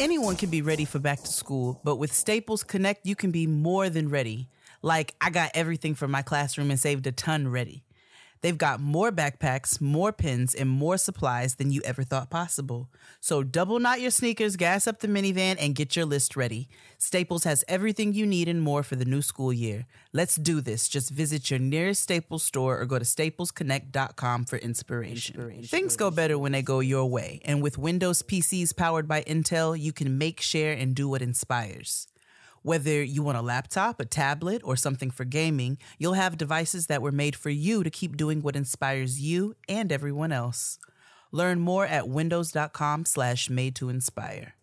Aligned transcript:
Anyone 0.00 0.36
can 0.36 0.48
be 0.48 0.62
ready 0.62 0.86
for 0.86 0.98
back 0.98 1.20
to 1.20 1.30
school, 1.30 1.78
but 1.84 1.96
with 1.96 2.10
Staples 2.10 2.64
Connect, 2.64 3.04
you 3.04 3.14
can 3.14 3.30
be 3.30 3.46
more 3.46 3.90
than 3.90 4.08
ready. 4.08 4.48
Like, 4.80 5.14
I 5.20 5.28
got 5.28 5.50
everything 5.52 5.94
for 5.94 6.08
my 6.08 6.22
classroom 6.22 6.70
and 6.70 6.80
saved 6.80 7.06
a 7.06 7.12
ton 7.12 7.48
ready. 7.48 7.84
They've 8.42 8.56
got 8.56 8.80
more 8.80 9.12
backpacks, 9.12 9.80
more 9.80 10.12
pins, 10.12 10.54
and 10.54 10.68
more 10.68 10.96
supplies 10.96 11.56
than 11.56 11.70
you 11.70 11.82
ever 11.84 12.02
thought 12.02 12.30
possible. 12.30 12.88
So 13.20 13.42
double 13.42 13.78
knot 13.78 14.00
your 14.00 14.10
sneakers, 14.10 14.56
gas 14.56 14.86
up 14.86 15.00
the 15.00 15.08
minivan, 15.08 15.56
and 15.58 15.74
get 15.74 15.94
your 15.94 16.06
list 16.06 16.36
ready. 16.36 16.68
Staples 16.96 17.44
has 17.44 17.64
everything 17.68 18.14
you 18.14 18.26
need 18.26 18.48
and 18.48 18.62
more 18.62 18.82
for 18.82 18.96
the 18.96 19.04
new 19.04 19.22
school 19.22 19.52
year. 19.52 19.86
Let's 20.12 20.36
do 20.36 20.60
this. 20.60 20.88
Just 20.88 21.10
visit 21.10 21.50
your 21.50 21.60
nearest 21.60 22.02
Staples 22.02 22.42
store 22.42 22.80
or 22.80 22.86
go 22.86 22.98
to 22.98 23.04
staplesconnect.com 23.04 24.44
for 24.46 24.56
inspiration. 24.56 25.34
inspiration. 25.34 25.64
Things 25.64 25.96
go 25.96 26.10
better 26.10 26.38
when 26.38 26.52
they 26.52 26.62
go 26.62 26.80
your 26.80 27.06
way. 27.06 27.40
And 27.44 27.62
with 27.62 27.78
Windows 27.78 28.22
PCs 28.22 28.76
powered 28.76 29.06
by 29.06 29.22
Intel, 29.22 29.78
you 29.78 29.92
can 29.92 30.18
make, 30.18 30.40
share, 30.40 30.72
and 30.72 30.94
do 30.94 31.08
what 31.08 31.22
inspires. 31.22 32.06
Whether 32.62 33.02
you 33.02 33.22
want 33.22 33.38
a 33.38 33.42
laptop, 33.42 34.00
a 34.00 34.04
tablet, 34.04 34.60
or 34.62 34.76
something 34.76 35.10
for 35.10 35.24
gaming, 35.24 35.78
you'll 35.98 36.12
have 36.12 36.36
devices 36.36 36.88
that 36.88 37.00
were 37.00 37.10
made 37.10 37.34
for 37.34 37.48
you 37.48 37.82
to 37.82 37.88
keep 37.88 38.18
doing 38.18 38.42
what 38.42 38.54
inspires 38.54 39.18
you 39.18 39.54
and 39.66 39.90
everyone 39.90 40.30
else. 40.30 40.78
Learn 41.32 41.60
more 41.60 41.86
at 41.86 42.06
windows.com 42.06 43.06
slash 43.06 43.48
made 43.48 43.74
to 43.76 43.88
inspire. 43.88 44.56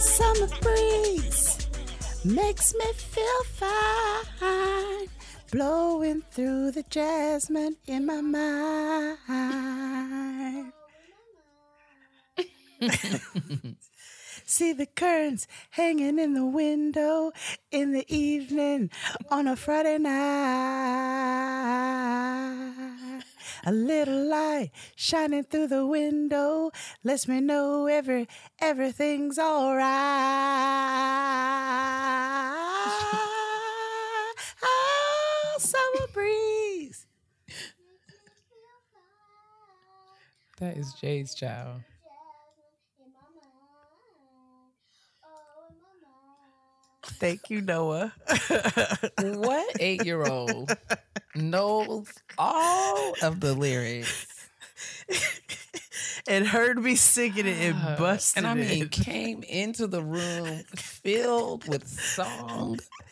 Summer 0.00 0.48
breeze 0.60 1.68
makes 2.24 2.74
me 2.74 2.92
feel 2.92 3.44
fine 3.44 5.08
blowing 5.52 6.22
through 6.30 6.70
the 6.72 6.82
jasmine 6.88 7.76
in 7.86 8.06
my 8.06 8.22
mind. 8.22 9.18
See 14.46 14.72
the 14.72 14.86
curtains 14.86 15.46
hanging 15.70 16.18
in 16.18 16.32
the 16.32 16.46
window 16.46 17.32
in 17.70 17.92
the 17.92 18.04
evening 18.12 18.90
on 19.30 19.46
a 19.46 19.54
Friday 19.54 19.98
night. 19.98 20.22
A 23.64 23.72
little 23.72 24.24
light 24.26 24.70
shining 24.96 25.44
through 25.44 25.68
the 25.68 25.86
window 25.86 26.72
lets 27.04 27.28
me 27.28 27.40
know 27.40 27.86
every 27.86 28.26
everything's 28.58 29.38
all 29.38 29.76
right. 29.76 30.72
Summer 36.12 36.26
breeze. 36.26 37.06
That 40.58 40.76
is 40.76 40.92
Jay's 41.00 41.34
child. 41.34 41.82
Thank 47.04 47.50
you, 47.50 47.60
Noah. 47.60 48.12
what 49.18 49.76
eight 49.80 50.04
year 50.04 50.24
old 50.24 50.76
knows 51.34 52.08
all 52.38 53.14
of 53.22 53.40
the 53.40 53.54
lyrics? 53.54 54.26
and 56.28 56.46
heard 56.46 56.82
me 56.82 56.94
singing 56.96 57.46
it 57.46 57.56
and 57.58 57.98
busted 57.98 58.44
and 58.44 58.46
I 58.46 58.54
mean, 58.54 58.84
it. 58.84 58.90
came 58.90 59.42
into 59.42 59.86
the 59.86 60.02
room 60.02 60.62
filled 60.74 61.68
with 61.68 61.88
song 61.88 62.78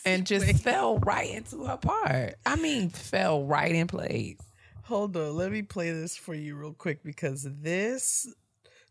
and 0.04 0.26
just 0.26 0.62
fell 0.62 0.98
right 0.98 1.30
into 1.30 1.64
her 1.64 1.76
part. 1.76 2.34
I 2.46 2.56
mean, 2.56 2.90
fell 2.90 3.44
right 3.44 3.74
in 3.74 3.86
place. 3.86 4.38
Hold 4.84 5.16
on, 5.16 5.36
let 5.36 5.52
me 5.52 5.62
play 5.62 5.92
this 5.92 6.16
for 6.16 6.34
you 6.34 6.56
real 6.56 6.72
quick 6.72 7.02
because 7.04 7.46
this 7.62 8.26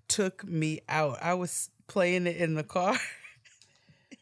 took 0.08 0.46
me 0.46 0.82
out. 0.88 1.18
I 1.22 1.34
was 1.34 1.70
playing 1.88 2.28
it 2.28 2.38
in 2.38 2.56
the 2.56 2.64
car. 2.64 2.98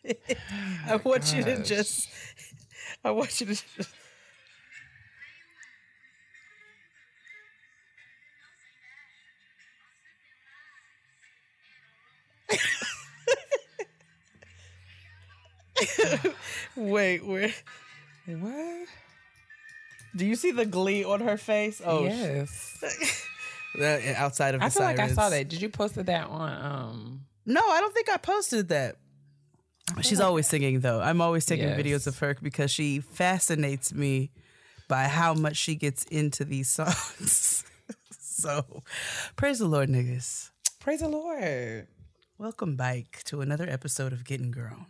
Oh 0.08 0.14
I 0.88 0.96
want 0.98 1.34
you 1.36 1.44
to 1.44 1.64
just 1.64 2.10
I 3.04 3.12
want 3.12 3.40
you 3.42 3.48
to 3.48 3.54
just 3.54 3.90
Wait, 16.76 17.26
where 17.26 17.54
What? 18.26 18.88
do 20.16 20.26
you 20.26 20.36
see 20.36 20.52
the 20.52 20.66
glee 20.66 21.04
on 21.04 21.22
her 21.22 21.38
face? 21.38 21.82
Oh, 21.86 22.04
yes. 22.06 22.78
that- 23.80 24.16
outside 24.18 24.56
of 24.56 24.62
the 24.62 24.66
I 24.66 24.70
feel 24.70 24.84
like 24.84 25.00
I 25.00 25.08
saw 25.08 25.30
that. 25.30 25.48
Did 25.50 25.62
you 25.62 25.70
post 25.70 25.96
that 25.96 26.28
on 26.28 26.66
um 26.66 27.22
No, 27.46 27.62
I 27.70 27.80
don't 27.80 27.94
think 27.94 28.10
I 28.10 28.18
posted 28.18 28.70
that. 28.70 28.98
She's 30.02 30.20
always 30.20 30.48
singing 30.48 30.80
though. 30.82 31.00
I'm 31.00 31.22
always 31.22 31.46
taking 31.46 31.68
Yes. 31.70 31.80
videos 31.80 32.08
of 32.08 32.18
her 32.20 32.36
because 32.42 32.72
she 32.72 33.00
fascinates 33.00 33.94
me 33.94 34.32
by 34.88 35.04
how 35.06 35.34
much 35.34 35.56
she 35.58 35.76
gets 35.76 36.04
into 36.06 36.44
these 36.46 36.70
songs. 36.80 37.64
so, 38.20 38.84
praise 39.36 39.60
the 39.60 39.66
Lord, 39.68 39.90
niggas. 39.90 40.52
Praise 40.80 41.00
the 41.02 41.08
Lord. 41.10 41.88
Welcome 42.38 42.76
back 42.76 43.22
to 43.26 43.42
another 43.42 43.68
episode 43.70 44.14
of 44.14 44.24
Getting 44.26 44.52
Grown. 44.52 44.86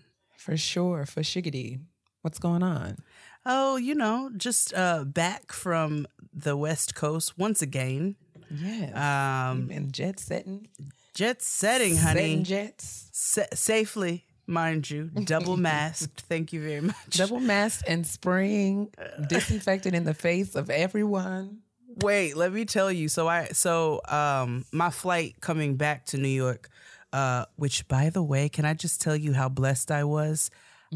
For 0.48 0.56
sure. 0.56 1.06
For 1.06 1.22
Shiggity. 1.22 1.82
What's 2.22 2.40
going 2.40 2.64
on? 2.64 2.98
Oh, 3.46 3.76
you 3.76 3.94
know, 3.96 4.32
just 4.38 4.74
uh 4.74 5.04
back 5.04 5.52
from 5.52 6.08
the 6.34 6.56
West 6.56 6.96
Coast 6.96 7.38
once 7.38 7.62
again. 7.62 8.16
Yeah. 8.50 9.50
Um 9.52 9.70
and 9.72 9.92
jet 9.92 10.22
setting. 10.22 10.68
jet 11.14 11.42
setting, 11.42 11.98
honey. 11.98 12.20
Setting 12.22 12.44
jets. 12.46 13.10
Sa- 13.12 13.54
safely, 13.54 14.26
mind 14.46 14.90
you. 14.90 15.10
Double 15.26 15.58
masked. 15.70 16.22
Thank 16.30 16.54
you 16.54 16.62
very 16.62 16.82
much. 16.82 17.10
Double 17.10 17.42
masked 17.42 17.84
and 17.90 18.08
spraying 18.08 18.90
disinfectant 19.28 19.96
in 19.96 20.06
the 20.06 20.14
face 20.14 20.56
of 20.56 20.70
everyone. 20.70 21.60
Wait, 22.02 22.38
let 22.38 22.54
me 22.54 22.64
tell 22.64 22.90
you. 22.90 23.10
So 23.10 23.28
I 23.28 23.48
so 23.48 24.00
um 24.08 24.64
my 24.72 24.92
flight 24.92 25.36
coming 25.42 25.76
back 25.76 26.06
to 26.08 26.18
New 26.18 26.30
York, 26.46 26.70
uh, 27.14 27.46
which 27.56 27.88
by 27.88 28.10
the 28.10 28.24
way, 28.24 28.50
can 28.50 28.66
I 28.66 28.74
just 28.74 29.02
tell 29.02 29.16
you 29.16 29.34
how 29.34 29.50
blessed 29.50 29.92
I 29.92 30.04
was? 30.04 30.50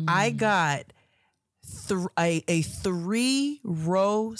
I 0.08 0.30
got 0.32 0.86
th- 1.88 2.08
a 2.18 2.44
a 2.48 2.62
three 2.62 3.60
row 3.64 4.36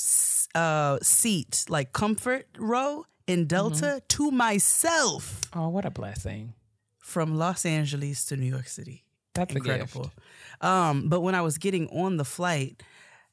uh 0.56 0.98
seat, 1.02 1.66
like 1.70 1.94
comfort 1.94 2.46
row 2.58 3.06
in 3.28 3.46
Delta 3.48 4.02
to 4.10 4.32
myself 4.32 5.42
Oh, 5.54 5.70
what 5.70 5.86
a 5.86 5.92
blessing. 5.92 6.54
from 7.00 7.38
Los 7.38 7.66
Angeles 7.66 8.26
to 8.26 8.36
New 8.38 8.48
York 8.48 8.68
City. 8.68 9.04
That's 9.34 9.54
Incredible. 9.56 10.12
Um, 10.60 11.08
but 11.10 11.22
when 11.22 11.36
I 11.36 11.42
was 11.42 11.58
getting 11.58 11.88
on 11.90 12.18
the 12.18 12.26
flight 12.26 12.84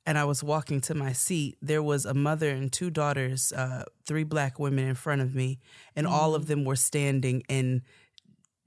and 0.07 0.17
I 0.17 0.25
was 0.25 0.43
walking 0.45 0.81
to 0.83 0.95
my 0.95 1.13
seat, 1.13 1.59
there 1.61 1.83
was 1.83 2.05
a 2.07 2.15
mother 2.15 2.51
and 2.51 2.73
two 2.73 2.91
daughters, 2.91 3.53
uh, 3.53 3.85
three 4.07 4.25
black 4.25 4.59
women 4.59 4.87
in 4.89 4.95
front 4.95 5.21
of 5.23 5.35
me, 5.35 5.59
and 5.97 6.07
all 6.07 6.33
Mm. 6.33 6.37
of 6.37 6.47
them 6.47 6.65
were 6.65 6.77
standing 6.77 7.43
and 7.49 7.83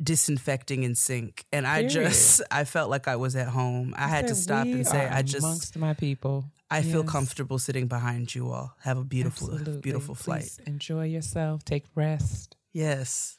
disinfecting 0.02 0.84
in 0.84 0.96
sync. 0.96 1.46
And 1.52 1.68
I 1.68 1.88
Period. 1.88 1.92
just 2.12 2.42
I 2.52 2.64
felt 2.64 2.90
like 2.90 3.08
I 3.08 3.16
was 3.16 3.36
at 3.36 3.48
home. 3.48 3.94
I 3.98 4.08
had 4.08 4.28
to 4.28 4.36
stop 4.36 4.66
"We 4.66 4.74
and 4.74 4.88
say, 4.88 5.08
I 5.08 5.22
just 5.22 5.44
amongst 5.44 5.78
my 5.78 5.94
people. 5.94 6.46
I 6.70 6.84
feel 6.84 7.04
comfortable 7.04 7.60
sitting 7.60 7.88
behind 7.88 8.34
you 8.34 8.50
all. 8.50 8.74
Have 8.80 8.98
a 8.98 9.04
beautiful, 9.04 9.52
Absolutely. 9.52 9.82
beautiful 9.82 10.16
flight. 10.16 10.44
Please 10.44 10.60
enjoy 10.66 11.06
yourself. 11.06 11.66
Take 11.66 11.84
rest. 11.96 12.56
Yes. 12.72 13.38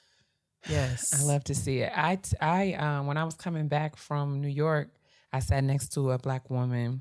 Yes. 0.68 1.18
I 1.18 1.24
love 1.24 1.42
to 1.44 1.54
see 1.54 1.78
it. 1.78 1.90
I, 1.96 2.18
I, 2.42 2.74
um, 2.74 3.06
when 3.06 3.16
I 3.16 3.24
was 3.24 3.34
coming 3.34 3.68
back 3.68 3.96
from 3.96 4.42
New 4.42 4.48
York, 4.48 4.90
I 5.32 5.40
sat 5.40 5.64
next 5.64 5.94
to 5.94 6.10
a 6.10 6.18
black 6.18 6.50
woman 6.50 7.00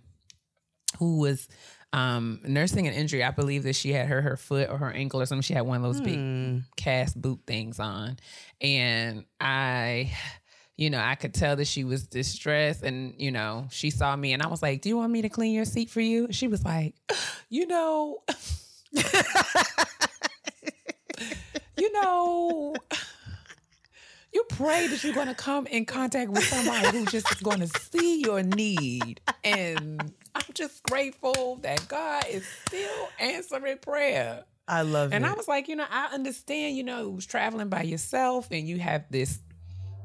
who 1.00 1.18
was 1.20 1.50
um, 1.94 2.40
nursing 2.44 2.88
an 2.88 2.94
injury. 2.94 3.24
I 3.24 3.32
believe 3.32 3.64
that 3.64 3.76
she 3.76 3.92
had 3.92 4.08
hurt 4.08 4.22
her 4.22 4.38
foot 4.38 4.70
or 4.70 4.78
her 4.78 4.92
ankle 4.92 5.22
or 5.22 5.26
something. 5.26 5.42
She 5.42 5.54
had 5.54 5.66
one 5.66 5.78
of 5.78 5.84
those 5.84 6.02
big 6.02 6.64
cast 6.76 7.20
boot 7.22 7.42
things 7.46 7.80
on, 7.80 8.18
and 8.60 9.26
I. 9.40 10.12
You 10.78 10.90
know, 10.90 11.00
I 11.00 11.14
could 11.14 11.36
tell 11.36 11.58
that 11.58 11.68
she 11.68 11.84
was 11.84 12.08
distressed, 12.08 12.82
and 12.82 13.14
you 13.20 13.30
know, 13.30 13.68
she 13.70 13.92
saw 13.92 14.16
me, 14.16 14.34
and 14.34 14.42
I 14.42 14.48
was 14.48 14.64
like, 14.64 14.82
"Do 14.82 14.90
you 14.90 14.98
want 14.98 15.12
me 15.12 15.22
to 15.22 15.30
clean 15.30 15.54
your 15.54 15.66
seat 15.66 15.92
for 15.92 16.02
you?" 16.02 16.30
She 16.32 16.48
was 16.48 16.66
like, 16.66 16.96
"You 17.50 17.68
know, 17.68 18.24
you 21.78 21.92
know, 21.94 22.74
you 24.34 24.44
pray 24.50 24.88
that 24.88 25.04
you're 25.04 25.14
going 25.14 25.28
to 25.28 25.36
come 25.36 25.68
in 25.68 25.86
contact 25.86 26.32
with 26.32 26.44
somebody 26.44 26.98
who 26.98 27.06
just 27.06 27.32
is 27.32 27.42
going 27.42 27.60
to 27.60 27.68
see 27.68 28.22
your 28.22 28.44
need. 28.44 29.22
And 29.44 30.14
I'm 30.36 30.44
just 30.54 30.84
grateful 30.84 31.58
that 31.64 31.88
God 31.88 32.26
is 32.30 32.46
still 32.66 33.10
answering 33.20 33.78
prayer. 33.80 34.44
I 34.68 34.84
love 34.84 35.12
And 35.12 35.14
it. 35.14 35.16
And 35.18 35.26
I 35.26 35.34
was 35.34 35.48
like, 35.48 35.68
you 35.68 35.76
know, 35.76 35.86
I 35.90 36.10
understand, 36.14 36.78
you 36.78 36.84
know, 36.84 37.08
it 37.08 37.12
was 37.12 37.26
traveling 37.26 37.70
by 37.70 37.82
yourself 37.84 38.48
and 38.52 38.68
you 38.68 38.80
have 38.80 39.04
this 39.10 39.40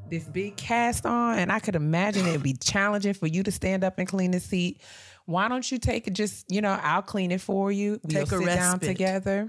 this 0.09 0.25
big 0.25 0.57
cast 0.57 1.05
on, 1.05 1.37
and 1.39 1.51
I 1.51 1.59
could 1.59 1.75
imagine 1.75 2.27
it'd 2.27 2.41
be 2.43 2.53
challenging 2.53 3.13
for 3.13 3.27
you 3.27 3.43
to 3.43 3.51
stand 3.51 3.83
up 3.83 3.99
and 3.99 4.07
clean 4.07 4.31
the 4.31 4.39
seat. 4.39 4.81
Why 5.25 5.49
don't 5.49 5.69
you 5.71 5.79
take 5.79 6.07
it? 6.07 6.13
Just 6.13 6.45
you 6.49 6.61
know, 6.61 6.79
I'll 6.81 7.03
clean 7.03 7.33
it 7.33 7.41
for 7.41 7.73
you. 7.73 8.01
We'll 8.05 8.25
Take 8.25 8.33
a 8.33 8.39
sit 8.39 8.47
down 8.47 8.79
together 8.79 9.49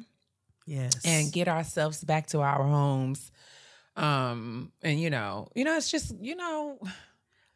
Yes. 0.65 0.99
and 1.05 1.31
get 1.31 1.47
ourselves 1.47 2.03
back 2.03 2.25
to 2.27 2.41
our 2.41 2.63
homes. 2.63 3.31
Um, 3.95 4.71
and 4.81 4.99
you 4.99 5.09
know, 5.11 5.47
you 5.55 5.63
know, 5.63 5.77
it's 5.77 5.91
just 5.91 6.15
you 6.21 6.35
know, 6.35 6.79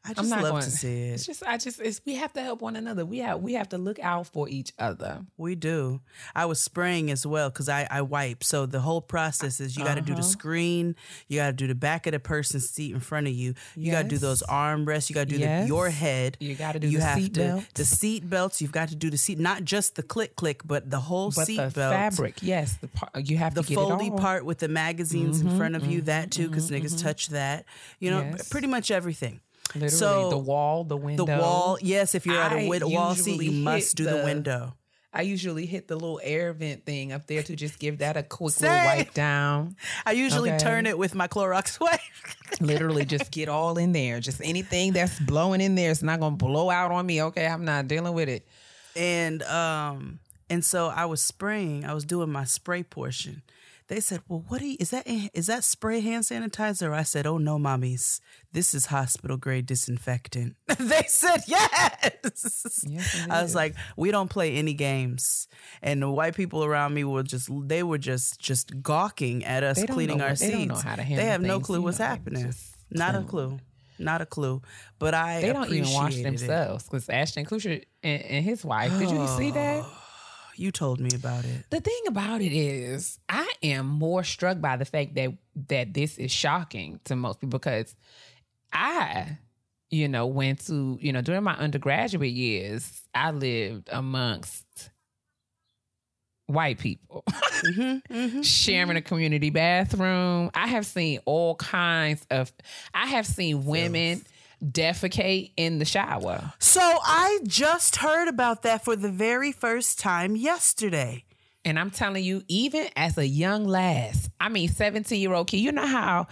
I 0.04 0.14
just 0.16 0.32
love 0.32 0.42
going 0.42 0.64
to 0.64 0.72
see 0.72 1.10
it. 1.10 1.14
It's 1.14 1.26
just, 1.28 1.44
I 1.46 1.58
just, 1.58 1.80
it's 1.80 2.02
we 2.06 2.16
have 2.16 2.34
to 2.34 2.42
help 2.42 2.62
one 2.62 2.76
another. 2.76 3.06
We 3.06 3.20
have, 3.20 3.40
we 3.42 3.54
have 3.54 3.70
to 3.70 3.78
look 3.78 4.00
out 4.00 4.26
for 4.26 4.50
each 4.50 4.74
other. 4.80 5.22
We 5.38 5.54
do. 5.54 6.02
I 6.34 6.46
was 6.46 6.60
spraying 6.60 7.12
as 7.12 7.24
well 7.26 7.50
because 7.52 7.70
I, 7.70 7.88
I 7.90 8.02
wipe. 8.02 8.44
So 8.44 8.66
the 8.66 8.80
whole 8.80 9.02
process 9.02 9.60
is 9.60 9.78
you 9.78 9.84
got 9.84 9.96
to 9.96 10.02
do 10.02 10.14
the 10.16 10.22
Uh-huh. 10.22 10.28
screen, 10.30 10.96
you 11.28 11.38
got 11.40 11.48
to 11.48 11.54
do 11.54 11.68
the 11.68 11.76
back 11.76 12.08
of 12.08 12.14
the 12.14 12.20
person's 12.20 12.68
seat 12.68 12.94
in 12.96 13.00
front 13.00 13.28
of 13.28 13.34
you, 13.34 13.54
you 13.76 13.92
got 13.92 14.02
to 14.04 14.08
do 14.08 14.18
those 14.18 14.42
armrests, 14.44 15.10
you 15.10 15.14
got 15.14 15.28
to 15.30 15.36
do 15.36 15.40
Yes. 15.40 15.64
the, 15.64 15.68
your 15.68 15.90
head. 15.92 16.36
You 16.40 16.56
got 16.56 16.72
to 16.72 16.80
do 16.80 16.88
you 16.90 16.98
the 16.98 17.04
have 17.04 17.20
seat 17.20 17.34
to 17.36 17.40
belt, 17.40 17.64
the 17.76 17.86
seat 17.86 18.28
belts. 18.28 18.60
You've 18.60 18.72
got 18.72 18.90
to 18.90 18.96
do 18.96 19.12
the 19.12 19.18
seat, 19.18 19.38
not 19.40 19.64
just 19.64 19.96
the 19.96 20.04
click 20.04 20.36
click, 20.36 20.62
but 20.66 20.90
the 20.90 21.00
whole 21.00 21.30
but 21.30 21.46
seat 21.46 21.58
the 21.58 21.70
belt. 21.70 21.94
fabric, 21.94 22.40
yes, 22.42 22.76
the 22.78 22.88
part, 22.88 23.12
you 23.30 23.38
have 23.38 23.54
the 23.54 23.62
to 23.62 23.68
get 23.70 23.78
foldy 23.78 24.08
it 24.08 24.12
all. 24.14 24.18
part 24.18 24.46
with 24.46 24.58
the 24.58 24.68
magazines 24.68 25.42
in 25.42 25.48
mm-hmm, 25.48 25.58
front 25.58 25.76
of 25.76 25.86
you, 25.86 26.02
that 26.02 26.32
too, 26.32 26.48
because 26.50 26.72
mm-hmm, 26.72 26.84
niggas 26.84 26.96
mm-hmm. 26.96 27.06
touch 27.08 27.28
that. 27.28 27.66
You 28.00 28.10
know, 28.10 28.22
Yes. 28.22 28.50
pretty 28.50 28.68
much 28.68 28.90
everything. 28.90 29.40
Literally, 29.76 29.90
So, 29.90 30.30
the 30.30 30.38
wall, 30.38 30.84
the 30.84 30.98
window, 30.98 31.26
The 31.26 31.38
wall, 31.38 31.78
yes. 31.82 32.16
If 32.16 32.26
you're 32.26 32.42
at 32.42 32.52
a 32.54 32.68
wid- 32.68 32.84
wall 32.84 33.16
seat, 33.16 33.42
you 33.42 33.52
must 33.52 33.96
do 33.96 34.04
the, 34.06 34.18
the- 34.18 34.24
window. 34.24 34.76
I 35.14 35.24
usually 35.24 35.66
hit 35.66 35.90
the 35.90 35.96
little 35.96 36.22
air 36.24 36.54
vent 36.54 36.86
thing 36.86 37.12
up 37.12 37.28
there 37.28 37.44
to 37.44 37.54
just 37.54 37.80
give 37.80 37.98
that 37.98 38.16
a 38.16 38.24
quick 38.24 38.54
Same. 38.54 38.72
little 38.72 38.86
wipe 38.86 39.14
down. 39.14 39.76
I 40.06 40.14
usually 40.14 40.52
Okay. 40.52 40.60
turn 40.60 40.86
it 40.86 40.98
with 40.98 41.14
my 41.16 41.28
Clorox 41.28 41.80
wipe. 41.82 42.00
Literally, 42.62 43.04
just 43.04 43.30
get 43.30 43.50
all 43.50 43.78
in 43.78 43.92
there. 43.92 44.22
Just 44.22 44.40
anything 44.42 44.94
that's 44.94 45.20
blowing 45.20 45.60
in 45.60 45.76
there, 45.76 45.92
it's 45.92 46.02
not 46.02 46.22
gonna 46.22 46.38
blow 46.38 46.70
out 46.70 46.92
on 46.92 47.06
me. 47.06 47.22
Okay, 47.24 47.46
I'm 47.46 47.66
not 47.66 47.90
dealing 47.90 48.14
with 48.14 48.30
it. 48.30 48.48
and 48.96 49.44
um 49.44 50.20
and 50.50 50.64
so 50.64 50.88
I 50.88 51.06
was 51.06 51.22
spraying. 51.22 51.84
I 51.86 51.94
was 51.94 52.06
doing 52.06 52.30
my 52.32 52.46
spray 52.46 52.84
portion. 52.84 53.42
They 53.92 54.00
said, 54.00 54.22
"Well, 54.30 54.46
what 54.48 54.62
you, 54.62 54.78
is 54.80 54.92
that? 54.92 55.04
Is 55.34 55.48
that 55.48 55.66
spray 55.66 56.00
hand 56.00 56.24
sanitizer?" 56.24 56.94
I 56.94 57.04
said, 57.04 57.28
"Oh 57.28 57.38
no, 57.38 57.60
mommies, 57.60 58.22
this 58.54 58.74
is 58.74 58.86
hospital 58.86 59.36
grade 59.36 59.66
disinfectant." 59.66 60.56
they 60.80 61.04
said, 61.10 61.42
"Yes." 61.46 62.86
Yes, 62.88 63.28
I 63.30 63.42
was 63.42 63.54
like, 63.54 63.76
"We 63.98 64.12
don't 64.12 64.30
play 64.30 64.54
any 64.54 64.74
games." 64.76 65.50
And 65.82 66.02
the 66.02 66.10
white 66.10 66.36
people 66.36 66.64
around 66.64 66.94
me 66.94 67.04
were 67.04 67.24
just 67.24 67.50
they 67.68 67.84
were 67.84 67.98
just 67.98 68.40
just 68.40 68.82
gawking 68.82 69.44
at 69.44 69.62
us 69.62 69.84
cleaning 69.84 70.22
our 70.22 70.30
what- 70.30 70.40
they 70.40 70.46
seats. 70.46 70.58
don't 70.58 70.68
know 70.70 70.76
how 70.76 70.96
to 70.96 71.02
they 71.02 71.04
handle 71.04 71.26
have 71.26 71.42
no 71.42 71.60
clue 71.60 71.82
what's 71.82 72.00
know, 72.00 72.06
happening. 72.06 72.54
Not 72.92 73.16
a 73.16 73.24
clue. 73.24 73.60
Not 74.00 74.22
a 74.22 74.26
clue. 74.26 74.62
But 75.00 75.16
I 75.16 75.42
They 75.42 75.52
don't 75.52 75.70
even 75.70 75.92
wash 75.92 76.16
themselves 76.16 76.86
because 76.86 77.10
Ashton 77.10 77.46
Kutcher 77.46 77.84
and, 78.02 78.22
and 78.24 78.46
his 78.46 78.64
wife. 78.64 78.98
Did 78.98 79.10
you 79.10 79.28
see 79.28 79.52
that? 79.52 79.84
You 80.62 80.72
told 80.72 81.00
me 81.00 81.10
about 81.16 81.44
it. 81.44 81.66
The 81.72 81.82
thing 81.82 82.04
about 82.06 82.40
it 82.40 82.54
is, 82.56 83.18
I 83.28 83.52
am 83.64 83.88
more 83.88 84.24
struck 84.24 84.62
by 84.62 84.78
the 84.78 84.86
fact 84.86 85.16
that 85.16 85.32
that 85.70 85.92
this 85.96 86.20
is 86.20 86.32
shocking 86.32 87.00
to 87.06 87.16
most 87.16 87.40
people 87.42 87.58
because 87.58 87.96
I, 88.72 89.40
you 89.90 90.08
know, 90.08 90.28
went 90.28 90.68
to 90.68 91.00
you 91.02 91.14
know 91.14 91.24
during 91.24 91.42
my 91.42 91.56
undergraduate 91.56 92.30
years, 92.30 93.02
I 93.16 93.32
lived 93.32 93.90
amongst 93.92 94.92
white 96.46 96.78
people 96.78 97.24
mm-hmm, 97.30 98.14
mm-hmm, 98.14 98.42
sharing 98.44 98.92
a 98.92 98.94
mm-hmm. 99.00 99.08
community 99.08 99.50
bathroom. 99.50 100.52
I 100.54 100.68
have 100.68 100.86
seen 100.86 101.22
all 101.26 101.56
kinds 101.56 102.24
of. 102.30 102.54
I 102.94 103.08
have 103.08 103.26
seen 103.26 103.66
women 103.66 104.22
defecate 104.64 105.52
in 105.58 105.80
the 105.80 105.86
shower. 105.86 106.54
So 106.60 106.82
I 106.82 107.40
just 107.44 107.98
heard 107.98 108.28
about 108.28 108.64
that 108.64 108.84
for 108.84 108.96
the 108.96 109.10
very 109.10 109.52
first 109.52 110.00
time 110.00 110.36
yesterday. 110.36 111.26
And 111.64 111.78
I'm 111.78 111.92
telling 111.92 112.24
you, 112.24 112.44
even 112.48 112.88
as 112.96 113.18
a 113.18 113.28
young 113.28 113.66
lass, 113.66 114.30
I 114.40 114.50
mean, 114.50 114.70
17 114.70 115.20
year 115.20 115.34
old 115.34 115.48
kid, 115.48 115.58
you 115.58 115.72
know 115.72 115.86
how 115.86 116.28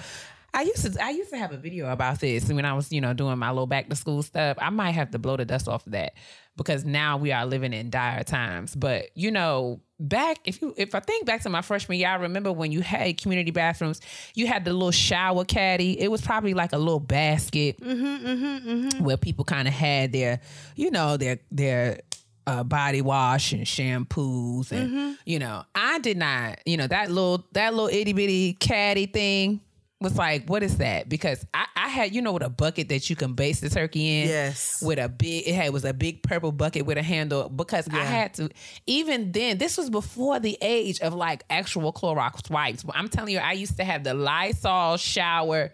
I 0.54 0.64
used 0.64 0.94
to 0.94 1.04
I 1.04 1.12
used 1.12 1.30
to 1.30 1.38
have 1.38 1.52
a 1.52 1.58
video 1.58 1.92
about 1.92 2.20
this 2.20 2.50
when 2.50 2.66
I 2.66 2.74
was, 2.74 2.92
you 2.92 3.02
know, 3.02 3.14
doing 3.14 3.38
my 3.38 3.50
little 3.50 3.68
back 3.68 3.90
to 3.90 3.96
school 3.96 4.24
stuff. 4.24 4.58
I 4.60 4.70
might 4.72 4.92
have 4.92 5.12
to 5.12 5.20
blow 5.20 5.38
the 5.38 5.46
dust 5.46 5.68
off 5.68 5.86
of 5.86 5.92
that 5.92 6.14
because 6.60 6.84
now 6.84 7.16
we 7.16 7.32
are 7.32 7.46
living 7.46 7.72
in 7.72 7.90
dire 7.90 8.24
times. 8.24 8.76
But 8.76 9.10
you 9.16 9.32
know, 9.32 9.80
back 9.98 10.40
if 10.44 10.62
you 10.62 10.74
if 10.78 10.94
I 10.94 11.00
think 11.00 11.26
back 11.26 11.42
to 11.44 11.50
my 11.50 11.62
freshman 11.62 11.98
year, 11.98 12.10
I 12.10 12.16
remember 12.16 12.52
when 12.52 12.72
you 12.72 12.82
had 12.82 13.18
community 13.20 13.52
bathrooms, 13.52 14.02
you 14.36 14.46
had 14.46 14.66
the 14.66 14.74
little 14.74 14.92
shower 14.92 15.46
caddy. 15.46 16.00
It 16.00 16.12
was 16.12 16.22
probably 16.22 16.54
like 16.54 16.74
a 16.74 16.78
little 16.78 17.00
basket 17.00 17.80
mm-hmm, 17.80 18.28
mm-hmm, 18.28 18.70
mm-hmm. 18.70 19.04
where 19.04 19.16
people 19.16 19.46
kind 19.46 19.70
of 19.70 19.74
had 19.74 20.12
their, 20.12 20.42
you 20.76 20.92
know, 20.92 21.16
their 21.16 21.40
their 21.50 22.02
uh, 22.46 22.64
body 22.64 23.02
wash 23.02 23.54
and 23.54 23.66
shampoos 23.66 24.72
and 24.72 25.18
you 25.24 25.38
know 25.38 25.64
I 25.76 26.00
did 26.00 26.18
not 26.18 26.60
you 26.66 26.78
know 26.78 26.88
that 26.88 27.12
little 27.12 27.46
that 27.52 27.76
little 27.76 27.90
itty 27.90 28.12
bitty 28.12 28.54
caddy 28.54 29.06
thing 29.06 29.62
was 30.02 30.16
like 30.18 30.48
what 30.48 30.64
is 30.64 30.78
that? 30.78 31.10
Because 31.10 31.46
I, 31.54 31.66
I 31.76 31.88
had 31.90 32.16
you 32.16 32.22
know 32.22 32.32
with 32.32 32.44
a 32.44 32.50
bucket 32.50 32.90
that 32.90 33.10
you 33.10 33.16
can 33.16 33.34
base 33.34 33.60
the 33.60 33.70
turkey 33.70 34.22
in 34.22 34.30
Yes. 34.30 34.82
with 34.82 34.98
a 35.00 35.10
big 35.10 35.48
it 35.48 35.56
had 35.56 35.74
was 35.74 35.84
a 35.86 35.94
big 35.94 36.24
purple 36.24 36.52
bucket 36.52 36.86
with 36.86 36.98
a 36.98 37.04
handle 37.04 37.50
because 37.50 37.88
I 37.90 38.04
had 38.04 38.34
to 38.36 38.50
even 38.88 39.32
then 39.32 39.58
this 39.58 39.78
was 39.78 39.90
before 39.90 40.40
the 40.40 40.58
age 40.62 41.00
of 41.02 41.14
like 41.14 41.44
actual 41.50 41.92
Clorox 41.92 42.50
wipes. 42.50 42.86
I'm 42.94 43.10
telling 43.10 43.34
you 43.34 43.40
I 43.40 43.54
used 43.54 43.78
to 43.78 43.84
have 43.84 44.04
the 44.04 44.14
Lysol 44.14 44.98
shower 44.98 45.72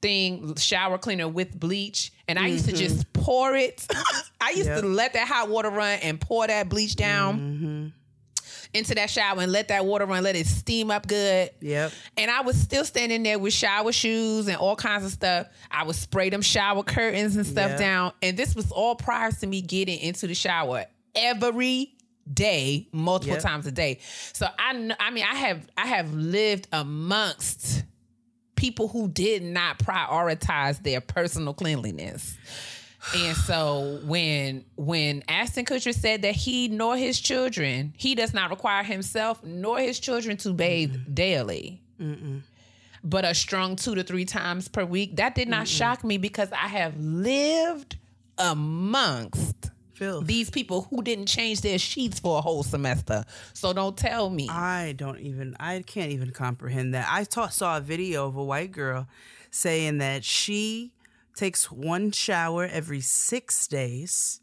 thing 0.00 0.54
shower 0.56 0.96
cleaner 0.98 1.28
with 1.28 1.58
bleach 1.58 2.12
and 2.28 2.38
I 2.38 2.46
used 2.48 2.66
to 2.66 2.72
mm-hmm. 2.72 2.80
just 2.80 3.12
pour 3.12 3.54
it. 3.54 3.86
I 4.40 4.50
used 4.50 4.68
Yep. 4.68 4.80
to 4.82 4.86
let 4.86 5.12
that 5.14 5.26
hot 5.28 5.48
water 5.48 5.70
run 5.70 5.98
and 6.00 6.20
pour 6.20 6.46
that 6.46 6.68
bleach 6.68 6.94
down 6.96 7.38
mm-hmm. 7.38 7.86
Into 8.74 8.94
that 8.94 9.08
shower 9.10 9.40
and 9.40 9.50
let 9.52 9.68
that 9.68 9.84
water 9.86 10.04
run 10.06 10.22
let 10.22 10.36
it 10.36 10.46
steam 10.46 10.90
up 10.90 11.06
good 11.06 11.50
Yep. 11.60 11.92
and 12.16 12.30
I 12.30 12.42
was 12.42 12.60
still 12.60 12.84
standing 12.84 13.22
there 13.22 13.38
with 13.38 13.52
shower 13.54 13.92
shoes 13.92 14.46
and 14.48 14.56
all 14.56 14.76
kinds 14.76 15.04
of 15.04 15.10
stuff. 15.12 15.46
I 15.70 15.84
would 15.84 15.96
spray 15.96 16.28
them 16.30 16.42
shower 16.42 16.82
curtains 16.82 17.36
and 17.36 17.46
stuff 17.46 17.72
Yeah. 17.72 17.78
down. 17.78 18.12
And 18.22 18.36
this 18.36 18.54
was 18.54 18.70
all 18.70 18.94
prior 18.94 19.30
to 19.32 19.46
me 19.46 19.60
getting 19.62 19.98
into 20.00 20.26
the 20.26 20.34
shower 20.34 20.84
every 21.14 21.94
day, 22.32 22.86
multiple 22.92 23.34
Yep. 23.36 23.42
times 23.42 23.66
a 23.66 23.72
day. 23.72 23.98
So 24.34 24.46
I 24.58 24.72
kn- 24.72 24.96
I 25.00 25.10
mean 25.10 25.24
I 25.24 25.34
have 25.34 25.66
I 25.78 25.86
have 25.86 26.12
lived 26.12 26.68
amongst 26.72 27.84
people 28.54 28.88
who 28.88 29.08
did 29.08 29.42
not 29.42 29.78
prioritize 29.78 30.82
their 30.82 31.00
personal 31.00 31.54
cleanliness. 31.54 32.36
And 33.16 33.36
so 33.36 34.00
when 34.04 34.64
when 34.76 35.22
Ashton 35.28 35.64
Kutcher 35.64 35.94
said 35.94 36.22
that 36.22 36.34
he 36.34 36.68
nor 36.68 36.96
his 36.96 37.18
children, 37.20 37.94
he 37.96 38.14
does 38.14 38.34
not 38.34 38.50
require 38.50 38.82
himself 38.84 39.42
nor 39.42 39.78
his 39.78 39.98
children 39.98 40.36
to 40.38 40.52
bathe 40.52 40.94
daily, 41.14 41.80
but 43.02 43.24
a 43.24 43.34
strong 43.34 43.76
two 43.76 43.94
to 43.94 44.02
three 44.02 44.24
times 44.26 44.68
per 44.68 44.84
week, 44.84 45.16
that 45.16 45.34
did 45.34 45.48
not 45.48 45.66
shock 45.66 46.04
me 46.04 46.18
because 46.18 46.50
I 46.52 46.68
have 46.68 46.98
lived 46.98 47.96
amongst 48.36 49.70
Filth. 49.94 50.26
these 50.26 50.50
people 50.50 50.82
who 50.90 51.02
didn't 51.02 51.26
change 51.26 51.62
their 51.62 51.78
sheets 51.78 52.20
for 52.20 52.38
a 52.38 52.40
whole 52.40 52.62
semester. 52.62 53.24
So 53.54 53.72
don't 53.72 53.96
tell 53.96 54.28
me. 54.30 54.48
I 54.50 54.94
don't 54.96 55.18
even 55.20 55.56
I 55.58 55.80
can't 55.80 56.12
even 56.12 56.30
comprehend 56.30 56.94
that. 56.94 57.08
I 57.10 57.24
ta- 57.24 57.48
saw 57.48 57.78
a 57.78 57.80
video 57.80 58.26
of 58.26 58.36
a 58.36 58.44
white 58.44 58.70
girl 58.70 59.08
saying 59.50 59.98
that 59.98 60.24
she 60.24 60.92
takes 61.38 61.70
one 61.70 62.10
shower 62.10 62.66
every 62.66 63.00
6 63.00 63.66
days. 63.68 64.40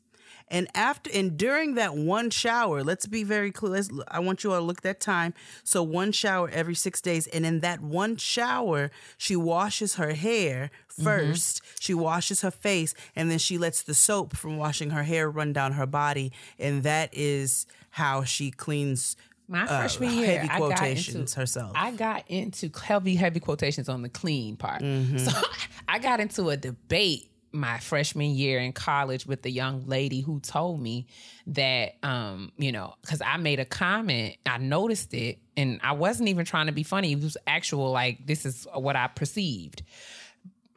And 0.48 0.68
after 0.75 1.10
and 1.12 1.38
during 1.38 1.74
that 1.74 1.96
one 1.96 2.30
shower, 2.30 2.84
let's 2.84 3.08
be 3.08 3.24
very 3.24 3.52
clear. 3.52 3.74
Let's, 3.74 3.90
I 4.08 4.20
want 4.20 4.44
you 4.44 4.54
all 4.54 4.60
to 4.60 4.66
look 4.66 4.78
at 4.78 4.84
that 4.84 5.00
time. 5.00 5.34
So 5.64 5.82
one 5.82 6.12
shower 6.12 6.50
every 6.50 6.75
six 6.75 7.02
days, 7.02 7.25
and 7.28 7.46
in 7.46 7.62
that 7.62 7.82
one 7.82 8.16
shower, 8.18 8.92
she 9.18 9.36
washes 9.36 9.96
her 9.96 10.14
hair 10.14 10.70
1st 11.02 11.02
mm-hmm. 11.02 11.75
She 11.80 11.94
washes 11.96 12.42
her 12.42 12.52
face, 12.52 12.94
and 13.16 13.32
then 13.32 13.40
she 13.40 13.58
lets 13.58 13.82
the 13.82 13.96
soap 13.96 14.36
from 14.38 14.58
washing 14.58 14.92
her 14.92 15.04
hair 15.04 15.30
run 15.30 15.52
down 15.52 15.74
her 15.74 15.88
body, 15.88 16.32
and 16.60 16.84
that 16.84 17.10
is 17.12 17.66
how 17.90 18.24
she 18.24 18.52
cleans 18.52 19.16
My 19.48 19.64
uh, 19.64 19.80
freshman 19.80 20.12
year, 20.12 20.48
I 20.50 20.60
got 20.60 20.88
into, 20.88 21.40
herself. 21.40 21.74
I 21.75 21.92
got 21.92 22.24
into 22.30 22.72
heavy, 22.78 23.16
heavy 23.16 23.40
quotations 23.40 23.90
on 23.90 24.02
the 24.02 24.10
clean 24.10 24.58
part. 24.58 24.82
Mm-hmm. 24.82 25.20
So 25.20 25.32
I 25.88 26.00
got 26.00 26.20
into 26.20 26.50
a 26.50 26.58
debate 26.58 27.30
my 27.56 27.80
freshman 27.80 28.32
year 28.32 28.60
in 28.60 28.74
college 28.74 29.25
with 29.25 29.42
the 29.42 29.50
young 29.50 29.88
lady 29.88 30.20
who 30.20 30.40
told 30.42 30.82
me 30.82 31.08
that, 31.48 31.96
um, 32.04 32.52
you 32.58 32.72
know, 32.72 32.96
because 33.02 33.22
I 33.22 33.38
made 33.38 33.60
a 33.60 33.66
comment, 33.66 34.36
I 34.46 34.58
noticed 34.58 35.14
it, 35.14 35.40
and 35.56 35.80
I 35.82 35.94
wasn't 35.94 36.30
even 36.30 36.46
trying 36.46 36.66
to 36.66 36.74
be 36.74 36.84
funny. 36.84 37.14
It 37.14 37.22
was 37.22 37.38
actual, 37.48 37.92
like, 37.92 38.28
this 38.28 38.46
is 38.46 38.68
what 38.74 38.96
I 38.96 39.08
perceived 39.08 39.84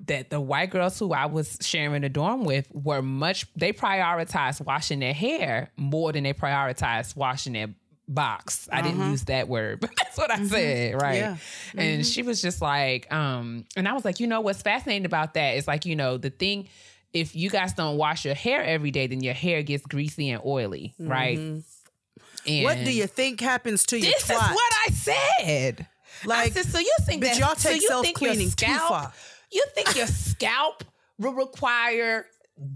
that 0.06 0.30
the 0.30 0.40
white 0.40 0.70
girls 0.70 0.98
who 0.98 1.12
I 1.12 1.26
was 1.26 1.58
sharing 1.60 2.02
the 2.02 2.08
dorm 2.08 2.44
with 2.44 2.70
were 2.72 3.02
much 3.02 3.46
they 3.56 3.72
prioritized 3.72 4.64
washing 4.64 5.00
their 5.00 5.12
hair 5.12 5.70
more 5.76 6.12
than 6.12 6.22
they 6.22 6.32
prioritized 6.32 7.16
washing 7.16 7.54
their 7.54 7.74
box. 8.08 8.68
I 8.72 8.82
didn't 8.82 9.00
uh-huh. 9.00 9.10
use 9.10 9.24
that 9.24 9.48
word, 9.48 9.80
but 9.80 9.90
that's 9.96 10.16
what 10.16 10.30
I 10.30 10.36
mm-hmm. 10.36 10.46
said, 10.46 11.00
right? 11.00 11.16
Yeah. 11.16 11.36
And 11.76 12.00
mm-hmm. 12.00 12.02
she 12.02 12.22
was 12.22 12.42
just 12.42 12.60
like, 12.60 13.12
um, 13.12 13.64
and 13.76 13.86
I 13.86 13.92
was 13.92 14.04
like, 14.04 14.20
you 14.20 14.26
know, 14.26 14.40
what's 14.40 14.62
fascinating 14.62 15.06
about 15.06 15.34
that 15.34 15.56
is 15.56 15.68
like, 15.68 15.86
you 15.86 15.96
know, 15.96 16.16
the 16.16 16.30
thing, 16.30 16.68
if 17.12 17.34
you 17.34 17.50
guys 17.50 17.72
don't 17.72 17.96
wash 17.96 18.24
your 18.24 18.34
hair 18.34 18.62
every 18.62 18.90
day, 18.90 19.06
then 19.06 19.22
your 19.22 19.34
hair 19.34 19.62
gets 19.62 19.84
greasy 19.86 20.30
and 20.30 20.42
oily, 20.44 20.94
right? 20.98 21.38
And 21.38 21.64
What 22.64 22.78
do 22.78 22.92
you 22.92 23.06
think 23.06 23.40
happens 23.40 23.84
to 23.86 23.98
your 23.98 24.10
This 24.10 24.24
is 24.24 24.36
what 24.36 24.72
I 24.86 24.90
said. 24.90 25.86
Like, 26.24 26.50
I 26.56 26.62
said, 26.62 26.66
so 26.66 26.78
you 26.78 26.94
think 27.02 27.22
that 27.22 27.38
y'all 27.38 27.54
so 27.54 27.70
take 27.70 27.82
you 27.82 27.88
think 27.88 28.20
your 28.20 28.34
self-cleaning 28.34 28.50
too 28.50 28.66
scalp, 28.66 28.88
far. 28.88 29.12
You 29.52 29.64
think 29.74 29.96
your 29.96 30.06
scalp 30.06 30.84
will 31.18 31.32
require 31.32 32.26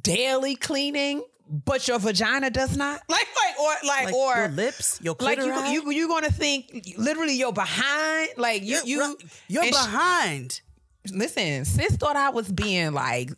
daily 0.02 0.54
cleaning, 0.54 1.22
but 1.52 1.87
your 1.87 1.99
vagina 1.99 2.50
does 2.50 2.76
not? 2.76 3.00
Like, 3.09 3.26
like, 3.37 3.61
or 3.61 3.87
like, 3.87 4.04
like 4.06 4.14
or 4.14 4.37
your 4.37 4.49
lips, 4.49 4.99
your 5.02 5.14
like 5.21 5.37
you, 5.38 5.44
clitoris? 5.44 5.71
you, 5.73 5.90
you 5.92 6.09
going 6.09 6.25
to 6.25 6.32
think 6.32 6.94
literally 6.97 7.35
you're 7.35 7.52
behind, 7.52 8.30
like 8.38 8.62
you, 8.62 8.80
you, 8.85 9.00
Right. 9.00 9.14
you're 9.49 9.62
and 9.64 9.75
she- 9.75 9.85
behind. 9.85 10.61
listen, 11.12 11.64
sis 11.66 11.97
thought 11.97 12.16
I 12.16 12.30
was 12.30 12.50
being 12.50 12.92
like, 12.92 13.30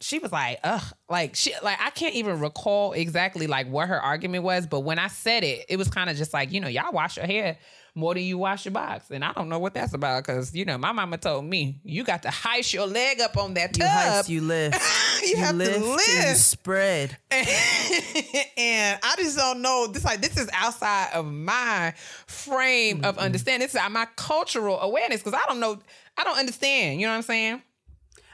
she 0.00 0.18
was 0.18 0.30
like, 0.32 0.58
ugh, 0.64 0.82
like 1.08 1.34
she, 1.36 1.54
like 1.62 1.78
I 1.80 1.90
can't 1.90 2.14
even 2.14 2.40
recall 2.40 2.92
exactly 2.92 3.46
like 3.46 3.68
what 3.68 3.88
her 3.88 4.00
argument 4.00 4.44
was, 4.44 4.66
but 4.66 4.80
when 4.80 4.98
I 4.98 5.06
said 5.08 5.42
it, 5.44 5.64
it 5.68 5.76
was 5.76 5.88
kind 5.88 6.10
of 6.10 6.16
just 6.16 6.32
like, 6.34 6.52
you 6.52 6.60
know, 6.60 6.68
y'all 6.68 6.92
wash 6.92 7.16
your 7.16 7.26
hair 7.26 7.56
more 7.94 8.14
than 8.14 8.22
you 8.22 8.38
wash 8.38 8.64
your 8.64 8.72
box, 8.72 9.10
and 9.10 9.24
I 9.24 9.32
don't 9.32 9.48
know 9.48 9.58
what 9.58 9.74
that's 9.74 9.92
about 9.92 10.24
because 10.24 10.54
you 10.54 10.64
know 10.64 10.78
my 10.78 10.92
mama 10.92 11.18
told 11.18 11.44
me 11.44 11.80
you 11.84 12.04
got 12.04 12.22
to 12.22 12.28
heist 12.28 12.72
your 12.72 12.86
leg 12.86 13.20
up 13.20 13.36
on 13.36 13.54
that 13.54 13.76
You 13.76 13.84
tub, 13.84 13.90
heist, 13.90 14.28
you 14.28 14.40
lift. 14.40 14.78
You 15.22 15.36
have 15.36 15.50
to 15.50 15.56
lift 15.56 16.08
and 16.08 16.28
you 16.30 16.34
spread. 16.34 17.16
and 17.30 18.98
I 19.02 19.14
just 19.18 19.36
don't 19.36 19.62
know. 19.62 19.86
This 19.86 20.04
like 20.04 20.20
this 20.20 20.36
is 20.36 20.50
outside 20.52 21.10
of 21.14 21.26
my 21.26 21.94
frame 22.26 23.04
of 23.04 23.18
understanding. 23.18 23.64
This 23.64 23.74
is 23.76 23.90
my 23.90 24.08
cultural 24.16 24.80
awareness 24.80 25.22
because 25.22 25.38
I 25.40 25.46
don't 25.48 25.60
know. 25.60 25.78
I 26.18 26.24
don't 26.24 26.38
understand. 26.38 27.00
You 27.00 27.06
know 27.06 27.12
what 27.12 27.18
I'm 27.18 27.22
saying? 27.22 27.62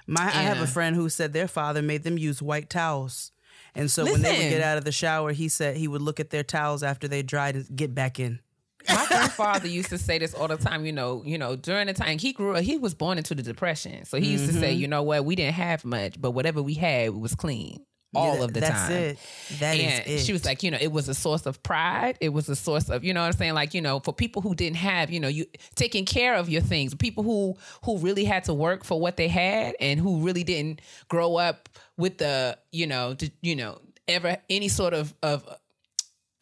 My, 0.06 0.22
I 0.22 0.42
have 0.42 0.62
a 0.62 0.66
friend 0.66 0.96
who 0.96 1.10
said 1.10 1.34
their 1.34 1.48
father 1.48 1.82
made 1.82 2.04
them 2.04 2.16
use 2.16 2.40
white 2.40 2.70
towels. 2.70 3.30
And 3.74 3.90
so 3.90 4.04
when 4.04 4.22
they 4.22 4.30
would 4.30 4.50
get 4.50 4.62
out 4.62 4.78
of 4.78 4.84
the 4.84 4.92
shower, 4.92 5.32
he 5.32 5.48
said 5.50 5.76
he 5.76 5.86
would 5.86 6.00
look 6.00 6.18
at 6.18 6.30
their 6.30 6.42
towels 6.42 6.82
after 6.82 7.06
they 7.06 7.22
dried 7.22 7.54
and 7.56 7.76
get 7.76 7.94
back 7.94 8.18
in. 8.18 8.40
My 8.88 9.06
grandfather 9.08 9.68
used 9.68 9.90
to 9.90 9.98
say 9.98 10.18
this 10.18 10.34
all 10.34 10.48
the 10.48 10.56
time. 10.56 10.84
You 10.86 10.92
know, 10.92 11.22
you 11.24 11.38
know, 11.38 11.56
during 11.56 11.86
the 11.86 11.94
time 11.94 12.18
he 12.18 12.32
grew 12.32 12.56
up, 12.56 12.62
he 12.62 12.78
was 12.78 12.94
born 12.94 13.18
into 13.18 13.34
the 13.34 13.42
depression, 13.42 14.04
so 14.04 14.18
he 14.18 14.26
used 14.32 14.46
to 14.46 14.52
say, 14.52 14.72
mm-hmm. 14.72 14.80
you 14.80 14.88
know 14.88 15.02
what, 15.02 15.24
we 15.24 15.36
didn't 15.36 15.54
have 15.54 15.84
much, 15.84 16.20
but 16.20 16.32
whatever 16.32 16.62
we 16.62 16.74
had 16.74 17.14
was 17.14 17.34
clean 17.34 17.84
all 18.14 18.38
Yeah, 18.38 18.44
of 18.44 18.54
the 18.54 18.60
that's 18.60 18.88
time. 18.88 18.92
it. 18.92 19.18
That 19.58 19.76
is 19.76 19.92
and 20.00 20.06
it. 20.06 20.20
she 20.20 20.32
was 20.32 20.44
like, 20.44 20.62
you 20.62 20.70
know, 20.70 20.78
it 20.80 20.92
was 20.92 21.08
a 21.08 21.14
source 21.14 21.46
of 21.46 21.62
pride. 21.62 22.16
It 22.20 22.30
was 22.30 22.48
a 22.48 22.56
source 22.56 22.88
of, 22.88 23.04
you 23.04 23.12
know 23.12 23.20
what 23.20 23.26
I'm 23.26 23.32
saying? 23.32 23.54
Like, 23.54 23.74
you 23.74 23.82
know, 23.82 24.00
for 24.00 24.12
people 24.12 24.40
who 24.42 24.54
didn't 24.54 24.76
have, 24.78 25.10
you 25.10 25.20
know, 25.20 25.28
you 25.28 25.46
taking 25.74 26.04
care 26.04 26.34
of 26.34 26.48
your 26.48 26.62
things, 26.62 26.94
people 26.94 27.22
who 27.22 27.54
who 27.84 27.98
really 27.98 28.24
had 28.24 28.44
to 28.44 28.54
work 28.54 28.84
for 28.84 28.98
what 29.00 29.16
they 29.16 29.28
had 29.28 29.74
and 29.80 30.00
who 30.00 30.20
really 30.20 30.44
didn't 30.44 30.80
grow 31.08 31.36
up 31.36 31.68
with 31.96 32.18
the, 32.18 32.58
you 32.72 32.86
know, 32.86 33.14
to, 33.14 33.30
you 33.42 33.56
know, 33.56 33.78
ever 34.06 34.38
any 34.48 34.68
sort 34.68 34.94
of 34.94 35.14
of 35.22 35.46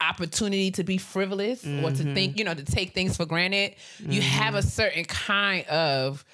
opportunity 0.01 0.71
to 0.73 0.85
be 0.85 0.99
frivolous 0.99 1.65
or 1.65 1.69
Mm-hmm. 1.69 1.95
to 1.97 2.15
think, 2.15 2.39
you 2.39 2.45
know, 2.45 2.55
to 2.55 2.65
take 2.65 2.93
things 2.95 3.17
for 3.17 3.27
granted. 3.27 3.75
You 4.01 4.21
have 4.21 4.55
a 4.55 4.63
certain 4.63 5.05
kind 5.05 5.67
of 5.69 6.25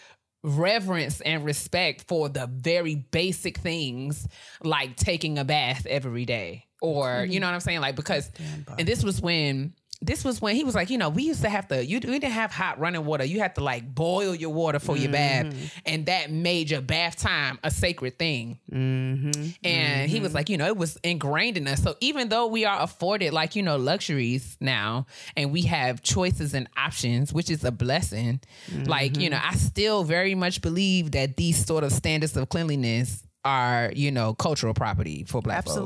reverence 0.45 1.21
and 1.21 1.45
respect 1.45 2.09
for 2.09 2.29
the 2.29 2.47
very 2.49 2.97
basic 2.97 3.59
things 3.59 4.27
like 4.65 4.97
taking 4.97 5.39
a 5.39 5.45
bath 5.45 5.87
every 5.87 6.25
day 6.25 6.67
or 6.81 7.25
you 7.29 7.39
know 7.39 7.47
what 7.47 7.55
i'm 7.55 7.61
saying 7.61 7.81
like 7.81 7.95
because 7.95 8.29
and 8.77 8.89
this 8.89 9.05
was 9.05 9.21
when 9.23 9.73
this 10.03 10.25
was 10.25 10.43
when 10.43 10.57
he 10.57 10.65
was 10.65 10.75
like, 10.75 10.91
you 10.91 10.99
know, 10.99 11.09
we 11.09 11.23
used 11.23 11.43
to 11.43 11.49
have 11.49 11.69
to, 11.69 11.85
you 11.85 11.97
we 11.97 12.19
didn't 12.19 12.33
have 12.33 12.51
hot 12.51 12.79
running 12.79 13.05
water. 13.05 13.25
You 13.25 13.39
had 13.39 13.55
to 13.55 13.63
like 13.63 13.95
boil 13.95 14.35
your 14.35 14.51
water 14.51 14.79
for 14.79 14.97
your 14.97 15.13
bath, 15.13 15.47
mm-hmm. 15.47 15.65
and 15.87 16.07
that 16.07 16.31
made 16.31 16.71
your 16.71 16.81
bath 16.81 17.17
time 17.17 17.59
a 17.63 17.71
sacred 17.71 18.19
thing. 18.19 18.59
Mm-hmm. 18.71 19.51
And 19.65 20.11
he 20.11 20.21
was 20.21 20.31
mm-hmm. 20.31 20.37
like, 20.37 20.49
you 20.49 20.59
know, 20.59 20.67
it 20.67 20.77
was 20.77 20.99
ingrained 21.05 21.57
in 21.57 21.69
us. 21.69 21.83
So 21.83 21.95
even 22.01 22.29
though 22.29 22.49
we 22.49 22.65
are 22.65 22.83
afforded 22.83 23.33
like, 23.33 23.55
you 23.55 23.63
know, 23.63 23.77
luxuries 23.77 24.57
now 24.61 25.07
and 25.37 25.53
we 25.53 25.63
have 25.63 26.03
choices 26.03 26.53
and 26.55 26.69
options, 26.77 27.33
which 27.33 27.49
is 27.49 27.65
a 27.65 27.71
blessing, 27.71 28.41
like, 28.85 29.17
you 29.17 29.31
know, 29.31 29.41
I 29.43 29.55
still 29.55 30.05
very 30.05 30.35
much 30.35 30.63
believe 30.63 31.13
that 31.13 31.37
these 31.37 31.65
sort 31.65 31.85
of 31.85 31.93
standards 31.93 32.37
of 32.37 32.49
cleanliness 32.49 33.23
are, 33.45 33.93
you 33.95 34.11
know, 34.11 34.35
cultural 34.35 34.75
property 34.75 35.25
for 35.25 35.43
black 35.43 35.65
folks. 35.65 35.77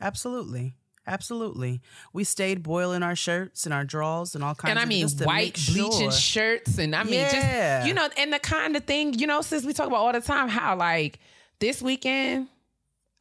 Absolutely. 0.00 0.76
Absolutely. 1.06 1.80
We 2.12 2.24
stayed 2.24 2.62
boiling 2.62 3.02
our 3.02 3.14
shirts 3.14 3.64
and 3.64 3.72
our 3.72 3.84
drawers 3.84 4.34
and 4.34 4.42
all 4.42 4.54
kinds 4.54 4.70
and 4.70 4.78
I 4.78 4.82
of 4.82 4.88
mean 4.88 5.02
just 5.02 5.18
to 5.18 5.24
white 5.24 5.44
make 5.44 5.56
sure. 5.56 5.88
bleaching 5.88 6.10
shirts, 6.10 6.78
and 6.78 6.94
I 6.96 7.04
mean 7.04 7.14
Yeah. 7.14 7.76
just 7.78 7.88
you 7.88 7.94
know, 7.94 8.08
and 8.18 8.32
the 8.32 8.38
kind 8.40 8.76
of 8.76 8.84
thing 8.84 9.14
you 9.14 9.26
know, 9.26 9.40
since 9.42 9.64
we 9.64 9.72
talk 9.72 9.86
about 9.86 9.98
all 9.98 10.12
the 10.12 10.20
time 10.20 10.48
how 10.48 10.76
like 10.76 11.18
this 11.60 11.80
weekend. 11.82 12.48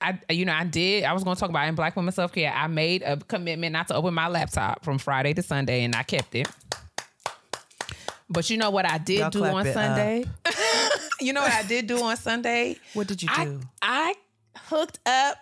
I, 0.01 0.20
you 0.30 0.44
know, 0.46 0.54
I 0.54 0.65
did. 0.65 1.06
I 1.06 1.13
was 1.13 1.24
going 1.24 1.36
to 1.36 1.39
talk 1.39 1.50
about 1.50 1.68
in 1.70 1.74
Black 1.74 1.96
Women 1.96 2.12
Self 2.13 2.34
Care. 2.34 2.51
I 2.54 2.68
made 2.68 3.01
a 3.01 3.15
commitment 3.15 3.72
not 3.72 3.88
to 3.88 3.96
open 3.96 4.13
my 4.13 4.27
laptop 4.27 4.84
from 4.84 4.98
Friday 4.98 5.34
to 5.34 5.42
Sunday, 5.42 5.84
and 5.86 5.96
I 5.96 6.04
kept 6.04 6.36
it. 6.36 6.50
But 8.30 8.50
you 8.50 8.58
know 8.58 8.72
what 8.72 8.86
I 8.86 8.98
did 8.98 9.20
Y'all 9.20 9.30
do 9.30 9.46
on. 9.46 9.65
Sunday? 9.65 10.25
you 11.22 11.32
know 11.32 11.42
what 11.42 11.51
I 11.54 11.63
did 11.63 11.88
do 11.88 12.01
on 12.04 12.18
Sunday? 12.18 12.75
What 12.94 13.08
did 13.08 13.24
you 13.24 13.30
I, 13.32 13.46
do? 13.46 13.62
I 13.82 14.15
hooked 14.68 15.00
up. 15.06 15.38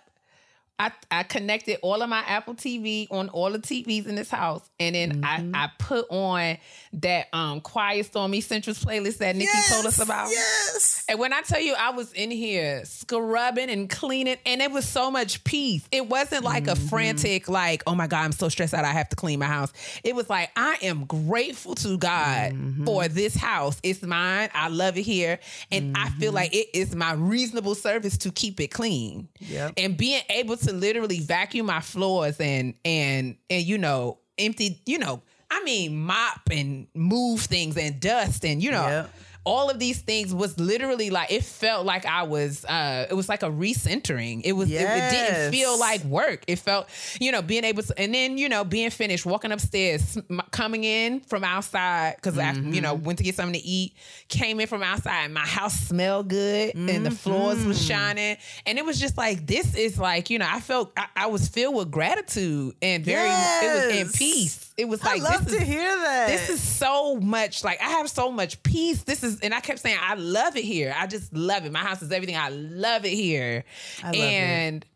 I, 0.78 0.90
I 1.10 1.22
connected 1.22 1.78
all 1.82 2.02
of 2.02 2.08
my 2.08 2.20
Apple 2.26 2.54
TV 2.54 3.06
on 3.10 3.28
all 3.28 3.50
the 3.50 3.60
TVs 3.60 4.06
in 4.06 4.16
this 4.16 4.28
house, 4.30 4.68
and 4.80 4.94
then 4.94 5.22
Mm-hmm. 5.22 5.54
I, 5.54 5.64
I 5.66 5.70
put 5.78 6.06
on 6.10 6.58
that 6.94 7.26
um 7.32 7.60
Quiet 7.60 8.06
Storm 8.06 8.34
Essentials 8.34 8.82
playlist 8.84 9.18
that 9.18 9.36
Nikki 9.36 9.50
told 9.70 9.86
us 9.86 10.00
about. 10.00 10.30
Yes. 10.30 11.04
And 11.08 11.18
when 11.18 11.32
I 11.32 11.42
tell 11.42 11.60
you 11.60 11.74
I 11.78 11.90
was 11.90 12.12
in 12.12 12.30
here 12.30 12.84
scrubbing 12.84 13.70
and 13.70 13.88
cleaning, 13.88 14.36
and 14.46 14.60
it 14.62 14.70
was 14.72 14.88
so 14.88 15.10
much 15.10 15.44
peace. 15.44 15.86
It 15.92 16.08
wasn't 16.08 16.42
like 16.44 16.64
Mm-hmm. 16.64 16.86
a 16.86 16.88
frantic, 16.88 17.48
like, 17.48 17.82
oh 17.86 17.94
my 17.94 18.06
God, 18.06 18.24
I'm 18.24 18.32
so 18.32 18.48
stressed 18.48 18.74
out, 18.74 18.84
I 18.84 18.92
have 18.92 19.08
to 19.10 19.16
clean 19.16 19.38
my 19.38 19.46
house. 19.46 19.72
It 20.02 20.14
was 20.16 20.28
like, 20.30 20.50
I 20.56 20.78
am 20.82 21.04
grateful 21.04 21.74
to 21.76 21.96
God 21.98 22.52
Mm-hmm. 22.52 22.84
for 22.84 23.06
this 23.08 23.34
house. 23.36 23.78
It's 23.82 24.02
mine. 24.02 24.48
I 24.54 24.68
love 24.68 24.96
it 24.98 25.02
here. 25.02 25.38
And 25.70 25.96
I 25.96 26.08
feel 26.10 26.28
Mm-hmm. 26.30 26.34
like 26.36 26.54
it 26.54 26.68
is 26.74 26.94
my 26.96 27.12
reasonable 27.12 27.74
service 27.74 28.16
to 28.18 28.32
keep 28.32 28.60
it 28.60 28.68
clean. 28.68 29.28
Yep. 29.40 29.74
And 29.76 29.96
being 29.96 30.22
able 30.30 30.56
to 30.56 30.63
literally 30.72 31.20
vacuum 31.20 31.66
my 31.66 31.80
floors 31.80 32.38
and 32.40 32.74
and 32.84 33.36
and 33.50 33.64
you 33.64 33.78
know, 33.78 34.18
empty, 34.38 34.80
you 34.86 34.98
know, 34.98 35.22
I 35.50 35.62
mean 35.64 35.96
mop 35.96 36.40
and 36.50 36.86
move 36.94 37.40
things 37.40 37.76
and 37.76 38.00
dust 38.00 38.44
and 38.44 38.62
you 38.62 38.70
know 38.70 38.86
Yep. 38.86 39.10
All 39.44 39.68
of 39.68 39.78
these 39.78 40.00
things 40.00 40.34
was 40.34 40.58
literally 40.58 41.10
like 41.10 41.30
it 41.30 41.44
felt 41.44 41.84
like 41.84 42.06
I 42.06 42.22
was 42.22 42.64
uh 42.64 43.06
it 43.10 43.14
was 43.14 43.28
like 43.28 43.42
a 43.42 43.50
recentering. 43.50 44.40
It 44.44 44.52
was 44.52 44.70
it- 44.70 44.74
it, 44.80 45.10
didn't 45.10 45.50
feel 45.52 45.78
like 45.78 46.02
work. 46.04 46.44
It 46.46 46.58
felt 46.58 46.88
you 47.20 47.30
know 47.32 47.42
being 47.42 47.64
able 47.64 47.82
to 47.82 47.94
and 47.98 48.14
then 48.14 48.38
you 48.38 48.48
know 48.48 48.64
being 48.64 48.90
finished 48.90 49.26
walking 49.26 49.52
upstairs 49.52 50.16
coming 50.50 50.84
in 50.84 51.20
from 51.20 51.44
outside 51.44 52.16
cuz 52.22 52.38
I 52.38 52.52
you 52.52 52.80
know 52.80 52.94
Mm-hmm. 52.94 53.04
went 53.04 53.18
to 53.18 53.24
get 53.24 53.34
something 53.34 53.60
to 53.60 53.66
eat 53.66 53.92
came 54.28 54.60
in 54.60 54.66
from 54.66 54.82
outside 54.82 55.30
my 55.30 55.40
house 55.40 55.74
smelled 55.78 56.28
good 56.28 56.74
and 56.74 57.04
the 57.04 57.10
floors 57.10 57.62
was 57.64 57.78
Mm-hmm. 57.78 57.86
shining 57.88 58.36
and 58.66 58.78
it 58.78 58.84
was 58.84 58.98
just 58.98 59.16
like 59.18 59.46
this 59.46 59.74
is 59.74 59.98
like 59.98 60.30
you 60.30 60.38
know 60.38 60.46
I 60.48 60.60
felt 60.60 60.92
I, 60.96 61.06
I 61.16 61.26
was 61.26 61.48
filled 61.48 61.74
with 61.74 61.90
gratitude 61.90 62.74
and 62.80 63.04
very 63.04 63.28
it 63.28 63.74
was 63.74 63.96
in 63.96 64.08
peace. 64.12 64.63
It 64.76 64.88
was 64.88 65.02
like 65.04 65.20
I 65.20 65.24
love 65.24 65.44
this 65.44 65.54
to 65.54 65.62
is 65.62 65.68
hear 65.68 65.88
that. 65.88 66.26
this 66.28 66.50
is 66.50 66.60
so 66.60 67.16
much 67.16 67.62
like 67.62 67.80
I 67.80 67.90
have 67.90 68.10
so 68.10 68.32
much 68.32 68.62
peace. 68.62 69.04
This 69.04 69.22
is 69.22 69.40
and 69.40 69.54
I 69.54 69.60
kept 69.60 69.78
saying 69.78 69.98
I 70.00 70.14
love 70.14 70.56
it 70.56 70.64
here. 70.64 70.94
I 70.96 71.06
just 71.06 71.32
love 71.32 71.64
it. 71.64 71.72
My 71.72 71.78
house 71.78 72.02
is 72.02 72.10
everything. 72.10 72.36
I 72.36 72.48
love 72.48 73.04
it 73.04 73.12
here. 73.14 73.64
I 74.02 74.06
love 74.06 74.14
it. 74.14 74.20
and 74.20 74.86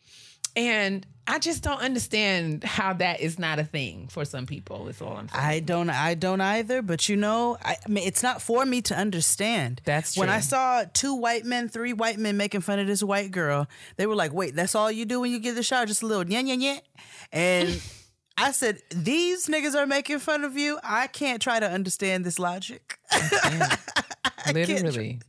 and 0.57 1.07
I 1.31 1.39
just 1.39 1.63
don't 1.63 1.81
understand 1.81 2.65
how 2.65 2.95
that 2.95 3.21
is 3.21 3.39
not 3.39 3.59
a 3.59 3.65
thing 3.65 4.09
for 4.09 4.25
some 4.25 4.47
people. 4.47 4.89
Is 4.89 5.01
all 5.01 5.17
I'm 5.17 5.29
saying. 5.29 5.45
I 5.45 5.61
don't 5.61 5.91
I 5.91 6.15
don't 6.15 6.41
either, 6.41 6.83
but 6.83 7.09
you 7.09 7.17
know, 7.17 7.57
I, 7.63 7.77
I 7.85 7.89
mean 7.89 8.05
it's 8.07 8.23
not 8.23 8.43
for 8.43 8.65
me 8.65 8.81
to 8.83 8.97
understand. 8.97 9.83
That's 9.85 10.17
When. 10.17 10.29
I 10.29 10.41
saw 10.41 10.85
two 10.93 11.15
white 11.15 11.45
men, 11.45 11.69
three 11.69 11.93
white 11.93 12.19
men 12.19 12.37
making 12.37 12.63
fun 12.63 12.79
of 12.79 12.87
this 12.87 13.03
white 13.03 13.31
girl, 13.31 13.69
they 13.97 14.07
were 14.07 14.17
like, 14.17 14.33
"Wait, 14.33 14.57
that's 14.57 14.75
all 14.75 14.91
you 14.91 15.05
do 15.05 15.21
when 15.21 15.31
you 15.31 15.39
get 15.39 15.55
the 15.55 15.63
shower? 15.63 15.87
Just 15.87 16.03
a 16.03 16.07
little 16.07 16.29
yeah 16.29 16.41
yeah 16.41 16.55
yeah." 16.55 16.79
And 17.31 17.81
I 18.41 18.53
said, 18.53 18.81
"These 18.91 19.47
niggas 19.49 19.75
are 19.75 19.87
making 19.87 20.21
fun 20.21 20.45
of 20.45 20.57
you. 20.57 20.79
I 20.85 21.09
can't 21.09 21.43
try 21.43 21.59
to 21.61 21.69
understand 21.69 22.25
this 22.25 22.39
logic. 22.39 22.99
Literally. 24.53 25.21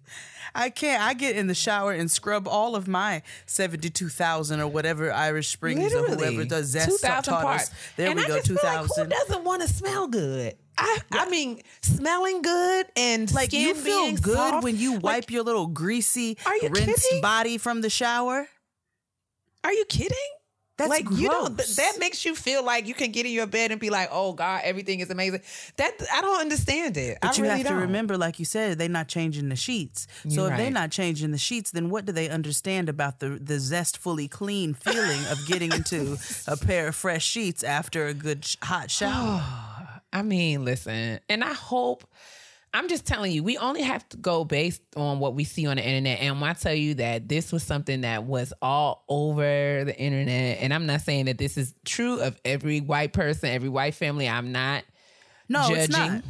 I 0.55 0.69
can't. 0.71 1.01
I 1.01 1.13
get 1.13 1.35
in 1.35 1.47
the 1.47 1.53
shower 1.55 1.91
and 1.91 2.09
scrub 2.09 2.47
all 2.47 2.75
of 2.75 2.87
my 2.87 3.21
seventy-two 3.45 4.09
thousand 4.09 4.59
or 4.59 4.67
whatever 4.67 5.11
Irish 5.11 5.49
Springs 5.49 5.93
or 5.93 5.99
whoever 5.99 6.15
Literally. 6.15 6.45
does 6.47 6.67
Zest 6.67 6.89
2,000 7.01 7.33
taught 7.33 7.43
parts. 7.43 7.63
us. 7.65 7.71
There 7.97 8.07
and 8.09 8.17
we 8.17 8.25
I 8.25 8.27
go, 8.27 8.41
Two 8.41 8.55
thousand. 8.55 9.09
like, 9.09 9.19
who 9.19 9.25
doesn't 9.27 9.43
want 9.43 9.61
to 9.61 9.67
smell 9.67 10.07
good? 10.07 10.55
I, 10.77 10.97
I 11.11 11.29
mean, 11.29 11.61
smelling 11.81 12.41
good 12.41 12.85
and 12.95 13.31
like 13.33 13.49
skin 13.49 13.61
you 13.67 13.75
feel 13.75 14.11
good 14.17 14.35
soft, 14.37 14.63
when 14.63 14.77
you 14.77 14.93
like, 14.95 15.03
wipe 15.03 15.31
your 15.31 15.43
little 15.43 15.67
greasy 15.67 16.37
Are 16.45 16.55
you 16.55 16.69
rinsed 16.69 17.03
kidding? 17.03 17.21
body 17.21 17.57
from 17.57 17.81
the 17.81 17.89
shower. 17.89 18.47
Are 19.63 19.73
you 19.73 19.83
kidding? 19.85 20.17
That's 20.79 20.89
like 20.89 21.05
you 21.11 21.27
know 21.27 21.45
th- 21.47 21.57
gross. 21.57 21.75
that 21.75 21.97
makes 21.99 22.25
you 22.25 22.33
feel 22.33 22.63
like 22.63 22.87
you 22.87 22.93
can 22.93 23.11
get 23.11 23.25
in 23.25 23.31
your 23.33 23.45
bed 23.45 23.71
and 23.71 23.79
be 23.79 23.89
like, 23.89 24.09
"Oh 24.11 24.33
God, 24.33 24.61
everything 24.63 25.01
is 25.01 25.09
amazing." 25.09 25.41
That 25.75 25.91
I 26.11 26.21
don't 26.21 26.39
understand 26.41 26.97
it. 26.97 27.17
But 27.21 27.31
I 27.31 27.33
you 27.37 27.43
really 27.43 27.57
have 27.57 27.67
to 27.67 27.73
don't. 27.73 27.81
remember, 27.81 28.17
like 28.17 28.39
you 28.39 28.45
said, 28.45 28.79
they're 28.79 28.89
not 28.89 29.07
changing 29.09 29.49
the 29.49 29.55
sheets. 29.55 30.07
so 30.23 30.29
You're 30.43 30.51
if 30.51 30.57
they're 30.57 30.71
not 30.71 30.89
changing 30.89 31.31
the 31.31 31.37
sheets, 31.37 31.71
then 31.71 31.89
what 31.89 32.05
do 32.05 32.11
they 32.13 32.29
understand 32.29 32.89
about 32.89 33.19
the 33.19 33.29
the 33.29 33.59
zestfully 33.59 34.27
clean 34.29 34.73
feeling 34.73 35.23
of 35.27 35.45
getting 35.45 35.71
into 35.73 36.17
a 36.47 36.57
pair 36.65 36.87
of 36.87 36.95
fresh 36.95 37.25
sheets 37.25 37.61
after 37.61 38.07
a 38.07 38.13
good 38.13 38.45
sh- 38.45 38.55
hot 38.63 38.89
shower? 38.89 39.43
I 40.13 40.23
mean, 40.23 40.65
listen, 40.65 41.19
and 41.29 41.43
I 41.43 41.53
hope. 41.53 42.05
I'm 42.73 42.87
just 42.87 43.05
telling 43.05 43.31
you, 43.31 43.43
we 43.43 43.57
only 43.57 43.81
have 43.81 44.07
to 44.09 44.17
go 44.17 44.45
based 44.45 44.81
on 44.95 45.19
what 45.19 45.33
we 45.33 45.43
see 45.43 45.65
on 45.65 45.77
the 45.77 45.83
internet. 45.83 46.19
And 46.19 46.39
when 46.39 46.49
I 46.49 46.53
tell 46.53 46.73
you 46.73 46.93
that 46.95 47.27
this 47.27 47.51
was 47.51 47.63
something 47.63 48.01
that 48.01 48.25
was 48.25 48.53
all 48.61 49.03
over 49.09 49.83
the 49.85 49.95
internet, 49.97 50.59
and 50.61 50.73
I'm 50.73 50.85
not 50.85 51.01
saying 51.01 51.25
that 51.25 51.37
this 51.39 51.57
is 51.57 51.73
true 51.83 52.19
of 52.19 52.39
every 52.45 52.79
white 52.81 53.13
person, 53.13 53.49
every 53.49 53.69
white 53.69 53.95
family. 53.95 54.29
I'm 54.29 54.51
not 54.51 54.83
no, 55.47 55.61
judging. 55.61 55.77
it's 55.77 55.97
not. 55.97 56.21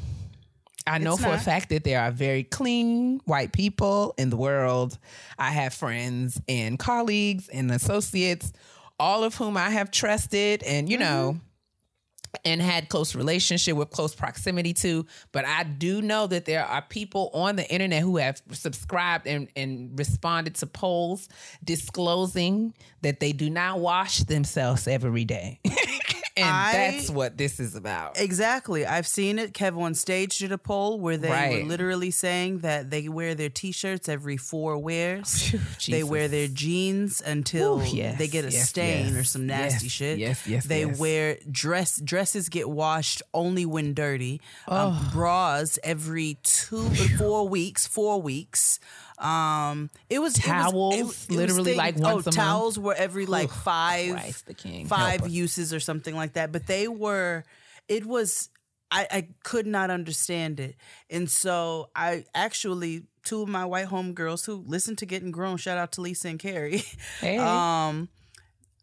I 0.88 0.98
know 0.98 1.14
It's 1.14 1.24
for 1.24 1.30
a 1.30 1.38
fact 1.38 1.70
that 1.70 1.84
there 1.84 2.02
are 2.02 2.10
very 2.10 2.44
clean 2.44 3.22
white 3.26 3.52
people 3.52 4.16
in 4.18 4.30
the 4.30 4.38
world. 4.38 4.98
I 5.38 5.52
have 5.52 5.74
friends 5.74 6.42
and 6.48 6.80
colleagues 6.80 7.48
and 7.50 7.70
associates, 7.70 8.52
all 9.00 9.24
of 9.24 9.36
whom 9.36 9.56
I 9.56 9.70
have 9.70 9.92
trusted 9.92 10.64
and, 10.64 10.90
you 10.90 10.98
know, 10.98 11.36
mm-hmm. 11.36 11.46
And 12.46 12.62
had 12.62 12.90
close 12.90 13.16
relationship 13.16 13.76
with 13.76 13.90
close 13.90 14.16
proximity 14.16 14.74
to. 14.74 15.06
But 15.32 15.46
I 15.46 15.64
do 15.64 16.02
know 16.02 16.28
that 16.28 16.46
there 16.46 16.66
are 16.66 16.82
people 16.82 17.30
on 17.34 17.56
the 17.56 17.70
internet 17.72 18.02
who 18.02 18.18
have 18.18 18.42
subscribed 18.52 19.28
and, 19.28 19.48
and 19.56 19.98
responded 19.98 20.56
to 20.56 20.68
polls 20.68 21.30
disclosing 21.64 22.74
that 23.02 23.20
they 23.20 23.32
do 23.32 23.50
not 23.50 23.80
wash 23.80 24.20
themselves 24.20 24.88
every 24.88 25.26
day. 25.26 25.60
and 26.40 26.50
I- 26.50 26.92
that's 26.92 27.10
what 27.10 27.38
this 27.38 27.60
is 27.60 27.76
about. 27.76 28.20
Exactly. 28.20 28.86
I've 28.86 29.08
seen 29.08 29.40
it. 29.40 29.54
KevOnStage 29.54 30.38
did 30.40 30.52
a 30.52 30.58
poll 30.58 31.00
where 31.00 31.18
they 31.18 31.30
were 31.62 31.68
literally 31.68 32.12
saying 32.12 32.60
that 32.60 32.90
they 32.90 33.08
wear 33.10 33.36
their 33.36 33.50
t-shirts 33.50 34.08
every 34.10 34.38
four 34.38 34.78
wears. 34.78 35.54
They 35.88 36.04
wear 36.04 36.28
their 36.28 36.48
jeans 36.48 37.22
until 37.22 37.82
Ooh, 37.82 37.86
yes, 37.86 38.18
they 38.18 38.28
get 38.28 38.46
a 38.46 38.52
yes, 38.52 38.70
stain 38.70 39.16
or 39.16 39.24
some 39.24 39.48
nasty 39.48 39.86
yes, 39.86 39.92
shit. 39.94 40.20
yes, 40.20 40.48
yes, 40.48 40.66
They 40.66 40.86
yes. 40.86 40.98
wear 41.00 41.38
dress 41.50 42.00
dresses 42.00 42.50
get 42.50 42.70
washed 42.70 43.22
only 43.34 43.66
when 43.66 43.94
dirty. 43.94 44.42
Um, 44.68 44.80
Oh. 45.00 45.10
bras 45.14 45.78
every 45.84 46.38
two 46.44 46.90
four 47.18 47.48
weeks, 47.48 47.86
four 47.88 48.22
weeks. 48.22 48.80
Um, 49.20 49.90
it 50.10 50.20
was 50.20 50.38
it 50.38 50.48
was- 50.48 50.72
Towels, 50.72 50.96
it 50.96 51.04
was 51.04 51.30
literally, 51.32 51.64
thing- 51.72 51.78
like, 51.78 51.96
oh, 52.00 52.16
once 52.16 52.26
month? 52.26 52.36
towels 52.36 52.80
were 52.80 52.94
every 52.96 53.26
like 53.26 53.50
five 53.52 54.12
Christ 54.12 54.46
five 54.88 55.28
uses 55.30 55.74
or 55.74 55.80
something 55.80 56.16
like 56.16 56.34
that. 56.34 56.52
But 56.52 56.68
they 56.68 56.88
were, 56.88 57.44
it 57.88 58.06
was, 58.06 58.50
I, 58.92 59.08
I 59.12 59.28
could 59.44 59.68
not 59.68 59.90
understand 59.90 60.60
it. 60.60 60.76
And 61.10 61.30
so 61.30 61.90
I 61.96 62.24
actually, 62.34 63.04
two 63.24 63.42
of 63.42 63.50
my 63.50 63.66
white 63.66 63.88
homegirls 63.88 64.46
who 64.46 64.64
listen 64.66 64.96
to 64.98 65.06
Getting 65.06 65.32
Grown, 65.32 65.58
shout 65.58 65.78
out 65.78 65.92
to 65.94 66.02
Lisa 66.02 66.30
and 66.30 66.40
Carrie. 66.40 66.84
Hey. 67.20 67.38
Um, 67.38 68.08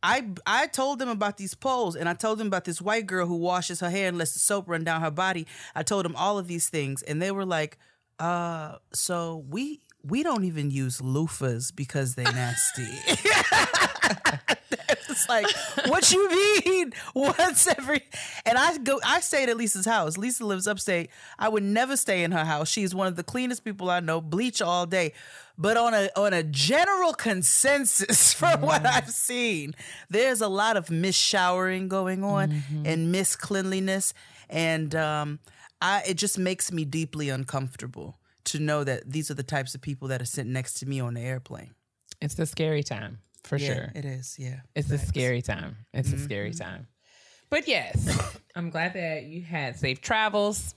I 0.03 0.29
I 0.47 0.67
told 0.67 0.99
them 0.99 1.09
about 1.09 1.39
these 1.39 1.55
polls 1.55 1.97
and 1.97 2.09
I 2.09 2.13
told 2.15 2.39
them 2.39 2.47
about 2.47 2.65
this 2.67 2.81
white 2.83 3.07
girl 3.07 3.27
who 3.27 3.37
washes 3.37 3.81
her 3.81 3.91
hair 3.91 4.09
and 4.09 4.19
lets 4.19 4.35
the 4.35 4.39
soap 4.39 4.69
run 4.69 4.85
down 4.85 5.01
her 5.01 5.11
body. 5.11 5.47
I 5.75 5.83
told 5.83 6.05
them 6.05 6.15
all 6.15 6.39
of 6.39 6.47
these 6.47 6.69
things 6.69 7.03
and 7.03 7.21
they 7.21 7.33
were 7.33 7.47
like, 7.47 7.79
uh, 8.21 8.77
so 8.93 9.45
we 9.49 9.81
we 10.09 10.23
don't 10.23 10.45
even 10.45 10.71
use 10.71 11.01
loofahs 11.01 11.75
because 11.75 12.15
they 12.15 12.25
nasty. 12.25 12.83
it's 15.09 15.29
like, 15.29 15.47
what 15.87 16.11
you 16.13 16.29
mean? 16.31 16.93
Once 17.15 17.67
every 17.67 18.03
and 18.45 18.59
I 18.59 18.77
go 18.79 19.01
I 19.05 19.21
stayed 19.21 19.49
at 19.49 19.57
Lisa's 19.57 19.87
house. 19.87 20.17
Lisa 20.17 20.45
lives 20.45 20.67
upstate. 20.67 21.11
I 21.39 21.49
would 21.49 21.63
never 21.63 21.97
stay 21.97 22.23
in 22.25 22.33
her 22.33 22.45
house. 22.45 22.69
She's 22.69 22.95
one 22.95 23.07
of 23.07 23.17
the 23.17 23.25
cleanest 23.25 23.65
people 23.65 23.91
I 23.91 24.01
know, 24.01 24.21
bleach 24.21 24.61
all 24.63 24.87
day. 24.87 25.13
But 25.59 25.77
on 25.77 25.95
a 25.95 26.11
on 26.17 26.33
a 26.33 26.43
general 26.43 27.15
consensus 27.15 28.33
from 28.35 28.61
what 28.61 28.85
I've 28.85 29.11
seen, 29.11 29.75
there's 30.11 30.41
a 30.41 30.49
lot 30.49 30.77
of 30.77 30.91
misshowering 30.91 31.89
going 31.89 32.23
on 32.23 32.63
and 32.85 33.11
miscleanliness. 33.11 34.13
And 34.51 34.95
um 34.95 35.39
I 35.81 36.03
it 36.07 36.15
just 36.15 36.39
makes 36.39 36.71
me 36.71 36.85
deeply 36.85 37.29
uncomfortable 37.31 38.19
to 38.47 38.59
know 38.59 38.85
that 38.85 39.11
these 39.11 39.31
are 39.31 39.35
the 39.35 39.43
types 39.43 39.75
of 39.75 39.81
people 39.81 40.09
that 40.09 40.21
are 40.23 40.27
sitting 40.27 40.53
next 40.53 40.75
to 40.81 40.87
me 40.87 41.01
on 41.01 41.15
the 41.15 41.21
airplane. 41.21 41.71
It's 42.21 42.39
a 42.39 42.47
scary 42.47 42.83
time 42.83 43.19
for 43.45 43.59
sure. 43.59 43.93
It 43.95 44.05
is, 44.05 44.37
yeah. 44.39 44.61
It's 44.75 44.91
a 44.91 44.99
scary 44.99 45.43
time. 45.43 45.77
It's 45.93 46.13
a 46.13 46.19
scary 46.19 46.53
time. 46.55 46.87
But 47.51 47.69
yes, 47.69 48.39
I'm 48.57 48.71
glad 48.71 48.95
that 48.95 49.25
you 49.25 49.43
had 49.43 49.77
safe 49.79 50.01
travels. 50.01 50.75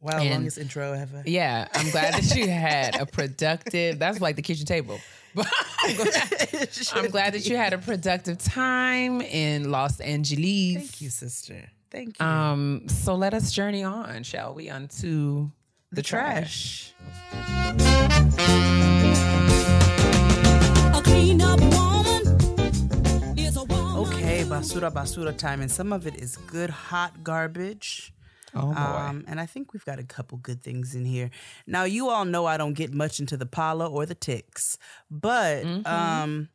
Wow, 0.00 0.18
And- 0.20 0.30
longest 0.30 0.58
intro 0.58 0.92
ever. 0.92 1.22
Yeah, 1.26 1.68
I'm 1.74 1.90
glad 1.90 2.14
that 2.14 2.36
you 2.36 2.48
had 2.68 3.00
a 3.00 3.06
productive. 3.06 3.98
That's 3.98 4.20
like 4.20 4.36
the 4.36 4.42
kitchen 4.42 4.66
table. 4.66 4.98
But 5.36 5.52
I'm 5.84 5.96
glad, 5.96 6.68
I'm 6.94 7.10
glad 7.10 7.34
that 7.34 7.46
you 7.46 7.58
had 7.58 7.74
a 7.74 7.78
productive 7.78 8.38
time 8.38 9.20
in 9.20 9.70
Los 9.70 10.00
Angeles. 10.00 10.76
Thank 10.78 11.00
you, 11.02 11.10
sister. 11.10 11.68
Thank 11.90 12.18
you. 12.18 12.24
Um, 12.24 12.88
so 12.88 13.14
let 13.16 13.34
us 13.34 13.52
journey 13.52 13.84
on, 13.84 14.22
shall 14.22 14.54
we, 14.54 14.70
onto 14.70 15.50
the, 15.92 16.02
trash. 16.02 16.92
A 20.94 21.00
clean 21.02 21.40
up 21.42 21.60
woman 21.60 23.38
is 23.38 23.56
a 23.56 23.64
woman. 23.64 23.96
okay, 24.08 24.44
basura 24.44 24.90
basura 24.92 25.36
time, 25.36 25.60
and 25.60 25.70
some 25.70 25.92
of 25.92 26.06
it 26.06 26.16
is 26.16 26.36
good 26.36 26.70
hot 26.70 27.22
garbage. 27.24 28.12
Oh 28.54 28.72
boy. 28.72 28.80
Um, 28.80 29.24
and 29.28 29.38
I 29.38 29.46
think 29.46 29.72
we've 29.74 29.84
got 29.84 29.98
a 29.98 30.04
couple 30.04 30.38
good 30.38 30.62
things 30.62 30.94
in 30.94 31.04
here. 31.04 31.30
Now, 31.66 31.84
you 31.84 32.08
all 32.08 32.24
know 32.24 32.46
I 32.46 32.56
don't 32.56 32.72
get 32.72 32.92
much 32.92 33.20
into 33.20 33.36
the 33.36 33.44
pala 33.46 33.86
or 33.88 34.06
the 34.06 34.14
ticks, 34.14 34.78
but 35.10 35.64
Mm-hmm. 35.64 35.86
um, 35.86 36.48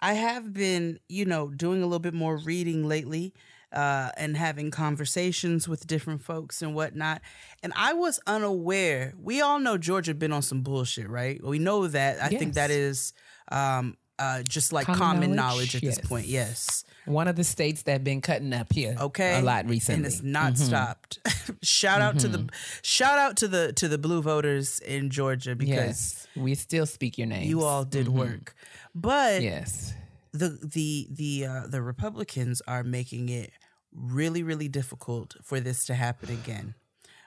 I 0.00 0.12
have 0.12 0.52
been, 0.52 1.00
you 1.08 1.24
know, 1.24 1.48
doing 1.48 1.82
a 1.82 1.86
little 1.86 1.98
bit 1.98 2.14
more 2.14 2.36
reading 2.36 2.86
lately 2.86 3.32
uh, 3.72 4.10
and 4.16 4.36
having 4.36 4.70
conversations 4.70 5.68
with 5.68 5.86
different 5.86 6.22
folks 6.22 6.62
and 6.62 6.74
whatnot. 6.74 7.20
And 7.62 7.72
I 7.76 7.92
was 7.92 8.20
unaware. 8.26 9.14
We 9.20 9.40
all 9.40 9.58
know 9.58 9.76
Georgia 9.78 10.14
been 10.14 10.32
on 10.32 10.42
some 10.42 10.62
bullshit, 10.62 11.08
right? 11.08 11.42
We 11.44 11.58
know 11.58 11.86
that. 11.86 12.22
I 12.22 12.28
think 12.28 12.54
that 12.54 12.70
is 12.70 13.12
um, 13.52 13.96
uh, 14.18 14.42
just 14.42 14.72
like 14.72 14.86
Common 14.86 14.98
common, 14.98 15.34
knowledge? 15.34 15.36
knowledge? 15.36 15.74
at 15.76 15.82
this 15.82 15.98
point. 15.98 16.26
Yes. 16.26 16.84
One 17.04 17.26
of 17.28 17.36
the 17.36 17.44
states 17.44 17.82
that 17.84 18.04
been 18.04 18.20
cutting 18.20 18.52
up 18.52 18.70
here, 18.72 18.94
okay 19.00 19.38
a 19.38 19.42
lot 19.42 19.66
recently. 19.66 19.96
and 19.96 20.06
it's 20.06 20.22
not 20.22 20.58
stopped 20.58 21.18
shout 21.62 22.02
out 22.02 22.18
to 22.18 22.28
the 22.28 22.50
shout 22.82 23.18
out 23.18 23.38
to 23.38 23.48
the 23.48 23.72
to 23.74 23.88
the 23.88 23.96
blue 23.96 24.20
voters 24.20 24.78
in 24.80 25.08
georgia 25.08 25.56
because 25.56 25.74
yes, 25.74 26.26
we 26.36 26.54
still 26.54 26.84
speak 26.84 27.16
your 27.16 27.26
name. 27.26 27.48
you 27.48 27.62
all 27.62 27.82
did 27.84 28.08
work 28.08 28.54
but 28.94 29.40
Yes. 29.40 29.94
The 30.32 30.58
the 30.62 31.08
the 31.10 31.46
uh, 31.46 31.66
the 31.66 31.82
republicans 31.82 32.60
are 32.66 32.82
making 32.84 33.28
it 33.28 33.50
really 33.92 34.42
really 34.42 34.68
difficult 34.68 35.34
for 35.42 35.60
this 35.60 35.84
to 35.86 35.94
happen 35.94 36.30
again 36.30 36.74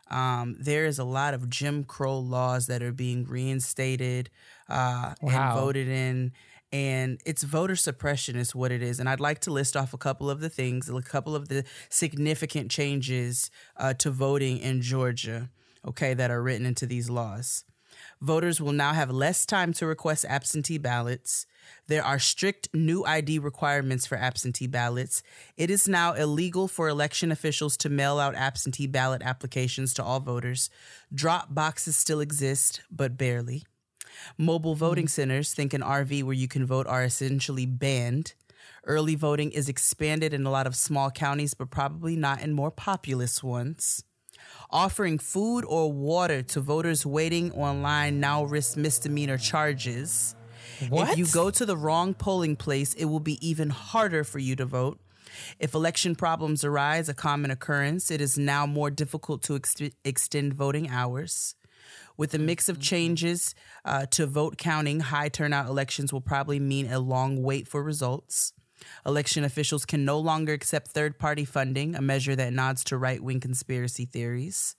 um, 0.09 0.57
there 0.59 0.85
is 0.85 0.99
a 0.99 1.05
lot 1.05 1.33
of 1.33 1.49
Jim 1.49 1.85
Crow 1.85 2.19
laws 2.19 2.67
that 2.67 2.83
are 2.83 2.91
being 2.91 3.23
reinstated 3.23 4.29
uh, 4.67 5.13
Wow. 5.21 5.31
and 5.53 5.59
voted 5.59 5.87
in, 5.87 6.33
and 6.73 7.21
it's 7.25 7.43
voter 7.43 7.77
suppression 7.77 8.35
is 8.35 8.53
what 8.53 8.73
it 8.73 8.83
is. 8.83 8.99
And 8.99 9.07
I'd 9.07 9.21
like 9.21 9.39
to 9.41 9.51
list 9.51 9.77
off 9.77 9.93
a 9.93 9.97
couple 9.97 10.29
of 10.29 10.41
the 10.41 10.49
things, 10.49 10.89
a 10.89 11.01
couple 11.01 11.33
of 11.33 11.47
the 11.47 11.63
significant 11.89 12.69
changes 12.69 13.49
uh, 13.77 13.93
to 13.95 14.11
voting 14.11 14.57
in 14.57 14.81
Georgia, 14.81 15.49
okay, 15.87 16.13
that 16.13 16.29
are 16.29 16.43
written 16.43 16.65
into 16.65 16.85
these 16.85 17.09
laws. 17.09 17.63
Voters 18.21 18.61
will 18.61 18.71
now 18.71 18.93
have 18.93 19.09
less 19.09 19.47
time 19.47 19.73
to 19.73 19.87
request 19.87 20.25
absentee 20.29 20.77
ballots. 20.77 21.47
There 21.87 22.05
are 22.05 22.19
strict 22.19 22.69
new 22.71 23.03
ID 23.03 23.39
requirements 23.39 24.05
for 24.05 24.15
absentee 24.15 24.67
ballots. 24.67 25.23
It 25.57 25.71
is 25.71 25.87
now 25.87 26.13
illegal 26.13 26.67
for 26.67 26.87
election 26.87 27.31
officials 27.31 27.75
to 27.77 27.89
mail 27.89 28.19
out 28.19 28.35
absentee 28.35 28.85
ballot 28.85 29.23
applications 29.23 29.95
to 29.95 30.03
all 30.03 30.19
voters. 30.19 30.69
Drop 31.11 31.53
boxes 31.55 31.97
still 31.97 32.19
exist, 32.19 32.81
but 32.91 33.17
barely. 33.17 33.63
Mobile 34.37 34.75
hmm. 34.75 34.79
voting 34.79 35.07
centers, 35.07 35.53
think 35.53 35.73
an 35.73 35.81
RV 35.81 36.23
where 36.23 36.33
you 36.33 36.47
can 36.47 36.65
vote, 36.65 36.85
are 36.85 37.03
essentially 37.03 37.65
banned. 37.65 38.35
Early 38.85 39.15
voting 39.15 39.51
is 39.51 39.67
expanded 39.67 40.31
in 40.31 40.45
a 40.45 40.51
lot 40.51 40.67
of 40.67 40.75
small 40.75 41.09
counties, 41.09 41.55
but 41.55 41.71
probably 41.71 42.15
not 42.15 42.41
in 42.41 42.53
more 42.53 42.71
populous 42.71 43.41
ones 43.41 44.03
offering 44.69 45.19
food 45.19 45.65
or 45.65 45.91
water 45.91 46.41
to 46.43 46.61
voters 46.61 47.05
waiting 47.05 47.51
online 47.51 48.19
now 48.19 48.43
risks 48.43 48.77
misdemeanor 48.77 49.37
charges. 49.37 50.35
What? 50.89 51.11
If 51.11 51.17
you 51.17 51.27
go 51.27 51.51
to 51.51 51.65
the 51.65 51.77
wrong 51.77 52.13
polling 52.13 52.55
place, 52.55 52.93
it 52.93 53.05
will 53.05 53.19
be 53.19 53.45
even 53.47 53.69
harder 53.69 54.23
for 54.23 54.39
you 54.39 54.55
to 54.55 54.65
vote. 54.65 54.99
If 55.59 55.73
election 55.73 56.15
problems 56.15 56.63
arise, 56.63 57.07
a 57.07 57.13
common 57.13 57.51
occurrence, 57.51 58.11
it 58.11 58.21
is 58.21 58.37
now 58.37 58.65
more 58.65 58.89
difficult 58.89 59.41
to 59.43 59.55
ex- 59.55 59.75
extend 60.03 60.53
voting 60.53 60.89
hours. 60.89 61.55
With 62.17 62.33
a 62.33 62.39
mix 62.39 62.69
of 62.69 62.79
changes 62.79 63.55
uh, 63.85 64.05
to 64.07 64.27
vote 64.27 64.57
counting, 64.57 64.99
high 64.99 65.29
turnout 65.29 65.67
elections 65.67 66.11
will 66.11 66.21
probably 66.21 66.59
mean 66.59 66.91
a 66.91 66.99
long 66.99 67.41
wait 67.41 67.67
for 67.67 67.81
results. 67.81 68.53
Election 69.05 69.43
officials 69.43 69.85
can 69.85 70.05
no 70.05 70.19
longer 70.19 70.53
accept 70.53 70.87
third 70.87 71.17
party 71.19 71.45
funding, 71.45 71.95
a 71.95 72.01
measure 72.01 72.35
that 72.35 72.53
nods 72.53 72.83
to 72.85 72.97
right 72.97 73.21
wing 73.21 73.39
conspiracy 73.39 74.05
theories. 74.05 74.75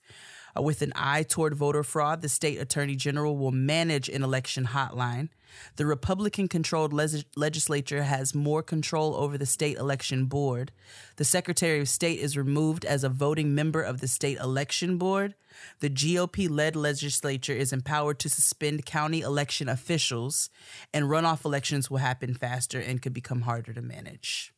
Uh, 0.55 0.61
with 0.61 0.81
an 0.81 0.93
eye 0.95 1.23
toward 1.23 1.55
voter 1.55 1.83
fraud, 1.83 2.21
the 2.21 2.29
state 2.29 2.59
attorney 2.59 2.95
general 2.95 3.37
will 3.37 3.51
manage 3.51 4.09
an 4.09 4.23
election 4.23 4.67
hotline. 4.67 5.29
The 5.75 5.85
Republican 5.85 6.47
controlled 6.47 6.93
les- 6.93 7.25
legislature 7.35 8.03
has 8.03 8.33
more 8.33 8.63
control 8.63 9.15
over 9.15 9.37
the 9.37 9.45
state 9.45 9.77
election 9.77 10.25
board. 10.25 10.71
The 11.17 11.25
Secretary 11.25 11.79
of 11.79 11.89
State 11.89 12.19
is 12.19 12.37
removed 12.37 12.85
as 12.85 13.03
a 13.03 13.09
voting 13.09 13.53
member 13.53 13.81
of 13.81 14.01
the 14.01 14.07
state 14.07 14.37
election 14.39 14.97
board. 14.97 15.35
The 15.79 15.89
GOP 15.89 16.49
led 16.49 16.75
legislature 16.75 17.53
is 17.53 17.71
empowered 17.71 18.19
to 18.19 18.29
suspend 18.29 18.85
county 18.85 19.21
election 19.21 19.69
officials, 19.69 20.49
and 20.93 21.05
runoff 21.05 21.45
elections 21.45 21.89
will 21.89 21.99
happen 21.99 22.33
faster 22.33 22.79
and 22.79 23.01
could 23.01 23.13
become 23.13 23.41
harder 23.41 23.73
to 23.73 23.81
manage. 23.81 24.53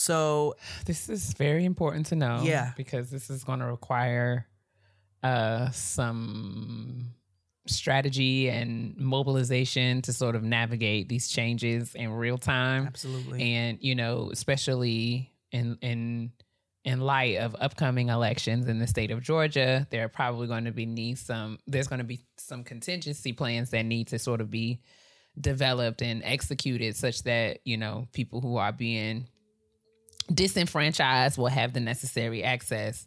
So, 0.00 0.56
This 0.86 1.10
is 1.10 1.34
very 1.34 1.66
important 1.66 2.06
to 2.06 2.16
know. 2.16 2.40
Yeah. 2.42 2.72
Because 2.74 3.10
this 3.10 3.28
is 3.28 3.44
going 3.44 3.58
to 3.58 3.66
require 3.66 4.46
uh, 5.22 5.70
some 5.72 7.12
strategy 7.66 8.48
and 8.48 8.96
mobilization 8.96 10.00
to 10.02 10.14
sort 10.14 10.36
of 10.36 10.42
navigate 10.42 11.10
these 11.10 11.28
changes 11.28 11.94
in 11.94 12.10
real 12.12 12.38
time. 12.38 12.86
Absolutely. 12.86 13.52
And, 13.52 13.78
you 13.82 13.94
know, 13.94 14.30
especially 14.32 15.30
in, 15.52 15.76
in, 15.82 16.32
in 16.86 17.00
light 17.02 17.36
of 17.36 17.54
upcoming 17.60 18.08
elections 18.08 18.68
in 18.68 18.78
the 18.78 18.86
state 18.86 19.10
of 19.10 19.20
Georgia, 19.20 19.86
there 19.90 20.02
are 20.02 20.08
probably 20.08 20.46
going 20.46 20.64
to 20.64 20.72
be 20.72 20.86
need 20.86 21.18
some 21.18 21.58
there's 21.66 21.88
going 21.88 21.98
to 21.98 22.04
be 22.04 22.20
some 22.38 22.64
contingency 22.64 23.34
plans 23.34 23.68
that 23.70 23.84
need 23.84 24.08
to 24.08 24.18
sort 24.18 24.40
of 24.40 24.50
be 24.50 24.80
developed 25.38 26.00
and 26.00 26.22
executed 26.24 26.96
such 26.96 27.22
that, 27.24 27.58
you 27.64 27.76
know, 27.76 28.08
people 28.12 28.40
who 28.40 28.56
are 28.56 28.72
being 28.72 29.28
disenfranchised 30.32 31.38
will 31.38 31.46
have 31.46 31.72
the 31.72 31.80
necessary 31.80 32.42
access 32.42 33.06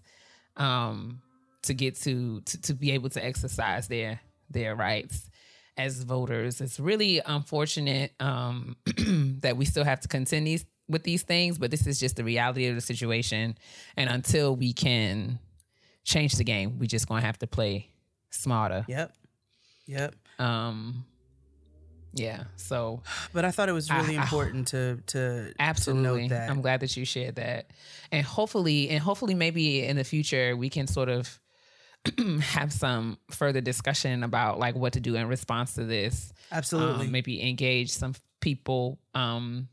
um, 0.57 1.21
to 1.63 1.73
get 1.73 1.95
to, 2.01 2.41
to 2.41 2.61
to 2.61 2.73
be 2.73 2.91
able 2.91 3.09
to 3.09 3.23
exercise 3.23 3.87
their 3.87 4.19
their 4.49 4.75
rights 4.75 5.29
as 5.77 6.03
voters. 6.03 6.61
It's 6.61 6.79
really 6.79 7.21
unfortunate 7.25 8.13
um, 8.19 8.75
that 9.41 9.57
we 9.57 9.65
still 9.65 9.83
have 9.83 10.01
to 10.01 10.07
contend 10.07 10.47
these 10.47 10.65
with 10.87 11.03
these 11.03 11.23
things, 11.23 11.57
but 11.57 11.71
this 11.71 11.87
is 11.87 11.99
just 11.99 12.17
the 12.17 12.23
reality 12.23 12.67
of 12.67 12.75
the 12.75 12.81
situation. 12.81 13.57
And 13.95 14.09
until 14.09 14.55
we 14.55 14.73
can 14.73 15.39
change 16.03 16.35
the 16.35 16.43
game, 16.43 16.77
we 16.77 16.87
just 16.87 17.07
gonna 17.07 17.21
have 17.21 17.39
to 17.39 17.47
play 17.47 17.89
smarter. 18.29 18.85
yep. 18.87 19.13
Yep. 19.85 20.15
Um, 20.39 21.05
yeah. 22.13 22.43
So 22.57 23.01
But 23.33 23.43
I 23.45 23.51
thought 23.51 23.69
it 23.69 23.73
was 23.73 23.89
really 23.91 24.17
I- 24.17 24.21
I- 24.21 24.23
important 24.23 24.67
to 24.69 24.97
to 25.07 25.53
absolutely 25.59 26.03
to 26.03 26.27
note 26.27 26.29
that. 26.29 26.49
i'm 26.49 26.61
glad 26.61 26.79
that 26.81 26.95
you 26.95 27.05
shared 27.05 27.35
that 27.35 27.71
and 28.11 28.25
hopefully 28.25 28.89
and 28.89 28.99
hopefully 29.01 29.33
maybe 29.33 29.83
in 29.83 29.95
the 29.97 30.03
future 30.03 30.55
we 30.55 30.69
can 30.69 30.87
sort 30.87 31.09
of 31.09 31.39
have 32.41 32.71
some 32.73 33.17
further 33.31 33.61
discussion 33.61 34.23
about 34.23 34.59
like 34.59 34.75
what 34.75 34.93
to 34.93 34.99
do 34.99 35.15
in 35.15 35.27
response 35.27 35.73
to 35.75 35.83
this 35.85 36.33
Absolutely. 36.51 37.05
um, 37.07 37.11
maybe 37.11 37.41
engage 37.49 37.89
some 37.91 38.13
people 38.41 38.99
um 39.13 39.67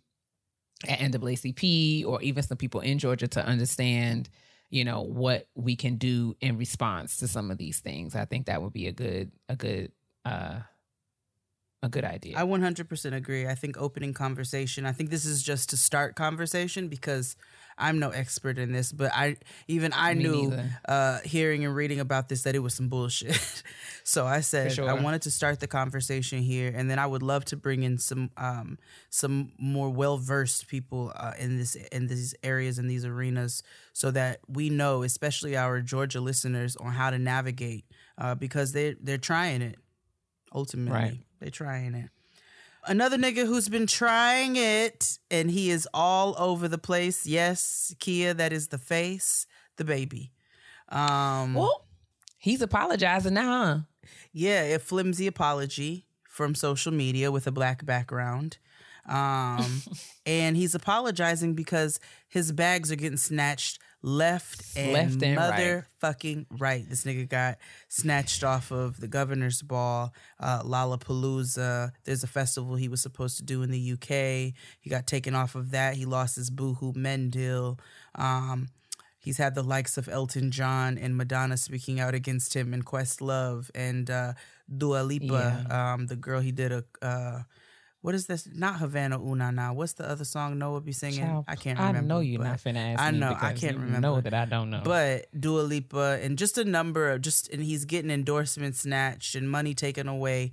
at 0.89 0.99
NAACP 1.01 2.07
or 2.07 2.23
even 2.23 2.43
some 2.43 2.57
people 2.57 2.81
in 2.81 2.99
Georgia 2.99 3.29
to 3.29 3.45
understand, 3.45 4.31
you 4.71 4.83
know, 4.83 5.03
what 5.03 5.47
we 5.55 5.77
can 5.77 5.97
do 5.97 6.35
in 6.41 6.57
response 6.57 7.19
to 7.19 7.29
some 7.29 7.51
of 7.51 7.59
these 7.59 7.81
things. 7.81 8.15
I 8.17 8.25
think 8.25 8.47
that 8.47 8.63
would 8.63 8.73
be 8.73 8.87
a 8.87 8.93
good 8.93 9.31
a 9.51 9.57
good 9.57 9.93
uh 10.25 10.61
a 11.83 11.89
good 11.89 12.05
idea. 12.05 12.39
I 12.39 12.43
100% 12.43 13.15
agree. 13.15 13.47
I 13.47 13.55
think 13.55 13.79
opening 13.79 14.13
conversation, 14.13 14.85
I 14.85 14.93
think 14.93 15.11
this 15.11 15.25
is 15.25 15.43
just 15.43 15.71
to 15.71 15.77
start 15.77 16.15
conversation 16.15 16.89
because 16.89 17.37
I'm 17.79 17.99
no 17.99 18.11
expert 18.11 18.59
in 18.59 18.73
this, 18.73 18.93
but 18.93 19.11
I 19.15 19.37
even 19.67 19.93
I 19.95 20.13
Me 20.13 20.23
knew 20.23 20.53
uh 20.87 21.21
hearing 21.25 21.65
and 21.65 21.75
reading 21.75 21.99
about 21.99 22.29
this 22.29 22.43
that 22.43 22.55
it 22.55 22.59
was 22.59 22.75
some 22.75 22.89
bullshit. 22.89 23.63
so 24.05 24.27
I 24.27 24.41
said 24.41 24.73
sure. 24.73 24.91
I 24.91 24.93
wanted 24.93 25.23
to 25.23 25.31
start 25.31 25.61
the 25.61 25.67
conversation 25.67 26.41
here 26.41 26.71
and 26.77 26.91
then 26.91 26.99
I 26.99 27.07
would 27.07 27.23
love 27.23 27.47
to 27.47 27.57
bring 27.57 27.83
in 27.83 27.97
some 27.97 28.31
um 28.37 28.79
some 29.09 29.53
more 29.59 29.89
well-versed 29.89 30.69
people 30.69 31.13
uh, 31.17 31.33
in 31.39 31.57
this 31.57 31.75
in 31.91 32.09
these 32.09 32.35
areas 32.43 32.79
in 32.79 32.89
these 32.89 33.07
arenas 33.07 33.63
so 33.95 34.11
that 34.11 34.41
we 34.47 34.69
know, 34.69 35.03
especially 35.03 35.57
our 35.57 35.81
Georgia 35.81 36.21
listeners 36.21 36.77
on 36.77 36.93
how 36.93 37.09
to 37.09 37.19
navigate 37.19 37.87
uh 38.19 38.35
because 38.35 38.73
they 38.73 38.97
they're 39.01 39.17
trying 39.17 39.63
it 39.63 39.77
ultimately. 40.55 40.93
Right. 41.01 41.19
They 41.41 41.51
trying 41.51 41.95
it. 41.95 42.11
Another 42.87 43.19
nigga 43.19 43.47
who's 43.47 43.69
been 43.69 43.87
trying 43.87 44.57
it 44.57 45.19
and 45.31 45.51
he 45.51 45.71
is 45.71 45.89
all 45.93 46.35
over 46.39 46.67
the 46.69 46.79
place. 46.79 47.27
Yes, 47.27 47.95
Kia, 47.99 48.33
that 48.35 48.53
is 48.53 48.69
the 48.69 48.79
face, 48.79 49.47
DaBaby. 49.77 50.31
Um 50.89 51.55
well, 51.55 51.87
he's 52.39 52.63
apologizing 52.63 53.35
now, 53.35 53.65
huh? 53.65 53.79
yeah, 54.33 54.63
a 54.63 54.79
flimsy 54.79 55.27
apology 55.27 56.07
from 56.25 56.55
social 56.55 56.93
media 56.93 57.31
with 57.31 57.47
a 57.47 57.53
black 57.53 57.85
background. 57.85 58.59
Um 59.07 59.83
and 60.27 60.57
he's 60.57 60.75
apologizing 60.75 61.55
because 61.55 62.01
his 62.29 62.51
bags 62.53 62.91
are 62.91 62.97
getting 62.97 63.19
snatched 63.19 63.79
left 64.03 64.77
and, 64.77 64.93
Left 64.93 65.23
and 65.23 65.37
right. 65.37 65.85
motherfucking 66.03 66.47
right. 66.51 66.89
This 66.89 67.05
nigga 67.05 67.29
got 67.29 67.59
snatched 67.89 68.43
off 68.43 68.71
of 68.71 69.01
the 69.01 69.09
governor's 69.09 69.63
ball, 69.63 70.13
uh, 70.39 70.63
Lollapalooza. 70.63 71.93
There's 72.05 72.25
a 72.25 72.29
festival 72.29 72.77
he 72.77 72.89
was 72.89 73.03
supposed 73.03 73.37
to 73.39 73.43
do 73.43 73.63
in 73.63 73.71
the 73.71 73.93
UK. 73.93 74.55
He 74.81 74.91
got 74.91 75.07
taken 75.07 75.35
off 75.35 75.55
of 75.55 75.71
that. 75.73 75.95
He 75.95 76.07
lost 76.07 76.37
his 76.37 76.51
boohooMAN 76.51 77.31
deal. 77.31 77.79
Um, 78.15 78.69
he's 79.19 79.37
had 79.37 79.55
the 79.55 79.63
likes 79.63 79.99
of 79.99 80.09
Elton 80.09 80.51
John 80.51 80.97
and 80.97 81.17
Madonna 81.17 81.57
speaking 81.57 82.01
out 82.01 82.15
against 82.15 82.57
him 82.57 82.73
in 82.73 82.83
Questlove 82.83 83.71
and 83.75 84.11
uh, 84.11 84.33
Dua 84.75 85.03
Lipa, 85.03 85.67
um, 85.71 86.07
the 86.07 86.17
girl 86.17 86.41
he 86.41 86.53
did 86.53 86.73
a. 86.73 86.85
Uh, 87.03 87.43
what 88.03 88.15
is 88.15 88.27
this? 88.27 88.49
Not 88.53 88.79
Havana 88.79 89.21
Una 89.21 89.53
now. 89.53 89.75
What's 89.75 89.93
the 89.93 90.09
other 90.09 90.25
song 90.25 90.59
Noah 90.59 90.81
be 90.81 90.93
singing? 90.93 91.21
Child, 91.21 91.45
I 91.47 91.55
can't 91.57 91.79
remember. 91.79 91.99
I 91.99 92.03
know 92.03 92.21
you're 92.21 92.43
not 92.43 92.59
finna 92.59 92.95
ask 92.95 93.03
I 93.03 93.11
me 93.11 93.19
know. 93.19 93.37
I 93.39 93.53
can't 93.53 93.77
remember. 93.77 94.01
Know 94.01 94.21
that 94.23 94.33
I 94.33 94.47
don't 94.47 94.71
know. 94.71 94.81
But 94.85 95.27
Dua 95.39 95.61
Lipa 95.61 96.19
and 96.23 96.39
just 96.39 96.57
a 96.57 96.65
number 96.65 97.11
of 97.11 97.21
just 97.21 97.51
and 97.51 97.63
he's 97.63 97.85
getting 97.85 98.11
endorsements 98.11 98.81
snatched 98.81 99.35
and 99.35 99.51
money 99.51 99.75
taken 99.75 100.09
away, 100.09 100.53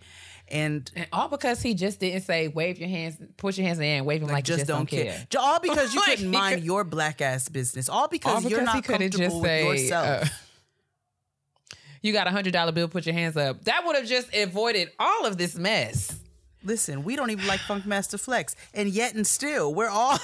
and 0.50 0.92
And 0.96 1.08
all 1.14 1.30
because 1.30 1.62
he 1.62 1.74
just 1.74 2.02
didn't 2.02 2.24
say 2.24 2.50
wave 2.50 2.80
your 2.80 2.90
hands, 2.90 3.16
push 3.38 3.58
your 3.58 3.66
hands 3.66 3.78
in 3.78 3.84
the 3.84 3.88
air, 3.88 3.98
and 3.98 4.06
wave 4.06 4.20
them 4.22 4.30
like, 4.30 4.44
just, 4.44 4.58
you 4.60 4.66
just 4.66 4.68
don't 4.68 4.86
care. 4.86 5.26
J- 5.30 5.38
All 5.38 5.60
because 5.62 5.94
you 5.96 6.02
couldn't 6.02 6.30
mind 6.30 6.64
your 6.66 6.84
black 6.84 7.22
ass 7.22 7.48
business. 7.48 7.88
All 7.88 8.10
because, 8.10 8.44
All 8.44 8.50
you're 8.52 8.60
because 8.60 8.74
he 8.74 8.78
not 8.80 8.84
comfortable 8.84 9.42
with 9.42 9.80
yourself. 9.80 10.24
uh, 10.24 10.26
you 12.02 12.14
got 12.14 12.28
a 12.28 12.32
hundred 12.32 12.54
dollar 12.54 12.72
bill, 12.72 12.88
put 12.88 13.06
your 13.06 13.14
hands 13.16 13.38
up. 13.38 13.64
That 13.66 13.84
would 13.86 13.96
have 13.96 14.06
just 14.06 14.36
avoided 14.36 14.90
all 15.00 15.26
of 15.26 15.38
this 15.38 15.56
mess. 15.56 16.14
Listen, 16.64 17.04
we 17.04 17.16
don't 17.16 17.30
even 17.30 17.48
like 17.48 17.60
Funkmaster 17.62 18.20
Flex, 18.20 18.56
and 18.74 18.90
yet 18.90 19.14
and 19.14 19.26
still, 19.26 19.74
we're 19.74 19.90
all 19.90 20.18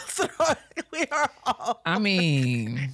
we 0.91 1.05
are 1.11 1.29
all. 1.45 1.81
I 1.85 1.99
mean, 1.99 2.91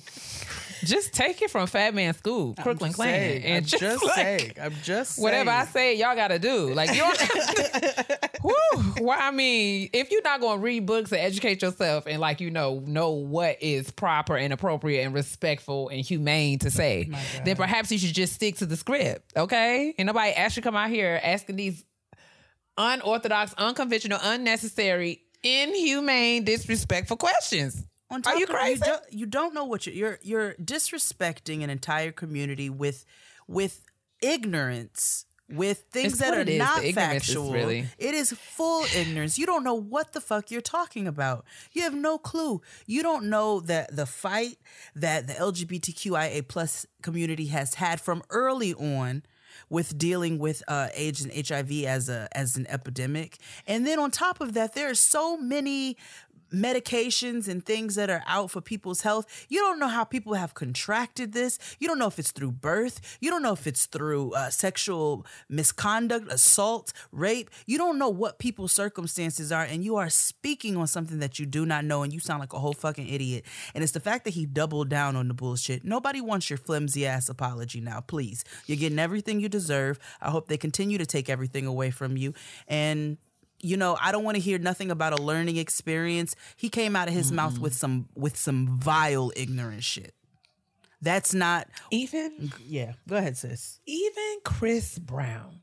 just 0.83 1.13
take 1.13 1.41
it 1.41 1.49
from 1.49 1.67
Fatman 1.67 2.15
Scoop, 2.15 2.57
Crooklyn 2.61 2.93
Clan, 2.93 3.07
saying, 3.07 3.43
and 3.43 3.57
I'm 3.57 3.63
just, 3.63 3.81
just 3.81 4.05
like, 4.05 4.15
saying. 4.15 4.51
I'm 4.61 4.73
just 4.83 5.21
Whatever 5.21 5.51
I 5.51 5.65
say, 5.65 5.97
y'all 5.97 6.15
got 6.15 6.29
to 6.29 6.39
do. 6.39 6.73
Like 6.73 6.93
you 6.93 7.01
don't. 7.01 8.43
Woo! 8.43 8.93
Well, 9.01 9.17
I 9.19 9.31
mean, 9.31 9.89
if 9.93 10.11
you're 10.11 10.21
not 10.21 10.39
going 10.39 10.59
to 10.59 10.63
read 10.63 10.85
books 10.85 11.11
and 11.11 11.21
educate 11.21 11.61
yourself, 11.61 12.05
and 12.07 12.19
like 12.19 12.39
you 12.39 12.51
know, 12.51 12.83
know 12.85 13.11
what 13.11 13.61
is 13.61 13.91
proper 13.91 14.37
and 14.37 14.53
appropriate 14.53 15.03
and 15.03 15.13
respectful 15.13 15.89
and 15.89 16.01
humane 16.01 16.59
to 16.59 16.71
say, 16.71 17.09
then 17.45 17.55
perhaps 17.55 17.91
you 17.91 17.97
should 17.97 18.13
just 18.13 18.33
stick 18.33 18.57
to 18.57 18.65
the 18.65 18.77
script. 18.77 19.35
Okay? 19.35 19.93
And 19.97 20.07
nobody 20.07 20.31
asked 20.31 20.55
you 20.55 20.61
to 20.61 20.67
come 20.67 20.75
out 20.75 20.89
here 20.89 21.19
asking 21.23 21.55
these 21.57 21.83
unorthodox, 22.79 23.53
unconventional, 23.57 24.17
unnecessary, 24.23 25.21
inhumane, 25.43 26.45
disrespectful 26.45 27.17
questions. 27.17 27.85
On 28.09 28.23
Are 28.25 28.37
you 28.37 28.45
of 28.45 28.49
crazy? 28.49 28.81
You 28.83 28.85
don't, 28.85 29.13
you 29.13 29.25
don't 29.27 29.53
know 29.53 29.65
what 29.65 29.85
you're, 29.85 29.93
you're 29.93 30.19
you're 30.23 30.53
disrespecting 30.55 31.63
an 31.63 31.69
entire 31.69 32.11
community 32.11 32.69
with 32.71 33.05
with 33.47 33.83
ignorance. 34.21 35.25
With 35.51 35.85
things 35.91 36.13
It's 36.13 36.21
that 36.21 36.37
are 36.37 36.45
not 36.45 36.83
factual, 36.93 37.51
really- 37.51 37.87
it 37.97 38.13
is 38.13 38.31
full 38.31 38.85
ignorance. 38.95 39.39
You 39.39 39.47
don't 39.47 39.63
know 39.63 39.73
what 39.73 40.13
the 40.13 40.21
fuck 40.21 40.51
you're 40.51 40.61
talking 40.61 41.07
about. 41.07 41.43
You 41.71 41.81
have 41.81 41.95
no 41.95 42.19
clue. 42.19 42.61
You 42.85 43.01
don't 43.01 43.31
know 43.31 43.59
that 43.61 43.95
the 43.95 44.05
fight 44.05 44.59
that 44.93 45.25
the 45.25 45.33
LGBTQIA 45.33 46.47
plus 46.47 46.85
community 47.01 47.47
has 47.47 47.73
had 47.73 47.99
from 47.99 48.21
early 48.29 48.75
on 48.75 49.23
with 49.69 49.97
dealing 49.97 50.39
with 50.39 50.63
uh, 50.67 50.89
AIDS 50.93 51.23
and 51.23 51.47
HIV 51.47 51.71
as 51.85 52.09
a 52.09 52.27
as 52.31 52.55
an 52.55 52.65
epidemic, 52.67 53.37
and 53.67 53.85
then 53.85 53.99
on 53.99 54.11
top 54.11 54.41
of 54.41 54.53
that, 54.53 54.73
there 54.73 54.89
are 54.89 54.95
so 54.95 55.37
many 55.37 55.97
medications 56.51 57.47
and 57.47 57.65
things 57.65 57.95
that 57.95 58.09
are 58.09 58.23
out 58.27 58.51
for 58.51 58.61
people's 58.61 59.01
health. 59.01 59.25
You 59.49 59.59
don't 59.59 59.79
know 59.79 59.87
how 59.87 60.03
people 60.03 60.33
have 60.33 60.53
contracted 60.53 61.33
this. 61.33 61.59
You 61.79 61.87
don't 61.87 61.99
know 61.99 62.07
if 62.07 62.19
it's 62.19 62.31
through 62.31 62.53
birth. 62.53 63.17
You 63.21 63.29
don't 63.29 63.43
know 63.43 63.53
if 63.53 63.67
it's 63.67 63.85
through 63.85 64.33
uh, 64.33 64.49
sexual 64.49 65.25
misconduct, 65.49 66.31
assault, 66.31 66.93
rape. 67.11 67.49
You 67.65 67.77
don't 67.77 67.97
know 67.97 68.09
what 68.09 68.39
people's 68.39 68.71
circumstances 68.71 69.51
are, 69.51 69.63
and 69.63 69.83
you 69.83 69.95
are 69.97 70.09
speaking 70.09 70.77
on 70.77 70.87
something 70.87 71.19
that 71.19 71.39
you 71.39 71.45
do 71.45 71.65
not 71.65 71.85
know, 71.85 72.03
and 72.03 72.13
you 72.13 72.19
sound 72.19 72.39
like 72.39 72.53
a 72.53 72.59
whole 72.59 72.73
fucking 72.73 73.07
idiot. 73.07 73.45
And 73.73 73.83
it's 73.83 73.93
the 73.93 73.99
fact 73.99 74.25
that 74.25 74.33
he 74.33 74.45
doubled 74.45 74.89
down 74.89 75.15
on 75.15 75.27
the 75.27 75.33
bullshit. 75.33 75.83
Nobody 75.83 76.21
wants 76.21 76.49
your 76.49 76.57
flimsy 76.57 77.05
ass 77.05 77.29
apology 77.29 77.81
now, 77.81 78.01
please. 78.01 78.43
You're 78.65 78.77
getting 78.77 78.99
everything 78.99 79.39
you 79.39 79.49
deserve. 79.49 79.99
I 80.21 80.29
hope 80.29 80.47
they 80.47 80.57
continue 80.57 80.97
to 80.97 81.05
take 81.05 81.29
everything 81.29 81.65
away 81.65 81.91
from 81.91 82.17
you. 82.17 82.33
And 82.67 83.17
you 83.61 83.77
know, 83.77 83.97
I 84.01 84.11
don't 84.11 84.23
want 84.23 84.35
to 84.35 84.41
hear 84.41 84.57
nothing 84.57 84.91
about 84.91 85.17
a 85.17 85.21
learning 85.21 85.57
experience. 85.57 86.35
He 86.55 86.69
came 86.69 86.95
out 86.95 87.07
of 87.07 87.13
his 87.13 87.31
mouth 87.31 87.53
mm-hmm. 87.53 87.63
with 87.63 87.73
some 87.73 88.09
with 88.15 88.37
some 88.37 88.77
vile 88.77 89.31
ignorant 89.35 89.83
shit. 89.83 90.13
That's 91.01 91.33
not 91.33 91.67
Even 91.91 92.51
yeah. 92.65 92.93
Go 93.07 93.15
ahead, 93.15 93.37
sis. 93.37 93.79
even 93.85 94.39
Chris 94.43 94.99
Brown, 94.99 95.61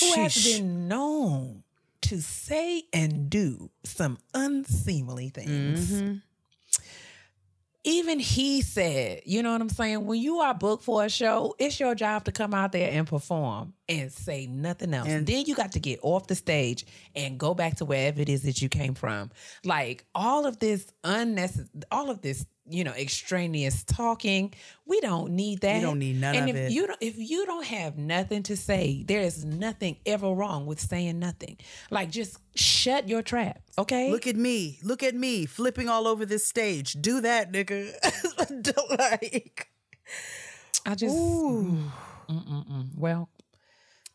who 0.00 0.12
has 0.14 0.44
been 0.44 0.88
known 0.88 1.62
to 2.02 2.20
say 2.20 2.82
and 2.92 3.30
do 3.30 3.70
some 3.84 4.18
unseemly 4.34 5.28
things. 5.28 5.92
Mm-hmm. 5.92 6.16
Even 7.84 8.20
he 8.20 8.62
said, 8.62 9.22
you 9.26 9.42
know 9.42 9.50
what 9.52 9.60
I'm 9.60 9.68
saying? 9.68 10.06
When 10.06 10.20
you 10.20 10.38
are 10.38 10.54
booked 10.54 10.84
for 10.84 11.04
a 11.04 11.08
show, 11.08 11.56
it's 11.58 11.80
your 11.80 11.96
job 11.96 12.24
to 12.26 12.32
come 12.32 12.54
out 12.54 12.70
there 12.70 12.90
and 12.92 13.08
perform 13.08 13.72
and 13.88 14.12
say 14.12 14.46
nothing 14.46 14.94
else. 14.94 15.08
And- 15.08 15.26
then 15.26 15.44
you 15.46 15.56
got 15.56 15.72
to 15.72 15.80
get 15.80 15.98
off 16.02 16.28
the 16.28 16.36
stage 16.36 16.86
and 17.16 17.38
go 17.38 17.54
back 17.54 17.78
to 17.78 17.84
wherever 17.84 18.20
it 18.20 18.28
is 18.28 18.42
that 18.42 18.62
you 18.62 18.68
came 18.68 18.94
from. 18.94 19.30
Like 19.64 20.04
all 20.14 20.46
of 20.46 20.60
this 20.60 20.92
unnecessary, 21.02 21.68
all 21.90 22.08
of 22.08 22.22
this, 22.22 22.46
you 22.68 22.84
know, 22.84 22.92
extraneous 22.92 23.84
talking, 23.84 24.54
we 24.86 25.00
don't 25.00 25.32
need 25.32 25.60
that. 25.60 25.76
We 25.76 25.80
don't 25.80 25.98
need 25.98 26.20
none 26.20 26.34
and 26.34 26.50
of 26.50 26.56
if 26.56 26.62
it. 26.62 26.72
you 26.72 26.86
don't 26.86 26.98
if 27.00 27.18
you 27.18 27.44
don't 27.46 27.64
have 27.66 27.98
nothing 27.98 28.42
to 28.44 28.56
say, 28.56 29.04
there 29.06 29.20
is 29.20 29.44
nothing 29.44 29.96
ever 30.06 30.32
wrong 30.32 30.66
with 30.66 30.80
saying 30.80 31.18
nothing. 31.18 31.56
Like 31.90 32.10
just 32.10 32.38
shut 32.54 33.08
your 33.08 33.22
trap, 33.22 33.60
okay? 33.78 34.10
Look 34.10 34.26
at 34.26 34.36
me. 34.36 34.78
Look 34.82 35.02
at 35.02 35.14
me 35.14 35.46
flipping 35.46 35.88
all 35.88 36.06
over 36.06 36.24
this 36.24 36.46
stage. 36.46 36.92
Do 36.94 37.20
that, 37.22 37.52
nigga. 37.52 37.92
Don't 38.62 38.98
like. 38.98 39.68
I 40.86 40.94
just 40.94 41.16
Mm-mm-mm. 41.16 42.96
well, 42.96 43.28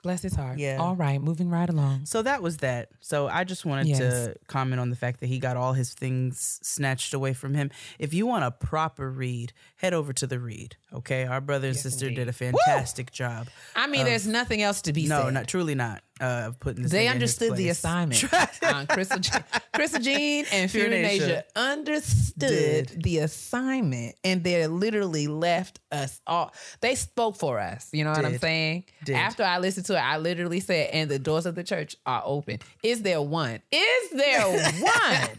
bless 0.04 0.22
his 0.22 0.36
heart. 0.36 0.58
Yeah. 0.60 0.78
All 0.80 0.96
right, 0.96 1.22
moving 1.22 1.50
right 1.50 1.70
along. 1.70 2.06
So 2.06 2.22
that 2.22 2.42
was 2.42 2.58
that. 2.58 2.90
So 3.02 3.28
I 3.28 3.44
just 3.44 3.66
wanted 3.66 3.88
Yes. 3.88 4.00
to 4.00 4.36
comment 4.48 4.80
on 4.80 4.90
the 4.90 4.96
fact 4.96 5.20
that 5.20 5.28
he 5.28 5.40
got 5.40 5.58
all 5.58 5.74
his 5.74 5.94
things 5.94 6.60
snatched 6.64 7.14
away 7.14 7.34
from 7.34 7.54
him. 7.56 7.72
If 8.00 8.14
you 8.14 8.26
want 8.28 8.46
a 8.46 8.52
proper 8.52 9.10
read, 9.12 9.54
head 9.78 9.94
over 9.94 10.14
to 10.14 10.28
the 10.28 10.40
read. 10.40 10.78
Okay, 10.94 11.26
our 11.26 11.42
brother 11.42 11.68
and 11.68 11.78
sister 11.78 12.10
did 12.10 12.28
a 12.30 12.34
fantastic 12.34 13.12
job. 13.12 13.48
I 13.76 13.88
mean, 13.88 14.06
there's 14.06 14.28
nothing 14.28 14.62
else 14.62 14.82
to 14.84 14.94
be 14.94 15.08
No, 15.08 15.24
said. 15.26 15.34
not 15.34 15.48
truly 15.48 15.76
not. 15.76 16.02
Uh, 16.20 16.46
of 16.48 16.60
putting 16.60 16.84
this. 16.84 16.92
they 16.92 17.08
understood 17.08 17.56
the 17.56 17.70
assignment. 17.70 18.24
uh, 18.64 18.86
Crystal, 18.90 19.20
Je- 19.20 19.32
Crystal 19.74 20.02
Jean 20.02 20.46
and 20.52 20.70
Fury 20.72 20.90
Fury 20.90 21.04
Nasia 21.04 21.28
Nasia 21.28 21.44
understood 21.56 22.88
did. 22.88 23.04
the 23.04 23.20
assignment, 23.20 24.16
and 24.24 24.44
they 24.44 24.66
literally 24.68 25.28
left 25.28 25.80
us 25.92 26.20
all. 26.26 26.54
They 26.82 26.96
spoke 26.96 27.38
for 27.38 27.60
us. 27.60 27.90
You 27.92 28.04
know 28.04 28.12
what 28.12 28.26
I'm 28.26 28.40
saying? 28.40 28.86
Did. 29.06 29.16
After 29.16 29.44
I 29.44 29.60
listened 29.60 29.86
to 29.88 29.96
it, 29.96 30.00
I 30.00 30.18
literally 30.18 30.60
said, 30.60 30.90
"And 30.92 31.10
the 31.10 31.20
doors 31.20 31.46
of 31.46 31.56
the 31.56 31.64
church 31.64 31.96
are 32.06 32.24
open." 32.26 32.60
Is 32.84 33.02
there 33.04 33.22
one? 33.22 33.62
Is 33.72 34.10
there 34.12 34.42
one? 34.82 35.30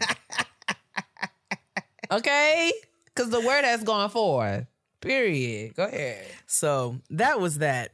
okay, 2.18 2.72
because 3.06 3.30
the 3.30 3.40
word 3.40 3.64
has 3.64 3.82
gone 3.82 4.10
forth. 4.10 4.66
Period. 5.00 5.74
Go 5.74 5.84
ahead. 5.84 6.24
So 6.46 6.98
that 7.10 7.40
was 7.40 7.58
that. 7.58 7.92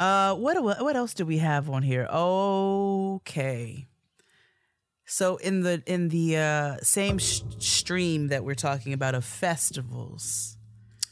Uh, 0.00 0.34
what 0.34 0.56
what 0.82 0.96
else 0.96 1.12
do 1.14 1.26
we 1.26 1.38
have 1.38 1.68
on 1.68 1.82
here? 1.82 2.06
Okay. 2.10 3.86
So 5.04 5.36
in 5.36 5.60
the 5.60 5.82
in 5.86 6.08
the 6.08 6.36
uh, 6.38 6.76
same 6.82 7.18
sh- 7.18 7.42
stream 7.58 8.28
that 8.28 8.42
we're 8.44 8.54
talking 8.54 8.92
about 8.94 9.14
of 9.14 9.24
festivals, 9.24 10.56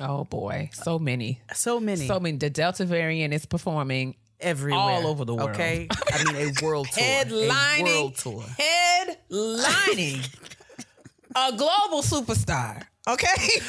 Oh 0.00 0.24
boy, 0.24 0.70
so 0.72 0.98
many. 0.98 1.40
so 1.52 1.78
many, 1.80 2.06
So 2.06 2.18
many. 2.18 2.38
The 2.38 2.48
Delta 2.48 2.84
variant 2.86 3.34
is 3.34 3.44
performing 3.44 4.14
everywhere, 4.40 4.80
all 4.80 5.06
over 5.06 5.24
the 5.26 5.34
world. 5.34 5.50
Okay, 5.50 5.88
I 6.12 6.24
mean 6.24 6.36
a 6.36 6.64
world 6.64 6.86
tour, 6.92 7.02
headlining, 7.04 7.80
a 7.80 8.00
world 8.00 8.16
tour. 8.16 8.42
headlining 8.42 10.38
a 11.36 11.50
global 11.56 12.02
superstar. 12.02 12.84
Okay, 13.08 13.60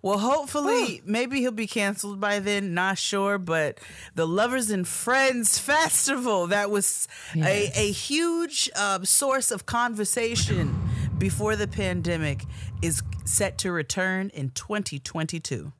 Well, 0.00 0.18
hopefully, 0.18 1.02
maybe 1.04 1.40
he'll 1.40 1.50
be 1.50 1.66
canceled 1.66 2.20
by 2.20 2.38
then. 2.38 2.72
Not 2.72 2.98
sure, 2.98 3.36
but 3.36 3.80
the 4.14 4.26
Lovers 4.26 4.70
and 4.70 4.86
Friends 4.86 5.58
Festival 5.72 6.46
that 6.48 6.70
was 6.70 7.08
Yes. 7.34 7.46
a, 7.76 7.80
a 7.88 7.90
huge 7.90 8.70
uh, 8.76 9.02
source 9.04 9.50
of 9.50 9.66
conversation 9.66 10.78
before 11.18 11.56
the 11.56 11.66
pandemic 11.66 12.44
is 12.80 13.02
set 13.24 13.58
to 13.58 13.72
return 13.72 14.30
in 14.34 14.50
2022. 14.50 15.72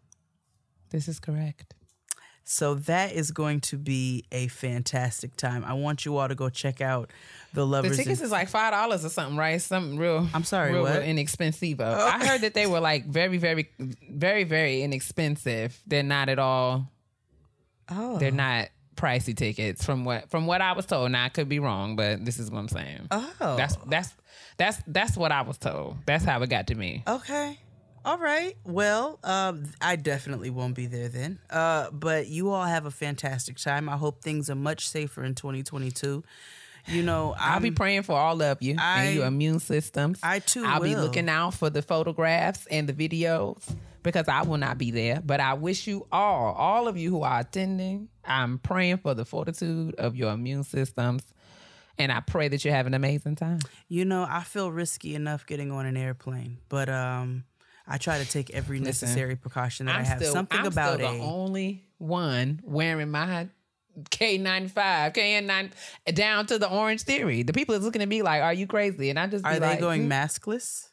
this 0.90 1.06
is 1.06 1.20
correct. 1.20 1.74
So 2.50 2.76
that 2.76 3.12
is 3.12 3.30
going 3.30 3.60
to 3.60 3.76
be 3.76 4.24
a 4.32 4.48
fantastic 4.48 5.36
time. 5.36 5.62
I 5.66 5.74
want 5.74 6.06
you 6.06 6.16
all 6.16 6.28
to 6.28 6.34
go 6.34 6.48
check 6.48 6.80
out 6.80 7.10
the 7.52 7.66
The 7.66 7.82
tickets 7.90 8.20
and 8.20 8.24
is 8.24 8.30
like 8.30 8.48
five 8.48 8.72
dollars 8.72 9.04
or 9.04 9.10
something, 9.10 9.36
right? 9.36 9.60
Something 9.60 9.98
real. 9.98 10.26
I'm 10.32 10.44
sorry, 10.44 10.72
real, 10.72 10.84
what? 10.84 10.94
real 10.94 11.02
inexpensive. 11.02 11.78
I 11.78 12.18
oh. 12.22 12.26
heard 12.26 12.40
that 12.40 12.54
they 12.54 12.66
were 12.66 12.80
like 12.80 13.04
very, 13.04 13.36
very, 13.36 13.68
very, 14.10 14.44
very 14.44 14.80
inexpensive. 14.80 15.78
They're 15.86 16.02
not 16.02 16.30
at 16.30 16.38
all. 16.38 16.90
oh, 17.90 18.18
They're 18.18 18.30
not 18.30 18.68
pricey 18.96 19.36
tickets 19.36 19.84
from 19.84 20.06
what 20.06 20.30
from 20.30 20.46
what 20.46 20.62
I 20.62 20.72
was 20.72 20.86
told. 20.86 21.12
Now 21.12 21.26
I 21.26 21.28
could 21.28 21.50
be 21.50 21.58
wrong, 21.58 21.96
but 21.96 22.24
this 22.24 22.38
is 22.38 22.50
what 22.50 22.60
I'm 22.60 22.68
saying. 22.68 23.08
Oh. 23.10 23.56
that's 23.58 23.76
that's 23.88 24.14
that's 24.56 24.82
that's 24.86 25.18
what 25.18 25.32
I 25.32 25.42
was 25.42 25.58
told. 25.58 25.98
That's 26.06 26.24
how 26.24 26.40
it 26.40 26.48
got 26.48 26.68
to 26.68 26.74
me. 26.74 27.02
Okay. 27.06 27.58
All 28.04 28.18
right. 28.18 28.56
Well, 28.64 29.18
um, 29.24 29.64
I 29.80 29.96
definitely 29.96 30.50
won't 30.50 30.74
be 30.74 30.86
there 30.86 31.08
then. 31.08 31.38
Uh, 31.50 31.90
but 31.90 32.26
you 32.28 32.50
all 32.50 32.64
have 32.64 32.86
a 32.86 32.90
fantastic 32.90 33.58
time. 33.58 33.88
I 33.88 33.96
hope 33.96 34.22
things 34.22 34.48
are 34.50 34.54
much 34.54 34.88
safer 34.88 35.22
in 35.24 35.34
2022. 35.34 36.22
You 36.86 37.02
know, 37.02 37.34
I'll 37.38 37.56
I'm, 37.56 37.62
be 37.62 37.70
praying 37.70 38.02
for 38.04 38.16
all 38.18 38.40
of 38.42 38.62
you 38.62 38.76
I- 38.78 39.02
and 39.02 39.14
your 39.16 39.26
immune 39.26 39.60
systems. 39.60 40.20
I 40.22 40.38
too 40.38 40.64
I'll 40.64 40.80
be 40.80 40.96
looking 40.96 41.28
out 41.28 41.54
for 41.54 41.70
the 41.70 41.82
photographs 41.82 42.66
and 42.70 42.88
the 42.88 42.92
videos 43.08 43.62
because 44.02 44.28
I 44.28 44.42
will 44.42 44.58
not 44.58 44.78
be 44.78 44.90
there. 44.90 45.20
But 45.24 45.40
I 45.40 45.54
wish 45.54 45.86
you 45.86 46.06
all, 46.10 46.54
all 46.54 46.88
of 46.88 46.96
you 46.96 47.10
who 47.10 47.22
are 47.22 47.40
attending, 47.40 48.08
I'm 48.24 48.58
praying 48.58 48.98
for 48.98 49.12
the 49.14 49.24
fortitude 49.24 49.94
of 49.96 50.16
your 50.16 50.32
immune 50.32 50.64
systems. 50.64 51.22
And 52.00 52.12
I 52.12 52.20
pray 52.20 52.46
that 52.46 52.64
you 52.64 52.70
have 52.70 52.86
an 52.86 52.94
amazing 52.94 53.34
time. 53.34 53.58
you 53.88 54.04
know, 54.04 54.24
I 54.28 54.44
feel 54.44 54.70
risky 54.70 55.16
enough 55.16 55.44
getting 55.46 55.72
on 55.72 55.84
an 55.84 55.96
airplane, 55.96 56.58
but 56.68 56.88
um, 56.88 57.42
I 57.88 57.98
try 57.98 58.18
to 58.18 58.28
take 58.30 58.50
every 58.50 58.80
necessary 58.80 59.34
precaution 59.36 59.86
that 59.86 59.96
i 59.96 60.02
have. 60.02 60.24
Something 60.24 60.66
about 60.66 60.66
it. 60.66 60.66
I'm 60.66 60.72
about 60.72 60.98
still 60.98 61.10
a 61.10 61.18
the 61.18 61.24
only 61.24 61.84
one 61.98 62.60
wearing 62.64 63.10
my 63.10 63.48
K95, 64.10 65.14
KN9 65.14 65.70
down 66.14 66.46
to 66.46 66.58
the 66.58 66.66
Orangetheory. 66.66 67.46
The 67.46 67.52
people 67.52 67.74
is 67.74 67.82
looking 67.82 68.02
at 68.02 68.08
me 68.08 68.22
like, 68.22 68.42
"Are 68.42 68.52
you 68.52 68.66
crazy?" 68.66 69.10
And 69.10 69.18
I 69.18 69.26
just 69.26 69.42
be 69.44 69.50
Are 69.50 69.58
they 69.58 69.66
like, 69.66 69.80
going 69.80 70.02
"Hmm." 70.02 70.12
maskless? 70.12 70.88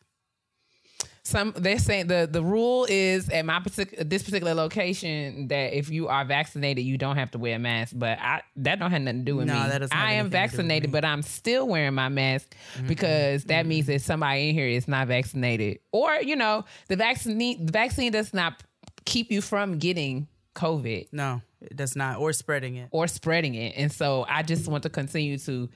Some 1.27 1.53
they're 1.57 1.79
saying 1.79 2.05
the 2.07 2.29
the 2.31 2.43
rule 2.43 2.85
is 2.87 3.29
at 3.29 3.45
my 3.45 3.59
particular 3.59 4.03
this 4.03 4.21
particular 4.21 4.53
location 4.53 5.47
that 5.47 5.75
if 5.75 5.89
you 5.89 6.07
are 6.07 6.23
vaccinated 6.23 6.85
you 6.85 6.99
don't 6.99 7.15
have 7.17 7.31
to 7.31 7.39
wear 7.39 7.55
a 7.55 7.59
mask. 7.59 7.93
But 7.97 8.19
I 8.19 8.43
that 8.57 8.77
don't 8.77 8.91
have 8.91 9.01
nothing 9.01 9.21
to 9.21 9.25
do 9.25 9.35
with 9.37 9.47
No, 9.47 9.55
me. 9.55 9.69
that 9.69 9.79
doesn't 9.79 9.97
I 9.97 10.03
am 10.03 10.07
anything 10.11 10.23
to 10.25 10.29
do 10.29 10.29
with 10.29 10.31
vaccinated. 10.51 10.83
Mm-hmm. 10.89 10.91
but 10.91 11.05
I'm 11.05 11.21
still 11.23 11.67
wearing 11.67 11.95
my 11.95 12.09
mask 12.09 12.53
because 12.87 13.43
that 13.45 13.65
means 13.65 13.87
that 13.87 14.01
somebody 14.01 14.49
in 14.49 14.55
here 14.55 14.67
is 14.67 14.87
not 14.87 15.07
vaccinated, 15.07 15.79
or 15.91 16.13
you 16.21 16.35
know 16.35 16.63
the 16.89 16.95
vaccine 16.95 17.37
the 17.65 17.71
vaccine 17.71 18.11
does 18.11 18.31
not 18.33 18.61
keep 19.05 19.31
you 19.31 19.41
from 19.41 19.79
getting 19.79 20.27
COVID 20.55 21.07
No, 21.11 21.41
it 21.61 21.75
does 21.75 21.95
not. 21.95 22.19
Or 22.19 22.33
spreading 22.33 22.75
it. 22.75 22.89
or 22.91 23.07
spreading 23.07 23.55
it. 23.55 23.73
And 23.75 23.91
so 23.91 24.25
I 24.29 24.43
just 24.43 24.67
want 24.67 24.83
to 24.83 24.89
continue 24.89 25.37
to 25.39 25.69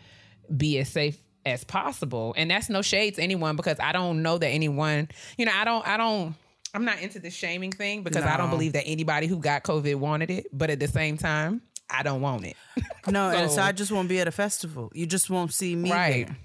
be 0.56 0.78
as 0.80 0.90
safe 0.90 1.18
as 1.50 1.64
possible. 1.64 2.34
And 2.38 2.50
that's 2.52 2.70
no 2.70 2.82
shade 2.82 3.16
to 3.16 3.22
anyone 3.22 3.56
because 3.56 3.80
I 3.80 3.92
don't 3.92 4.22
know 4.22 4.38
that 4.38 4.48
anyone, 4.48 5.10
you 5.38 5.46
know, 5.46 5.52
I 5.54 5.66
don't, 5.66 5.88
I 5.88 5.98
don't, 5.98 6.36
I'm 6.74 6.86
not 6.86 7.02
into 7.02 7.20
the 7.20 7.30
shaming 7.32 7.72
thing 7.72 8.04
because 8.04 8.24
I 8.24 8.38
don't 8.38 8.50
believe 8.50 8.74
that 8.74 8.84
anybody 8.86 9.28
who 9.28 9.38
got 9.40 9.64
COVID 9.64 9.96
wanted 9.96 10.30
it. 10.30 10.48
But 10.54 10.70
at 10.70 10.80
the 10.80 10.88
same 10.88 11.18
time, 11.18 11.62
I 11.90 12.04
don't 12.04 12.22
want 12.22 12.46
it. 12.46 12.56
No, 13.10 13.30
and 13.32 13.50
so 13.50 13.56
So- 13.58 13.62
I 13.64 13.72
just 13.72 13.92
won't 13.92 14.08
be 14.08 14.20
at 14.20 14.28
a 14.28 14.32
festival. 14.32 14.92
You 14.94 15.08
just 15.08 15.30
won't 15.32 15.52
see 15.52 15.76
me. 15.76 15.92
Right. 15.92 16.28
there. 16.28 16.38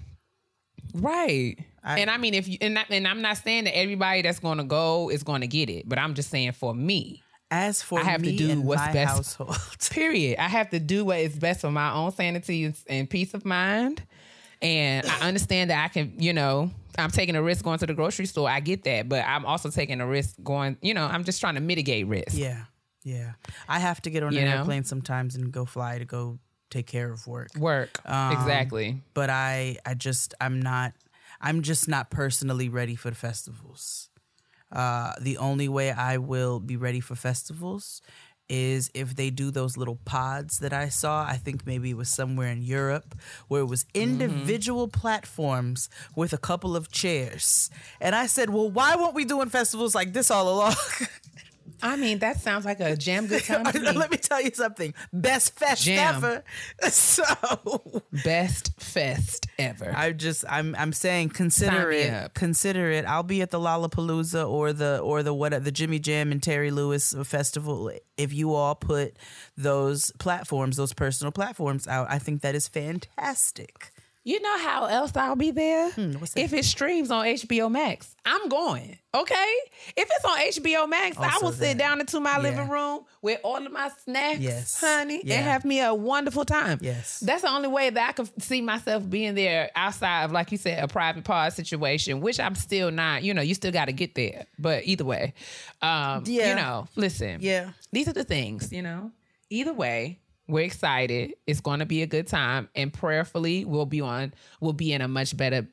Right. 0.95 1.57
I- 1.83 1.99
and 1.99 2.09
I 2.09 2.17
mean, 2.17 2.33
if 2.33 2.47
you, 2.47 2.57
and, 2.61 2.79
I, 2.79 2.85
and 2.89 3.07
I'm 3.07 3.21
not 3.21 3.37
saying 3.37 3.65
that 3.65 3.77
everybody 3.77 4.21
that's 4.23 4.39
going 4.39 4.57
to 4.57 4.63
go 4.63 5.09
is 5.09 5.21
going 5.23 5.41
to 5.41 5.47
get 5.47 5.69
it, 5.69 5.87
but 5.87 5.99
I'm 5.99 6.15
just 6.15 6.29
saying 6.31 6.53
for 6.53 6.73
me, 6.73 7.21
As 7.51 7.83
for 7.83 7.99
I 7.99 8.03
have 8.03 8.23
to 8.23 8.35
do 8.35 8.59
what's 8.61 8.81
best. 8.87 9.15
household, 9.15 9.57
period. 9.91 10.39
I 10.39 10.47
have 10.47 10.71
to 10.71 10.79
do 10.79 11.05
what 11.05 11.19
is 11.19 11.37
best 11.37 11.61
for 11.61 11.69
my 11.71 11.91
own 11.93 12.11
sanity 12.11 12.63
and, 12.65 12.75
and 12.87 13.07
peace 13.09 13.35
of 13.35 13.45
mind. 13.45 14.01
And 14.65 15.07
I 15.07 15.27
understand 15.27 15.69
that 15.69 15.83
I 15.83 15.87
can, 15.89 16.13
you 16.17 16.33
know, 16.33 16.71
I'm 16.97 17.11
taking 17.11 17.35
a 17.35 17.43
risk 17.43 17.63
going 17.63 17.77
to 17.79 17.85
the 17.85 17.93
grocery 17.93 18.25
store. 18.25 18.49
I 18.49 18.61
get 18.61 18.83
that, 18.85 19.07
but 19.07 19.23
I'm 19.23 19.45
also 19.45 19.69
taking 19.69 20.01
a 20.01 20.07
risk 20.07 20.35
going, 20.43 20.77
you 20.81 20.93
know, 20.93 21.05
I'm 21.05 21.23
just 21.23 21.39
trying 21.39 21.53
to 21.55 21.61
mitigate 21.61 22.07
risk. 22.07 22.33
Yeah, 22.33 22.63
yeah. 23.03 23.33
I 23.67 23.79
have 23.79 24.01
to 24.01 24.09
get 24.09 24.23
on 24.23 24.33
You 24.33 24.39
an 24.39 24.45
know? 24.45 24.57
airplane 24.57 24.83
sometimes 24.83 25.35
and 25.35 25.51
go 25.51 25.65
fly 25.65 25.99
to 25.99 26.05
go 26.05 26.39
take 26.71 26.87
care 26.87 27.11
of 27.11 27.27
work. 27.27 27.49
Work. 27.55 28.01
Um, 28.09 28.31
exactly. 28.33 29.03
But 29.13 29.29
I, 29.29 29.77
I 29.85 29.93
just, 29.93 30.33
I'm 30.41 30.59
not, 30.61 30.93
I'm 31.39 31.61
just 31.61 31.87
not 31.87 32.09
personally 32.09 32.69
ready 32.69 32.95
for 32.95 33.11
the 33.11 33.15
festivals. 33.15 34.09
Uh, 34.71 35.13
the 35.21 35.37
only 35.37 35.69
way 35.69 35.91
I 35.91 36.17
will 36.17 36.59
be 36.59 36.75
ready 36.75 36.99
for 37.01 37.15
festivals 37.15 38.01
is 38.49 38.91
if 38.93 39.15
they 39.15 39.29
do 39.29 39.51
those 39.51 39.77
little 39.77 39.99
pods 40.05 40.59
that 40.59 40.73
I 40.73 40.89
saw. 40.89 41.25
I 41.25 41.37
think 41.37 41.65
maybe 41.65 41.91
it 41.91 41.97
was 41.97 42.09
somewhere 42.09 42.49
in 42.49 42.61
Europe 42.61 43.15
where 43.47 43.61
it 43.61 43.65
was 43.65 43.83
mm-hmm. 43.85 44.03
individual 44.03 44.87
platforms 44.87 45.89
with 46.15 46.33
a 46.33 46.37
couple 46.37 46.75
of 46.75 46.91
chairs. 46.91 47.69
And 47.99 48.15
I 48.15 48.27
said, 48.27 48.49
well, 48.49 48.69
why 48.69 48.95
weren't 48.95 49.15
we 49.15 49.25
doing 49.25 49.49
festivals 49.49 49.95
like 49.95 50.13
this 50.13 50.29
all 50.29 50.49
along? 50.49 50.75
I 51.81 51.95
mean, 51.95 52.19
that 52.19 52.39
sounds 52.39 52.65
like 52.65 52.79
a 52.79 52.95
jam 52.95 53.27
good 53.27 53.43
time 53.45 53.63
me. 53.63 53.91
Let 53.91 54.11
me 54.11 54.17
tell 54.17 54.41
you 54.41 54.51
something. 54.53 54.93
Best 55.13 55.57
fest 55.57 55.83
Jam. 55.83 56.15
ever. 56.15 56.43
So 56.89 57.23
Best 58.23 58.73
fest 58.79 59.47
ever. 59.59 59.93
I 59.95 60.11
just 60.11 60.45
I'm 60.49 60.75
I'm 60.75 60.93
saying 60.93 61.29
consider 61.29 61.91
it. 61.91 62.33
Consider 62.33 62.91
it. 62.91 63.05
I'll 63.05 63.23
be 63.23 63.41
at 63.41 63.51
the 63.51 63.59
Lollapalooza 63.59 64.49
or 64.49 64.73
the 64.73 64.99
or 64.99 65.23
the 65.23 65.33
what 65.33 65.63
the 65.63 65.71
Jimmy 65.71 65.99
Jam 65.99 66.31
and 66.31 66.41
Terry 66.41 66.71
Lewis 66.71 67.13
festival 67.23 67.91
if 68.17 68.33
you 68.33 68.53
all 68.53 68.75
put 68.75 69.17
those 69.57 70.11
platforms, 70.19 70.77
those 70.77 70.93
personal 70.93 71.31
platforms 71.31 71.87
out. 71.87 72.07
I 72.09 72.19
think 72.19 72.41
that 72.41 72.55
is 72.55 72.67
fantastic. 72.67 73.91
You 74.27 74.41
know 74.41 74.57
how 74.57 74.85
else 74.85 75.15
I'll 75.15 75.35
be 75.35 75.51
there? 75.51 75.91
Hmm, 75.91 76.15
if 76.35 76.51
it 76.51 76.65
streams 76.65 77.11
on 77.11 77.25
HBO 77.27 77.69
Max, 77.71 78.15
I'm 78.25 78.49
going. 78.49 78.97
Okay. 79.13 79.53
If 79.95 80.09
it's 80.11 80.25
on 80.25 80.39
HBO 80.63 80.89
Max, 80.89 81.15
I 81.19 81.33
Also 81.33 81.45
will 81.45 81.51
sit 81.53 81.59
that. 81.59 81.77
down 81.77 81.99
into 81.99 82.19
my 82.19 82.31
Yeah. 82.31 82.37
living 82.39 82.67
room 82.69 83.01
with 83.21 83.39
all 83.43 83.63
of 83.63 83.71
my 83.71 83.91
snacks, 84.03 84.39
Yes. 84.39 84.79
honey, 84.81 85.21
Yeah. 85.23 85.35
and 85.35 85.45
have 85.45 85.63
me 85.63 85.79
a 85.79 85.93
wonderful 85.93 86.43
time. 86.43 86.79
Yes. 86.81 87.19
That's 87.19 87.43
the 87.43 87.49
only 87.51 87.67
way 87.67 87.91
that 87.91 88.09
I 88.09 88.11
can 88.13 88.27
see 88.41 88.61
myself 88.61 89.07
being 89.07 89.35
there 89.35 89.69
outside 89.75 90.23
of, 90.23 90.31
like 90.31 90.51
you 90.51 90.57
said, 90.57 90.83
a 90.83 90.87
private 90.87 91.23
pod 91.23 91.53
situation, 91.53 92.19
which 92.19 92.39
I'm 92.39 92.55
still 92.55 92.89
not, 92.89 93.21
you 93.21 93.31
know, 93.31 93.43
you 93.43 93.53
still 93.53 93.71
got 93.71 93.85
to 93.85 93.93
get 93.93 94.15
there. 94.15 94.47
But 94.57 94.87
either 94.87 95.05
way, 95.05 95.35
um, 95.83 96.23
Yeah. 96.25 96.49
you 96.49 96.55
know, 96.55 96.87
listen 96.95 97.37
Yeah. 97.41 97.69
these 97.91 98.07
are 98.07 98.13
the 98.13 98.23
things, 98.23 98.71
you 98.73 98.81
know. 98.81 99.11
Either 99.51 99.71
way, 99.73 100.17
we're 100.47 100.65
excited. 100.65 101.33
It's 101.47 101.59
going 101.61 101.79
to 101.79 101.85
be 101.85 102.01
a 102.01 102.07
good 102.07 102.27
time, 102.27 102.69
and 102.75 102.91
prayerfully, 102.93 103.65
we'll 103.65 103.85
be 103.85 104.01
on. 104.01 104.33
We'll 104.61 104.73
be 104.73 104.93
in 104.93 105.01
a 105.01 105.07
much 105.07 105.35
better 105.35 105.67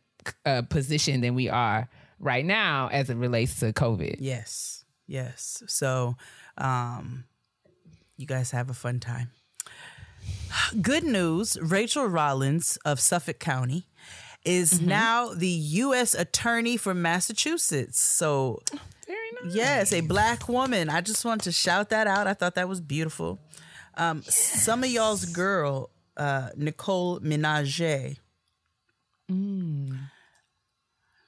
uh, 0.46 0.62
position 0.62 1.20
than 1.20 1.34
we 1.34 1.48
are 1.48 1.88
right 2.20 2.44
now 2.44 2.88
as 2.92 3.10
it 3.10 3.16
relates 3.16 3.58
to 3.60 3.72
COVID. 3.72 4.16
Yes. 4.20 4.84
Yes. 5.08 5.62
So 5.66 6.16
um 6.56 7.24
you 8.16 8.26
guys 8.26 8.52
have 8.52 8.70
a 8.70 8.74
fun 8.74 9.00
time. 9.00 9.30
Good 10.80 11.02
news, 11.04 11.58
Rachael 11.60 12.06
Rollins 12.06 12.78
of 12.84 13.00
Suffolk 13.00 13.38
County 13.40 13.86
is 14.44 14.74
Mm-hmm. 14.74 14.88
now 14.88 15.34
the 15.34 15.48
US 15.48 16.14
attorney 16.14 16.76
for 16.76 16.94
Massachusetts. 16.94 17.98
So 18.00 18.62
Very 19.06 19.18
nice. 19.42 19.54
Yes, 19.54 19.92
a 19.92 20.00
black 20.02 20.48
woman. 20.48 20.88
I 20.88 21.00
just 21.00 21.24
wanted 21.24 21.44
to 21.44 21.52
shout 21.52 21.90
that 21.90 22.06
out. 22.06 22.26
I 22.26 22.34
thought 22.34 22.54
that 22.54 22.68
was 22.68 22.80
beautiful. 22.80 23.38
Um, 23.96 24.22
Some 24.22 24.84
of 24.84 24.90
y'all's 24.90 25.24
girl, 25.26 25.90
uh, 26.16 26.50
Nicole 26.56 27.20
Minaj. 27.20 28.16
Mm. 29.30 29.98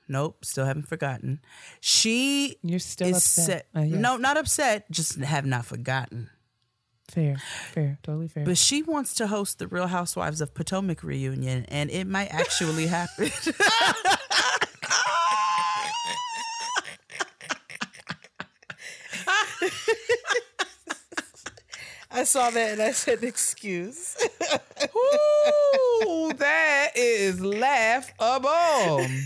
Nope, 0.09 0.44
still 0.44 0.66
haven't 0.66 0.88
forgotten. 0.88 1.40
She 1.81 2.57
You're 2.62 2.79
still 2.79 3.09
is 3.09 3.16
upset. 3.16 3.44
set- 3.46 3.66
Uh, 3.74 3.81
yes. 3.85 3.98
No, 4.00 4.16
not 4.16 4.37
upset. 4.37 4.90
Just 4.90 5.16
have 5.18 5.46
not 5.46 5.64
forgotten. 5.64 6.31
fair, 7.11 7.37
fair, 7.72 7.98
totally 8.03 8.29
fair. 8.29 8.44
But 8.44 8.59
she 8.59 8.83
wants 8.83 9.14
to 9.14 9.27
host 9.29 9.59
the 9.59 9.66
Real 9.68 9.87
Housewives 9.87 10.40
of 10.40 10.53
Potomac 10.55 11.03
reunion, 11.03 11.64
and 11.66 11.90
it 11.90 12.07
might 12.07 12.29
actually 12.35 12.87
happen. 12.87 13.31
I 22.25 22.27
saw 22.27 22.49
that 22.49 22.73
and 22.73 22.81
I 22.81 22.93
said, 22.93 23.23
"Excuse." 23.23 24.17
Ooh, 24.97 26.33
that 26.39 26.93
is 26.97 27.39
laughable. 27.43 29.07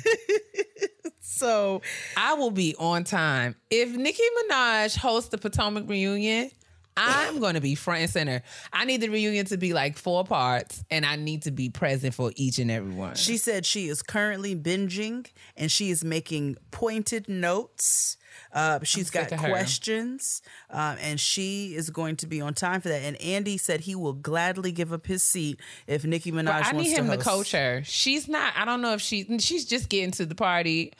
So 1.21 1.83
I 2.17 2.35
will 2.35 2.51
be 2.51 2.75
on 2.81 3.05
time. 3.05 3.55
If 3.71 3.91
Nicki 3.91 4.25
Minaj 4.51 4.97
hosts 4.97 5.31
the 5.31 5.39
Potomac 5.39 5.89
reunion, 5.89 6.51
I'm 6.99 7.39
going 7.39 7.55
to 7.55 7.61
be 7.61 7.75
front 7.75 8.03
and 8.03 8.11
center. 8.11 8.43
I 8.73 8.85
need 8.85 9.01
the 9.01 9.09
reunion 9.09 9.47
to 9.47 9.57
be 9.57 9.73
like 9.73 9.97
four 9.97 10.25
parts, 10.25 10.85
and 10.91 11.07
I 11.07 11.17
need 11.17 11.43
to 11.43 11.51
be 11.51 11.71
present 11.71 12.15
for 12.15 12.33
each 12.37 12.59
and 12.59 12.71
every 12.71 12.93
one. 12.93 13.15
She 13.15 13.37
said 13.37 13.65
she 13.65 13.89
is 13.89 14.03
currently 14.03 14.57
binging 14.57 15.27
and 15.57 15.71
she 15.71 15.91
is 15.91 16.05
making 16.05 16.57
pointed 16.71 17.29
notes. 17.29 18.17
Uh, 18.53 18.79
she's 18.83 19.11
got 19.11 19.25
sick 19.25 19.33
of 19.33 19.41
her. 19.41 19.49
questions 19.49 20.43
um, 20.71 20.97
and 21.01 21.19
she 21.19 21.75
is 21.75 21.91
going 21.91 22.17
to 22.17 22.27
be 22.27 22.41
on 22.41 22.55
time 22.55 22.81
for 22.81 22.89
that. 22.89 23.03
And 23.03 23.21
Andy 23.21 23.59
said 23.59 23.81
he 23.81 23.95
will 23.95 24.13
gladly 24.13 24.73
give 24.73 24.93
up 24.93 25.07
his 25.07 25.23
seat 25.23 25.61
if 25.87 26.05
Nicki 26.05 26.33
Minaj 26.33 26.45
But 26.45 26.67
I 26.67 26.73
wants 26.73 26.89
need 26.89 26.97
him 26.97 27.09
to, 27.09 27.17
to, 27.17 27.23
coach 27.23 27.53
her. 27.53 27.83
She's 27.85 28.29
not. 28.29 28.53
I 28.57 28.65
don't 28.65 28.81
know 28.81 28.95
if 28.95 29.01
she. 29.01 29.39
She's 29.39 29.65
just 29.65 29.89
getting 29.89 30.13
to 30.13 30.27
the 30.27 30.35
party. 30.35 30.93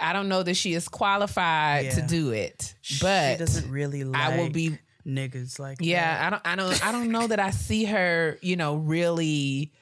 I 0.00 0.12
don't 0.12 0.28
know 0.28 0.42
that 0.42 0.54
she 0.54 0.72
is 0.72 0.88
qualified 0.88 1.90
to 1.92 2.02
do 2.02 2.30
it. 2.30 2.74
But 3.00 3.32
she 3.32 3.38
doesn't 3.38 3.70
really 3.70 4.04
like 4.04 4.22
I 4.22 4.36
will 4.38 4.50
be 4.50 4.78
niggas 5.06 5.58
like 5.58 5.78
Yeah, 5.80 6.00
that. 6.02 6.26
I 6.26 6.30
don't 6.30 6.46
I 6.46 6.56
don't 6.56 6.86
I 6.86 6.92
don't 6.92 7.10
know 7.12 7.26
that 7.26 7.40
I 7.40 7.50
see 7.50 7.84
her, 7.84 8.38
you 8.42 8.56
know, 8.56 8.76
really, 8.76 9.72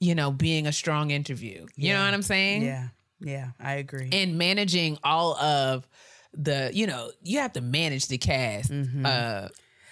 you 0.00 0.14
know, 0.14 0.30
being 0.30 0.66
a 0.66 0.72
strong 0.72 1.10
interview. 1.10 1.66
You 1.76 1.92
know 1.94 2.04
what 2.04 2.14
I'm 2.14 2.22
saying? 2.22 2.62
Yeah. 2.62 2.88
Yeah, 3.20 3.48
I 3.58 3.74
agree. 3.76 4.10
And 4.12 4.36
managing 4.36 4.98
all 5.02 5.36
of 5.36 5.88
the, 6.34 6.70
you 6.74 6.86
know, 6.86 7.10
you 7.22 7.38
have 7.38 7.54
to 7.54 7.62
manage 7.62 8.08
the 8.08 8.18
cast 8.18 8.70
uh 9.04 9.48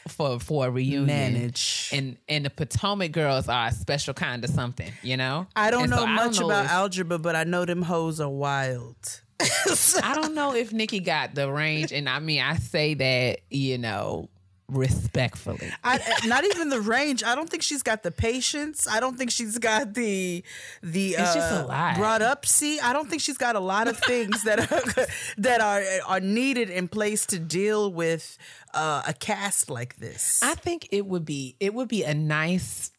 for 0.09 0.38
for 0.38 0.66
a 0.66 0.70
reunion. 0.70 1.07
Mm-hmm. 1.09 1.35
Manage. 1.35 1.88
And 1.90 2.18
and 2.29 2.44
the 2.44 2.51
Potomac 2.51 3.12
girls 3.12 3.49
are 3.49 3.68
a 3.68 3.73
special 3.73 4.12
kind 4.12 4.44
of 4.44 4.51
something, 4.51 4.92
you 5.03 5.16
know? 5.16 5.47
I 5.57 5.70
don't 5.70 5.85
And 5.85 5.90
know 5.92 5.97
so 6.01 6.07
much 6.07 6.40
know 6.40 6.47
about 6.47 6.64
if- 6.66 6.70
algebra, 6.73 7.18
but 7.18 7.35
I 7.35 7.44
know 7.44 7.64
them 7.64 7.81
hoes 7.81 8.20
are 8.20 8.29
wild. 8.29 9.23
I 9.40 10.14
don't 10.14 10.35
know 10.35 10.55
if 10.55 10.73
Nicki 10.73 11.01
got 11.01 11.35
the 11.35 11.51
range 11.51 11.92
and 11.92 12.09
I 12.09 12.18
mean 12.18 12.40
I 12.42 12.57
say 12.57 12.92
that, 12.94 13.38
you 13.51 13.79
know, 13.79 14.29
respectfully. 14.68 15.70
I, 15.83 16.00
not 16.27 16.44
even 16.44 16.68
the 16.68 16.81
range. 16.81 17.22
I 17.22 17.35
don't 17.35 17.48
think 17.48 17.62
she's 17.62 17.83
got 17.83 18.03
the 18.03 18.11
patience. 18.11 18.87
I 18.88 19.00
don't 19.00 19.16
think 19.18 19.31
she's 19.31 19.59
got 19.59 19.94
the 19.94 20.42
the 20.83 21.11
It's 21.11 21.18
uh, 21.31 21.35
just 21.35 21.53
a 21.53 21.66
lot. 21.66 21.96
brought 21.96 22.22
up. 22.22 22.46
See, 22.46 22.81
I 22.81 22.92
don't 22.92 23.09
think 23.09 23.22
she's 23.22 23.38
got 23.38 23.57
a 23.57 23.61
lot 23.61 23.88
of 23.88 23.98
things 23.98 24.42
that 24.44 24.61
are 24.61 25.07
that 25.38 25.61
are 25.61 25.83
are 26.07 26.20
needed 26.20 26.70
in 26.70 26.88
place 26.88 27.27
to 27.27 27.38
deal 27.38 27.92
with 27.92 28.38
uh, 28.72 29.03
a 29.07 29.12
cast 29.12 29.70
like 29.70 29.96
this. 29.96 30.40
I 30.42 30.55
think 30.55 30.88
it 30.92 31.07
would 31.07 31.24
be 31.24 31.57
it 31.61 31.74
would 31.74 31.88
be 31.88 32.03
a 32.05 32.14
nice. 32.14 32.90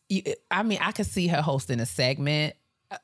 I 0.51 0.61
mean, 0.63 0.77
I 0.81 0.91
could 0.91 1.07
see 1.07 1.27
her 1.27 1.41
hosting 1.41 1.79
a 1.79 1.85
segment 1.85 2.55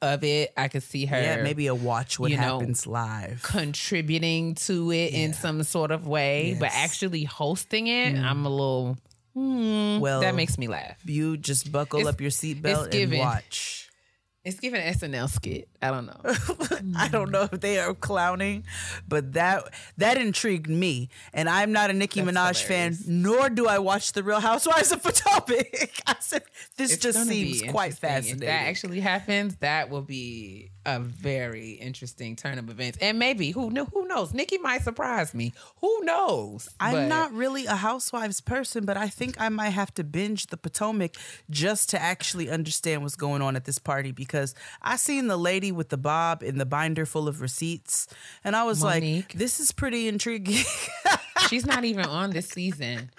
of 0.02 0.24
it. 0.24 0.54
I 0.58 0.68
could 0.68 0.84
see 0.84 1.06
her, 1.06 1.20
yeah, 1.22 1.42
maybe 1.44 1.68
a 1.68 1.76
watch 1.76 2.20
what 2.20 2.32
you 2.32 2.38
know, 2.38 2.60
happens 2.60 2.86
live. 2.88 3.42
contributing 3.44 4.56
to 4.56 4.92
it 4.92 5.14
in 5.14 5.34
some 5.34 5.64
sort 5.64 5.92
of 5.92 6.08
way, 6.08 6.56
but 6.60 6.66
Yes. 6.72 6.76
Mm. 6.76 6.84
actually 6.84 7.24
hosting 7.24 7.88
it. 7.88 8.16
I'm 8.18 8.46
a 8.46 8.50
little. 8.50 8.98
Well, 9.34 10.22
That 10.22 10.36
makes 10.36 10.58
me 10.58 10.68
laugh. 10.68 10.98
you 11.06 11.38
just 11.38 11.72
buckle 11.72 12.02
It's- 12.02 12.14
up 12.14 12.20
your 12.22 12.32
seatbelt 12.32 12.94
and 13.02 13.18
watch. 13.18 13.81
It's 14.44 14.60
giving 14.60 14.82
an 14.82 14.92
SNL 14.96 15.30
skit. 15.30 15.70
I 15.84 15.92
don't 15.92 16.08
know. 16.08 16.20
I 16.98 17.10
don't 17.10 17.30
know 17.30 17.48
if 17.52 17.60
they 17.62 17.78
are 17.80 17.94
clowning, 17.94 18.64
but 19.08 19.34
that 19.34 19.66
that 19.98 20.18
intrigued 20.18 20.68
me. 20.68 21.10
And 21.32 21.48
I'm 21.48 21.72
not 21.72 21.92
a 21.92 21.94
Nicki 21.94 22.22
That's 22.22 22.36
Minaj 22.36 22.64
fan, 22.64 22.98
nor 23.06 23.52
do 23.52 23.68
I 23.68 23.78
watch 23.78 24.14
the 24.14 24.24
Real 24.24 24.40
Housewives 24.40 24.92
of 24.92 25.04
Potomac. 25.04 25.92
I 26.08 26.16
said 26.20 26.42
this 26.76 26.94
It's 26.94 27.04
just 27.04 27.20
gonna 27.20 27.30
be 27.30 27.54
seems 27.54 27.72
quite 27.72 27.92
interesting. 27.92 28.10
fascinating. 28.10 28.42
If 28.42 28.48
that 28.48 28.68
actually 28.68 29.00
happens, 29.00 29.56
that 29.58 29.92
will 29.92 30.02
be 30.02 30.72
a 30.86 31.00
very 31.00 31.72
interesting 31.72 32.36
turn 32.36 32.58
of 32.58 32.70
events. 32.70 32.98
And 33.02 33.20
maybe 33.20 33.52
who 33.52 33.70
knew? 33.70 33.86
Who 33.86 34.08
knows? 34.08 34.34
Nicki 34.34 34.58
might 34.58 34.82
surprise 34.82 35.34
me. 35.34 35.54
Who 35.82 36.04
knows? 36.04 36.70
I'm 36.80 36.94
But- 36.94 37.08
not 37.08 37.34
really 37.34 37.66
a 37.68 37.76
Housewives 37.76 38.42
person, 38.42 38.86
but 38.86 38.98
I 38.98 39.08
think 39.08 39.40
I 39.40 39.50
might 39.50 39.70
have 39.70 39.94
to 39.96 40.04
binge 40.04 40.48
the 40.48 40.58
Potomac 40.58 41.16
just 41.50 41.90
to 41.90 42.02
actually 42.02 42.50
understand 42.50 43.04
what's 43.04 43.16
going 43.16 43.42
on 43.42 43.56
at 43.56 43.66
this 43.66 43.78
party 43.80 44.12
because 44.12 44.56
I 44.82 44.96
seen 44.98 45.28
the 45.28 45.38
lady 45.38 45.72
with 45.72 45.90
the 45.90 45.98
bob 45.98 46.42
in 46.42 46.58
the 46.58 46.66
binder 46.66 47.06
full 47.06 47.28
of 47.28 47.42
receipts, 47.42 48.08
and 48.44 48.56
I 48.56 48.64
was 48.64 48.82
like, 48.82 49.34
this 49.34 49.60
is 49.60 49.72
pretty 49.72 50.08
intriguing. 50.08 50.64
She's 51.50 51.66
not 51.66 51.84
even 51.86 52.06
on 52.06 52.32
this 52.32 52.48
season. 52.50 53.12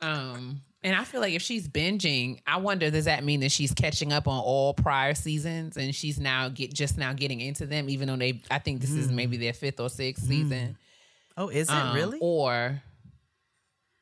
Um, 0.00 0.62
And 0.84 0.96
I 0.96 1.04
feel 1.04 1.20
like 1.20 1.32
if 1.34 1.42
she's 1.42 1.68
binging, 1.68 2.40
I 2.46 2.56
wonder 2.56 2.90
does 2.90 3.04
that 3.04 3.22
mean 3.22 3.40
that 3.40 3.52
she's 3.52 3.72
catching 3.72 4.12
up 4.12 4.26
on 4.26 4.40
all 4.40 4.74
prior 4.74 5.14
seasons 5.14 5.76
and 5.76 5.94
she's 5.94 6.18
now 6.18 6.48
get 6.48 6.74
just 6.74 6.98
now 6.98 7.12
getting 7.12 7.40
into 7.40 7.66
them, 7.66 7.88
even 7.88 8.08
though 8.08 8.16
they 8.16 8.42
I 8.50 8.58
think 8.58 8.80
this 8.80 8.90
is 8.90 9.10
maybe 9.10 9.36
mm-hmm. 9.36 9.44
their 9.44 9.52
fifth 9.52 9.78
or 9.78 9.88
sixth 9.88 10.24
mm-hmm. 10.24 10.50
season. 10.50 10.78
Oh, 11.36 11.48
is 11.48 11.68
it 11.68 11.74
Um, 11.74 11.94
really? 11.94 12.18
Or 12.20 12.82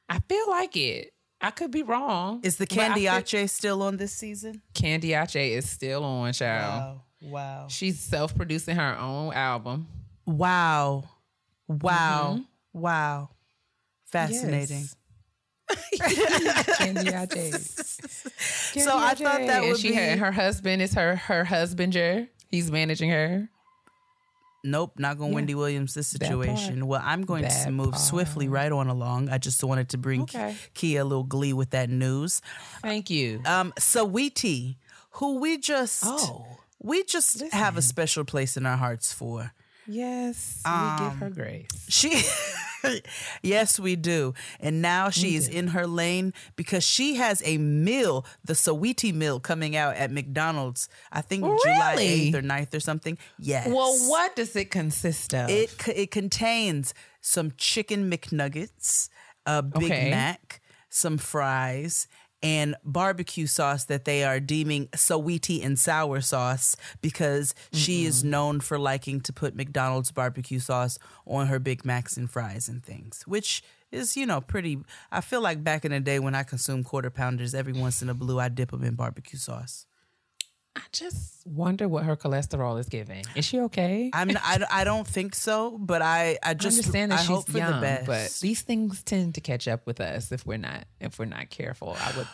I 0.08 0.18
feel 0.20 0.48
like 0.48 0.76
it. 0.76 1.12
I 1.42 1.50
could 1.50 1.70
be 1.70 1.82
wrong. 1.82 2.40
Is 2.42 2.56
the 2.56 2.66
I 2.80 3.22
feel- 3.22 3.48
still 3.48 3.82
on 3.82 3.96
this 3.96 4.12
season? 4.12 4.60
Candiace 4.74 5.36
is 5.36 5.68
still 5.68 6.04
on, 6.04 6.32
child. 6.32 6.80
Wow. 6.80 7.02
Wow. 7.22 7.66
She's 7.68 8.00
self 8.00 8.34
producing 8.34 8.76
her 8.76 8.98
own 8.98 9.32
album. 9.32 9.86
Wow. 10.26 11.04
Wow. 11.68 12.34
Mm-hmm. 12.34 12.80
Wow. 12.80 13.28
Fascinating. 14.06 14.80
Yes. 14.80 14.96
Candiace. 16.78 17.98
So 18.72 18.96
I 18.96 19.14
thought 19.14 19.40
that 19.40 19.62
and 19.62 19.68
would 19.68 19.78
she 19.78 19.88
be 19.88 19.94
had, 19.94 20.18
her 20.20 20.30
husband 20.32 20.80
is 20.80 20.94
her 20.94 21.16
her 21.16 21.44
husbander. 21.44 22.28
He's 22.50 22.70
managing 22.70 23.10
her. 23.10 23.48
Nope, 24.62 24.92
not 24.98 25.18
going 25.18 25.30
Yeah. 25.32 25.36
Wendy 25.36 25.54
Williams 25.54 25.94
this 25.94 26.06
situation. 26.06 26.86
Well, 26.86 27.02
I'm 27.04 27.24
going 27.24 27.42
to 27.44 27.48
That 27.48 27.72
move 27.72 27.96
swiftly 27.98 28.48
right 28.48 28.70
on 28.70 28.88
along. 28.88 29.28
I 29.28 29.38
just 29.38 29.62
wanted 29.64 29.88
to 29.90 29.98
bring 29.98 30.22
Okay. 30.22 30.54
Kia 30.74 31.00
a 31.02 31.04
little 31.04 31.24
glee 31.24 31.52
with 31.52 31.70
that 31.70 31.90
news. 31.90 32.40
Thank 32.80 33.10
you. 33.10 33.42
Um, 33.44 33.72
Saweetie, 33.78 34.76
who 35.12 35.40
we 35.40 35.58
just 35.58 36.04
Oh. 36.06 36.46
we 36.78 37.02
just 37.04 37.42
have 37.52 37.76
a 37.76 37.82
special 37.82 38.24
place 38.24 38.56
in 38.56 38.66
our 38.66 38.76
hearts 38.76 39.12
for. 39.12 39.52
Yes, 39.90 40.60
we 40.64 40.70
Um, 40.70 40.98
give 41.10 41.18
her 41.18 41.30
grace. 41.30 41.66
She 41.88 42.22
Yes, 43.42 43.78
we 43.78 43.94
do. 43.96 44.32
And 44.58 44.80
now 44.80 45.10
she 45.10 45.36
is 45.36 45.48
in 45.48 45.68
her 45.68 45.86
lane 45.86 46.32
because 46.56 46.82
she 46.82 47.16
has 47.16 47.42
a 47.44 47.58
meal, 47.58 48.24
the 48.44 48.54
Saweetie 48.54 49.12
meal 49.12 49.38
coming 49.38 49.76
out 49.76 49.96
at 49.96 50.10
McDonald's. 50.10 50.88
I 51.12 51.20
think 51.20 51.42
July 51.44 51.96
8th 51.98 52.34
or 52.34 52.42
9th 52.42 52.74
or 52.74 52.80
something. 52.80 53.18
Yes. 53.38 53.68
Well, 53.68 53.92
what 54.08 54.34
does 54.34 54.56
it 54.56 54.70
consist 54.70 55.34
of? 55.34 55.50
It 55.50 55.74
it 55.88 56.10
contains 56.10 56.94
some 57.20 57.52
chicken 57.58 58.10
McNuggets, 58.10 59.10
a 59.44 59.62
Big 59.62 59.84
Okay. 59.84 60.10
Mac, 60.10 60.62
some 60.88 61.18
fries, 61.18 62.06
and 62.42 62.74
barbecue 62.84 63.46
sauce 63.46 63.84
that 63.84 64.04
they 64.04 64.24
are 64.24 64.40
deeming 64.40 64.88
sweetie 64.94 65.62
and 65.62 65.78
sour 65.78 66.20
sauce 66.20 66.76
because 67.00 67.54
she 67.72 68.04
is 68.04 68.24
known 68.24 68.60
for 68.60 68.78
liking 68.78 69.20
to 69.22 69.32
put 69.32 69.54
McDonald's 69.54 70.10
barbecue 70.10 70.58
sauce 70.58 70.98
on 71.26 71.48
her 71.48 71.58
Big 71.58 71.84
Macs 71.84 72.16
and 72.16 72.30
fries 72.30 72.68
and 72.68 72.84
things, 72.84 73.22
which 73.26 73.62
is 73.92 74.16
you 74.16 74.26
know 74.26 74.40
pretty. 74.40 74.78
I 75.10 75.20
feel 75.20 75.40
like 75.40 75.62
back 75.64 75.84
in 75.84 75.92
the 75.92 76.00
day 76.00 76.18
when 76.18 76.34
I 76.34 76.42
consumed 76.42 76.84
quarter 76.84 77.10
pounders, 77.10 77.54
every 77.54 77.72
once 77.72 78.02
in 78.02 78.08
a 78.08 78.14
blue 78.14 78.38
I 78.38 78.48
dip 78.48 78.70
them 78.70 78.84
in 78.84 78.94
barbecue 78.94 79.38
sauce. 79.38 79.86
I 80.76 80.82
just 80.92 81.46
wonder 81.46 81.88
what 81.88 82.04
her 82.04 82.16
cholesterol 82.16 82.78
is 82.78 82.88
giving. 82.88 83.24
Is 83.34 83.44
she 83.44 83.58
okay? 83.60 84.10
I'm 84.12 84.28
not, 84.28 84.42
I, 84.44 84.64
I 84.70 84.84
don't 84.84 85.06
think 85.06 85.34
so, 85.34 85.76
but 85.78 86.00
I 86.00 86.38
I 86.42 86.50
I 86.50 86.54
just 86.54 86.78
understand 86.78 87.12
that 87.12 87.18
I 87.18 87.22
she's 87.22 87.28
hope 87.28 87.48
for 87.50 87.58
young, 87.58 87.80
the 87.80 87.80
best. 87.80 88.06
but 88.06 88.38
these 88.40 88.62
things 88.62 89.02
tend 89.02 89.34
to 89.34 89.40
catch 89.40 89.66
up 89.66 89.86
with 89.86 90.00
us 90.00 90.30
if 90.30 90.46
we're 90.46 90.58
not 90.58 90.84
if 91.00 91.18
we're 91.18 91.24
not 91.24 91.50
careful. 91.50 91.96
I 92.00 92.16
would 92.16 92.26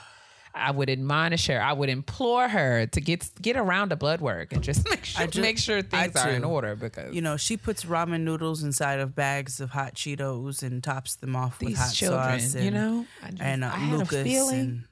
I 0.55 0.71
would 0.71 0.89
admonish 0.91 1.47
her. 1.49 1.61
I 1.63 1.73
would 1.73 1.89
implore 1.89 2.49
her 2.49 2.87
to 2.87 3.01
get 3.01 3.29
get 3.41 3.57
around 3.57 3.91
the 3.91 3.97
blood 3.97 4.21
work 4.21 4.53
and 4.53 4.63
just 4.63 4.85
make 4.91 5.05
sure 5.05 5.23
I 5.23 5.27
ju- 5.27 5.41
make 5.41 5.59
sure 5.59 5.83
things 5.83 6.17
are 6.17 6.31
in 6.31 6.45
order 6.45 6.77
because 6.77 7.15
you 7.15 7.23
know, 7.23 7.37
she 7.37 7.57
puts 7.57 7.85
ramen 7.85 8.21
noodles 8.23 8.63
inside 8.63 9.01
of 9.01 9.15
bags 9.15 9.61
of 9.61 9.71
hot 9.71 9.95
Cheetos 9.95 10.63
and 10.63 10.83
tops 10.85 11.17
them 11.17 11.37
off 11.37 11.61
with 11.61 11.77
hot 11.77 11.93
children, 11.93 12.41
sauce. 12.41 12.63
you 12.63 12.71
know, 12.71 13.07
I, 13.23 13.31
just, 13.31 13.43
and 13.43 13.65
uh, 13.65 13.69
I 13.69 13.79
had 13.79 13.99
Lucas 13.99 14.13
a 14.15 14.25
feeling. 14.25 14.59
and 14.61 14.85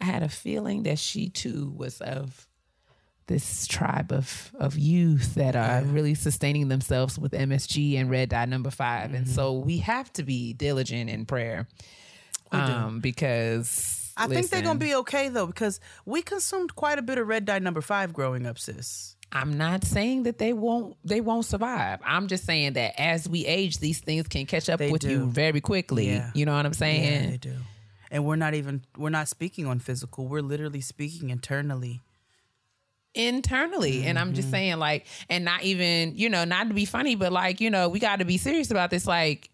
I 0.00 0.04
had 0.04 0.22
a 0.22 0.28
feeling 0.28 0.82
that 0.84 0.98
she 0.98 1.28
too 1.28 1.72
was 1.76 2.00
of 2.00 2.46
this 3.30 3.66
tribe 3.66 4.12
of 4.12 4.50
of 4.58 4.76
youth 4.76 5.34
that 5.36 5.54
are 5.56 5.82
really 5.82 6.14
sustaining 6.14 6.68
themselves 6.68 7.18
with 7.18 7.32
MSG 7.32 7.96
and 7.98 8.10
red 8.10 8.28
dye 8.28 8.44
number 8.44 8.70
5 8.70 9.14
and 9.14 9.24
Mm-hmm. 9.26 9.34
so 9.34 9.52
we 9.54 9.78
have 9.78 10.12
to 10.14 10.22
be 10.22 10.52
diligent 10.52 11.08
in 11.08 11.24
prayer, 11.24 11.66
um, 12.52 13.00
because 13.00 14.12
I 14.16 14.26
think 14.26 14.50
they're 14.50 14.62
gonna 14.62 14.78
be 14.78 14.94
okay 14.96 15.28
though 15.28 15.46
because 15.46 15.80
we 16.04 16.22
consumed 16.22 16.74
quite 16.74 16.98
a 16.98 17.02
bit 17.02 17.18
of 17.18 17.26
red 17.28 17.44
dye 17.44 17.58
number 17.60 17.80
five 17.80 18.12
growing 18.12 18.46
up, 18.46 18.58
sis. 18.58 19.16
I'm 19.32 19.56
not 19.56 19.84
saying 19.84 20.24
that 20.24 20.38
they 20.38 20.52
won't 20.52 20.96
they 21.04 21.20
won't 21.20 21.44
survive. 21.46 22.00
I'm 22.04 22.26
just 22.26 22.44
saying 22.44 22.72
that 22.74 23.00
as 23.00 23.28
we 23.28 23.46
age, 23.46 23.78
these 23.78 24.00
things 24.00 24.26
can 24.26 24.44
catch 24.46 24.68
up 24.68 24.80
They 24.80 24.90
with 24.90 25.04
you 25.04 25.26
very 25.26 25.60
quickly. 25.60 26.08
Yeah. 26.08 26.30
You 26.34 26.44
know 26.46 26.54
what 26.56 26.66
I'm 26.66 26.74
saying? 26.74 27.24
Yeah, 27.24 27.30
they 27.30 27.36
do. 27.36 27.54
And 28.10 28.24
we're 28.24 28.34
not 28.36 28.54
even 28.54 28.82
we're 28.98 29.10
not 29.10 29.28
speaking 29.28 29.66
on 29.66 29.78
physical. 29.78 30.26
We're 30.26 30.42
literally 30.42 30.80
speaking 30.80 31.30
internally. 31.30 32.00
Internally. 33.14 34.04
And 34.04 34.18
I'm 34.18 34.28
Mm-hmm. 34.28 34.34
just 34.36 34.50
saying, 34.50 34.78
like, 34.78 35.06
and 35.28 35.44
not 35.44 35.62
even, 35.62 36.16
you 36.16 36.28
know, 36.28 36.44
not 36.44 36.68
to 36.68 36.74
be 36.74 36.84
funny, 36.84 37.14
but 37.16 37.32
like, 37.32 37.60
you 37.60 37.70
know, 37.70 37.88
we 37.88 37.98
got 37.98 38.20
to 38.20 38.24
be 38.24 38.38
serious 38.38 38.70
about 38.70 38.90
this. 38.90 39.06
Like, 39.06 39.50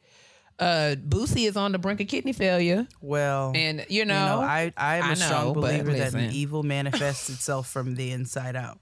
uh, 0.58 0.96
Boosie 0.98 1.46
is 1.46 1.56
on 1.56 1.72
the 1.72 1.78
brink 1.78 2.00
of 2.00 2.08
kidney 2.08 2.32
failure. 2.32 2.86
Well, 3.02 3.52
And, 3.54 3.84
you 3.88 4.04
know, 4.06 4.14
you 4.14 4.20
know, 4.26 4.40
I 4.40 4.72
I 4.76 4.96
am 4.96 5.04
a 5.04 5.10
I 5.10 5.14
strong 5.14 5.44
know, 5.48 5.54
but 5.54 5.60
believer 5.60 5.92
that 5.92 6.14
listen. 6.14 6.30
evil 6.32 6.62
manifests 6.62 7.28
itself 7.30 7.68
from 7.68 7.94
the 7.94 8.10
inside 8.10 8.56
out. 8.56 8.78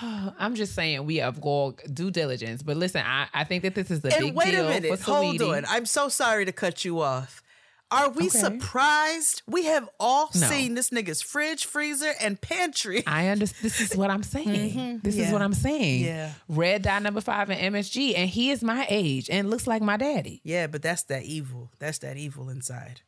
I'm 0.00 0.54
just 0.54 0.74
saying 0.74 1.04
we 1.06 1.16
have 1.16 1.40
go 1.40 1.74
due 1.92 2.10
diligence. 2.10 2.62
But 2.62 2.76
listen, 2.76 3.02
I, 3.04 3.26
I 3.34 3.44
think 3.44 3.62
that 3.64 3.74
this 3.74 3.90
is 3.90 4.04
a 4.04 4.14
And 4.14 4.26
big 4.26 4.34
wait 4.34 4.50
deal 4.52 4.66
a 4.66 4.68
minute, 4.70 5.00
hold 5.00 5.42
on. 5.42 5.64
I'm 5.68 5.86
so 5.86 6.08
sorry 6.08 6.44
to 6.44 6.52
cut 6.52 6.84
you 6.84 7.00
off. 7.00 7.42
Are 7.90 8.10
we 8.10 8.26
Okay. 8.26 8.38
surprised? 8.38 9.42
We 9.46 9.64
have 9.64 9.88
all 9.98 10.28
No. 10.34 10.46
seen 10.46 10.74
this 10.74 10.90
nigga's 10.90 11.22
fridge, 11.22 11.64
freezer, 11.64 12.12
and 12.20 12.38
pantry. 12.40 13.02
I 13.06 13.28
understand. 13.28 13.62
This 13.64 13.80
is 13.80 13.96
what 13.96 14.10
I'm 14.10 14.22
saying. 14.22 14.46
Mm-hmm. 14.72 14.96
This 15.02 15.16
is 15.16 15.32
what 15.32 15.40
I'm 15.40 15.54
saying. 15.54 16.04
Yeah. 16.04 16.32
Red 16.48 16.82
dye 16.82 16.98
number 16.98 17.22
five 17.22 17.48
and 17.48 17.74
MSG, 17.74 18.14
and 18.16 18.28
he 18.28 18.50
is 18.50 18.62
my 18.62 18.86
age 18.90 19.30
and 19.30 19.48
looks 19.48 19.66
like 19.66 19.80
my 19.80 19.96
daddy. 19.96 20.40
Yeah, 20.44 20.66
but 20.66 20.82
that's 20.82 21.02
that 21.04 21.22
evil. 21.22 21.70
That's 21.78 21.98
that 21.98 22.18
evil 22.18 22.50
inside. 22.50 23.00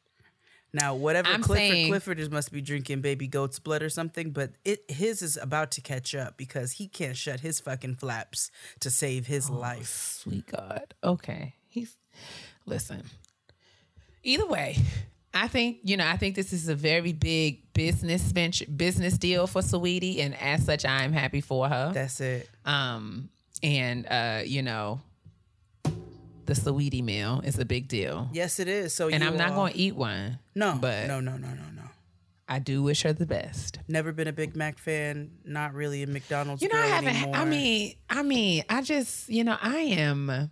Now, 0.73 0.95
whatever 0.95 1.29
I'm 1.29 1.43
Clifford 1.43 1.69
saying- 1.69 1.89
Clifford 1.89 2.21
is 2.21 2.31
must 2.31 2.53
be 2.53 2.61
drinking 2.63 3.01
baby 3.01 3.27
goat's 3.27 3.59
blood 3.59 3.83
or 3.83 3.91
something, 3.91 4.31
but 4.31 4.53
it 4.65 4.85
his 4.89 5.21
is 5.21 5.37
about 5.37 5.73
to 5.73 5.81
catch 5.81 6.15
up 6.15 6.37
because 6.37 6.73
he 6.73 6.87
can't 6.87 7.17
shut 7.17 7.41
his 7.41 7.59
fucking 7.59 7.97
flaps 7.97 8.51
to 8.79 8.89
save 8.89 9.27
his 9.27 9.51
Oh, 9.51 9.55
life. 9.55 10.21
Sweet 10.23 10.47
God. 10.47 10.95
Okay. 11.03 11.57
He's 11.69 11.97
listen. 12.67 13.03
Either 14.23 14.47
way, 14.47 14.77
I 15.33 15.49
think, 15.49 15.79
you 15.85 15.97
know, 15.97 16.07
I 16.07 16.17
think 16.17 16.35
this 16.35 16.53
is 16.53 16.69
a 16.69 16.75
very 16.75 17.13
big 17.13 17.73
business 17.73 18.23
venture 18.33 18.67
business 18.67 19.17
deal 19.17 19.47
for 19.47 19.63
Saweetie, 19.63 20.19
and 20.21 20.35
as 20.41 20.65
such 20.65 20.85
I 20.85 21.05
am 21.05 21.13
happy 21.13 21.41
for 21.41 21.69
her. 21.69 21.93
That's 21.95 22.21
it. 22.21 22.49
Um 22.65 23.31
and 23.63 24.07
uh, 24.07 24.43
you 24.45 24.63
know, 24.63 25.01
the 26.47 26.55
Saweetie 26.55 27.03
meal 27.05 27.43
is 27.45 27.59
a 27.59 27.65
big 27.65 27.89
deal. 27.89 28.29
Yes, 28.33 28.59
it 28.59 28.69
is. 28.69 28.95
So 28.95 29.09
And 29.09 29.23
I'm 29.23 29.37
not 29.37 29.55
going 29.55 29.73
to 29.73 29.79
eat 29.79 29.95
one. 29.95 30.39
No, 30.55 30.77
but 30.81 31.07
no, 31.07 31.21
no, 31.21 31.37
no, 31.37 31.49
no, 31.49 31.65
no. 31.77 31.83
I 32.49 32.59
do 32.59 32.83
wish 32.83 33.03
her 33.03 33.13
the 33.13 33.27
best. 33.27 33.79
Never 33.87 34.11
been 34.13 34.27
a 34.27 34.33
Big 34.33 34.57
Mac 34.57 34.79
fan. 34.79 35.31
Not 35.45 35.73
really 35.73 36.03
a 36.03 36.09
McDonald's 36.09 36.63
You 36.63 36.69
know, 36.69 36.81
I 36.81 36.87
haven't. 36.87 37.15
anymore. 37.15 37.37
I 37.37 37.45
mean, 37.45 37.95
I 38.09 38.23
mean, 38.25 38.65
I 38.69 38.83
just, 38.83 39.29
you 39.29 39.45
know, 39.45 39.57
I 39.63 39.77
am. 39.79 40.51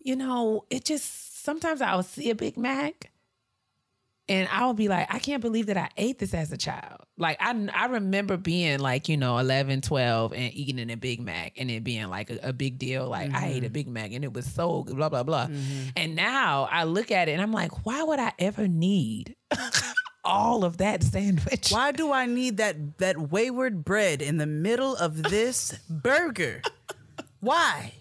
You 0.00 0.16
know, 0.16 0.64
it 0.70 0.86
just 0.86 1.27
sometimes 1.48 1.80
I 1.80 1.94
will 1.96 2.02
see 2.02 2.28
a 2.28 2.34
Big 2.34 2.58
Mac, 2.58 3.10
and 4.28 4.46
I 4.52 4.66
will 4.66 4.74
be 4.74 4.88
like, 4.88 5.06
I 5.12 5.18
can't 5.18 5.40
believe 5.40 5.66
that 5.66 5.78
I 5.78 5.88
ate 5.96 6.18
this 6.18 6.34
as 6.34 6.52
a 6.52 6.58
child. 6.58 7.00
Like 7.16 7.38
I, 7.40 7.68
I 7.74 7.86
remember 7.86 8.36
being 8.36 8.78
like, 8.80 9.08
you 9.08 9.16
know, 9.16 9.38
11, 9.38 9.80
12 9.80 10.34
and 10.34 10.52
eating 10.54 10.90
a 10.90 10.96
Big 10.96 11.20
Mac 11.22 11.54
and 11.56 11.70
it 11.70 11.82
being 11.82 12.06
like 12.08 12.28
a, 12.30 12.38
a 12.42 12.52
big 12.52 12.78
deal. 12.78 13.08
Like 13.08 13.30
I 13.34 13.44
Mm-hmm. 13.44 13.52
ate 13.56 13.64
a 13.64 13.70
Big 13.70 13.88
Mac 13.88 14.12
and 14.12 14.22
it 14.24 14.32
was 14.34 14.44
so 14.44 14.82
good, 14.82 14.96
blah 14.96 15.08
blah 15.08 15.22
blah. 15.22 15.48
And 15.96 16.14
now 16.14 16.68
I 16.70 16.84
look 16.84 17.10
at 17.10 17.28
it 17.28 17.32
and 17.32 17.40
I'm 17.42 17.52
like, 17.52 17.86
why 17.86 18.02
would 18.02 18.20
I 18.20 18.32
ever 18.38 18.68
need 18.68 19.34
all 20.24 20.62
of 20.64 20.76
that 20.76 21.02
sandwich? 21.02 21.70
Why 21.70 21.92
do 21.92 22.12
I 22.12 22.26
need 22.26 22.58
that 22.58 22.98
that 22.98 23.16
wayward 23.16 23.82
bread 23.84 24.20
in 24.20 24.36
the 24.36 24.46
middle 24.46 24.94
of 24.94 25.22
this 25.22 25.72
burger? 25.88 26.60
Why? 27.40 27.94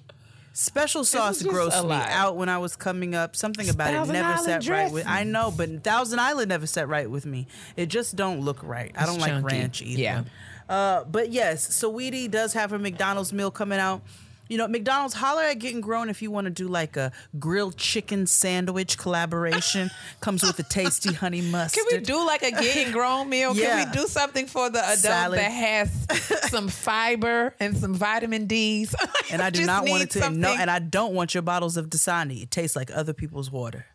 Special 0.59 1.05
sauce 1.05 1.43
grossed 1.43 1.87
me 1.87 1.93
out 1.93 2.35
when 2.35 2.49
I 2.49 2.57
was 2.57 2.75
coming 2.75 3.13
up. 3.13 3.35
Something 3.35 3.69
about 3.69 3.91
Thousand 3.91 4.15
it 4.15 4.19
never 4.19 4.33
Island 4.33 4.63
sat 4.63 4.71
right 4.71 4.91
with. 4.91 5.03
dressing. 5.03 5.19
I 5.19 5.23
know, 5.23 5.53
but 5.55 5.83
Thousand 5.83 6.17
Island 6.17 6.49
never 6.49 6.65
sat 6.65 6.87
right 6.89 7.07
with 7.07 7.27
me. 7.27 7.45
It 7.75 7.89
just 7.89 8.15
don't 8.15 8.39
look 8.41 8.63
right. 8.63 8.91
I 8.97 9.05
don't 9.05 9.19
like 9.19 9.43
ranch 9.43 9.83
either. 9.83 10.01
Yeah. 10.01 10.23
Uh, 10.67 11.03
but 11.03 11.29
yes, 11.29 11.67
Saweetie 11.67 12.31
does 12.31 12.53
have 12.53 12.71
her 12.71 12.79
McDonald's 12.79 13.31
meal 13.31 13.51
coming 13.51 13.77
out. 13.77 14.01
You 14.49 14.57
know, 14.57 14.67
McDonald's 14.67 15.13
holler 15.13 15.43
at 15.43 15.59
Getting 15.59 15.81
Grown 15.81 16.09
if 16.09 16.21
you 16.21 16.31
want 16.31 16.45
to 16.45 16.51
do 16.51 16.67
like 16.67 16.97
a 16.97 17.11
grilled 17.39 17.77
chicken 17.77 18.27
sandwich 18.27 18.97
collaboration. 18.97 19.89
Comes 20.21 20.43
with 20.43 20.57
a 20.59 20.63
tasty 20.63 21.13
honey 21.13 21.41
mustard. 21.41 21.83
Can 21.89 21.99
we 21.99 22.03
do 22.03 22.25
like 22.25 22.43
a 22.43 22.51
getting 22.51 22.91
grown 22.91 23.29
meal? 23.29 23.55
Yeah. 23.55 23.83
Can 23.83 23.91
we 23.91 23.97
do 23.97 24.07
something 24.07 24.45
for 24.45 24.69
the 24.69 24.79
adult 24.79 24.97
Salad. 24.99 25.39
that 25.39 25.51
has 25.51 26.49
some 26.49 26.69
fiber 26.69 27.53
and 27.59 27.77
some 27.77 27.93
vitamin 27.93 28.47
D's? 28.47 28.95
And 29.29 29.41
I 29.41 29.49
do 29.49 29.65
not 29.65 29.87
want 29.89 30.03
it 30.03 30.11
to 30.11 30.29
no, 30.29 30.55
and 30.57 30.71
I 30.71 30.79
don't 30.79 31.13
want 31.13 31.33
your 31.33 31.41
bottles 31.41 31.75
of 31.75 31.89
Dasani. 31.89 32.43
It 32.43 32.51
tastes 32.51 32.77
like 32.77 32.89
other 32.95 33.13
people's 33.13 33.51
water. 33.51 33.85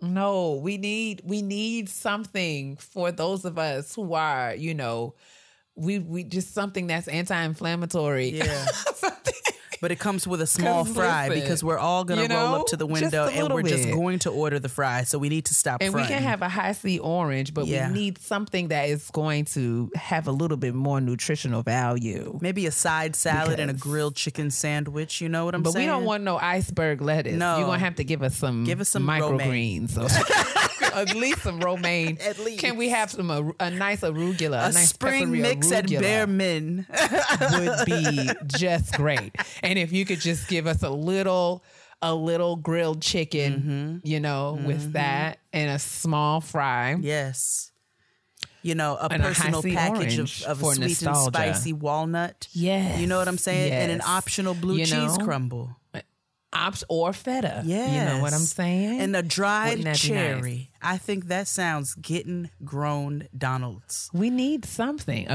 No, 0.00 0.60
we 0.62 0.78
need 0.78 1.22
we 1.24 1.42
need 1.42 1.88
something 1.88 2.76
for 2.76 3.10
those 3.10 3.44
of 3.44 3.58
us 3.58 3.94
who 3.96 4.14
are, 4.14 4.54
you 4.54 4.74
know, 4.74 5.14
we 5.74 5.98
we 5.98 6.22
just 6.22 6.54
something 6.54 6.86
that's 6.86 7.08
anti-inflammatory. 7.08 8.30
Yeah. 8.30 8.66
But 9.80 9.92
it 9.92 9.98
comes 9.98 10.26
with 10.26 10.40
a 10.40 10.46
small 10.46 10.84
fry 10.84 11.28
listen, 11.28 11.42
because 11.42 11.62
we're 11.64 11.78
all 11.78 12.04
gonna 12.04 12.22
you 12.22 12.28
roll 12.28 12.54
up 12.56 12.66
to 12.68 12.76
the 12.76 12.86
window 12.86 13.26
and 13.28 13.52
we're 13.52 13.62
just 13.62 13.90
going 13.90 14.18
to 14.20 14.30
order 14.30 14.58
the 14.58 14.68
fry. 14.68 15.04
So 15.04 15.18
we 15.18 15.28
need 15.28 15.44
to 15.46 15.54
stop. 15.54 15.80
and 15.80 15.92
we 15.94 16.00
fronting. 16.00 16.18
can 16.18 16.22
have 16.26 16.42
a 16.42 16.48
Hi-C 16.48 16.98
orange, 16.98 17.54
but 17.54 17.66
Yeah. 17.66 17.88
we 17.88 17.94
need 17.94 18.18
something 18.18 18.68
that 18.68 18.88
is 18.88 19.08
going 19.12 19.44
to 19.46 19.90
have 19.94 20.26
a 20.26 20.32
little 20.32 20.56
bit 20.56 20.74
more 20.74 21.00
nutritional 21.00 21.62
value. 21.62 22.38
maybe 22.40 22.66
a 22.66 22.72
side 22.72 23.14
salad 23.16 23.60
and 23.60 23.70
a 23.70 23.74
grilled 23.74 24.14
chicken 24.16 24.50
sandwich. 24.50 25.20
You 25.20 25.28
know 25.28 25.44
what 25.44 25.54
I'm 25.54 25.62
But 25.62 25.72
saying? 25.74 25.86
we 25.86 25.90
don't 25.92 26.04
want 26.04 26.24
no 26.24 26.38
iceberg 26.38 27.00
lettuce. 27.00 27.36
No. 27.36 27.58
You're 27.58 27.66
gonna 27.66 27.78
have 27.78 27.96
to 27.96 28.04
give 28.04 28.22
us 28.22 28.36
some 28.36 28.64
Give 28.64 28.80
us 28.80 28.88
some 28.88 29.06
microgreens. 29.06 29.96
at 30.98 31.14
least 31.14 31.42
some 31.42 31.60
romaine. 31.60 32.18
At 32.24 32.38
least. 32.38 32.60
Can 32.60 32.76
we 32.76 32.88
have 32.90 33.10
some 33.10 33.30
a, 33.30 33.52
a 33.60 33.70
nice 33.70 34.00
arugula? 34.02 34.64
A, 34.64 34.68
a 34.68 34.72
nice 34.72 34.88
spring 34.90 35.30
mix 35.30 35.70
at 35.72 35.88
Bear 35.88 36.26
Min. 36.26 36.86
would 37.52 37.86
be 37.86 38.30
just 38.46 38.94
great. 38.94 39.34
And 39.62 39.78
if 39.78 39.92
you 39.92 40.04
could 40.04 40.20
just 40.20 40.48
give 40.48 40.66
us 40.66 40.82
a 40.82 40.90
little 40.90 41.62
a 42.00 42.14
little 42.14 42.56
grilled 42.56 43.02
chicken, 43.02 43.52
Mm-hmm. 44.02 44.06
you 44.06 44.20
know, 44.20 44.58
with 44.64 44.92
that 44.92 45.38
and 45.52 45.70
a 45.70 45.78
small 45.78 46.40
fry. 46.40 46.96
yes. 47.00 47.72
You 48.60 48.74
know, 48.74 48.96
a 49.00 49.06
And 49.10 49.22
personal 49.22 49.62
Hi-C 49.62 49.74
package 49.74 50.18
of, 50.42 50.60
of 50.60 50.74
sweet 50.74 50.80
nostalgia. 50.80 51.26
and 51.26 51.34
spicy 51.54 51.72
walnut. 51.72 52.48
Yes. 52.52 53.00
You 53.00 53.06
know 53.06 53.16
what 53.18 53.28
I'm 53.28 53.38
saying? 53.38 53.72
And 53.72 53.92
an 53.92 54.00
optional 54.04 54.52
blue 54.54 54.76
You 54.76 54.84
cheese 54.84 55.16
know? 55.18 55.24
crumble. 55.24 55.76
Ops 56.50 56.82
or 56.88 57.12
feta. 57.12 57.62
Yeah. 57.66 57.92
You 57.92 58.04
know 58.16 58.22
what 58.22 58.32
I'm 58.32 58.40
saying? 58.40 59.00
And 59.00 59.14
a 59.14 59.22
dried 59.22 59.78
Wouldn't 59.78 59.84
that 59.84 60.02
be 60.02 60.08
cherry. 60.08 60.70
nice? 60.82 60.94
I 60.94 60.96
think 60.96 61.26
that 61.26 61.46
sounds 61.46 61.94
getting 61.94 62.48
grown 62.64 63.28
Donald's. 63.36 64.08
We 64.14 64.30
need 64.30 64.64
something. 64.64 65.28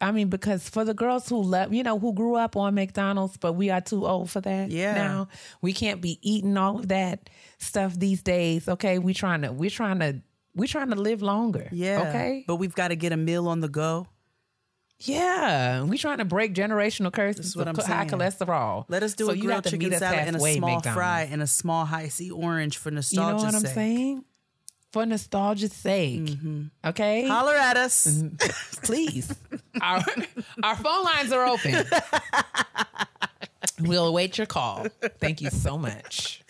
I 0.00 0.10
mean, 0.10 0.28
because 0.28 0.68
for 0.68 0.84
the 0.84 0.92
girls 0.92 1.28
who 1.28 1.40
love, 1.40 1.72
you 1.72 1.84
know, 1.84 2.00
who 2.00 2.12
grew 2.12 2.34
up 2.34 2.56
on 2.56 2.74
McDonald's, 2.74 3.36
but 3.36 3.52
we 3.52 3.70
are 3.70 3.80
too 3.80 4.06
old 4.06 4.28
for 4.28 4.40
that. 4.40 4.70
Yeah. 4.70 4.94
Now 4.94 5.28
we 5.62 5.72
can't 5.72 6.00
be 6.00 6.18
eating 6.20 6.56
all 6.56 6.80
of 6.80 6.88
that 6.88 7.30
stuff 7.58 7.96
these 7.96 8.22
days. 8.22 8.68
Okay, 8.68 8.98
we 8.98 9.14
trying 9.14 9.42
to, 9.42 9.52
we're 9.52 9.70
trying 9.70 10.00
to, 10.00 10.20
we're 10.56 10.66
trying 10.66 10.90
to 10.90 10.96
live 10.96 11.22
longer. 11.22 11.68
Yeah. 11.70 12.08
Okay. 12.08 12.44
But 12.46 12.56
we've 12.56 12.74
got 12.74 12.88
to 12.88 12.96
get 12.96 13.12
a 13.12 13.16
meal 13.16 13.46
on 13.46 13.60
the 13.60 13.68
go. 13.68 14.08
Yeah, 15.00 15.82
we 15.82 15.98
trying 15.98 16.18
to 16.18 16.24
break 16.24 16.54
generational 16.54 17.12
curses 17.12 17.54
what 17.54 17.68
of 17.68 17.78
I'm 17.78 17.84
high 17.84 18.06
cholesterol. 18.06 18.86
Let 18.88 19.02
us 19.02 19.14
do 19.14 19.26
So 19.26 19.32
a 19.32 19.36
grilled 19.36 19.64
chicken 19.64 19.92
salad 19.92 20.20
and 20.20 20.36
a 20.36 20.40
small 20.40 20.52
McDonald's. 20.54 20.88
fry 20.88 21.28
and 21.30 21.42
a 21.42 21.46
small 21.46 21.84
Hi-C 21.84 22.30
orange 22.30 22.78
for 22.78 22.90
nostalgia 22.90 23.02
sake. 23.02 23.16
You 23.16 23.20
know 23.20 23.32
nostalgia's 23.32 23.54
what 23.54 23.54
I'm 23.54 23.66
sake. 23.66 23.74
saying? 23.74 24.24
For 24.92 25.04
nostalgia's 25.06 25.72
sake. 25.74 26.38
Okay. 26.84 27.28
Holler 27.28 27.54
at 27.54 27.76
us. 27.76 28.06
Mm-hmm. 28.06 28.80
please. 28.86 29.34
our, 29.82 30.02
our 30.62 30.76
phone 30.76 31.04
lines 31.04 31.30
are 31.32 31.44
open. 31.46 31.84
we'll 33.80 34.06
await 34.06 34.38
your 34.38 34.46
call. 34.46 34.86
Thank 35.18 35.42
you 35.42 35.50
so 35.50 35.76
much. 35.76 36.42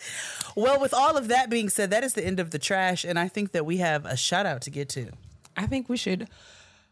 Well, 0.55 0.81
with 0.81 0.95
all 0.95 1.17
of 1.17 1.29
that 1.29 1.51
being 1.51 1.69
said, 1.69 1.91
that 1.91 2.05
is 2.05 2.15
the 2.15 2.25
end 2.25 2.39
of 2.39 2.51
the 2.53 2.59
trash, 2.61 3.05
and 3.05 3.19
I 3.19 3.27
think 3.29 3.51
that 3.53 3.67
we 3.67 3.79
have 3.79 4.07
a 4.07 4.17
shout 4.17 4.47
out 4.47 4.63
to 4.63 4.71
get 4.71 4.89
to. 4.91 5.11
I 5.57 5.67
think 5.67 5.89
we 5.89 5.97
should 5.97 6.29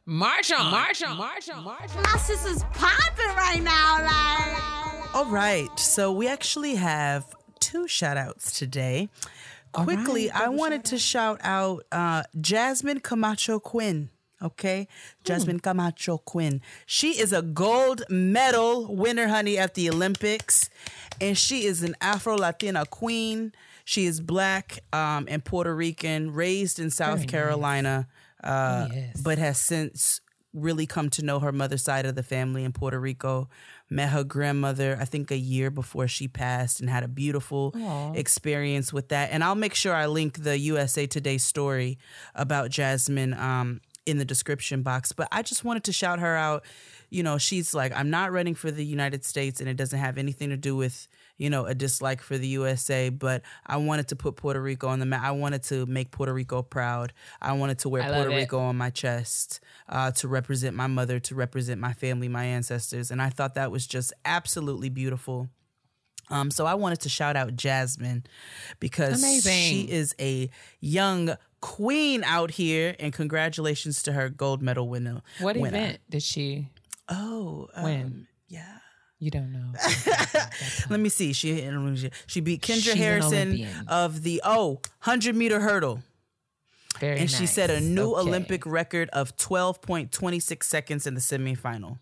march 0.06 0.52
on, 0.52 0.70
march 0.70 1.02
on, 1.02 1.16
march 1.16 1.48
on, 1.50 1.64
march 1.64 1.96
on. 1.96 2.02
My 2.02 2.18
sister's 2.18 2.62
popping 2.72 3.36
right 3.36 3.62
now, 3.62 4.02
like. 4.02 5.14
All 5.14 5.26
right, 5.26 5.68
so 5.78 6.12
we 6.12 6.28
actually 6.28 6.74
have 6.74 7.24
two 7.60 7.86
shout 7.86 8.16
outs 8.16 8.58
today. 8.58 9.08
Quickly, 9.72 10.30
I 10.30 10.48
wanted 10.48 10.84
to 10.86 10.98
shout 10.98 11.40
out 11.42 11.84
uh, 11.90 12.22
Jasmine 12.40 13.00
Camacho 13.00 13.58
Quinn. 13.58 14.10
Okay, 14.42 14.88
Jasmine 15.24 15.60
Camacho 15.60 16.18
Quinn. 16.18 16.60
She 16.84 17.18
is 17.18 17.32
a 17.32 17.40
gold 17.40 18.02
medal 18.10 18.94
winner, 18.94 19.28
honey, 19.28 19.56
at 19.56 19.74
the 19.74 19.88
Olympics, 19.88 20.68
and 21.20 21.38
she 21.38 21.64
is 21.64 21.82
an 21.82 21.96
Afro 22.00 22.36
Latina 22.36 22.84
queen. 22.84 23.52
She 23.84 24.04
is 24.04 24.20
black 24.20 24.80
um, 24.92 25.26
and 25.30 25.44
Puerto 25.44 25.74
Rican, 25.74 26.32
raised 26.32 26.78
in 26.78 26.90
South 26.90 27.20
Very 27.20 27.26
nice. 27.26 28.06
Uh, 28.44 28.88
yes. 28.92 29.20
but 29.22 29.38
has 29.38 29.58
since 29.58 30.20
really 30.52 30.86
come 30.86 31.10
to 31.10 31.24
know 31.24 31.40
her 31.40 31.50
mother's 31.52 31.82
side 31.82 32.06
of 32.06 32.14
the 32.14 32.22
family 32.22 32.64
in 32.64 32.72
Puerto 32.72 32.98
Rico. 32.98 33.48
Met 33.90 34.10
her 34.10 34.24
grandmother, 34.24 34.96
I 35.00 35.04
think, 35.04 35.30
a 35.30 35.36
year 35.36 35.70
before 35.70 36.08
she 36.08 36.28
passed, 36.28 36.80
and 36.80 36.88
had 36.88 37.02
a 37.02 37.08
beautiful 37.08 37.74
experience 38.14 38.92
with 38.92 39.08
that. 39.08 39.30
And 39.32 39.42
I'll 39.44 39.56
make 39.56 39.74
sure 39.74 39.92
I 39.94 40.06
link 40.06 40.42
the 40.42 40.56
USA 40.58 41.06
Today 41.06 41.38
story 41.38 41.98
about 42.34 42.70
Jasmine 42.70 43.34
um, 43.34 43.80
in 44.06 44.18
the 44.18 44.24
description 44.24 44.82
box. 44.82 45.12
But 45.12 45.28
I 45.32 45.42
just 45.42 45.64
wanted 45.64 45.84
to 45.84 45.92
shout 45.92 46.20
her 46.20 46.36
out. 46.36 46.64
You 47.10 47.22
know, 47.22 47.36
she's 47.36 47.74
like, 47.74 47.92
I'm 47.94 48.10
not 48.10 48.32
running 48.32 48.54
for 48.54 48.70
the 48.70 48.84
United 48.84 49.24
States, 49.24 49.60
and 49.60 49.68
it 49.68 49.76
doesn't 49.76 49.98
have 49.98 50.18
anything 50.18 50.50
to 50.50 50.56
do 50.56 50.76
with 50.76 51.08
you 51.36 51.50
know, 51.50 51.66
a 51.66 51.74
dislike 51.74 52.20
for 52.20 52.38
the 52.38 52.46
USA, 52.48 53.08
but 53.08 53.42
I 53.66 53.76
wanted 53.78 54.08
to 54.08 54.16
put 54.16 54.36
Puerto 54.36 54.60
Rico 54.62 54.86
on 54.88 55.00
the 55.00 55.06
map. 55.06 55.22
I 55.24 55.32
wanted 55.32 55.62
to 55.64 55.84
make 55.86 56.10
Puerto 56.10 56.32
Rico 56.32 56.62
proud. 56.62 57.12
I 57.42 57.52
wanted 57.54 57.78
to 57.80 57.88
wear 57.88 58.02
Puerto 58.04 58.30
it. 58.30 58.36
Rico 58.36 58.58
on 58.60 58.76
my 58.76 58.90
chest 58.90 59.60
uh, 59.88 60.10
to 60.12 60.28
represent 60.28 60.76
my 60.76 60.86
mother, 60.86 61.18
to 61.20 61.34
represent 61.34 61.80
my 61.80 61.92
family, 61.92 62.28
my 62.28 62.44
ancestors. 62.44 63.10
And 63.10 63.20
I 63.20 63.30
thought 63.30 63.54
that 63.56 63.70
was 63.72 63.86
just 63.86 64.12
absolutely 64.24 64.88
beautiful. 64.90 65.48
Um, 66.30 66.50
so 66.50 66.64
I 66.66 66.74
wanted 66.74 67.00
to 67.00 67.08
shout 67.08 67.36
out 67.36 67.54
Jasmine 67.56 68.24
because 68.80 69.22
Amazing. 69.22 69.52
she 69.52 69.80
is 69.90 70.14
a 70.20 70.48
young 70.80 71.36
queen 71.60 72.22
out 72.24 72.50
here, 72.52 72.94
and 72.98 73.12
congratulations 73.12 74.02
to 74.04 74.12
her 74.12 74.28
gold 74.28 74.62
medal 74.62 74.88
winner. 74.88 75.20
What 75.40 75.56
winner. 75.56 75.76
event 75.76 76.00
did 76.08 76.22
she 76.22 76.68
Oh, 77.10 77.68
um, 77.74 77.84
win? 77.84 78.26
yeah. 78.48 78.78
You 79.24 79.30
don't 79.30 79.52
know. 79.52 79.72
Let 80.90 81.00
me 81.00 81.08
see. 81.08 81.32
She 81.32 81.66
she 82.26 82.40
beat 82.40 82.60
Kendra 82.60 82.74
She's 82.82 82.92
Harrison 82.92 83.66
of 83.88 84.22
the 84.22 84.42
oh 84.44 84.82
100 85.02 85.34
meter 85.34 85.60
hurdle. 85.60 86.02
Very 87.00 87.20
And 87.20 87.30
she 87.30 87.46
set 87.46 87.70
a 87.70 87.80
new 87.80 88.12
Okay. 88.12 88.20
Olympic 88.20 88.66
record 88.66 89.08
of 89.14 89.34
12.26 89.38 90.62
seconds 90.62 91.06
in 91.06 91.14
the 91.14 91.20
semifinal. 91.20 92.00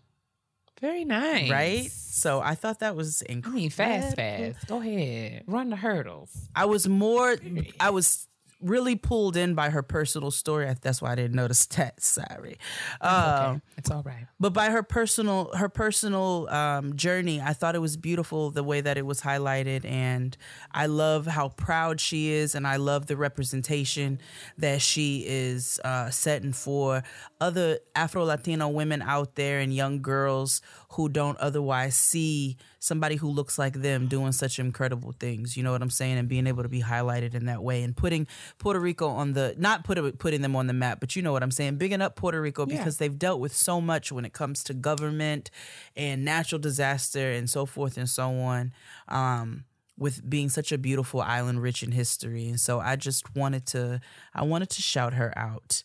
Very 0.81 1.05
nice. 1.05 1.49
Right? 1.49 1.89
So 1.89 2.41
I 2.41 2.55
thought 2.55 2.79
that 2.81 2.97
was 2.97 3.21
incredible. 3.21 3.57
I 3.57 3.61
mean, 3.61 3.69
fast, 3.69 4.17
fast. 4.17 4.67
Go 4.67 4.81
ahead. 4.81 5.43
Run 5.47 5.69
the 5.69 5.77
hurdles. 5.77 6.49
I 6.53 6.65
was 6.65 6.89
more 6.89 7.37
I 7.79 7.91
was 7.91 8.27
really 8.63 8.95
pulled 8.95 9.35
in 9.37 9.53
by 9.55 9.69
her 9.69 9.83
personal 9.83 10.31
story. 10.31 10.73
That's 10.81 11.01
why 11.01 11.11
I 11.11 11.15
didn't 11.15 11.35
notice 11.35 11.65
that. 11.67 12.01
Sorry. 12.03 12.57
Uh, 13.01 13.31
Okay. 13.53 13.61
It's 13.77 13.91
all 13.91 14.03
right. 14.03 14.27
but 14.39 14.53
by 14.53 14.69
her 14.69 14.83
personal 14.83 15.51
her 15.55 15.67
personal 15.69 16.47
um, 16.49 16.95
journey 16.95 17.41
i 17.41 17.51
thought 17.53 17.75
it 17.75 17.79
was 17.79 17.97
beautiful 17.97 18.51
the 18.51 18.63
way 18.63 18.79
that 18.81 18.97
it 18.97 19.05
was 19.05 19.21
highlighted 19.21 19.83
and 19.85 20.37
i 20.71 20.85
love 20.85 21.25
how 21.25 21.49
proud 21.49 21.99
she 21.99 22.29
is 22.31 22.53
and 22.55 22.65
i 22.67 22.75
love 22.77 23.07
the 23.07 23.17
representation 23.17 24.19
that 24.57 24.81
she 24.81 25.25
is 25.27 25.79
uh, 25.83 26.09
setting 26.09 26.53
for 26.53 27.03
other 27.41 27.79
afro-latino 27.95 28.67
women 28.69 29.01
out 29.01 29.35
there 29.35 29.59
and 29.59 29.73
young 29.73 30.01
girls 30.01 30.61
who 30.93 31.09
don't 31.09 31.37
otherwise 31.39 31.95
see 31.95 32.57
somebody 32.79 33.15
who 33.15 33.29
looks 33.29 33.57
like 33.57 33.73
them 33.81 34.07
doing 34.07 34.31
such 34.31 34.59
incredible 34.59 35.13
things 35.19 35.55
you 35.57 35.63
know 35.63 35.71
what 35.71 35.81
i'm 35.81 35.89
saying 35.89 36.17
and 36.17 36.27
being 36.27 36.47
able 36.47 36.63
to 36.63 36.69
be 36.69 36.81
highlighted 36.81 37.33
in 37.33 37.45
that 37.45 37.61
way 37.63 37.83
and 37.83 37.95
putting 37.95 38.27
puerto 38.57 38.79
rico 38.79 39.07
on 39.07 39.33
the 39.33 39.55
not 39.57 39.83
put, 39.83 40.17
putting 40.19 40.41
them 40.41 40.55
on 40.55 40.67
the 40.67 40.73
map 40.73 40.99
but 40.99 41.15
you 41.15 41.21
know 41.21 41.31
what 41.31 41.43
i'm 41.43 41.51
saying 41.51 41.75
bigging 41.77 42.01
up 42.01 42.15
puerto 42.15 42.39
rico 42.41 42.65
Yeah. 42.67 42.77
because 42.77 42.97
they've 42.97 43.17
dealt 43.17 43.39
with 43.39 43.53
so 43.55 43.79
much 43.81 44.11
when 44.11 44.25
it 44.25 44.33
comes 44.33 44.63
to 44.65 44.73
government 44.73 45.49
and 45.95 46.23
natural 46.25 46.59
disaster 46.59 47.31
and 47.31 47.49
so 47.49 47.65
forth 47.65 47.97
and 47.97 48.09
so 48.09 48.31
on. 48.39 48.71
Um, 49.07 49.65
with 49.97 50.27
being 50.27 50.49
such 50.49 50.71
a 50.71 50.77
beautiful 50.77 51.21
island 51.21 51.61
rich 51.61 51.83
in 51.83 51.91
history. 51.91 52.47
And 52.49 52.59
so 52.59 52.79
I 52.79 52.95
just 52.95 53.35
wanted 53.35 53.67
to 53.67 54.01
I 54.33 54.41
wanted 54.43 54.69
to 54.71 54.81
shout 54.81 55.13
her 55.13 55.31
out. 55.37 55.83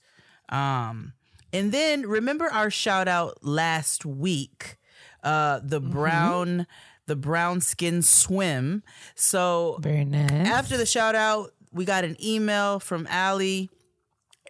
Um 0.49 1.13
and 1.53 1.73
then 1.73 2.03
remember 2.07 2.47
our 2.47 2.71
shout 2.71 3.07
out 3.09 3.39
last 3.43 4.05
week, 4.07 4.77
uh 5.23 5.61
the 5.63 5.81
brown 5.81 6.67
the 7.07 7.17
brown 7.17 7.61
skin 7.61 8.03
swim. 8.03 8.83
So 9.15 9.79
Very 9.81 10.05
nice. 10.05 10.31
after 10.49 10.77
the 10.77 10.87
shout 10.87 11.15
out, 11.15 11.53
we 11.73 11.85
got 11.85 12.05
an 12.05 12.17
email 12.23 12.81
from 12.81 13.07
Allie 13.11 13.71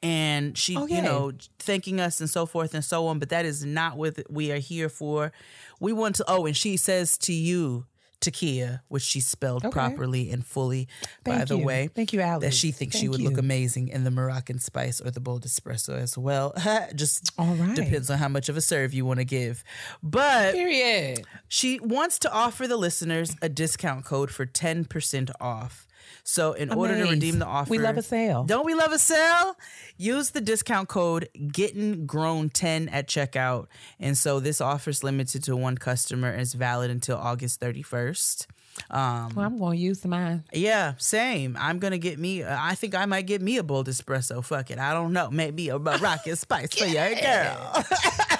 and 0.03 0.57
she, 0.59 0.77
Oh, 0.77 0.87
you 0.87 1.01
know, 1.03 1.33
thanking 1.59 2.01
us 2.01 2.21
and 2.21 2.29
so 2.29 2.47
forth 2.47 2.75
and 2.75 2.85
so 2.85 3.07
on. 3.07 3.19
But 3.19 3.31
that 3.31 3.45
is 3.45 3.65
not 3.65 3.97
what 3.97 4.19
we 4.31 4.53
are 4.53 4.59
here 4.59 4.89
for. 4.89 5.33
We 5.81 5.93
want 5.93 6.17
to, 6.17 6.25
oh, 6.29 6.47
and 6.47 6.57
she 6.57 6.77
says 6.77 7.17
to 7.19 7.33
you, 7.33 7.87
Takia, 8.21 8.81
which 8.89 9.03
she 9.03 9.21
spelled 9.21 9.65
Okay. 9.65 9.73
properly 9.73 10.31
and 10.31 10.45
fully, 10.45 10.89
by 11.25 11.37
Thank 11.37 11.49
the 11.49 11.59
you. 11.59 11.65
way. 11.65 11.89
Thank 11.95 12.13
you, 12.13 12.21
Allie. 12.21 12.47
That 12.47 12.55
she 12.55 12.73
thinks 12.73 12.97
she 12.97 13.09
would 13.09 13.21
you. 13.21 13.29
look 13.29 13.39
amazing 13.39 13.89
in 13.89 14.05
the 14.05 14.11
Moroccan 14.11 14.59
spice 14.59 15.01
or 15.01 15.11
the 15.11 15.21
bold 15.21 15.45
espresso 15.45 15.97
as 15.99 16.19
well. 16.19 16.53
Just 16.95 17.31
All 17.39 17.55
right. 17.55 17.77
depends 17.77 18.11
on 18.11 18.19
how 18.19 18.29
much 18.29 18.49
of 18.49 18.57
a 18.57 18.61
serve 18.61 18.93
you 18.93 19.07
want 19.07 19.19
to 19.21 19.25
give. 19.25 19.63
But 20.03 20.55
Period. 20.55 21.25
she 21.49 21.79
wants 21.81 22.19
to 22.21 22.33
offer 22.33 22.67
the 22.67 22.77
listeners 22.77 23.35
a 23.41 23.49
discount 23.49 24.05
code 24.05 24.31
for 24.31 24.47
10% 24.47 25.31
off. 25.41 25.87
So 26.25 26.53
in 26.53 26.71
order 26.73 26.95
to 26.97 27.11
redeem 27.11 27.39
the 27.39 27.47
offer, 27.47 27.71
We 27.71 27.79
love 27.79 27.97
a 27.97 28.03
sale. 28.03 28.45
Don't 28.45 28.67
we 28.67 28.75
love 28.75 28.93
a 28.93 28.99
sale? 28.99 29.57
Use 29.97 30.31
the 30.31 30.41
discount 30.41 30.89
code 30.89 31.29
Getting 31.53 32.07
Grown 32.07 32.51
10 32.51 32.89
at 32.91 33.09
checkout. 33.09 33.67
And 33.99 34.17
so 34.17 34.41
this 34.41 34.61
offer 34.61 34.91
is 34.91 35.03
limited 35.03 35.43
to 35.45 35.57
one 35.57 35.77
customer 35.79 36.29
and 36.31 36.41
is 36.41 36.55
valid 36.55 36.91
until 36.91 37.17
August 37.17 37.61
31st. 37.61 38.47
Um, 38.91 39.35
Well, 39.35 39.45
I'm 39.47 39.59
going 39.59 39.77
to 39.77 39.83
use 39.83 40.05
mine. 40.05 40.45
yeah, 40.53 40.93
same. 40.99 41.57
I'm 41.59 41.81
gonna 41.81 41.99
get 41.99 42.17
me. 42.19 42.45
uh, 42.45 42.57
I 42.61 42.77
think 42.77 42.95
I 42.95 43.07
might 43.07 43.27
get 43.27 43.43
me 43.43 43.57
a 43.57 43.65
bold 43.65 43.89
espresso. 43.89 44.45
Fuck 44.45 44.71
it. 44.71 44.79
I 44.79 44.93
don't 44.95 45.13
know. 45.13 45.31
Maybe 45.33 45.69
a, 45.69 45.77
a 45.77 45.99
rocket 45.99 46.37
spice 46.37 46.73
for 46.75 46.85
your 46.87 47.13
girl. 47.21 47.85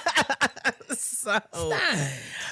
so 1.53 1.77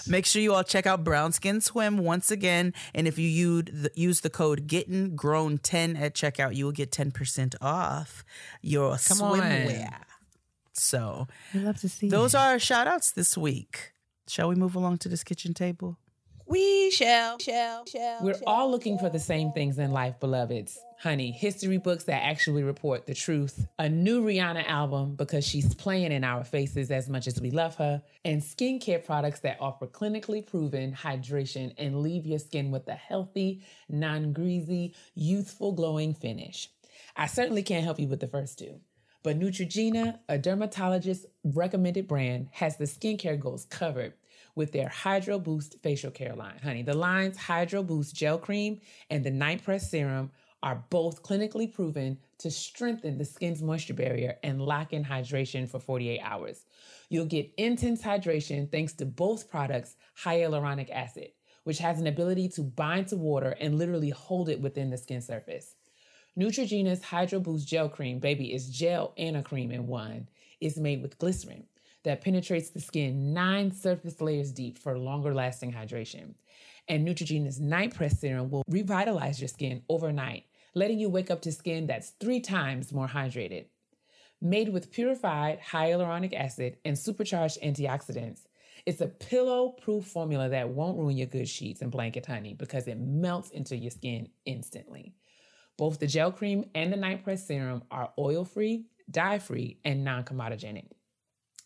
make 0.07 0.25
sure 0.25 0.41
you 0.41 0.53
all 0.53 0.63
check 0.63 0.85
out 0.85 1.03
Brown 1.03 1.31
Skin 1.31 1.61
Swim 1.61 1.97
once 1.99 2.31
again. 2.31 2.73
And 2.93 3.07
if 3.07 3.17
you 3.17 3.27
use 3.27 4.21
the, 4.21 4.29
code 4.29 4.67
Getting 4.67 5.15
Grown 5.15 5.57
10 5.57 5.95
at 5.97 6.13
checkout, 6.13 6.55
you 6.55 6.65
will 6.65 6.71
get 6.71 6.91
10% 6.91 7.55
off 7.61 8.23
your 8.61 8.91
on. 8.91 8.97
swimwear. 8.97 10.01
So 10.73 11.27
We 11.53 11.61
love 11.61 11.79
to 11.81 11.89
see 11.89 12.07
those 12.09 12.33
it. 12.33 12.37
are 12.37 12.51
our 12.51 12.59
shout 12.59 12.87
outs 12.87 13.11
this 13.11 13.37
week. 13.37 13.93
Shall 14.27 14.49
we 14.49 14.55
move 14.55 14.75
along 14.75 14.99
to 14.99 15.09
this 15.09 15.23
kitchen 15.23 15.53
table? 15.53 15.97
We 16.45 16.91
shall, 16.91 17.39
shall, 17.39 17.85
shall. 17.85 18.19
We're 18.21 18.39
all 18.45 18.69
looking 18.71 18.97
for 18.97 19.09
the 19.09 19.19
same 19.19 19.51
things 19.51 19.79
in 19.79 19.91
life, 19.91 20.19
beloveds. 20.19 20.77
Honey, 20.99 21.29
history 21.29 21.77
books 21.77 22.05
that 22.05 22.23
actually 22.23 22.63
report 22.63 23.05
the 23.05 23.13
truth, 23.13 23.67
a 23.77 23.87
new 23.87 24.23
Rihanna 24.23 24.67
album 24.67 25.13
because 25.13 25.45
she's 25.45 25.75
playing 25.75 26.11
in 26.11 26.23
our 26.23 26.43
faces 26.43 26.89
as 26.89 27.07
much 27.07 27.27
as 27.27 27.39
we 27.39 27.51
love 27.51 27.75
her, 27.75 28.01
and 28.25 28.41
skincare 28.41 29.05
products 29.05 29.41
that 29.41 29.57
offer 29.59 29.85
clinically 29.85 30.43
proven 30.43 30.91
hydration 30.93 31.71
and 31.77 32.01
leave 32.01 32.25
your 32.25 32.39
skin 32.39 32.71
with 32.71 32.87
a 32.87 32.95
healthy, 32.95 33.63
non 33.87 34.33
greasy, 34.33 34.95
youthful, 35.13 35.71
glowing 35.71 36.15
finish. 36.15 36.67
I 37.15 37.27
certainly 37.27 37.61
can't 37.61 37.85
help 37.85 37.99
you 37.99 38.07
with 38.07 38.19
the 38.19 38.27
first 38.27 38.57
two. 38.57 38.79
But 39.21 39.39
Neutrogena, 39.39 40.17
a 40.27 40.39
dermatologist 40.39 41.27
recommended 41.43 42.07
brand, 42.07 42.47
has 42.53 42.77
the 42.77 42.85
skincare 42.85 43.39
goals 43.39 43.65
covered 43.65 44.13
with 44.55 44.71
their 44.71 44.89
Hydro 44.89 45.37
Boost 45.37 45.75
facial 45.83 46.09
care 46.09 46.33
line. 46.33 46.57
Honey, 46.63 46.81
the 46.81 46.97
line's 46.97 47.37
Hydro 47.37 47.83
Boost 47.83 48.15
gel 48.15 48.39
cream 48.39 48.81
and 49.11 49.23
the 49.23 49.29
Night 49.29 49.63
Press 49.63 49.91
serum 49.91 50.31
are 50.63 50.83
both 50.89 51.23
clinically 51.23 51.71
proven 51.71 52.17
to 52.39 52.51
strengthen 52.51 53.17
the 53.17 53.25
skin's 53.25 53.61
moisture 53.61 53.93
barrier 53.93 54.37
and 54.43 54.61
lock 54.61 54.93
in 54.93 55.03
hydration 55.03 55.69
for 55.69 55.79
48 55.79 56.19
hours. 56.21 56.65
You'll 57.09 57.25
get 57.25 57.53
intense 57.57 58.01
hydration 58.01 58.71
thanks 58.71 58.93
to 58.93 59.05
both 59.05 59.49
products' 59.49 59.95
hyaluronic 60.23 60.89
acid, 60.89 61.29
which 61.63 61.77
has 61.79 61.99
an 61.99 62.07
ability 62.07 62.49
to 62.49 62.63
bind 62.63 63.07
to 63.09 63.17
water 63.17 63.55
and 63.59 63.77
literally 63.77 64.09
hold 64.09 64.49
it 64.49 64.59
within 64.59 64.89
the 64.89 64.97
skin 64.97 65.21
surface. 65.21 65.75
Neutrogena's 66.37 67.03
Hydro 67.03 67.39
Boost 67.39 67.67
Gel 67.67 67.89
Cream, 67.89 68.19
baby, 68.19 68.53
is 68.53 68.69
gel 68.69 69.13
and 69.17 69.37
a 69.37 69.43
cream 69.43 69.71
in 69.71 69.87
one. 69.87 70.29
It's 70.59 70.77
made 70.77 71.01
with 71.01 71.17
glycerin 71.17 71.63
that 72.03 72.21
penetrates 72.21 72.69
the 72.69 72.79
skin 72.79 73.33
nine 73.33 73.71
surface 73.71 74.21
layers 74.21 74.51
deep 74.51 74.77
for 74.77 74.97
longer 74.97 75.33
lasting 75.33 75.73
hydration. 75.73 76.35
And 76.87 77.05
Neutrogena's 77.05 77.59
Night 77.59 77.93
Press 77.93 78.19
Serum 78.19 78.49
will 78.49 78.63
revitalize 78.69 79.41
your 79.41 79.49
skin 79.49 79.83
overnight, 79.89 80.45
letting 80.77 80.99
you 80.99 81.09
wake 81.09 81.31
up 81.31 81.41
to 81.41 81.51
skin 81.51 81.87
that's 81.87 82.11
three 82.19 82.39
times 82.39 82.93
more 82.93 83.07
hydrated. 83.07 83.65
Made 84.39 84.69
with 84.69 84.91
purified 84.91 85.59
hyaluronic 85.59 86.33
acid 86.35 86.77
and 86.85 86.97
supercharged 86.97 87.59
antioxidants, 87.63 88.41
it's 88.85 89.01
a 89.01 89.07
pillow 89.07 89.69
proof 89.69 90.05
formula 90.05 90.49
that 90.49 90.69
won't 90.69 90.99
ruin 90.99 91.17
your 91.17 91.25
good 91.25 91.49
sheets 91.49 91.81
and 91.81 91.91
blanket 91.91 92.27
honey 92.27 92.53
because 92.53 92.87
it 92.87 92.99
melts 92.99 93.49
into 93.49 93.75
your 93.75 93.89
skin 93.89 94.29
instantly. 94.45 95.15
Both 95.77 95.99
the 95.99 96.07
gel 96.07 96.31
cream 96.31 96.65
and 96.75 96.93
the 96.93 96.97
night 96.97 97.23
press 97.23 97.47
serum 97.47 97.83
are 97.89 98.13
oil 98.19 98.45
free, 98.45 98.85
dye 99.09 99.39
free, 99.39 99.79
and 99.83 100.03
non 100.03 100.23
comedogenic. 100.23 100.91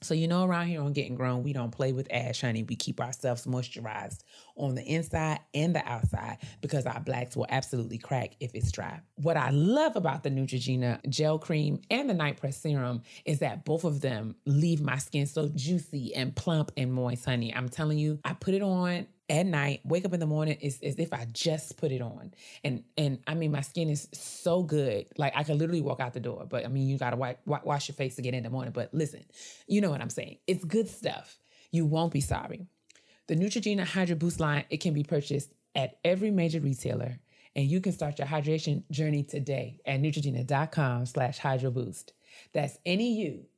So, 0.04 0.16
you 0.16 0.28
know, 0.28 0.46
around 0.46 0.68
here 0.68 0.82
on 0.82 0.94
Getting 0.94 1.14
Grown, 1.14 1.44
we 1.44 1.54
don't 1.54 1.70
play 1.70 1.92
with 1.94 2.08
ash, 2.12 2.42
honey. 2.42 2.64
We 2.64 2.76
keep 2.76 3.00
ourselves 3.00 3.46
moisturized 3.46 4.24
on 4.56 4.74
the 4.74 4.84
inside 4.84 5.42
and 5.54 5.76
the 5.76 5.88
outside 5.88 6.40
because 6.60 6.88
our 6.88 7.00
blacks 7.00 7.36
will 7.36 7.46
absolutely 7.50 8.00
crack 8.00 8.32
if 8.40 8.56
it's 8.56 8.72
dry. 8.72 9.00
What 9.16 9.38
I 9.38 9.52
love 9.52 9.96
about 9.96 10.24
the 10.24 10.32
Neutrogena 10.32 11.08
gel 11.08 11.38
cream 11.38 11.82
and 11.92 12.10
the 12.10 12.16
night 12.16 12.38
press 12.38 12.58
serum 12.58 13.04
is 13.26 13.40
that 13.40 13.64
both 13.64 13.84
of 13.84 14.02
them 14.02 14.36
leave 14.48 14.82
my 14.82 14.98
skin 14.98 15.28
so 15.28 15.50
juicy 15.50 16.16
and 16.16 16.36
plump 16.36 16.72
and 16.78 16.92
moist, 16.92 17.26
honey. 17.26 17.54
I'm 17.54 17.70
telling 17.70 18.00
you, 18.00 18.20
I 18.26 18.34
put 18.34 18.56
it 18.56 18.64
on 18.64 19.06
at 19.32 19.46
night, 19.46 19.80
wake 19.86 20.04
up 20.04 20.14
in 20.14 20.20
the 20.20 20.28
morning, 20.28 20.58
it's 20.60 20.84
as 20.84 21.00
if 21.00 21.14
I 21.14 21.26
just 21.32 21.78
put 21.78 21.94
it 21.94 22.02
on. 22.02 22.34
And 22.66 22.84
and 22.98 23.20
I 23.26 23.34
mean, 23.34 23.52
my 23.54 23.62
skin 23.62 23.90
is 23.90 24.10
so 24.12 24.62
good. 24.62 25.06
Like 25.18 25.32
I 25.38 25.44
could 25.44 25.56
literally 25.56 25.82
walk 25.82 26.02
out 26.02 26.14
the 26.14 26.20
door. 26.20 26.46
But 26.48 26.66
I 26.66 26.68
mean, 26.68 26.90
you 26.90 26.98
gotta 26.98 27.16
wipe, 27.16 27.40
wa- 27.46 27.62
wash 27.64 27.88
your 27.88 27.96
face 27.96 28.18
to 28.18 28.22
get 28.22 28.34
in 28.34 28.44
the 28.44 28.50
morning. 28.50 28.74
But 28.74 28.94
listen, 28.94 29.24
you 29.68 29.80
know 29.80 29.90
what 29.90 30.02
I'm 30.02 30.10
saying. 30.10 30.40
It's 30.48 30.66
good 30.66 30.90
stuff. 30.90 31.40
You 31.72 31.86
won't 31.86 32.12
be 32.12 32.20
sorry. 32.20 32.68
The 33.28 33.38
Neutrogena 33.38 33.86
Hydro 33.86 34.18
Boost 34.18 34.42
line, 34.42 34.66
it 34.70 34.82
can 34.82 34.94
be 34.94 35.04
purchased 35.04 35.54
at 35.76 35.98
every 36.04 36.32
major 36.32 36.60
retailer. 36.60 37.18
And 37.56 37.66
you 37.66 37.80
can 37.80 37.94
start 37.94 38.20
your 38.20 38.28
hydration 38.28 38.84
journey 38.92 39.24
today 39.24 39.80
at 39.86 40.02
Neutrogena.com 40.02 41.06
slash 41.06 41.38
Hydro 41.38 41.72
Boost. 41.72 42.12
That's 42.54 42.78
N-E-U-T-R-O-G-E-N-A 42.86 43.50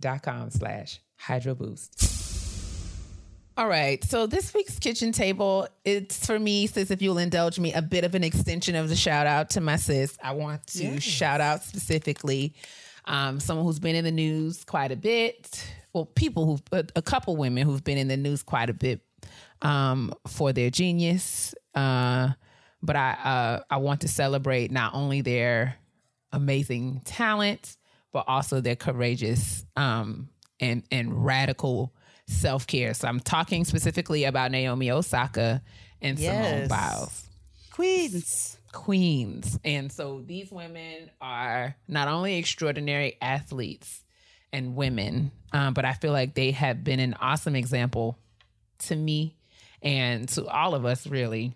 dot 0.00 0.22
com 0.22 0.50
slash 0.50 1.00
Hydro 1.16 1.54
Boost. 1.54 2.17
All 3.58 3.66
right. 3.66 4.04
So 4.04 4.28
this 4.28 4.54
week's 4.54 4.78
kitchen 4.78 5.10
table, 5.10 5.66
it's 5.84 6.24
for 6.24 6.38
me, 6.38 6.68
sis, 6.68 6.92
if 6.92 7.02
you'll 7.02 7.18
indulge 7.18 7.58
me, 7.58 7.72
a 7.72 7.82
bit 7.82 8.04
of 8.04 8.14
an 8.14 8.22
extension 8.22 8.76
of 8.76 8.88
the 8.88 8.94
shout 8.94 9.26
out 9.26 9.50
to 9.50 9.60
my 9.60 9.74
sis. 9.74 10.16
I 10.22 10.30
want 10.30 10.64
to 10.68 11.00
shout 11.00 11.40
out 11.40 11.64
specifically 11.64 12.54
um, 13.06 13.40
someone 13.40 13.66
who's 13.66 13.80
been 13.80 13.96
in 13.96 14.04
the 14.04 14.12
news 14.12 14.62
quite 14.62 14.92
a 14.92 14.96
bit. 14.96 15.68
Well, 15.92 16.04
people 16.04 16.46
who, 16.46 16.58
a, 16.70 16.84
a 16.94 17.02
couple 17.02 17.36
women 17.36 17.66
who've 17.66 17.82
been 17.82 17.98
in 17.98 18.06
the 18.06 18.16
news 18.16 18.44
quite 18.44 18.70
a 18.70 18.72
bit 18.72 19.00
um, 19.60 20.14
for 20.28 20.52
their 20.52 20.70
genius. 20.70 21.52
Uh, 21.74 22.28
but 22.80 22.94
I, 22.94 23.10
uh, 23.10 23.62
I 23.68 23.78
want 23.78 24.02
to 24.02 24.08
celebrate 24.08 24.70
not 24.70 24.94
only 24.94 25.20
their 25.20 25.74
amazing 26.30 27.02
talent, 27.04 27.76
but 28.12 28.24
also 28.28 28.60
their 28.60 28.76
courageous 28.76 29.66
um, 29.74 30.28
and 30.60 30.84
and 30.92 31.24
radical 31.24 31.92
self 32.28 32.66
care. 32.66 32.94
So 32.94 33.08
I'm 33.08 33.20
talking 33.20 33.64
specifically 33.64 34.24
about 34.24 34.50
Naomi 34.52 34.90
Osaka 34.90 35.62
and 36.00 36.18
Simone 36.18 36.34
Yes. 36.42 36.68
Biles 36.68 37.24
Queens. 37.72 38.58
queens. 38.72 39.58
And 39.64 39.90
so 39.90 40.22
these 40.24 40.50
women 40.52 41.10
are 41.20 41.74
not 41.88 42.06
only 42.08 42.36
extraordinary 42.36 43.16
athletes 43.20 44.04
and 44.52 44.76
women, 44.76 45.30
um, 45.52 45.74
but 45.74 45.84
I 45.84 45.92
feel 45.94 46.12
like 46.12 46.34
they 46.34 46.50
have 46.52 46.84
been 46.84 47.00
an 47.00 47.14
awesome 47.20 47.56
example 47.56 48.18
to 48.80 48.94
me 48.96 49.36
and 49.82 50.28
to 50.30 50.46
all 50.46 50.74
of 50.74 50.84
us, 50.84 51.06
really, 51.06 51.54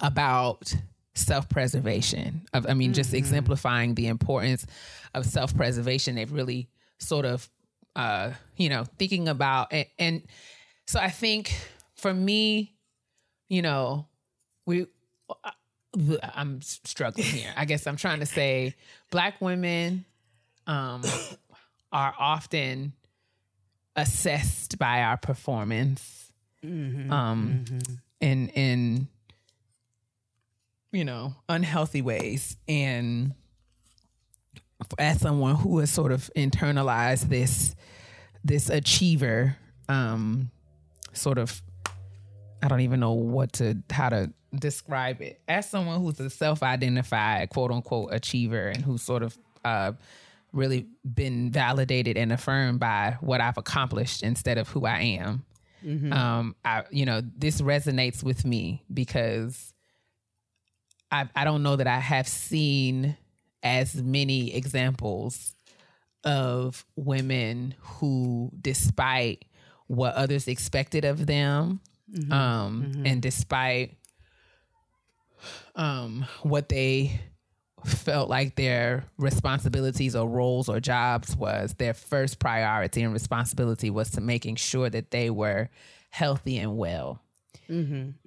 about 0.00 0.74
self 1.14 1.48
preservation. 1.48 2.42
Of, 2.52 2.66
I 2.68 2.74
mean, 2.74 2.92
just 2.94 3.12
exemplifying 3.14 3.94
the 3.94 4.06
importance 4.08 4.66
of 5.14 5.26
self 5.26 5.54
preservation. 5.56 6.14
They've 6.14 6.32
really 6.32 6.68
sort 6.98 7.26
of, 7.26 7.48
uh, 7.96 8.32
you 8.56 8.68
know, 8.68 8.84
thinking 8.98 9.28
about 9.28 9.68
and, 9.72 9.86
and 9.98 10.22
so 10.86 11.00
I 11.00 11.10
think 11.10 11.54
for 11.94 12.12
me, 12.12 12.74
you 13.48 13.62
know, 13.62 14.06
we 14.66 14.86
I'm 16.34 16.62
struggling 16.62 17.26
here. 17.26 17.52
I 17.56 17.64
guess 17.64 17.86
I'm 17.86 17.96
trying 17.96 18.20
to 18.20 18.26
say 18.26 18.74
black 19.10 19.40
women 19.40 20.04
um, 20.66 21.02
are 21.92 22.14
often 22.18 22.94
assessed 23.94 24.78
by 24.78 25.02
our 25.02 25.16
performance 25.18 26.32
um, 27.10 27.64
in 28.20 28.48
in 28.48 29.08
you 30.92 31.04
know 31.04 31.34
unhealthy 31.48 32.02
ways. 32.02 32.56
And 32.66 33.34
as 34.98 35.20
someone 35.20 35.56
who 35.56 35.78
has 35.78 35.90
sort 35.90 36.12
of 36.12 36.30
internalized 36.36 37.28
this 37.28 37.74
this 38.44 38.68
achiever 38.68 39.56
um 39.88 40.50
sort 41.12 41.38
of 41.38 41.62
I 42.62 42.68
don't 42.68 42.80
even 42.80 43.00
know 43.00 43.12
what 43.12 43.54
to 43.54 43.82
how 43.90 44.08
to 44.10 44.32
describe 44.54 45.20
it. 45.20 45.40
As 45.48 45.68
someone 45.68 46.00
who's 46.00 46.20
a 46.20 46.30
self-identified 46.30 47.50
quote 47.50 47.70
unquote 47.72 48.10
achiever 48.12 48.68
and 48.68 48.84
who's 48.84 49.02
sort 49.02 49.22
of 49.22 49.36
uh 49.64 49.92
really 50.52 50.86
been 51.14 51.50
validated 51.50 52.16
and 52.18 52.30
affirmed 52.30 52.78
by 52.78 53.16
what 53.20 53.40
I've 53.40 53.56
accomplished 53.56 54.22
instead 54.22 54.58
of 54.58 54.68
who 54.68 54.84
I 54.86 55.00
am. 55.00 55.44
Um 56.12 56.56
I 56.64 56.84
you 56.90 57.04
know, 57.06 57.22
this 57.36 57.60
resonates 57.60 58.22
with 58.22 58.44
me 58.44 58.84
because 58.92 59.72
I 61.10 61.28
I 61.34 61.44
don't 61.44 61.62
know 61.62 61.76
that 61.76 61.86
I 61.88 61.98
have 61.98 62.28
seen 62.28 63.16
as 63.62 63.94
many 63.94 64.54
examples 64.54 65.54
of 66.24 66.84
women 66.96 67.74
who 67.80 68.50
despite 68.60 69.44
what 69.86 70.14
others 70.14 70.48
expected 70.48 71.04
of 71.04 71.26
them 71.26 71.80
um 72.30 73.02
and 73.04 73.22
despite 73.22 73.96
um, 75.74 76.26
what 76.42 76.68
they 76.68 77.20
felt 77.84 78.30
like 78.30 78.54
their 78.54 79.04
responsibilities 79.18 80.14
or 80.14 80.28
roles 80.28 80.68
or 80.68 80.78
jobs 80.78 81.36
was 81.36 81.74
their 81.78 81.94
first 81.94 82.38
priority 82.38 83.02
and 83.02 83.12
responsibility 83.12 83.90
was 83.90 84.10
to 84.10 84.20
making 84.20 84.54
sure 84.56 84.88
that 84.88 85.10
they 85.10 85.30
were 85.30 85.68
healthy 86.10 86.58
and 86.58 86.76
well 86.76 87.20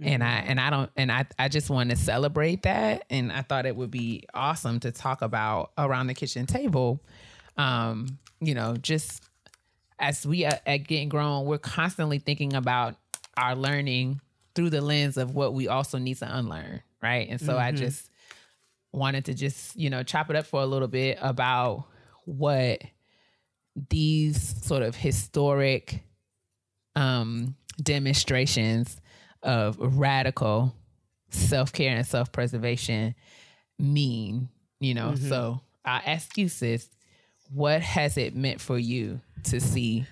and 0.02 0.24
i 0.24 0.38
and 0.48 0.60
i 0.60 0.70
don't 0.70 0.90
and 0.96 1.12
i 1.12 1.26
i 1.38 1.48
just 1.48 1.70
want 1.70 1.90
to 1.90 1.96
celebrate 1.96 2.64
that 2.64 3.04
and 3.10 3.32
i 3.32 3.42
thought 3.42 3.66
it 3.66 3.76
would 3.76 3.92
be 3.92 4.24
awesome 4.34 4.80
to 4.80 4.92
talk 4.92 5.22
about 5.22 5.72
around 5.78 6.08
the 6.08 6.14
kitchen 6.14 6.46
table 6.46 7.00
um 7.58 8.08
you 8.40 8.54
know 8.54 8.76
just 8.78 9.24
as 10.00 10.26
we 10.26 10.46
are 10.46 10.60
at 10.66 10.78
getting 10.88 11.10
grown 11.10 11.46
we're 11.46 11.58
constantly 11.58 12.20
thinking 12.20 12.54
about 12.54 12.96
our 13.38 13.56
learning 13.56 14.20
through 14.56 14.70
the 14.70 14.82
lens 14.82 15.18
of 15.18 15.36
what 15.36 15.54
we 15.54 15.68
also 15.68 15.98
need 15.98 16.18
to 16.18 16.38
unlearn 16.38 16.82
right? 17.02 17.28
And 17.30 17.40
so 17.40 17.58
i 17.58 17.72
just 17.72 18.10
wanted 18.92 19.26
to 19.26 19.34
just 19.34 19.76
you 19.76 19.90
know 19.90 20.02
chop 20.04 20.30
it 20.30 20.36
up 20.36 20.46
for 20.46 20.62
a 20.62 20.66
little 20.66 20.88
bit 20.88 21.18
about 21.22 21.86
what 22.24 22.82
these 23.90 24.66
sort 24.66 24.82
of 24.84 24.96
historic 24.96 26.02
um 26.96 27.56
demonstrations 27.82 29.02
of 29.46 29.78
radical 29.80 30.74
self-care 31.30 31.96
and 31.96 32.06
self-preservation 32.06 33.16
mean 33.80 34.50
you 34.80 34.94
know? 34.94 35.16
So 35.16 35.62
i 35.86 36.02
ask 36.06 36.38
you 36.38 36.50
sis 36.50 36.90
what 37.54 37.82
has 37.82 38.18
it 38.18 38.36
meant 38.36 38.60
for 38.60 38.78
you 38.78 39.22
to 39.44 39.62
see 39.62 40.06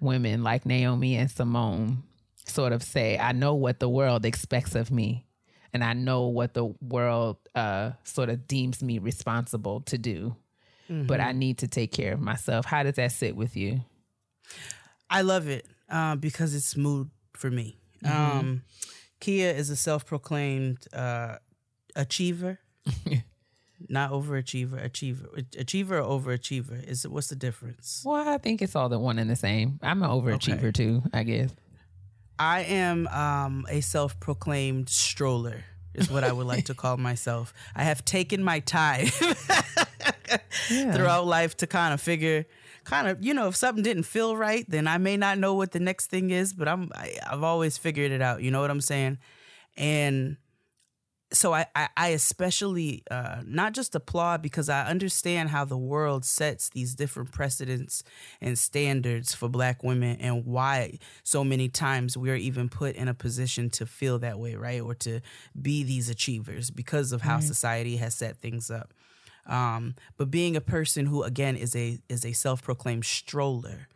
women 0.00 0.42
like 0.42 0.64
naomi 0.64 1.16
and 1.16 1.30
simone 1.30 2.02
sort 2.46 2.72
of 2.72 2.82
say 2.82 3.18
i 3.18 3.32
know 3.32 3.54
what 3.54 3.80
the 3.80 3.88
world 3.88 4.24
expects 4.24 4.74
of 4.76 4.90
me 4.90 5.24
and 5.72 5.82
i 5.82 5.92
know 5.92 6.26
what 6.26 6.54
the 6.54 6.64
world 6.80 7.36
uh 7.54 7.90
sort 8.04 8.28
of 8.28 8.46
deems 8.46 8.82
me 8.82 8.98
responsible 8.98 9.80
to 9.80 9.98
do 9.98 10.34
but 10.88 11.20
i 11.20 11.32
need 11.32 11.58
to 11.58 11.66
take 11.68 11.90
care 11.90 12.12
of 12.12 12.20
myself. 12.20 12.66
How 12.66 12.82
does 12.82 12.94
that 12.94 13.12
sit 13.12 13.34
with 13.34 13.56
you? 13.56 13.80
I 15.08 15.22
love 15.22 15.48
it 15.48 15.66
uh, 15.90 16.16
because 16.16 16.54
it's 16.54 16.76
mood 16.76 17.10
for 17.34 17.50
me. 17.50 17.78
Um, 18.04 18.62
Kia 19.20 19.50
is 19.50 19.70
a 19.70 19.76
self-proclaimed 19.76 20.86
uh, 20.92 21.36
achiever, 21.94 22.58
not 23.88 24.10
overachiever. 24.10 24.82
Achiever, 24.84 25.26
achiever 25.58 26.00
or 26.00 26.20
overachiever. 26.20 26.82
Is 26.86 27.04
it 27.04 27.10
what's 27.12 27.28
the 27.28 27.36
difference? 27.36 28.02
well 28.04 28.28
i 28.28 28.38
think 28.38 28.60
it's 28.62 28.74
all 28.76 28.88
the 28.88 28.98
one 28.98 29.18
and 29.18 29.30
the 29.30 29.36
same 29.36 29.78
i'm 29.82 30.02
an 30.02 30.10
overachiever 30.10 30.58
Okay. 30.64 30.72
too 30.72 31.02
i 31.12 31.22
guess 31.22 31.50
I 32.38 32.62
am 32.62 33.06
um, 33.08 33.66
a 33.68 33.80
self-proclaimed 33.82 34.88
stroller. 34.88 35.62
Is 35.94 36.10
what 36.10 36.24
I 36.24 36.32
would 36.32 36.46
like 36.46 36.64
to 36.64 36.74
call 36.74 36.96
myself. 37.10 37.52
I 37.76 37.84
have 37.84 38.04
taken 38.04 38.42
my 38.42 38.58
time 38.60 39.06
throughout 40.68 41.26
life 41.26 41.56
to 41.58 41.66
kind 41.66 41.94
of 41.94 42.00
figure, 42.00 42.46
kind 42.84 43.08
of, 43.08 43.24
you 43.24 43.34
know, 43.34 43.48
if 43.48 43.56
something 43.56 43.82
didn't 43.82 44.04
feel 44.04 44.36
right, 44.36 44.64
then 44.68 44.86
I 44.86 44.98
may 44.98 45.16
not 45.16 45.38
know 45.38 45.54
what 45.54 45.72
the 45.72 45.80
next 45.80 46.06
thing 46.06 46.30
is. 46.30 46.52
But 46.52 46.68
I'm, 46.68 46.90
I, 46.94 47.14
I've 47.30 47.42
always 47.42 47.78
figured 47.78 48.12
it 48.12 48.22
out. 48.22 48.42
You 48.42 48.50
know 48.50 48.60
what 48.60 48.70
I'm 48.70 48.80
saying? 48.80 49.18
And 49.76 50.36
so 51.32 51.54
I, 51.54 51.66
I, 51.74 51.88
I 51.96 52.08
especially 52.08 53.04
uh, 53.10 53.42
not 53.46 53.72
just 53.72 53.94
applaud 53.94 54.42
because 54.42 54.68
I 54.68 54.86
understand 54.86 55.48
how 55.48 55.64
the 55.64 55.78
world 55.78 56.24
sets 56.24 56.68
these 56.68 56.94
different 56.94 57.32
precedents 57.32 58.04
and 58.40 58.58
standards 58.58 59.34
for 59.34 59.48
Black 59.48 59.82
women 59.82 60.18
and 60.20 60.44
why 60.44 60.98
so 61.22 61.42
many 61.42 61.68
times 61.68 62.16
we 62.16 62.30
are 62.30 62.36
even 62.36 62.68
put 62.68 62.96
in 62.96 63.08
a 63.08 63.14
position 63.14 63.70
to 63.70 63.86
feel 63.86 64.18
that 64.18 64.38
way, 64.38 64.54
right, 64.56 64.80
or 64.80 64.94
to 64.96 65.20
be 65.60 65.82
these 65.82 66.08
achievers 66.10 66.70
because 66.70 67.12
of 67.12 67.22
how 67.22 67.40
society 67.40 67.96
has 67.96 68.14
set 68.14 68.36
things 68.36 68.70
up. 68.70 68.92
Um, 69.46 69.94
but 70.16 70.30
being 70.30 70.56
a 70.56 70.60
person 70.60 71.06
who 71.06 71.22
again 71.22 71.56
is 71.56 71.74
a 71.74 71.98
is 72.08 72.24
a 72.24 72.32
self 72.32 72.62
proclaimed 72.62 73.04
stroller, 73.04 73.88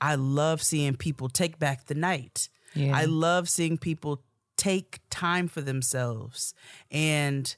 I 0.00 0.14
love 0.14 0.62
seeing 0.62 0.96
people 0.96 1.28
take 1.28 1.58
back 1.58 1.86
the 1.86 1.94
night. 1.94 2.48
Yeah. 2.74 2.96
I 2.96 3.04
love 3.04 3.48
seeing 3.48 3.78
people 3.78 4.22
take 4.56 5.00
time 5.08 5.48
for 5.48 5.62
themselves 5.62 6.54
and 6.90 7.56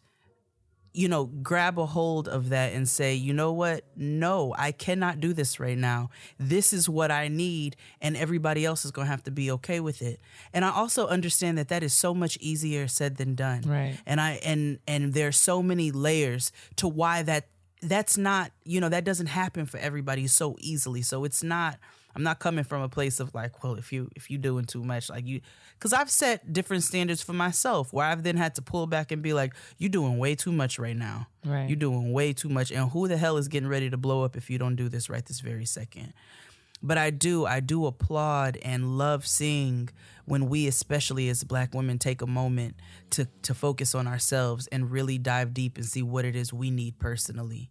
you 0.95 1.09
know 1.09 1.27
grab 1.27 1.79
a 1.79 1.87
hold 1.87 2.29
of 2.29 2.51
that 2.51 2.73
and 2.73 2.89
say 2.89 3.15
you 3.15 3.33
know 3.33 3.53
what? 3.53 3.85
No 3.97 4.55
i 4.59 4.73
cannot 4.73 5.21
do 5.21 5.33
this 5.33 5.59
right 5.59 5.79
now. 5.79 6.11
This 6.39 6.73
is 6.73 6.89
what 6.89 7.11
i 7.11 7.29
need 7.29 7.77
and 8.01 8.17
everybody 8.17 8.65
else 8.65 8.85
is 8.85 8.91
going 8.91 9.07
to 9.07 9.11
have 9.11 9.25
to 9.25 9.31
be 9.31 9.51
okay 9.53 9.81
with 9.81 10.03
it. 10.03 10.21
And 10.53 10.65
i 10.65 10.71
also 10.71 11.07
understand 11.07 11.59
that 11.59 11.69
that 11.69 11.83
is 11.83 11.93
so 11.93 12.15
much 12.15 12.37
easier 12.41 12.89
said 12.89 13.17
than 13.17 13.35
done. 13.35 13.63
Right. 13.63 13.99
and 14.07 14.21
i 14.21 14.33
and 14.45 14.79
and 14.87 15.15
there's 15.15 15.37
so 15.39 15.63
many 15.63 15.91
layers 15.91 16.53
to 16.77 16.89
why 16.89 17.23
that 17.23 17.47
that's 17.83 18.17
not 18.17 18.53
you 18.65 18.81
know 18.81 18.89
that 18.89 19.05
doesn't 19.05 19.27
happen 19.27 19.67
for 19.67 19.79
everybody 19.79 20.27
so 20.27 20.57
easily. 20.61 21.03
So 21.03 21.25
it's 21.25 21.43
not 21.43 21.79
i'm 22.15 22.23
not 22.23 22.39
coming 22.39 22.65
from 22.65 22.83
a 22.83 22.89
place 22.89 23.21
of 23.21 23.35
like 23.35 23.63
well 23.63 23.75
if 23.75 23.93
you 23.93 24.09
if 24.17 24.31
you 24.31 24.39
doing 24.39 24.65
too 24.65 24.83
much 24.85 25.09
like 25.11 25.27
you 25.27 25.41
because 25.79 25.93
i've 25.93 26.11
set 26.11 26.53
different 26.53 26.83
standards 26.83 27.23
for 27.23 27.33
myself 27.33 27.93
where 27.93 28.07
i've 28.07 28.23
then 28.23 28.37
had 28.37 28.55
to 28.55 28.63
pull 28.63 28.87
back 28.87 29.11
and 29.13 29.23
be 29.23 29.33
like 29.33 29.55
you're 29.79 29.91
doing 29.91 30.19
way 30.19 30.35
too 30.35 30.53
much 30.53 30.79
right 30.79 30.97
now 30.97 31.27
Right. 31.45 31.69
you're 31.69 31.77
doing 31.77 32.13
way 32.13 32.33
too 32.33 32.49
much 32.49 32.71
and 32.71 32.91
who 32.91 33.09
the 33.09 33.17
hell 33.17 33.37
is 33.37 33.49
getting 33.49 33.69
ready 33.69 33.91
to 33.91 33.97
blow 33.97 34.23
up 34.25 34.37
if 34.37 34.49
you 34.51 34.59
don't 34.59 34.77
do 34.77 34.89
this 34.89 35.09
right 35.11 35.25
this 35.25 35.41
very 35.41 35.65
second 35.67 36.13
but 36.85 36.99
I 36.99 37.11
do, 37.11 37.47
I 37.47 37.61
do 37.61 37.87
applaud 37.87 38.59
and 38.61 38.99
love 38.99 39.25
seeing 39.25 39.89
when 40.25 40.49
we, 40.49 40.67
especially 40.67 41.29
as 41.29 41.45
Black 41.45 41.73
women, 41.75 41.97
take 41.97 42.23
a 42.23 42.27
moment 42.27 42.75
to 43.11 43.29
to 43.43 43.55
focus 43.55 43.95
on 43.95 44.09
ourselves 44.09 44.67
and 44.73 44.91
really 44.91 45.17
dive 45.17 45.55
deep 45.55 45.77
and 45.77 45.87
see 45.87 46.03
what 46.03 46.25
it 46.25 46.35
is 46.35 46.53
we 46.53 46.73
need 46.73 46.99
personally. 46.99 47.71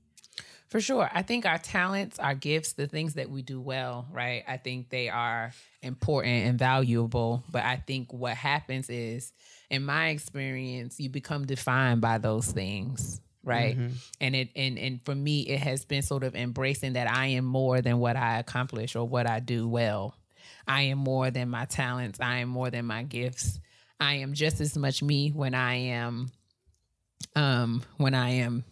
For 0.72 0.80
sure. 0.80 1.09
I 1.13 1.22
think 1.22 1.45
our 1.45 1.57
talents, 1.57 2.17
our 2.17 2.34
gifts, 2.34 2.74
the 2.74 2.88
things 2.88 3.15
that 3.15 3.30
we 3.30 3.41
do 3.41 3.59
well, 3.59 4.07
right? 4.09 4.45
I 4.47 4.55
think 4.55 4.89
they 4.89 5.09
are 5.09 5.51
important 5.82 6.47
and 6.47 6.57
valuable. 6.57 7.43
But 7.51 7.65
I 7.65 7.76
think 7.76 8.13
what 8.13 8.38
happens 8.38 8.89
is, 8.89 9.34
in 9.69 9.84
my 9.84 10.07
experience, 10.09 10.97
you 10.97 11.09
become 11.09 11.45
defined 11.45 11.99
by 11.99 12.19
those 12.19 12.49
things. 12.49 13.19
Right. 13.43 13.76
And 14.22 14.36
it 14.36 14.49
and 14.55 14.78
and 14.78 15.03
for 15.03 15.15
me 15.15 15.41
it 15.41 15.59
has 15.59 15.84
been 15.84 16.03
sort 16.03 16.24
of 16.24 16.36
embracing 16.36 16.93
that 16.93 17.11
I 17.11 17.28
am 17.28 17.43
more 17.43 17.82
than 17.82 17.97
what 17.97 18.15
I 18.15 18.38
accomplish 18.38 18.95
or 18.95 19.05
what 19.05 19.28
I 19.28 19.39
do 19.39 19.67
well. 19.67 20.15
I 20.67 20.84
am 20.84 20.99
more 20.99 21.32
than 21.32 21.49
my 21.49 21.65
talents. 21.65 22.19
I 22.22 22.38
am 22.38 22.49
more 22.49 22.69
than 22.69 22.86
my 22.86 23.03
gifts. 23.03 23.59
I 23.99 24.15
am 24.15 24.34
just 24.34 24.61
as 24.61 24.78
much 24.78 25.01
me 25.03 25.32
when 25.32 25.55
I 25.55 25.74
am 25.74 26.32
um 27.36 27.82
when 27.97 28.13
I 28.13 28.30
am 28.30 28.63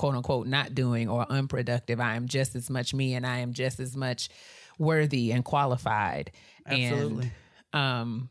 quote 0.00 0.14
unquote 0.14 0.46
not 0.46 0.74
doing 0.74 1.10
or 1.10 1.26
unproductive. 1.28 2.00
I 2.00 2.16
am 2.16 2.26
just 2.26 2.56
as 2.56 2.70
much 2.70 2.94
me 2.94 3.12
and 3.12 3.26
I 3.26 3.40
am 3.40 3.52
just 3.52 3.80
as 3.80 3.94
much 3.94 4.30
worthy 4.78 5.30
and 5.30 5.44
qualified. 5.44 6.32
Absolutely. 6.66 7.30
And 7.74 7.82
um 7.82 8.30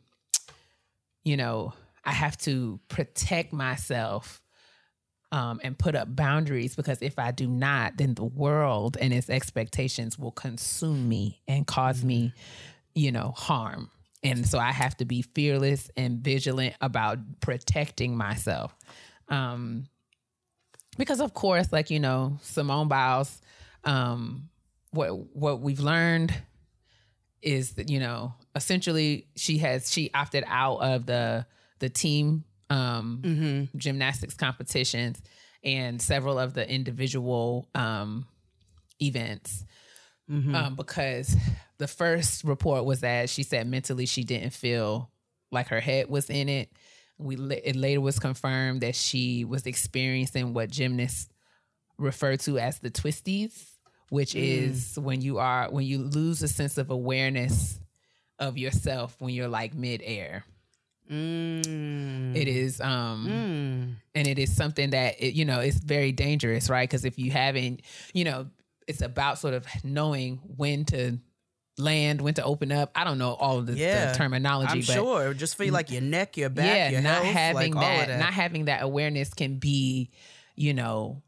you 1.23 1.37
know, 1.37 1.73
I 2.03 2.11
have 2.11 2.39
to 2.39 2.79
protect 2.87 3.53
myself 3.53 4.41
um, 5.31 5.59
and 5.63 5.77
put 5.77 5.93
up 5.93 6.15
boundaries 6.15 6.75
because 6.75 7.03
if 7.03 7.19
I 7.19 7.29
do 7.29 7.45
not, 7.45 7.97
then 7.97 8.15
the 8.15 8.23
world 8.23 8.97
and 8.99 9.13
its 9.13 9.29
expectations 9.29 10.17
will 10.17 10.31
consume 10.31 11.07
me 11.07 11.39
and 11.47 11.67
cause 11.67 12.03
me, 12.03 12.33
you 12.95 13.11
know, 13.11 13.31
harm. 13.37 13.91
And 14.23 14.47
so 14.47 14.57
I 14.57 14.71
have 14.71 14.97
to 14.97 15.05
be 15.05 15.21
fearless 15.21 15.91
and 15.95 16.19
vigilant 16.21 16.73
about 16.81 17.19
protecting 17.41 18.17
myself. 18.17 18.75
Um, 19.27 19.85
because 20.99 21.21
of 21.21 21.33
course, 21.33 21.71
like 21.71 21.89
you 21.89 21.99
know, 21.99 22.37
Simone 22.43 22.87
Biles, 22.89 23.41
um, 23.85 24.49
what 24.91 25.09
what 25.35 25.61
we've 25.61 25.79
learned 25.79 26.33
is 27.41 27.71
that 27.75 27.89
you 27.89 27.99
know 27.99 28.33
essentially 28.53 29.25
she 29.35 29.57
has 29.59 29.91
she 29.91 30.11
opted 30.13 30.43
out 30.45 30.77
of 30.79 31.05
the 31.05 31.45
the 31.79 31.87
team 31.89 32.43
um 32.69 33.21
gymnastics 33.77 34.33
competitions 34.35 35.21
and 35.63 36.01
several 36.01 36.37
of 36.37 36.53
the 36.53 36.69
individual 36.69 37.67
um 37.73 38.27
events. 39.01 39.63
Um 40.53 40.75
because 40.75 41.35
the 41.77 41.87
first 41.87 42.43
report 42.43 42.83
was 42.85 42.99
that 43.01 43.29
she 43.29 43.43
said 43.43 43.65
mentally 43.67 44.05
she 44.05 44.23
didn't 44.25 44.51
feel 44.51 45.09
like 45.49 45.69
her 45.69 45.79
head 45.79 46.09
was 46.09 46.29
in 46.29 46.49
it 46.49 46.69
we 47.19 47.35
it 47.35 47.75
later 47.75 48.01
was 48.01 48.17
confirmed 48.17 48.81
that 48.81 48.95
she 48.95 49.45
was 49.45 49.65
experiencing 49.67 50.53
what 50.53 50.71
gymnasts 50.71 51.29
refer 51.97 52.37
to 52.37 52.57
as 52.57 52.79
the 52.79 52.89
twisties 52.89 53.65
which 54.09 54.33
is 54.33 54.97
when 54.97 55.21
you 55.21 55.37
are 55.37 55.69
when 55.69 55.85
you 55.85 55.99
lose 55.99 56.41
a 56.41 56.47
sense 56.47 56.77
of 56.79 56.89
awareness 56.89 57.79
of 58.39 58.57
yourself 58.57 59.15
when 59.19 59.33
you're 59.33 59.47
like 59.49 59.75
midair. 59.75 60.43
Mm. 61.11 62.35
It 62.35 62.47
is 62.47 62.79
um 62.81 63.27
Mm. 63.27 63.95
and 64.15 64.27
it 64.27 64.39
is 64.39 64.55
something 64.55 64.91
that 64.91 65.21
it, 65.21 65.33
you 65.33 65.45
know 65.45 65.59
it's 65.59 65.77
very 65.77 66.11
dangerous, 66.11 66.69
right? 66.69 66.87
Because 66.89 67.05
if 67.05 67.17
you 67.19 67.31
haven't, 67.31 67.81
you 68.13 68.23
know, 68.23 68.47
it's 68.87 69.01
about 69.01 69.39
sort 69.39 69.53
of 69.53 69.65
knowing 69.83 70.37
when 70.57 70.85
to 70.85 71.19
land 71.79 72.21
went 72.21 72.35
to 72.37 72.43
open 72.43 72.71
up. 72.71 72.91
I 72.95 73.03
don't 73.03 73.17
know 73.17 73.33
all 73.33 73.57
of 73.59 73.65
the, 73.67 73.73
Yeah, 73.73 74.11
the 74.11 74.17
terminology, 74.17 74.71
I'm 74.73 74.79
but 74.79 74.93
sure. 74.93 75.33
Just 75.33 75.55
feel 75.55 75.73
like 75.73 75.91
your 75.91 76.01
neck, 76.01 76.37
your 76.37 76.49
back, 76.49 76.65
yeah, 76.65 76.89
your 76.91 77.01
not 77.01 77.23
health, 77.23 77.33
having 77.35 77.73
like 77.73 77.83
that, 77.83 78.07
that. 78.09 78.19
not 78.19 78.33
having 78.33 78.65
that 78.65 78.81
awareness 78.83 79.33
can 79.33 79.57
be, 79.57 80.09
you 80.55 80.73
know, 80.73 81.21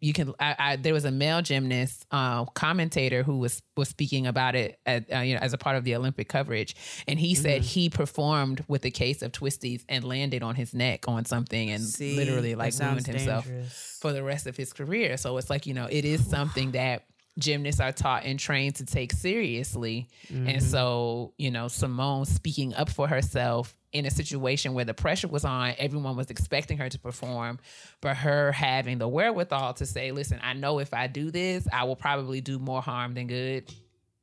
you 0.00 0.12
can. 0.12 0.34
I, 0.40 0.56
I 0.58 0.76
there 0.76 0.92
was 0.92 1.04
a 1.04 1.12
male 1.12 1.42
gymnast 1.42 2.06
uh, 2.10 2.44
commentator 2.46 3.22
who 3.22 3.38
was 3.38 3.62
was 3.76 3.88
speaking 3.88 4.26
about 4.26 4.56
it 4.56 4.80
at, 4.84 5.04
uh, 5.14 5.20
you 5.20 5.34
know 5.34 5.40
as 5.40 5.52
a 5.52 5.58
part 5.58 5.76
of 5.76 5.84
the 5.84 5.94
Olympic 5.94 6.28
coverage, 6.28 6.74
and 7.06 7.20
he 7.20 7.34
Mm-hmm. 7.34 7.42
said 7.42 7.62
he 7.62 7.88
performed 7.88 8.64
with 8.66 8.84
a 8.84 8.90
case 8.90 9.22
of 9.22 9.30
twisties 9.30 9.84
and 9.88 10.02
landed 10.02 10.42
on 10.42 10.56
his 10.56 10.74
neck 10.74 11.06
on 11.06 11.24
something 11.24 11.70
and 11.70 11.82
See, 11.82 12.16
literally 12.16 12.56
like 12.56 12.74
ruined 12.80 13.06
himself 13.06 13.44
dangerous. 13.46 13.98
for 14.00 14.12
the 14.12 14.24
rest 14.24 14.48
of 14.48 14.56
his 14.56 14.72
career. 14.72 15.16
So 15.16 15.36
it's 15.36 15.48
like, 15.48 15.66
you 15.66 15.74
know, 15.74 15.86
it 15.88 16.04
is 16.04 16.26
something 16.26 16.72
that 16.72 17.04
gymnasts 17.38 17.80
are 17.80 17.92
taught 17.92 18.24
and 18.24 18.38
trained 18.38 18.76
to 18.76 18.84
take 18.84 19.12
seriously. 19.12 20.08
Mm-hmm. 20.28 20.48
And 20.48 20.62
so, 20.62 21.32
you 21.38 21.50
know, 21.50 21.68
Simone 21.68 22.24
speaking 22.24 22.74
up 22.74 22.90
for 22.90 23.08
herself 23.08 23.74
in 23.92 24.06
a 24.06 24.10
situation 24.10 24.74
where 24.74 24.84
the 24.84 24.94
pressure 24.94 25.28
was 25.28 25.44
on, 25.44 25.74
everyone 25.78 26.16
was 26.16 26.30
expecting 26.30 26.78
her 26.78 26.88
to 26.88 26.98
perform, 26.98 27.58
but 28.00 28.16
her 28.16 28.52
having 28.52 28.98
the 28.98 29.08
wherewithal 29.08 29.74
to 29.74 29.86
say, 29.86 30.12
listen, 30.12 30.40
I 30.42 30.54
know 30.54 30.78
if 30.78 30.94
I 30.94 31.06
do 31.06 31.30
this, 31.30 31.66
I 31.72 31.84
will 31.84 31.96
probably 31.96 32.40
do 32.40 32.58
more 32.58 32.82
harm 32.82 33.14
than 33.14 33.26
good. 33.26 33.72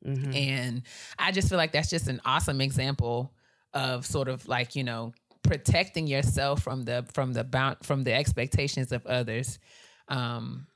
Mm-hmm. 0.06 0.34
And 0.34 0.82
I 1.18 1.32
just 1.32 1.50
feel 1.50 1.58
like 1.58 1.72
that's 1.72 1.90
just 1.90 2.08
an 2.08 2.22
awesome 2.26 2.62
example 2.62 3.34
of 3.74 4.06
sort 4.06 4.28
of 4.28 4.48
like, 4.48 4.76
you 4.76 4.84
know, 4.84 5.14
protecting 5.44 6.06
yourself 6.08 6.62
from 6.62 6.84
the 6.84 7.06
from 7.14 7.34
the 7.34 7.44
bound 7.44 7.78
from 7.84 8.04
the 8.04 8.14
expectations 8.14 8.92
of 8.92 9.06
others. 9.06 9.60
Um 10.08 10.68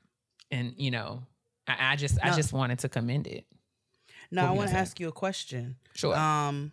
and 0.50 0.74
you 0.76 0.90
know, 0.90 1.22
I, 1.68 1.92
I 1.92 1.96
just 1.96 2.18
I 2.22 2.34
just 2.34 2.52
wanted 2.52 2.78
to 2.80 2.88
commend 2.88 3.26
it. 3.26 3.46
Now 4.30 4.46
I 4.46 4.50
What 4.50 4.56
want 4.58 4.70
to 4.70 4.76
ask 4.76 4.98
you 5.00 5.08
a 5.08 5.12
question. 5.12 5.76
Sure. 5.94 6.14
Um, 6.16 6.72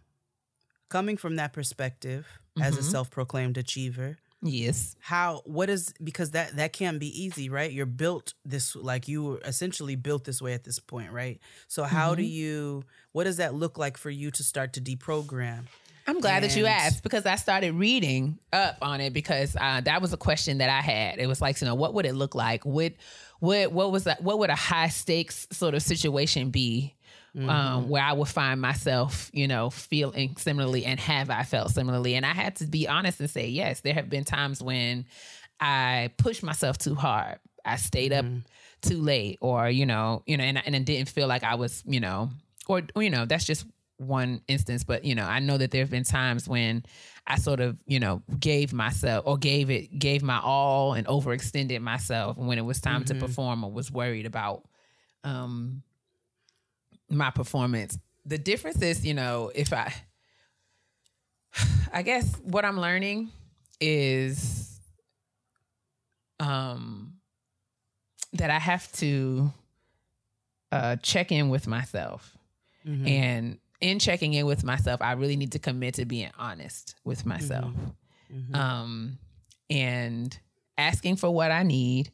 coming 0.90 1.18
from 1.18 1.36
that 1.38 1.54
perspective, 1.54 2.28
as 2.62 2.74
Mm-hmm. 2.74 2.80
a 2.80 2.84
self-proclaimed 2.84 3.58
achiever, 3.58 4.18
yes. 4.42 4.96
how 5.00 5.42
what 5.46 5.70
is 5.70 5.94
because 6.04 6.32
that 6.32 6.56
that 6.58 6.74
can't 6.74 7.00
be 7.00 7.08
easy, 7.24 7.50
right? 7.50 7.72
You're 7.72 7.86
built 7.86 8.34
this 8.44 8.76
like 8.76 9.08
you 9.08 9.24
were 9.24 9.42
essentially 9.46 9.96
built 9.96 10.26
this 10.26 10.42
way 10.42 10.54
at 10.54 10.64
this 10.66 10.80
point, 10.80 11.12
right? 11.12 11.40
So 11.68 11.84
how 11.84 12.16
do 12.16 12.24
Mm-hmm. 12.24 12.32
you? 12.32 12.84
What 13.14 13.24
does 13.26 13.38
that 13.38 13.54
look 13.54 13.78
like 13.78 13.96
for 13.98 14.10
you 14.10 14.32
to 14.32 14.44
start 14.44 14.74
to 14.74 14.82
deprogram? 14.82 15.64
I'm 16.08 16.20
glad 16.20 16.42
that 16.44 16.58
you 16.58 16.66
asked 16.66 17.04
because 17.04 17.26
I 17.28 17.36
started 17.36 17.76
reading 17.76 18.40
up 18.52 18.78
on 18.82 19.00
it 19.02 19.14
because 19.14 19.56
uh, 19.56 19.82
that 19.82 20.02
was 20.02 20.12
a 20.14 20.18
question 20.18 20.58
that 20.58 20.70
I 20.70 20.82
had. 20.82 21.20
It 21.20 21.28
was 21.28 21.40
like, 21.42 21.62
you 21.62 21.68
know, 21.68 21.76
what 21.76 21.94
would 21.94 22.08
it 22.08 22.16
look 22.16 22.34
like? 22.34 22.66
What, 22.66 22.94
what, 23.42 23.74
what 23.74 23.92
was 23.92 24.06
that? 24.06 24.24
What 24.24 24.40
would 24.40 24.50
a 24.50 24.56
high 24.56 24.88
stakes 24.88 25.48
sort 25.52 25.76
of 25.76 25.82
situation 25.82 26.50
be? 26.50 26.96
Um, 27.34 27.88
where 27.88 28.04
I 28.04 28.12
would 28.12 28.28
find 28.28 28.60
myself, 28.60 29.32
you 29.34 29.48
know, 29.48 29.70
feeling 29.70 30.36
similarly, 30.36 30.84
and 30.84 31.00
have 31.00 31.30
I 31.30 31.44
felt 31.44 31.72
similarly? 31.72 32.16
And 32.16 32.26
I 32.26 32.34
had 32.34 32.58
to 32.58 32.66
be 32.66 32.90
honest 32.90 33.22
and 33.22 33.30
say, 33.30 33.48
yes, 33.48 33.80
there 33.80 33.94
have 33.94 34.10
been 34.10 34.26
times 34.26 34.62
when 34.62 35.06
I 35.58 36.12
pushed 36.18 36.44
myself 36.44 36.78
too 36.78 36.94
hard. 36.94 37.40
I 37.64 37.78
stayed 37.78 38.12
up 38.12 38.26
too 38.82 39.02
late, 39.02 39.38
or 39.40 39.70
you 39.70 39.86
know, 39.86 40.24
you 40.26 40.36
know, 40.36 40.44
and 40.44 40.62
and 40.66 40.76
it 40.76 40.84
didn't 40.84 41.08
feel 41.08 41.28
like 41.28 41.46
I 41.46 41.56
was, 41.56 41.82
you 41.86 42.02
know, 42.02 42.32
or, 42.68 42.82
you 42.98 43.10
know, 43.10 43.26
that's 43.26 43.46
just 43.46 43.66
one 44.02 44.42
instance. 44.48 44.84
But 44.84 45.06
you 45.06 45.16
know, 45.16 45.26
I 45.26 45.40
know 45.40 45.58
that 45.58 45.72
there 45.72 45.82
have 45.82 45.90
been 45.90 46.04
times 46.04 46.48
when 46.48 46.84
I 47.28 47.38
sort 47.38 47.60
of, 47.60 47.78
you 47.86 48.00
know, 48.00 48.24
gave 48.40 48.74
myself 48.74 49.26
or 49.28 49.38
gave 49.38 49.70
it, 49.70 49.98
gave 50.00 50.24
my 50.24 50.40
all, 50.40 50.94
and 50.94 51.06
overextended 51.08 51.80
myself 51.82 52.38
when 52.38 52.58
it 52.58 52.66
was 52.66 52.82
time 52.82 53.04
to 53.06 53.14
perform, 53.16 53.64
or 53.64 53.72
was 53.72 53.92
worried 53.92 54.26
about 54.26 54.64
um 55.24 55.84
my 57.10 57.30
performance. 57.30 57.98
The 58.26 58.38
difference 58.38 58.82
is, 58.82 59.06
you 59.06 59.14
know, 59.14 59.52
if 59.54 59.74
I, 59.74 59.94
I 61.94 62.02
guess 62.02 62.34
what 62.44 62.66
I'm 62.66 62.80
learning 62.80 63.30
is 63.80 64.80
um 66.40 67.14
that 68.34 68.50
I 68.50 68.60
have 68.60 68.92
to 68.94 69.52
uh 70.72 70.96
check 70.98 71.32
in 71.32 71.50
with 71.50 71.68
myself. 71.68 72.36
And 73.08 73.60
in 73.82 74.00
checking 74.00 74.34
in 74.34 74.46
with 74.46 74.64
myself, 74.64 75.02
I 75.02 75.14
really 75.14 75.36
need 75.36 75.52
to 75.54 75.60
commit 75.60 75.96
to 75.96 76.06
being 76.06 76.32
honest 76.38 76.96
with 77.04 77.26
myself. 77.26 77.74
Um 78.54 79.18
and 79.70 80.38
asking 80.78 81.16
for 81.16 81.30
what 81.30 81.52
I 81.52 81.64
need 81.64 82.12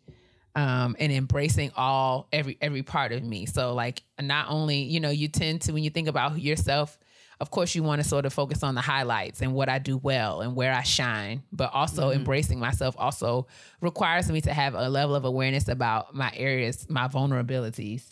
um, 0.55 0.95
and 0.99 1.11
embracing 1.11 1.71
all 1.75 2.27
every 2.33 2.57
every 2.61 2.81
part 2.83 3.11
of 3.11 3.23
me. 3.23 3.45
So 3.45 3.73
like 3.73 4.01
not 4.19 4.47
only 4.49 4.77
you 4.77 4.99
know 4.99 5.09
you 5.09 5.27
tend 5.27 5.61
to 5.61 5.71
when 5.71 5.83
you 5.83 5.91
think 5.91 6.07
about 6.07 6.39
yourself, 6.39 6.97
of 7.39 7.51
course 7.51 7.75
you 7.75 7.83
want 7.83 8.01
to 8.01 8.07
sort 8.07 8.25
of 8.25 8.33
focus 8.33 8.63
on 8.63 8.73
the 8.73 8.81
highlights 8.81 9.41
and 9.41 9.53
what 9.53 9.69
I 9.69 9.77
do 9.77 9.97
well 9.97 10.41
and 10.41 10.55
where 10.55 10.73
I 10.73 10.81
shine, 10.81 11.43
but 11.51 11.71
also 11.73 12.09
embracing 12.09 12.59
myself 12.59 12.95
also 12.97 13.47
requires 13.81 14.31
me 14.31 14.41
to 14.41 14.53
have 14.53 14.73
a 14.73 14.89
level 14.89 15.15
of 15.15 15.25
awareness 15.25 15.67
about 15.67 16.15
my 16.15 16.31
areas, 16.35 16.87
my 16.89 17.07
vulnerabilities, 17.07 18.05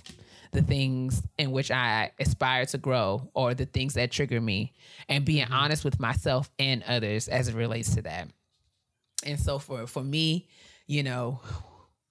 the 0.55 0.63
things 0.63 1.21
in 1.37 1.51
which 1.51 1.69
I 1.69 2.11
aspire 2.19 2.65
to 2.67 2.77
grow 2.77 3.29
or 3.33 3.53
the 3.53 3.65
things 3.65 3.93
that 3.93 4.11
trigger 4.11 4.41
me, 4.41 4.73
and 5.07 5.25
being 5.25 5.45
honest 5.51 5.83
with 5.85 5.99
myself 5.99 6.49
and 6.57 6.83
others 6.83 7.27
as 7.27 7.47
it 7.47 7.55
relates 7.55 7.93
to 7.95 8.01
that. 8.03 8.29
And 9.25 9.39
so 9.39 9.59
for 9.59 9.85
for 9.85 10.03
me, 10.03 10.47
you 10.87 11.03
know, 11.03 11.39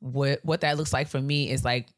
what 0.01 0.41
what 0.45 0.61
that 0.61 0.77
looks 0.77 0.93
like 0.93 1.09
for 1.09 1.21
me 1.21 1.51
is 1.51 1.65
like 1.65 1.89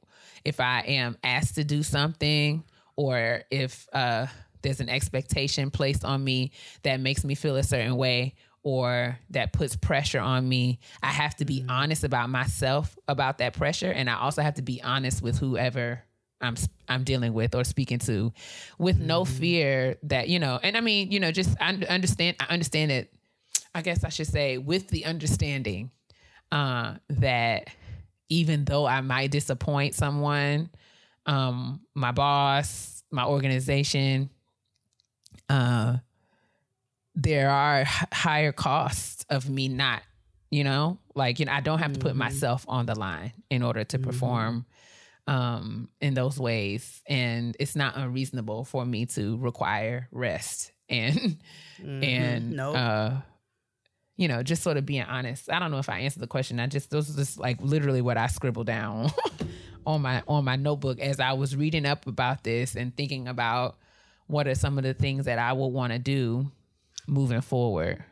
if 0.44 0.60
I 0.60 0.80
am 0.82 1.18
asked 1.24 1.56
to 1.56 1.64
do 1.64 1.82
something 1.82 2.64
or 2.94 3.42
if 3.50 3.88
uh 3.92 4.26
there's 4.62 4.80
an 4.80 4.88
expectation 4.88 5.70
placed 5.70 6.04
on 6.04 6.24
me 6.24 6.52
that 6.82 7.00
makes 7.00 7.24
me 7.24 7.34
feel 7.34 7.56
a 7.56 7.62
certain 7.62 7.96
way 7.96 8.34
or 8.62 9.16
that 9.30 9.52
puts 9.52 9.76
pressure 9.76 10.18
on 10.18 10.48
me, 10.48 10.80
I 11.00 11.08
have 11.08 11.36
to 11.36 11.44
be 11.44 11.64
honest 11.68 12.02
about 12.02 12.30
myself 12.30 12.98
about 13.06 13.38
that 13.38 13.54
pressure. 13.54 13.92
And 13.92 14.10
I 14.10 14.18
also 14.18 14.42
have 14.42 14.54
to 14.54 14.62
be 14.62 14.82
honest 14.82 15.22
with 15.22 15.38
whoever 15.38 16.02
I'm 16.40 16.56
I'm 16.88 17.04
dealing 17.04 17.32
with 17.32 17.54
or 17.54 17.64
speaking 17.64 17.98
to 18.00 18.32
with 18.78 18.98
no 18.98 19.24
fear 19.24 19.96
that, 20.04 20.28
you 20.28 20.38
know, 20.38 20.58
and 20.62 20.76
I 20.76 20.80
mean, 20.80 21.10
you 21.10 21.20
know, 21.20 21.32
just 21.32 21.56
I 21.60 21.72
understand 21.88 22.36
I 22.40 22.46
understand 22.52 22.92
it. 22.92 23.12
I 23.74 23.82
guess 23.82 24.04
I 24.04 24.08
should 24.08 24.26
say 24.26 24.58
with 24.58 24.88
the 24.88 25.04
understanding 25.04 25.90
uh, 26.52 26.94
that 27.10 27.68
even 28.28 28.64
though 28.64 28.86
I 28.86 29.00
might 29.02 29.30
disappoint 29.30 29.94
someone, 29.94 30.70
um, 31.26 31.80
my 31.94 32.12
boss, 32.12 33.02
my 33.10 33.24
organization, 33.24 34.30
uh, 35.48 35.96
there 37.14 37.50
are 37.50 37.80
h- 37.82 37.88
higher 38.12 38.52
costs 38.52 39.24
of 39.30 39.48
me 39.48 39.68
not, 39.68 40.02
you 40.50 40.64
know, 40.64 40.98
like 41.14 41.38
you 41.38 41.46
know, 41.46 41.52
I 41.52 41.60
don't 41.60 41.78
have 41.78 41.94
to 41.94 41.98
put 41.98 42.16
myself 42.16 42.64
on 42.68 42.86
the 42.86 42.98
line 42.98 43.32
in 43.50 43.62
order 43.62 43.84
to 43.84 43.98
perform 43.98 44.66
um 45.26 45.88
in 46.00 46.14
those 46.14 46.38
ways. 46.38 47.02
And 47.08 47.56
it's 47.58 47.74
not 47.76 47.96
unreasonable 47.96 48.64
for 48.64 48.84
me 48.84 49.06
to 49.06 49.36
require 49.38 50.08
rest 50.12 50.72
and 50.88 51.38
and 51.84 52.52
Nope. 52.52 52.76
uh 52.76 53.10
you 54.16 54.28
know 54.28 54.42
just 54.42 54.62
sort 54.62 54.76
of 54.76 54.86
being 54.86 55.02
honest. 55.02 55.50
I 55.50 55.58
don't 55.58 55.70
know 55.70 55.78
if 55.78 55.88
i 55.88 55.98
answered 56.00 56.20
the 56.20 56.26
question. 56.28 56.60
I 56.60 56.66
just 56.68 56.90
those 56.90 57.10
are 57.12 57.16
just 57.16 57.38
like 57.38 57.58
literally 57.60 58.00
what 58.02 58.16
i 58.16 58.28
scribbled 58.28 58.66
down 58.66 59.10
on 59.86 60.02
my 60.02 60.22
on 60.26 60.44
my 60.44 60.56
notebook 60.56 60.98
as 61.00 61.20
i 61.20 61.32
was 61.32 61.54
reading 61.54 61.86
up 61.86 62.06
about 62.06 62.42
this 62.42 62.74
and 62.76 62.96
thinking 62.96 63.28
about 63.28 63.76
what 64.26 64.48
are 64.48 64.54
some 64.54 64.78
of 64.78 64.84
the 64.84 64.94
things 64.94 65.26
that 65.26 65.38
i 65.38 65.52
would 65.52 65.68
want 65.68 65.92
to 65.92 65.98
do 65.98 66.50
moving 67.06 67.40
forward 67.40 68.02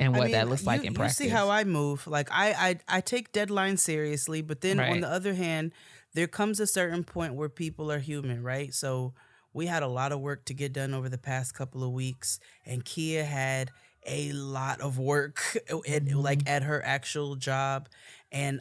and 0.00 0.12
what 0.16 0.28
I 0.28 0.30
that 0.32 0.40
mean, 0.44 0.50
looks 0.50 0.64
like 0.64 0.80
you, 0.80 0.86
in 0.88 0.92
you 0.94 0.96
practice 0.98 1.18
see 1.18 1.28
how 1.28 1.50
I 1.50 1.64
move. 1.64 2.06
Like 2.06 2.30
I, 2.32 2.52
I, 2.88 2.96
I 2.96 3.00
take 3.02 3.32
deadlines 3.32 3.80
seriously, 3.80 4.40
but 4.40 4.62
then 4.62 4.80
on 4.80 5.00
the 5.00 5.08
other 5.08 5.34
hand, 5.34 5.72
there 6.14 6.26
comes 6.26 6.60
a 6.60 6.66
certain 6.66 7.04
point 7.04 7.34
where 7.34 7.48
people 7.48 7.90
are 7.90 7.98
human, 7.98 8.42
right? 8.42 8.72
So 8.74 9.14
we 9.52 9.66
had 9.66 9.82
a 9.82 9.88
lot 9.88 10.12
of 10.12 10.20
work 10.20 10.44
to 10.46 10.54
get 10.54 10.72
done 10.72 10.94
over 10.94 11.08
the 11.08 11.18
past 11.18 11.54
couple 11.54 11.82
of 11.84 11.90
weeks, 11.92 12.38
and 12.64 12.84
Kia 12.84 13.24
had 13.24 13.70
a 14.06 14.32
lot 14.32 14.80
of 14.80 14.98
work, 14.98 15.58
at, 15.88 16.12
like 16.12 16.48
at 16.48 16.62
her 16.62 16.84
actual 16.84 17.36
job, 17.36 17.88
and. 18.32 18.60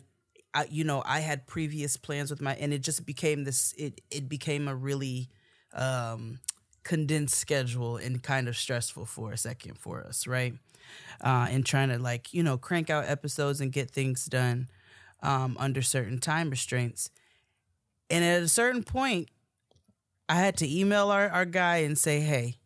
I, 0.51 0.65
you 0.67 0.83
know, 0.83 1.03
I 1.05 1.19
had 1.19 1.45
previous 1.45 1.95
plans 1.95 2.31
with 2.31 2.41
my, 2.41 2.55
and 2.55 2.73
it 2.73 2.79
just 2.79 3.05
became 3.05 3.43
this. 3.43 3.71
It 3.77 4.01
it 4.09 4.27
became 4.27 4.67
a 4.67 4.75
really 4.75 5.29
um, 5.73 6.39
condensed 6.83 7.35
schedule 7.35 7.97
and 7.97 8.23
kind 8.23 8.47
of 8.47 8.57
stressful 8.57 9.05
for 9.05 9.31
a 9.31 9.37
second 9.37 9.77
for 9.77 10.03
us, 10.03 10.25
right? 10.25 10.55
Uh, 11.23 11.47
and 11.49 11.65
trying 11.65 11.89
to 11.89 11.99
like 11.99 12.33
you 12.33 12.43
know 12.43 12.57
crank 12.57 12.89
out 12.89 13.05
episodes 13.07 13.61
and 13.61 13.71
get 13.71 13.91
things 13.91 14.25
done 14.25 14.69
um, 15.21 15.55
under 15.59 15.81
certain 15.81 16.19
time 16.19 16.49
restraints. 16.49 17.11
And 18.09 18.23
at 18.23 18.41
a 18.41 18.47
certain 18.47 18.83
point, 18.83 19.29
I 20.27 20.35
had 20.35 20.57
to 20.57 20.79
email 20.79 21.11
our, 21.11 21.29
our 21.29 21.45
guy 21.45 21.77
and 21.77 21.97
say, 21.97 22.19
"Hey, 22.21 22.57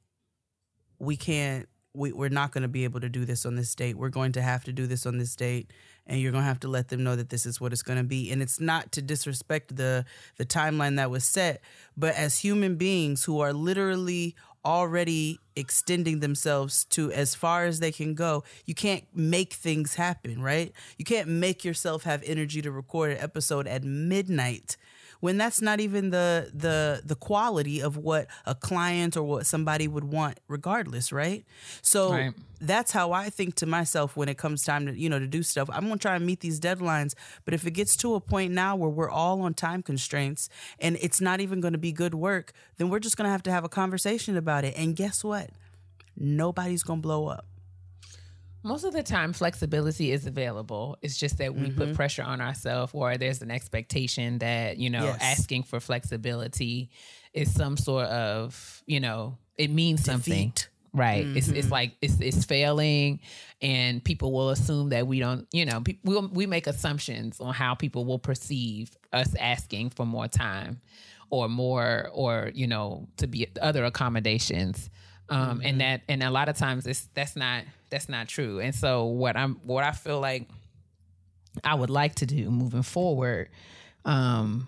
we 1.00 1.18
can't 1.18 1.68
we, 1.96 2.12
we're 2.12 2.30
not 2.30 2.52
going 2.52 2.64
to 2.64 2.68
be 2.68 2.84
able 2.86 3.00
to 3.02 3.10
do 3.10 3.26
this 3.26 3.46
on 3.46 3.56
this 3.56 3.76
date. 3.76 3.98
We're 3.98 4.10
going 4.10 4.32
to 4.34 4.42
have 4.42 4.64
to 4.64 4.74
do 4.74 4.88
this 4.88 5.06
on 5.06 5.18
this 5.18 5.36
date, 5.36 5.72
and 6.08 6.20
you're 6.20 6.32
going 6.32 6.44
to 6.44 6.48
have 6.48 6.60
to 6.62 6.68
let 6.68 6.90
them 6.90 7.04
know 7.04 7.16
that 7.16 7.30
this 7.30 7.46
is 7.46 7.62
what 7.62 7.72
it's 7.72 7.84
going 7.84 8.00
to 8.00 8.04
be. 8.04 8.32
And 8.32 8.42
it's 8.42 8.60
not 8.60 8.92
to 8.94 9.02
disrespect 9.02 9.76
the 9.76 10.06
the 10.38 10.46
timeline 10.46 10.96
that 10.98 11.12
was 11.12 11.24
set, 11.24 11.62
but 11.96 12.16
as 12.16 12.40
human 12.40 12.76
beings 12.76 13.24
who 13.26 13.40
are 13.40 13.54
literally 13.54 14.36
already 14.66 15.40
extending 15.58 16.22
themselves 16.22 16.86
to 16.86 17.12
as 17.12 17.36
far 17.36 17.66
as 17.66 17.80
they 17.80 17.92
can 17.92 18.16
go, 18.16 18.44
you 18.66 18.74
can't 18.74 19.04
make 19.14 19.54
things 19.54 19.96
happen, 19.96 20.42
right? 20.42 20.72
You 20.98 21.04
can't 21.04 21.28
make 21.28 21.66
yourself 21.66 22.04
have 22.04 22.24
energy 22.26 22.62
to 22.62 22.72
record 22.72 23.12
an 23.12 23.18
episode 23.18 23.68
at 23.68 23.84
midnight 23.84 24.78
when 25.24 25.38
that's 25.38 25.62
not 25.62 25.80
even 25.80 26.10
the 26.10 26.52
the 26.54 27.02
the 27.06 27.16
quality 27.16 27.82
of 27.82 27.96
what 27.96 28.28
a 28.46 28.54
client 28.54 29.16
or 29.16 29.24
what 29.24 29.46
somebody 29.46 29.88
would 29.88 30.04
want 30.04 30.38
regardless 30.50 31.14
right? 31.14 31.46
So 31.82 32.12
Right. 32.12 32.34
that's 32.60 32.92
how 32.92 33.14
i 33.14 33.30
think 33.30 33.56
to 33.56 33.66
myself 33.66 34.18
when 34.18 34.28
it 34.28 34.38
comes 34.38 34.64
time 34.64 34.86
to 34.88 34.92
you 35.04 35.08
know 35.10 35.20
to 35.20 35.28
do 35.28 35.42
stuff. 35.42 35.70
I'm 35.72 35.86
going 35.88 35.98
to 35.98 36.02
try 36.08 36.16
and 36.18 36.26
meet 36.26 36.42
these 36.42 36.60
deadlines 36.60 37.14
but 37.46 37.54
if 37.54 37.66
it 37.66 37.72
gets 37.72 37.96
to 38.04 38.16
a 38.16 38.20
point 38.20 38.52
now 38.52 38.76
where 38.76 38.90
we're 38.90 39.10
all 39.10 39.42
on 39.42 39.54
time 39.54 39.82
constraints 39.82 40.50
and 40.78 40.98
it's 41.00 41.22
not 41.22 41.40
even 41.40 41.62
going 41.62 41.74
to 41.80 41.80
be 41.90 41.94
good 41.94 42.14
work 42.16 42.52
then 42.78 42.90
we're 42.90 43.00
just 43.00 43.16
going 43.16 43.28
to 43.28 43.32
have 43.32 43.44
to 43.44 43.52
have 43.52 43.64
a 43.64 43.70
conversation 43.70 44.36
about 44.36 44.66
it. 44.66 44.74
And 44.76 44.94
guess 44.94 45.24
what? 45.24 45.52
Nobody's 46.18 46.84
going 46.84 47.00
to 47.00 47.08
blow 47.08 47.28
up 47.28 47.46
Most 48.64 48.84
of 48.86 48.94
the 48.94 49.04
time, 49.04 49.34
flexibility 49.34 50.12
is 50.12 50.26
available. 50.26 50.98
It's 51.02 51.18
just 51.18 51.38
that 51.40 51.54
we 51.54 51.68
Mm-hmm. 51.68 51.78
put 51.78 51.94
pressure 51.96 52.24
on 52.24 52.40
ourselves, 52.42 52.94
or 52.96 53.18
there's 53.18 53.42
an 53.42 53.52
expectation 53.52 54.40
that, 54.40 54.78
you 54.78 54.90
know, 54.90 55.04
Yes. 55.04 55.18
asking 55.22 55.64
for 55.64 55.80
flexibility 55.80 56.90
is 57.34 57.54
some 57.54 57.76
sort 57.78 58.08
of, 58.08 58.82
you 58.86 59.00
know, 59.00 59.38
it 59.58 59.70
means 59.70 60.04
something. 60.06 60.50
Defeat. 60.50 60.70
Right. 60.96 61.26
It's 61.26 61.48
it's 61.48 61.72
like 61.72 61.94
it's 62.04 62.20
it's 62.22 62.46
failing, 62.46 63.20
and 63.64 64.04
people 64.04 64.32
will 64.32 64.52
assume 64.52 64.90
that 64.90 65.08
we 65.08 65.20
don't. 65.20 65.48
You 65.52 65.66
know, 65.66 65.82
pe- 65.82 65.98
we 66.04 66.20
we 66.20 66.46
make 66.46 66.68
assumptions 66.68 67.42
on 67.42 67.52
how 67.52 67.74
people 67.74 68.06
will 68.06 68.20
perceive 68.20 68.92
us 69.12 69.34
asking 69.40 69.90
for 69.90 70.06
more 70.06 70.28
time, 70.28 70.82
or 71.32 71.50
more, 71.50 72.12
or 72.14 72.52
you 72.54 72.68
know, 72.68 73.08
to 73.18 73.26
be 73.26 73.48
other 73.60 73.86
accommodations. 73.86 74.92
Um, 75.30 75.62
and 75.64 75.82
that 75.82 76.02
and 76.10 76.22
a 76.22 76.30
lot 76.30 76.50
of 76.50 76.58
times 76.58 76.86
it's 76.86 77.08
that's 77.14 77.36
not 77.36 77.64
that's 77.90 78.10
not 78.10 78.28
true. 78.28 78.60
And 78.60 78.76
so 78.76 79.06
what 79.06 79.38
I'm 79.38 79.56
what 79.64 79.84
I 79.84 79.92
feel 79.92 80.20
like 80.20 80.48
I 81.64 81.76
would 81.76 81.90
like 81.90 82.16
to 82.16 82.26
do 82.26 82.50
moving 82.50 82.84
forward 82.84 83.50
um, 84.06 84.68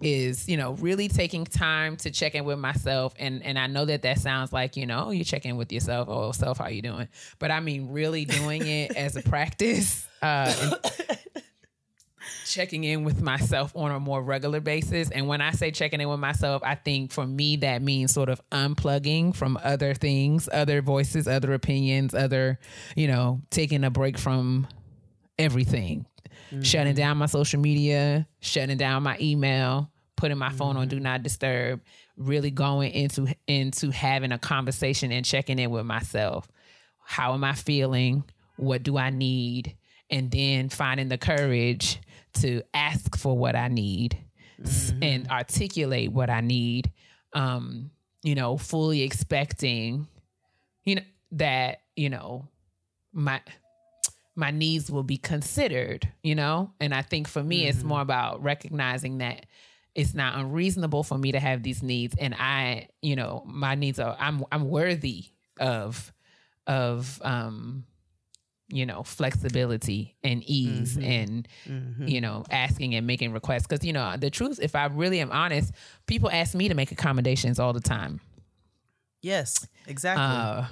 is 0.00 0.48
you 0.48 0.56
know 0.56 0.72
really 0.74 1.08
taking 1.08 1.44
time 1.44 1.96
to 1.98 2.10
check 2.10 2.34
in 2.34 2.44
with 2.44 2.58
myself. 2.58 3.14
And 3.18 3.42
and 3.42 3.58
I 3.58 3.68
know 3.68 3.84
that 3.84 4.02
that 4.02 4.18
sounds 4.18 4.52
like 4.52 4.76
you 4.76 4.86
know 4.86 5.10
you 5.10 5.24
check 5.24 5.46
in 5.46 5.56
with 5.56 5.72
yourself 5.72 6.08
oh 6.10 6.32
self 6.32 6.58
how 6.58 6.68
you 6.68 6.82
doing? 6.82 7.08
But 7.38 7.50
I 7.50 7.60
mean 7.60 7.90
really 7.90 8.24
doing 8.24 8.66
it 8.66 8.96
as 8.96 9.16
a 9.16 9.22
practice 9.22 10.06
uh 10.20 10.54
and 10.60 11.18
checking 12.52 12.84
in 12.84 13.04
with 13.04 13.20
myself 13.22 13.74
on 13.74 13.90
a 13.90 14.00
more 14.00 14.22
regular 14.22 14.60
basis 14.60 15.10
and 15.10 15.26
when 15.26 15.40
I 15.40 15.52
say 15.52 15.70
checking 15.70 16.00
in 16.00 16.08
with 16.08 16.20
myself 16.20 16.62
I 16.64 16.74
think 16.74 17.12
for 17.12 17.26
me 17.26 17.56
that 17.56 17.82
means 17.82 18.12
sort 18.12 18.28
of 18.28 18.40
unplugging 18.50 19.34
from 19.34 19.58
other 19.62 19.94
things 19.94 20.48
other 20.52 20.82
voices 20.82 21.26
other 21.26 21.54
opinions 21.54 22.14
other 22.14 22.58
you 22.96 23.08
know 23.08 23.40
taking 23.50 23.84
a 23.84 23.90
break 23.90 24.18
from 24.18 24.66
everything 25.38 26.06
shutting 26.60 26.92
mm-hmm. 26.92 26.98
down 26.98 27.16
my 27.16 27.26
social 27.26 27.60
media, 27.60 28.26
shutting 28.40 28.76
down 28.76 29.02
my 29.02 29.16
email, 29.20 29.90
putting 30.16 30.38
my 30.38 30.50
phone 30.50 30.76
on 30.76 30.88
do 30.88 30.96
mm-hmm. 30.96 31.04
not 31.04 31.22
disturb, 31.22 31.80
really 32.16 32.50
going 32.50 32.92
into 32.92 33.34
into 33.46 33.90
having 33.90 34.32
a 34.32 34.38
conversation 34.38 35.10
and 35.12 35.24
checking 35.24 35.58
in 35.58 35.70
with 35.70 35.86
myself. 35.86 36.48
How 37.04 37.34
am 37.34 37.44
I 37.44 37.54
feeling? 37.54 38.24
What 38.56 38.82
do 38.82 38.98
I 38.98 39.10
need? 39.10 39.76
And 40.10 40.30
then 40.30 40.68
finding 40.68 41.08
the 41.08 41.18
courage 41.18 41.98
to 42.34 42.62
ask 42.74 43.16
for 43.16 43.36
what 43.36 43.54
I 43.56 43.68
need 43.68 44.18
s- 44.62 44.92
and 45.02 45.28
articulate 45.28 46.12
what 46.12 46.30
I 46.30 46.40
need. 46.40 46.90
Um, 47.32 47.90
you 48.22 48.34
know, 48.34 48.56
fully 48.56 49.02
expecting, 49.02 50.06
you 50.84 50.96
know, 50.96 51.02
that, 51.32 51.80
you 51.96 52.10
know, 52.10 52.46
my 53.12 53.40
my 54.34 54.50
needs 54.50 54.90
will 54.90 55.02
be 55.02 55.18
considered, 55.18 56.08
you 56.22 56.34
know? 56.34 56.72
And 56.80 56.94
I 56.94 57.02
think 57.02 57.28
for 57.28 57.42
me, 57.42 57.66
it's 57.66 57.82
more 57.82 58.00
about 58.00 58.42
recognizing 58.42 59.18
that 59.18 59.44
it's 59.94 60.14
not 60.14 60.38
unreasonable 60.38 61.02
for 61.02 61.18
me 61.18 61.32
to 61.32 61.38
have 61.40 61.62
these 61.62 61.82
needs. 61.82 62.14
And 62.18 62.34
I, 62.34 62.88
you 63.02 63.14
know, 63.14 63.42
my 63.44 63.74
needs 63.74 63.98
are, 64.00 64.16
I'm, 64.18 64.42
I'm 64.50 64.70
worthy 64.70 65.26
of, 65.60 66.10
of, 66.66 67.20
um, 67.22 67.84
you 68.72 68.86
know, 68.86 69.02
flexibility 69.02 70.16
and 70.24 70.42
ease 70.44 70.96
and, 70.96 71.46
you 71.98 72.20
know, 72.20 72.44
asking 72.50 72.94
and 72.94 73.06
making 73.06 73.32
requests. 73.32 73.66
Cause, 73.66 73.84
you 73.84 73.92
know, 73.92 74.16
the 74.16 74.30
truth, 74.30 74.58
if 74.62 74.74
I 74.74 74.86
really 74.86 75.20
am 75.20 75.30
honest, 75.30 75.72
people 76.06 76.30
ask 76.30 76.54
me 76.54 76.68
to 76.68 76.74
make 76.74 76.90
accommodations 76.90 77.58
all 77.60 77.72
the 77.72 77.80
time 77.80 78.20
yes 79.22 79.68
exactly 79.86 80.24
uh, 80.24 80.66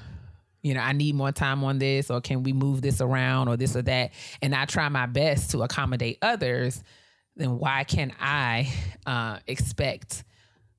you 0.63 0.75
know, 0.75 0.81
I 0.81 0.93
need 0.93 1.15
more 1.15 1.33
time 1.33 1.65
on 1.65 1.79
this, 1.79 2.11
or 2.11 2.21
can 2.21 2.43
we 2.43 2.53
move 2.53 2.83
this 2.83 3.01
around, 3.01 3.49
or 3.49 3.57
this 3.57 3.75
or 3.77 3.83
that, 3.83 4.13
and 4.43 4.55
I 4.55 4.67
try 4.67 4.89
my 4.91 5.07
best 5.07 5.53
to 5.53 5.63
accommodate 5.63 6.19
others. 6.21 6.83
Then 7.37 7.59
why 7.59 7.85
can 7.85 8.13
I 8.21 8.71
uh, 9.07 9.39
expect 9.47 10.25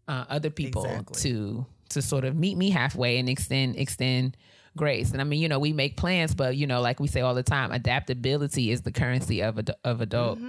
uh, 0.07 0.25
other 0.29 0.49
people 0.49 0.85
Exactly. 0.85 1.21
to 1.21 1.65
to 1.89 2.01
sort 2.01 2.25
of 2.25 2.35
meet 2.35 2.57
me 2.57 2.69
halfway 2.69 3.17
and 3.17 3.27
extend 3.27 3.75
extend 3.77 4.37
grace? 4.75 5.11
And 5.11 5.21
I 5.21 5.23
mean, 5.23 5.41
you 5.41 5.49
know, 5.49 5.59
we 5.59 5.73
make 5.73 5.97
plans, 5.97 6.33
but 6.35 6.55
you 6.55 6.67
know, 6.67 6.81
like 6.81 6.99
we 6.99 7.07
say 7.07 7.21
all 7.21 7.33
the 7.35 7.43
time, 7.43 7.71
adaptability 7.71 8.71
is 8.71 8.81
the 8.81 8.91
currency 8.91 9.41
of 9.41 9.59
ad- 9.59 9.75
of 9.83 10.01
adult 10.01 10.39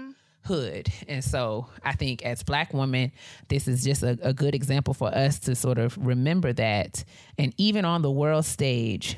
hood. 0.44 0.88
And 1.08 1.22
so 1.24 1.66
I 1.84 1.92
think 1.92 2.22
as 2.24 2.42
black 2.42 2.74
women, 2.74 3.12
this 3.48 3.68
is 3.68 3.84
just 3.84 4.02
a, 4.02 4.18
a 4.22 4.32
good 4.32 4.54
example 4.54 4.92
for 4.94 5.08
us 5.14 5.38
to 5.40 5.54
sort 5.54 5.78
of 5.78 5.96
remember 5.98 6.52
that. 6.52 7.04
And 7.38 7.54
even 7.58 7.84
on 7.84 8.02
the 8.02 8.10
world 8.10 8.44
stage, 8.44 9.16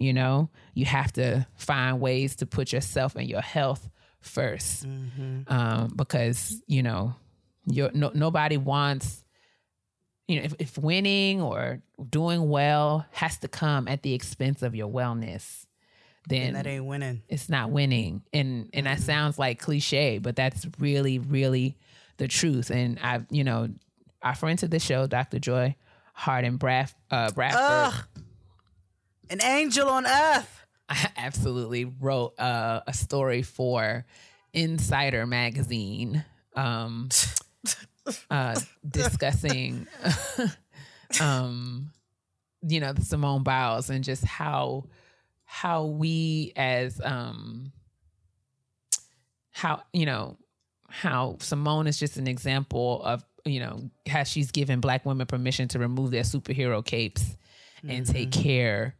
you 0.00 0.12
know, 0.12 0.50
you 0.74 0.84
have 0.84 1.12
to 1.12 1.46
find 1.54 2.00
ways 2.00 2.36
to 2.36 2.46
put 2.46 2.72
yourself 2.72 3.14
and 3.14 3.28
your 3.28 3.40
health 3.40 3.88
1st 4.24 4.84
Um, 5.48 5.92
because, 5.94 6.60
you 6.66 6.82
know, 6.82 7.14
you're, 7.66 7.90
no, 7.92 8.10
nobody 8.14 8.56
wants, 8.56 9.22
you 10.28 10.36
know, 10.38 10.44
if, 10.44 10.54
if 10.58 10.78
winning 10.78 11.42
or 11.42 11.80
doing 12.10 12.48
well 12.48 13.06
has 13.12 13.38
to 13.38 13.48
come 13.48 13.88
at 13.88 14.02
the 14.02 14.14
expense 14.14 14.62
of 14.62 14.74
your 14.74 14.90
wellness, 14.90 15.66
then 16.28 16.48
and 16.48 16.56
that 16.56 16.66
ain't 16.66 16.84
winning. 16.86 17.22
it's 17.28 17.48
not 17.48 17.70
winning. 17.70 18.22
And 18.32 18.70
and 18.72 18.86
that 18.86 19.00
sounds 19.00 19.38
like 19.38 19.60
cliche 19.60 20.18
but 20.18 20.36
that's 20.36 20.66
really 20.78 21.18
really 21.18 21.76
the 22.16 22.28
truth. 22.28 22.70
And 22.70 22.98
i've 23.02 23.26
you 23.30 23.44
know 23.44 23.68
our 24.22 24.34
friend 24.34 24.58
to 24.60 24.68
the 24.68 24.78
show 24.78 25.06
dr 25.06 25.38
joy 25.40 25.76
Harden 26.14 26.58
Braff, 26.58 26.94
uh, 27.10 27.30
Bradford. 27.32 27.60
Ugh. 27.60 27.94
an 29.30 29.42
angel 29.42 29.88
on 29.88 30.06
earth. 30.06 30.64
I 30.88 31.10
absolutely 31.16 31.84
wrote 31.84 32.38
uh, 32.38 32.80
a 32.86 32.94
story 32.94 33.42
for 33.42 34.06
Insider 34.52 35.26
magazine. 35.26 36.24
Um, 36.54 37.08
uh, 38.30 38.58
discussing, 38.88 39.86
um, 41.20 41.90
you 42.62 42.80
know, 42.80 42.94
Simone 43.00 43.42
Biles 43.42 43.90
and 43.90 44.04
just 44.04 44.24
how 44.24 44.84
how 45.44 45.84
we 45.84 46.52
as 46.56 47.00
um, 47.02 47.72
how 49.50 49.82
you 49.92 50.06
know 50.06 50.36
how 50.88 51.36
Simone 51.40 51.86
is 51.86 51.98
just 51.98 52.16
an 52.16 52.26
example 52.26 53.02
of 53.04 53.24
you 53.44 53.60
know 53.60 53.90
how 54.08 54.24
she's 54.24 54.50
given 54.50 54.80
Black 54.80 55.04
women 55.04 55.26
permission 55.26 55.68
to 55.68 55.78
remove 55.78 56.10
their 56.10 56.22
superhero 56.22 56.84
capes 56.84 57.36
and 57.86 58.06
take 58.06 58.32
care 58.32 58.94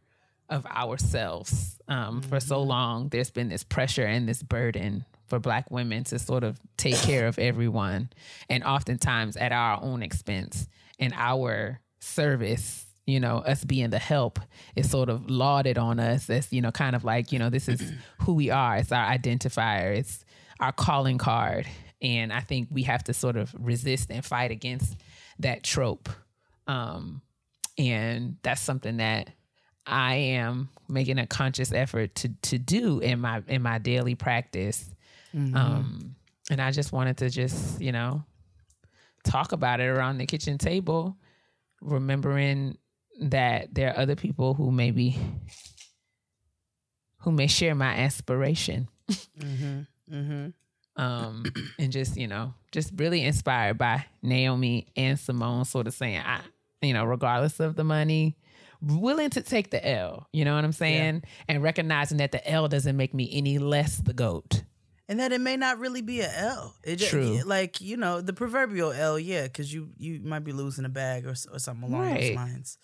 of 0.49 0.65
ourselves. 0.67 1.79
Um, 1.87 2.21
For 2.21 2.39
so 2.39 2.61
long, 2.61 3.09
there's 3.09 3.31
been 3.31 3.49
this 3.49 3.63
pressure 3.63 4.05
and 4.05 4.29
this 4.29 4.43
burden 4.43 5.05
for 5.27 5.39
Black 5.39 5.69
women 5.71 6.03
to 6.05 6.19
sort 6.19 6.43
of 6.43 6.59
take 6.77 6.97
care 6.97 7.27
of 7.27 7.39
everyone, 7.39 8.09
and 8.49 8.63
oftentimes 8.63 9.37
at 9.37 9.51
our 9.51 9.81
own 9.81 10.03
expense 10.03 10.67
and 10.99 11.13
our 11.15 11.79
service. 11.99 12.85
You 13.07 13.19
know, 13.19 13.37
us 13.37 13.63
being 13.63 13.91
the 13.91 13.99
help 13.99 14.39
is 14.75 14.89
sort 14.89 15.09
of 15.09 15.29
lauded 15.29 15.77
on 15.77 15.99
us 15.99 16.27
as, 16.27 16.51
you 16.51 16.59
know, 16.59 16.71
kind 16.71 16.95
of 16.95 17.03
like, 17.03 17.31
you 17.31 17.37
know, 17.37 17.51
this 17.51 17.69
is 17.69 17.93
who 18.21 18.33
we 18.33 18.49
are. 18.49 18.77
It's 18.77 18.91
our 18.91 19.05
identifier. 19.05 19.95
It's 19.95 20.25
our 20.59 20.71
calling 20.71 21.19
card. 21.19 21.67
And 22.01 22.33
I 22.33 22.39
think 22.39 22.69
we 22.71 22.81
have 22.83 23.03
to 23.03 23.13
sort 23.13 23.37
of 23.37 23.53
resist 23.59 24.09
and 24.09 24.25
fight 24.25 24.49
against 24.49 24.97
that 25.37 25.63
trope. 25.63 26.09
Um, 26.65 27.21
and 27.77 28.37
that's 28.41 28.61
something 28.61 28.97
that 28.97 29.29
I 29.85 30.15
am 30.15 30.69
making 30.87 31.19
a 31.19 31.27
conscious 31.27 31.71
effort 31.71 32.15
to 32.15 32.29
to 32.43 32.57
do 32.57 32.99
in 32.99 33.19
my 33.19 33.43
in 33.47 33.61
my 33.61 33.77
daily 33.77 34.15
practice. 34.15 34.91
Um, 35.55 36.15
and 36.49 36.61
I 36.61 36.71
just 36.71 36.91
wanted 36.91 37.17
to 37.17 37.29
just 37.29 37.81
you 37.81 37.91
know 37.91 38.23
talk 39.23 39.51
about 39.51 39.79
it 39.79 39.87
around 39.87 40.17
the 40.17 40.25
kitchen 40.25 40.57
table, 40.57 41.17
remembering 41.81 42.77
that 43.21 43.73
there 43.73 43.91
are 43.91 43.99
other 43.99 44.15
people 44.15 44.53
who 44.53 44.71
maybe 44.71 45.17
who 47.19 47.31
may 47.31 47.47
share 47.47 47.75
my 47.75 47.95
aspiration. 47.95 48.87
Um, 50.95 51.43
and 51.79 51.91
just, 51.91 52.15
you 52.15 52.27
know, 52.27 52.53
just 52.71 52.91
really 52.95 53.21
inspired 53.23 53.77
by 53.77 54.05
Naomi 54.21 54.87
and 54.95 55.19
Simone 55.19 55.65
sort 55.65 55.87
of 55.87 55.93
saying, 55.93 56.21
I, 56.23 56.41
you 56.81 56.93
know, 56.93 57.03
regardless 57.03 57.59
of 57.59 57.75
the 57.75 57.83
money, 57.83 58.37
willing 58.81 59.31
to 59.31 59.41
take 59.41 59.71
the 59.71 59.85
L, 59.85 60.27
you 60.31 60.45
know 60.45 60.55
what 60.55 60.63
I'm 60.63 60.71
saying? 60.71 61.23
And 61.47 61.63
recognizing 61.63 62.19
that 62.19 62.31
the 62.31 62.47
L 62.47 62.67
doesn't 62.67 62.95
make 62.95 63.13
me 63.13 63.29
any 63.33 63.57
less 63.57 63.97
the 63.97 64.13
GOAT. 64.13 64.63
And 65.07 65.19
that 65.19 65.31
it 65.31 65.41
may 65.41 65.55
not 65.57 65.79
really 65.79 66.01
be 66.01 66.21
a 66.21 66.31
L. 66.37 66.75
It 66.83 66.97
ju- 66.97 67.05
True. 67.07 67.39
like 67.45 67.81
you 67.81 67.97
know 67.97 68.21
the 68.21 68.33
proverbial 68.33 68.91
L, 68.91 69.17
yeah, 69.19 69.43
because 69.43 69.73
you 69.73 69.89
you 69.97 70.21
might 70.23 70.43
be 70.43 70.51
losing 70.51 70.85
a 70.85 70.89
bag 70.89 71.25
or, 71.25 71.35
or 71.51 71.59
something 71.59 71.83
along 71.89 72.01
Right. 72.01 72.21
those 72.21 72.35
lines. 72.35 72.77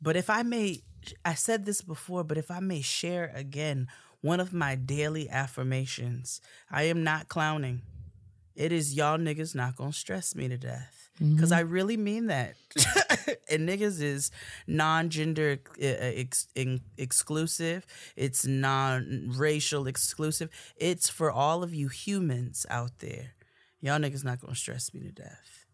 But 0.00 0.16
if 0.16 0.28
I 0.28 0.42
may, 0.42 0.82
I 1.24 1.34
said 1.34 1.64
this 1.64 1.80
before, 1.80 2.24
but 2.24 2.36
if 2.38 2.50
I 2.50 2.60
may 2.60 2.80
share 2.82 3.32
again 3.34 3.88
one 4.20 4.40
of 4.40 4.52
my 4.52 4.74
daily 4.74 5.28
affirmations, 5.30 6.40
I 6.70 6.84
am 6.84 7.04
not 7.04 7.28
clowning. 7.28 7.82
It 8.54 8.70
is 8.72 8.94
y'all 8.94 9.18
niggas 9.18 9.54
not 9.54 9.76
gonna 9.76 9.92
stress 9.92 10.34
me 10.34 10.48
to 10.48 10.56
death. 10.58 11.03
Because 11.18 11.50
mm-hmm. 11.50 11.58
I 11.58 11.60
really 11.60 11.96
mean 11.96 12.26
that. 12.26 12.56
and 13.50 13.68
niggas 13.68 14.02
is 14.02 14.30
non 14.66 15.10
gender 15.10 15.58
ex- 15.80 16.48
exclusive, 16.96 17.86
it's 18.16 18.44
non 18.44 19.32
racial 19.36 19.86
exclusive. 19.86 20.50
It's 20.76 21.08
for 21.08 21.30
all 21.30 21.62
of 21.62 21.72
you 21.72 21.88
humans 21.88 22.66
out 22.68 22.98
there. 22.98 23.34
Y'all 23.80 24.00
niggas 24.00 24.24
not 24.24 24.40
gonna 24.40 24.54
stress 24.54 24.92
me 24.92 25.02
to 25.02 25.12
death. 25.12 25.66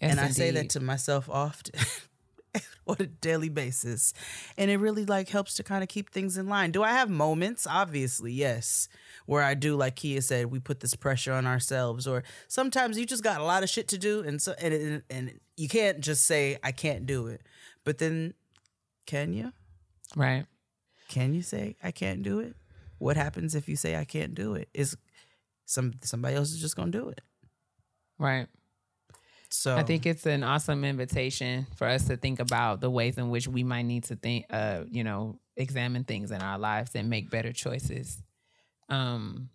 Yes, 0.00 0.10
and 0.10 0.20
I 0.20 0.28
say 0.28 0.50
that 0.50 0.70
to 0.70 0.80
myself 0.80 1.30
often. 1.30 1.80
on 2.86 2.96
a 2.98 3.06
daily 3.06 3.48
basis 3.48 4.12
and 4.58 4.70
it 4.70 4.76
really 4.76 5.04
like 5.04 5.28
helps 5.28 5.54
to 5.54 5.62
kind 5.62 5.82
of 5.82 5.88
keep 5.88 6.10
things 6.10 6.36
in 6.36 6.48
line. 6.48 6.70
Do 6.70 6.82
i 6.82 6.90
have 6.90 7.08
moments? 7.08 7.66
Obviously 7.68 8.32
yes. 8.32 8.88
Where 9.26 9.42
i 9.42 9.54
do 9.54 9.76
like 9.76 9.96
kia 9.96 10.20
said 10.20 10.46
we 10.46 10.58
put 10.58 10.80
this 10.80 10.94
pressure 10.94 11.32
on 11.32 11.46
ourselves 11.46 12.06
or 12.06 12.24
sometimes 12.48 12.98
you 12.98 13.06
just 13.06 13.22
got 13.22 13.40
a 13.40 13.44
lot 13.44 13.62
of 13.62 13.70
shit 13.70 13.88
to 13.88 13.98
do 13.98 14.22
and 14.22 14.40
so 14.40 14.54
and, 14.60 14.74
and, 14.74 15.02
and 15.10 15.40
you 15.56 15.68
can't 15.68 16.00
just 16.00 16.26
say 16.26 16.58
i 16.62 16.72
can't 16.72 17.06
do 17.06 17.26
it. 17.26 17.42
But 17.84 17.98
then 17.98 18.34
can 19.06 19.32
you? 19.32 19.52
Right. 20.14 20.44
can 21.08 21.34
you 21.34 21.42
say 21.42 21.76
i 21.82 21.90
can't 21.90 22.22
do 22.22 22.40
it? 22.40 22.54
What 22.98 23.16
happens 23.16 23.54
if 23.54 23.68
you 23.68 23.76
say 23.76 23.96
i 23.96 24.04
can't 24.04 24.34
do 24.34 24.54
it? 24.54 24.68
Is 24.74 24.96
some 25.64 25.94
somebody 26.02 26.36
else 26.36 26.50
is 26.50 26.60
just 26.60 26.76
gonna 26.76 26.90
do 26.90 27.08
it. 27.08 27.20
Right. 28.18 28.46
So 29.52 29.76
I 29.76 29.82
think 29.82 30.06
it's 30.06 30.26
an 30.26 30.42
awesome 30.42 30.84
invitation 30.84 31.66
for 31.76 31.86
us 31.86 32.06
to 32.08 32.16
think 32.16 32.40
about 32.40 32.80
the 32.80 32.90
ways 32.90 33.18
in 33.18 33.30
which 33.30 33.46
we 33.46 33.62
might 33.62 33.82
need 33.82 34.04
to 34.04 34.16
think, 34.16 34.46
uh, 34.50 34.84
you 34.90 35.04
know, 35.04 35.38
examine 35.56 36.04
things 36.04 36.30
in 36.30 36.40
our 36.40 36.58
lives 36.58 36.92
and 36.94 37.10
make 37.10 37.30
better 37.30 37.52
choices. 37.52 38.22
Um, 38.88 39.50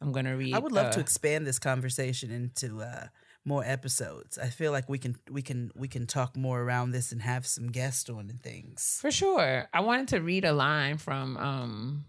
I'm 0.00 0.12
gonna 0.12 0.36
read. 0.36 0.54
I 0.54 0.58
would 0.58 0.72
love 0.72 0.92
to 0.92 0.98
uh, 0.98 1.02
expand 1.02 1.46
this 1.46 1.58
conversation 1.58 2.30
into 2.30 2.82
uh, 2.82 3.06
more 3.44 3.64
episodes. 3.64 4.38
I 4.38 4.48
feel 4.48 4.72
like 4.72 4.88
we 4.88 4.98
can 4.98 5.16
we 5.30 5.42
can 5.42 5.70
we 5.74 5.88
can 5.88 6.06
talk 6.06 6.36
more 6.36 6.60
around 6.60 6.92
this 6.92 7.12
and 7.12 7.22
have 7.22 7.46
some 7.46 7.68
guests 7.68 8.08
on 8.08 8.30
and 8.30 8.40
things. 8.40 8.98
for 9.00 9.10
sure. 9.10 9.68
I 9.72 9.80
wanted 9.80 10.08
to 10.08 10.20
read 10.20 10.44
a 10.44 10.52
line 10.52 10.98
from 10.98 11.36
um, 11.36 12.04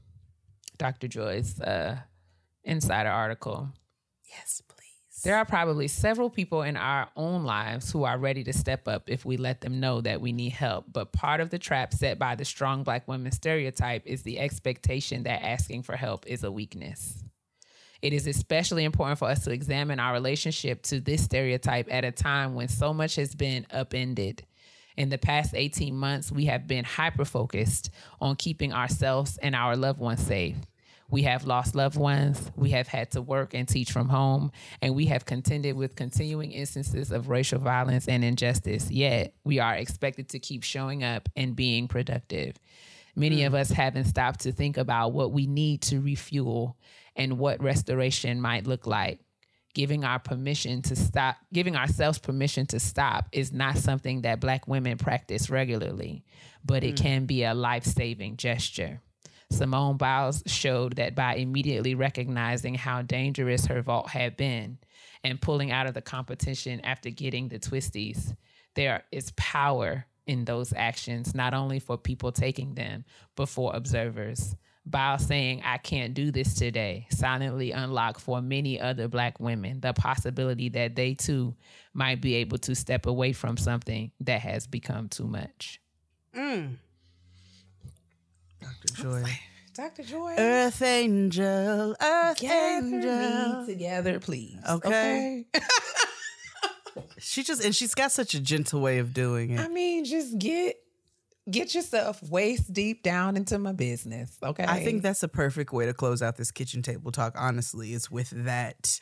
Dr. 0.78 1.08
Joy's 1.08 1.60
uh, 1.60 1.98
Insider 2.64 3.10
article. 3.10 3.70
Yes, 4.30 4.62
please. 4.68 4.83
There 5.24 5.38
are 5.38 5.46
probably 5.46 5.88
several 5.88 6.30
people 6.30 6.64
in 6.64 6.76
our 6.76 7.10
own 7.16 7.46
lives 7.46 7.90
who 7.90 8.04
are 8.04 8.18
ready 8.18 8.44
to 8.44 8.52
step 8.52 8.90
up 8.90 9.10
if 9.10 9.24
we 9.24 9.38
let 9.38 9.62
them 9.62 9.80
know 9.80 10.02
that 10.02 10.20
we 10.20 10.34
need 10.34 10.52
help. 10.52 10.86
But 10.92 11.14
part 11.14 11.40
of 11.40 11.50
the 11.50 11.58
trap 11.58 11.94
set 11.94 12.20
by 12.20 12.36
the 12.36 12.44
strong 12.44 12.84
black 12.84 13.08
women 13.08 13.32
stereotype 13.32 14.06
is 14.06 14.24
the 14.24 14.38
expectation 14.38 15.24
that 15.24 15.42
asking 15.42 15.84
for 15.84 15.96
help 15.96 16.28
is 16.28 16.44
a 16.44 16.52
weakness. 16.52 17.24
It 18.02 18.12
is 18.12 18.28
especially 18.28 18.84
important 18.84 19.18
for 19.18 19.30
us 19.30 19.46
to 19.46 19.52
examine 19.52 19.98
our 19.98 20.12
relationship 20.12 20.84
to 20.84 21.00
this 21.00 21.24
stereotype 21.24 21.88
at 21.90 22.04
a 22.04 22.12
time 22.12 22.54
when 22.54 22.68
so 22.68 22.94
much 22.94 23.16
has 23.16 23.34
been 23.34 23.66
upended. 23.72 24.44
In 24.98 25.08
the 25.08 25.18
past 25.18 25.54
18 25.56 25.96
months, 25.96 26.34
we 26.34 26.46
have 26.46 26.68
been 26.68 26.84
hyper 26.84 27.24
focused 27.24 27.92
on 28.20 28.36
keeping 28.36 28.74
ourselves 28.74 29.38
and 29.38 29.56
our 29.56 29.78
loved 29.78 30.02
ones 30.02 30.20
safe. 30.20 30.58
We 31.14 31.22
have 31.22 31.46
lost 31.46 31.76
loved 31.76 31.96
ones, 31.96 32.52
we 32.56 32.72
have 32.72 32.88
had 32.88 33.12
to 33.12 33.22
work 33.22 33.54
and 33.54 33.68
teach 33.68 33.92
from 33.92 34.10
home, 34.10 34.52
and 34.82 34.96
we 34.96 35.06
have 35.06 35.26
contended 35.26 35.76
with 35.76 35.96
continuing 35.96 36.52
instances 36.52 37.12
of 37.12 37.30
racial 37.30 37.60
violence 37.60 38.08
and 38.08 38.26
injustice. 38.26 38.90
Yet, 38.90 39.36
we 39.44 39.60
are 39.60 39.76
expected 39.76 40.30
to 40.30 40.40
keep 40.40 40.64
showing 40.64 41.04
up 41.04 41.30
and 41.36 41.56
being 41.56 41.88
productive. 41.88 42.56
Many 43.16 43.44
of 43.44 43.54
mm. 43.54 43.60
us 43.60 43.70
haven't 43.70 44.06
stopped 44.06 44.40
to 44.40 44.52
think 44.52 44.76
about 44.76 45.14
what 45.14 45.32
we 45.32 45.46
need 45.46 45.84
to 45.84 46.00
refuel 46.00 46.78
and 47.16 47.38
what 47.38 47.62
restoration 47.62 48.42
might 48.42 48.66
look 48.66 48.88
like. 48.88 49.20
Giving 49.76 50.04
our 50.04 50.18
permission 50.18 50.82
to 50.82 50.96
stop, 50.96 51.36
giving 51.54 51.76
ourselves 51.76 52.18
permission 52.18 52.66
to 52.68 52.80
stop 52.80 53.30
is 53.32 53.54
not 53.54 53.78
something 53.78 54.24
that 54.24 54.40
Black 54.40 54.68
women 54.68 54.98
practice 54.98 55.52
regularly, 55.52 56.26
but 56.66 56.84
it 56.84 56.96
mm. 56.96 57.04
can 57.04 57.26
be 57.28 57.44
a 57.44 57.54
life 57.54 57.86
saving 57.86 58.38
gesture. 58.38 59.00
Simone 59.52 59.98
Biles 59.98 60.44
showed 60.46 60.96
that 60.96 61.16
by 61.16 61.36
immediately 61.36 61.96
recognizing 61.96 62.76
how 62.76 63.02
dangerous 63.02 63.66
her 63.68 63.82
vault 63.82 64.10
had 64.10 64.38
been 64.38 64.78
and 65.24 65.42
pulling 65.42 65.72
out 65.72 65.88
of 65.88 65.94
the 65.94 66.02
competition 66.02 66.80
after 66.82 67.10
getting 67.10 67.48
the 67.48 67.60
twisties, 67.60 68.36
there 68.76 69.04
is 69.12 69.32
power 69.36 70.06
in 70.26 70.46
those 70.46 70.74
actions, 70.74 71.36
not 71.36 71.54
only 71.54 71.80
for 71.80 71.98
people 71.98 72.32
taking 72.32 72.76
them, 72.76 73.06
but 73.36 73.50
for 73.50 73.76
observers. 73.76 74.56
Biles 74.86 75.26
saying, 75.26 75.62
I 75.64 75.78
can't 75.78 76.14
do 76.14 76.32
this 76.32 76.56
today, 76.56 77.08
silently 77.10 77.72
unlocked 77.72 78.20
for 78.20 78.42
many 78.42 78.82
other 78.82 79.08
Black 79.08 79.40
women 79.40 79.80
the 79.80 79.94
possibility 79.94 80.70
that 80.70 80.96
they 80.96 81.14
too 81.14 81.56
might 81.94 82.22
be 82.22 82.36
able 82.36 82.58
to 82.60 82.76
step 82.76 83.06
away 83.06 83.32
from 83.32 83.56
something 83.56 84.12
that 84.22 84.42
has 84.42 84.68
become 84.68 85.08
too 85.08 85.28
much. 85.28 85.80
Mm. 86.36 86.76
Dr. 88.64 89.02
Joy. 89.02 89.40
Dr. 89.74 90.04
Joy. 90.04 90.36
Earth 90.38 90.82
Angel, 90.82 91.96
Earth 92.00 92.44
Angel. 92.44 93.66
together, 93.66 94.20
please. 94.20 94.60
Okay. 94.70 95.46
She 97.20 97.42
just 97.42 97.64
and 97.64 97.76
she's 97.76 97.96
got 97.96 98.12
such 98.12 98.34
a 98.34 98.40
gentle 98.40 98.82
way 98.82 99.00
of 99.00 99.14
doing 99.14 99.52
it. 99.52 99.60
I 99.60 99.68
mean, 99.68 100.06
just 100.06 100.38
get 100.38 100.76
get 101.50 101.74
yourself 101.74 102.22
waist 102.30 102.72
deep 102.72 103.02
down 103.02 103.36
into 103.38 103.58
my 103.58 103.72
business. 103.72 104.38
Okay. 104.44 104.66
I 104.66 104.84
think 104.84 105.02
that's 105.02 105.24
a 105.24 105.28
perfect 105.28 105.74
way 105.74 105.86
to 105.86 105.94
close 105.94 106.22
out 106.22 106.38
this 106.38 106.52
kitchen 106.52 106.82
table 106.82 107.12
talk. 107.12 107.34
Honestly, 107.36 107.94
is 107.94 108.12
with 108.12 108.30
that 108.46 109.00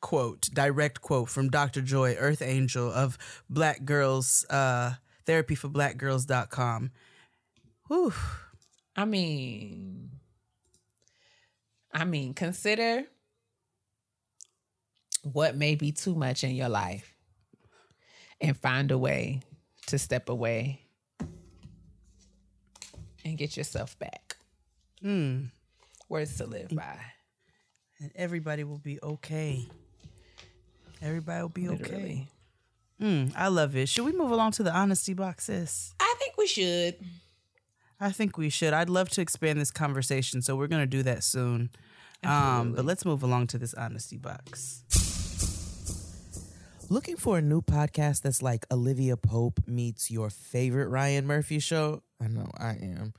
quote, 0.00 0.48
direct 0.52 1.00
quote 1.00 1.28
from 1.28 1.48
Dr. 1.50 1.80
Joy, 1.80 2.14
Earth 2.18 2.42
Angel 2.42 2.90
of 2.90 3.18
Black 3.48 3.84
Girls 3.84 4.44
uh, 4.50 4.94
Therapy 5.24 5.54
for 5.54 5.68
Black 5.68 5.96
Girls.com. 5.96 6.90
Whew. 7.88 8.12
I 8.96 9.04
mean, 9.04 10.10
I 11.92 12.04
mean, 12.04 12.34
consider 12.34 13.04
what 15.22 15.56
may 15.56 15.74
be 15.74 15.92
too 15.92 16.14
much 16.14 16.44
in 16.44 16.54
your 16.54 16.68
life 16.68 17.14
and 18.40 18.56
find 18.56 18.90
a 18.90 18.98
way 18.98 19.40
to 19.86 19.98
step 19.98 20.28
away 20.28 20.80
and 23.24 23.38
get 23.38 23.56
yourself 23.56 23.98
back. 23.98 24.36
Hmm. 25.00 25.44
Words 26.08 26.36
to 26.38 26.46
live 26.46 26.68
by. 26.70 26.98
And 28.00 28.12
everybody 28.14 28.64
will 28.64 28.78
be 28.78 28.98
okay. 29.02 29.66
Everybody 31.00 31.42
will 31.42 31.48
be 31.48 31.68
okay. 31.68 31.78
Literally. 31.82 32.28
Mm, 33.00 33.32
I 33.36 33.48
love 33.48 33.76
it. 33.76 33.88
Should 33.88 34.04
we 34.04 34.12
move 34.12 34.30
along 34.30 34.52
to 34.52 34.62
the 34.62 34.72
honesty 34.72 35.14
boxes? 35.14 35.94
I 35.98 36.14
think 36.18 36.36
we 36.36 36.46
should. 36.46 36.96
I 38.00 38.10
think 38.10 38.36
we 38.36 38.50
should. 38.50 38.72
I'd 38.72 38.90
love 38.90 39.08
to 39.10 39.20
expand 39.20 39.60
this 39.60 39.70
conversation, 39.70 40.42
so 40.42 40.56
we're 40.56 40.66
gonna 40.66 40.86
do 40.86 41.02
that 41.04 41.24
soon. 41.24 41.70
Um, 42.24 42.72
but 42.72 42.84
let's 42.84 43.04
move 43.04 43.22
along 43.22 43.48
to 43.48 43.58
this 43.58 43.74
honesty 43.74 44.16
box. 44.16 44.82
Looking 46.90 47.16
for 47.16 47.38
a 47.38 47.42
new 47.42 47.62
podcast 47.62 48.22
that's 48.22 48.42
like 48.42 48.66
Olivia 48.70 49.16
Pope 49.16 49.60
meets 49.66 50.10
your 50.10 50.30
favorite 50.30 50.88
Ryan 50.88 51.26
Murphy 51.26 51.58
show? 51.58 52.02
I 52.22 52.28
know 52.28 52.50
I 52.58 52.72
am. 52.72 53.14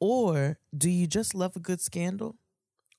Or 0.00 0.58
do 0.76 0.90
you 0.90 1.06
just 1.06 1.34
love 1.34 1.56
a 1.56 1.60
good 1.60 1.80
scandal? 1.80 2.36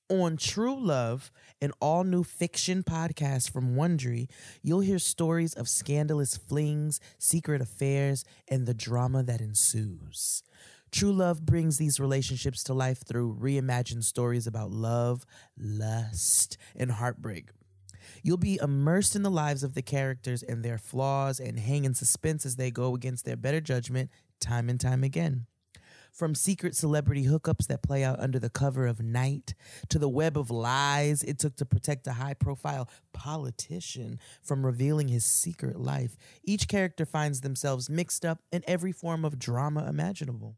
On 0.09 0.37
True 0.37 0.79
Love, 0.79 1.31
an 1.61 1.71
all 1.79 2.03
new 2.03 2.23
fiction 2.23 2.81
podcast 2.81 3.51
from 3.51 3.75
Wondery, 3.75 4.27
you'll 4.63 4.79
hear 4.79 4.97
stories 4.99 5.53
of 5.53 5.69
scandalous 5.69 6.35
flings, 6.35 6.99
secret 7.19 7.61
affairs, 7.61 8.25
and 8.47 8.65
the 8.65 8.73
drama 8.73 9.21
that 9.21 9.39
ensues. 9.41 10.43
True 10.91 11.13
Love 11.13 11.45
brings 11.45 11.77
these 11.77 11.99
relationships 11.99 12.63
to 12.63 12.73
life 12.73 13.03
through 13.05 13.37
reimagined 13.39 14.03
stories 14.03 14.47
about 14.47 14.71
love, 14.71 15.25
lust, 15.57 16.57
and 16.75 16.91
heartbreak. 16.91 17.49
You'll 18.23 18.37
be 18.37 18.59
immersed 18.61 19.15
in 19.15 19.23
the 19.23 19.29
lives 19.29 19.63
of 19.63 19.75
the 19.75 19.81
characters 19.81 20.41
and 20.41 20.63
their 20.63 20.77
flaws 20.77 21.39
and 21.39 21.59
hang 21.59 21.85
in 21.85 21.93
suspense 21.93 22.45
as 22.45 22.55
they 22.55 22.71
go 22.71 22.95
against 22.95 23.23
their 23.23 23.37
better 23.37 23.61
judgment 23.61 24.09
time 24.39 24.69
and 24.69 24.79
time 24.79 25.03
again. 25.03 25.45
From 26.11 26.33
secret 26.33 26.75
celebrity 26.75 27.25
hookups 27.25 27.67
that 27.67 27.83
play 27.83 28.03
out 28.03 28.19
under 28.19 28.39
the 28.39 28.49
cover 28.49 28.87
of 28.87 28.99
night 28.99 29.53
to 29.89 29.99
the 29.99 30.09
web 30.09 30.37
of 30.37 30.49
lies 30.49 31.23
it 31.23 31.37
took 31.37 31.55
to 31.57 31.65
protect 31.65 32.07
a 32.07 32.13
high 32.13 32.33
profile 32.33 32.89
politician 33.13 34.19
from 34.41 34.65
revealing 34.65 35.07
his 35.07 35.23
secret 35.23 35.79
life, 35.79 36.17
each 36.43 36.67
character 36.67 37.05
finds 37.05 37.41
themselves 37.41 37.89
mixed 37.89 38.25
up 38.25 38.39
in 38.51 38.63
every 38.67 38.91
form 38.91 39.23
of 39.23 39.37
drama 39.37 39.87
imaginable. 39.87 40.57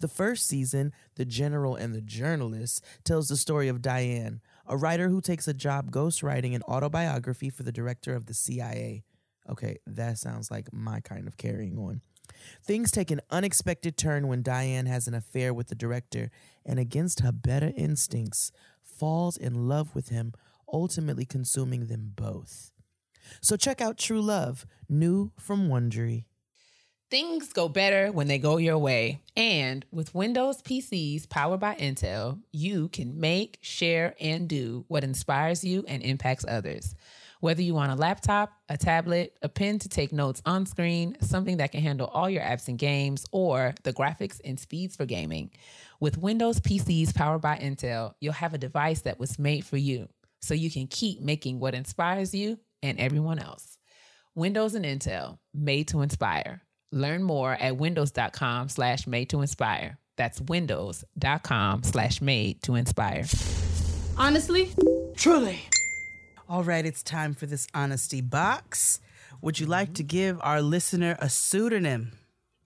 The 0.00 0.08
first 0.08 0.46
season, 0.46 0.92
The 1.16 1.24
General 1.24 1.76
and 1.76 1.94
the 1.94 2.00
Journalist, 2.00 2.84
tells 3.04 3.28
the 3.28 3.36
story 3.36 3.68
of 3.68 3.82
Diane, 3.82 4.40
a 4.66 4.76
writer 4.76 5.08
who 5.08 5.20
takes 5.20 5.48
a 5.48 5.54
job 5.54 5.90
ghostwriting 5.90 6.54
an 6.54 6.62
autobiography 6.62 7.50
for 7.50 7.62
the 7.62 7.72
director 7.72 8.14
of 8.14 8.26
the 8.26 8.34
CIA. 8.34 9.04
Okay, 9.48 9.78
that 9.86 10.18
sounds 10.18 10.50
like 10.50 10.72
my 10.72 11.00
kind 11.00 11.26
of 11.26 11.36
carrying 11.36 11.76
on. 11.76 12.00
Things 12.64 12.90
take 12.90 13.10
an 13.10 13.20
unexpected 13.30 13.96
turn 13.96 14.28
when 14.28 14.42
Diane 14.42 14.86
has 14.86 15.08
an 15.08 15.14
affair 15.14 15.52
with 15.52 15.68
the 15.68 15.74
director 15.74 16.30
and, 16.64 16.78
against 16.78 17.20
her 17.20 17.32
better 17.32 17.72
instincts, 17.76 18.52
falls 18.82 19.36
in 19.36 19.68
love 19.68 19.94
with 19.94 20.08
him, 20.08 20.32
ultimately 20.72 21.24
consuming 21.24 21.86
them 21.86 22.12
both. 22.14 22.72
So 23.40 23.56
check 23.56 23.80
out 23.80 23.98
True 23.98 24.22
Love, 24.22 24.66
new 24.88 25.32
from 25.38 25.68
Wondery. 25.68 26.24
Things 27.12 27.52
go 27.52 27.68
better 27.68 28.10
when 28.10 28.26
they 28.26 28.38
go 28.38 28.56
your 28.56 28.78
way. 28.78 29.20
And 29.36 29.84
with 29.92 30.14
Windows 30.14 30.62
PCs 30.62 31.28
powered 31.28 31.60
by 31.60 31.74
Intel, 31.74 32.40
you 32.52 32.88
can 32.88 33.20
make, 33.20 33.58
share, 33.60 34.14
and 34.18 34.48
do 34.48 34.86
what 34.88 35.04
inspires 35.04 35.62
you 35.62 35.84
and 35.86 36.02
impacts 36.02 36.46
others. 36.48 36.94
Whether 37.40 37.60
you 37.60 37.74
want 37.74 37.92
a 37.92 37.96
laptop, 37.96 38.54
a 38.70 38.78
tablet, 38.78 39.36
a 39.42 39.50
pen 39.50 39.78
to 39.80 39.90
take 39.90 40.10
notes 40.10 40.40
on 40.46 40.64
screen, 40.64 41.18
something 41.20 41.58
that 41.58 41.72
can 41.72 41.82
handle 41.82 42.06
all 42.06 42.30
your 42.30 42.42
apps 42.42 42.68
and 42.68 42.78
games, 42.78 43.26
or 43.30 43.74
the 43.82 43.92
graphics 43.92 44.40
and 44.42 44.58
speeds 44.58 44.96
for 44.96 45.04
gaming. 45.04 45.50
With 46.00 46.16
Windows 46.16 46.60
PCs 46.60 47.14
powered 47.14 47.42
by 47.42 47.58
Intel, 47.58 48.14
you'll 48.20 48.32
have 48.32 48.54
a 48.54 48.58
device 48.58 49.02
that 49.02 49.20
was 49.20 49.38
made 49.38 49.66
for 49.66 49.76
you, 49.76 50.08
so 50.40 50.54
you 50.54 50.70
can 50.70 50.86
keep 50.86 51.20
making 51.20 51.60
what 51.60 51.74
inspires 51.74 52.34
you 52.34 52.58
and 52.82 52.98
everyone 52.98 53.38
else. 53.38 53.76
Windows 54.34 54.74
and 54.74 54.86
Intel, 54.86 55.40
made 55.52 55.88
to 55.88 56.00
inspire. 56.00 56.62
Learn 56.92 57.22
more 57.22 57.52
at 57.52 57.76
windows.com 57.76 58.68
slash 58.68 59.06
made 59.06 59.30
to 59.30 59.40
inspire. 59.40 59.98
That's 60.16 60.40
windows.com 60.40 61.82
slash 61.82 62.20
made 62.20 62.62
to 62.62 62.74
inspire. 62.76 63.24
Honestly, 64.16 64.70
Truly. 65.16 65.60
All 66.48 66.64
right, 66.64 66.84
it's 66.84 67.02
time 67.02 67.34
for 67.34 67.46
this 67.46 67.66
honesty 67.74 68.20
box. 68.20 68.98
Would 69.40 69.60
you 69.60 69.66
like 69.66 69.94
to 69.94 70.02
give 70.02 70.38
our 70.42 70.60
listener 70.60 71.16
a 71.20 71.28
pseudonym? 71.28 72.12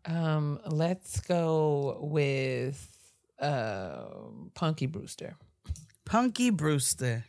Um, 0.07 0.61
let's 0.67 1.21
go 1.21 1.99
with 2.01 2.89
uh, 3.39 4.05
Punky 4.55 4.87
Brewster. 4.87 5.37
Punky 6.05 6.51
Brewster, 6.51 7.25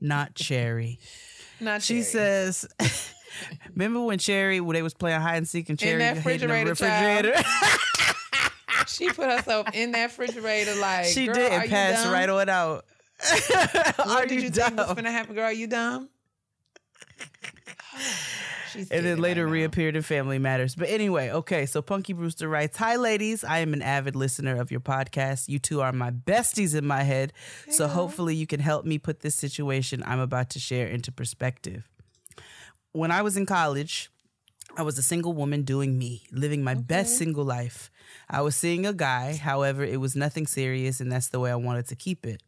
not 0.00 0.36
Cherie. 0.36 0.98
Not 1.60 1.80
She 1.82 2.02
says, 2.02 2.66
"Remember 3.74 4.00
when 4.00 4.18
Cherie, 4.18 4.60
when 4.60 4.74
they 4.74 4.82
was 4.82 4.94
playing 4.94 5.20
hide 5.20 5.36
and 5.36 5.48
seek 5.48 5.68
and 5.68 5.78
Cherie 5.78 5.92
in 5.94 5.98
the 5.98 6.14
refrigerator, 6.16 6.70
refrigerator? 6.70 7.34
she 8.86 9.08
put 9.08 9.30
herself 9.30 9.68
in 9.74 9.92
that 9.92 10.06
refrigerator 10.06 10.74
like 10.76 11.06
she 11.06 11.26
did 11.26 11.36
and 11.52 11.70
passed 11.70 12.06
right 12.06 12.28
on 12.28 12.48
out. 12.48 12.84
What 13.96 14.24
Are 14.24 14.26
did 14.26 14.42
you 14.42 14.50
think 14.50 14.76
was 14.76 14.92
gonna 14.94 15.10
happen, 15.10 15.34
girl? 15.34 15.44
Are 15.44 15.52
you 15.52 15.66
dumb? 15.66 16.08
She's 18.72 18.90
and 18.90 19.06
then 19.06 19.18
later 19.18 19.46
right 19.46 19.52
reappeared 19.52 19.96
in 19.96 20.02
Family 20.02 20.38
Matters. 20.38 20.74
But 20.74 20.90
anyway, 20.90 21.30
okay, 21.30 21.64
so 21.64 21.80
Punky 21.80 22.12
Brewster 22.12 22.48
writes 22.48 22.76
Hi, 22.76 22.96
ladies. 22.96 23.42
I 23.42 23.60
am 23.60 23.72
an 23.72 23.80
avid 23.80 24.14
listener 24.16 24.60
of 24.60 24.70
your 24.70 24.80
podcast. 24.80 25.48
You 25.48 25.58
two 25.58 25.80
are 25.80 25.92
my 25.92 26.10
besties 26.10 26.74
in 26.74 26.86
my 26.86 27.02
head. 27.02 27.32
So 27.70 27.88
hopefully 27.88 28.34
you 28.34 28.46
can 28.46 28.60
help 28.60 28.84
me 28.84 28.98
put 28.98 29.20
this 29.20 29.34
situation 29.34 30.02
I'm 30.04 30.20
about 30.20 30.50
to 30.50 30.58
share 30.58 30.86
into 30.86 31.10
perspective. 31.10 31.88
When 32.96 33.10
I 33.10 33.20
was 33.20 33.36
in 33.36 33.44
college, 33.44 34.10
I 34.74 34.82
was 34.82 34.96
a 34.96 35.02
single 35.02 35.34
woman 35.34 35.64
doing 35.64 35.98
me, 35.98 36.22
living 36.32 36.64
my 36.64 36.72
best 36.72 37.18
single 37.18 37.44
life. 37.44 37.90
I 38.30 38.40
was 38.40 38.56
seeing 38.56 38.86
a 38.86 38.94
guy, 38.94 39.36
however, 39.36 39.84
it 39.84 40.00
was 40.00 40.16
nothing 40.16 40.46
serious, 40.46 40.98
and 40.98 41.12
that's 41.12 41.28
the 41.28 41.38
way 41.38 41.50
I 41.50 41.56
wanted 41.56 41.88
to 41.88 41.94
keep 41.94 42.24
it. 42.24 42.42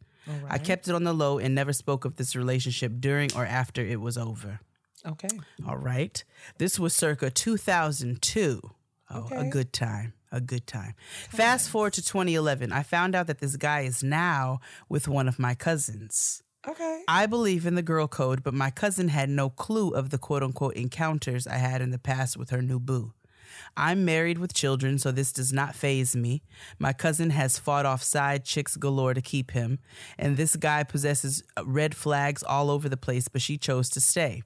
I 0.49 0.57
kept 0.57 0.87
it 0.87 0.95
on 0.95 1.03
the 1.03 1.13
low 1.13 1.37
and 1.37 1.53
never 1.53 1.71
spoke 1.71 2.03
of 2.03 2.15
this 2.15 2.35
relationship 2.35 2.93
during 2.99 3.29
or 3.35 3.45
after 3.45 3.83
it 3.83 4.01
was 4.01 4.17
over. 4.17 4.59
Okay. 5.05 5.29
All 5.67 5.77
right. 5.77 6.23
This 6.57 6.79
was 6.79 6.95
circa 6.95 7.29
2002. 7.29 8.71
Oh, 9.11 9.27
a 9.31 9.45
good 9.45 9.71
time. 9.71 10.13
A 10.31 10.41
good 10.41 10.65
time. 10.65 10.95
Fast 11.29 11.69
forward 11.69 11.93
to 11.93 12.01
2011. 12.01 12.71
I 12.71 12.81
found 12.81 13.13
out 13.13 13.27
that 13.27 13.37
this 13.37 13.55
guy 13.55 13.81
is 13.81 14.01
now 14.01 14.61
with 14.87 15.07
one 15.07 15.27
of 15.27 15.37
my 15.37 15.53
cousins. 15.53 16.41
Okay. 16.67 17.03
I 17.07 17.25
believe 17.25 17.65
in 17.65 17.75
the 17.75 17.81
girl 17.81 18.07
code, 18.07 18.43
but 18.43 18.53
my 18.53 18.69
cousin 18.69 19.07
had 19.07 19.29
no 19.29 19.49
clue 19.49 19.91
of 19.91 20.09
the 20.09 20.17
quote 20.17 20.43
unquote 20.43 20.75
encounters 20.75 21.47
I 21.47 21.55
had 21.55 21.81
in 21.81 21.91
the 21.91 21.99
past 21.99 22.37
with 22.37 22.49
her 22.49 22.61
new 22.61 22.79
boo. 22.79 23.13
I'm 23.75 24.05
married 24.05 24.37
with 24.37 24.53
children, 24.53 24.99
so 24.99 25.11
this 25.11 25.31
does 25.31 25.53
not 25.53 25.75
phase 25.75 26.15
me. 26.15 26.43
My 26.77 26.93
cousin 26.93 27.31
has 27.31 27.57
fought 27.57 27.85
off 27.85 28.03
side 28.03 28.45
chicks 28.45 28.75
galore 28.75 29.13
to 29.13 29.21
keep 29.21 29.51
him, 29.51 29.79
and 30.17 30.37
this 30.37 30.55
guy 30.55 30.83
possesses 30.83 31.43
uh, 31.57 31.63
red 31.65 31.95
flags 31.95 32.43
all 32.43 32.69
over 32.69 32.89
the 32.89 32.97
place, 32.97 33.27
but 33.27 33.41
she 33.41 33.57
chose 33.57 33.89
to 33.91 34.01
stay. 34.01 34.43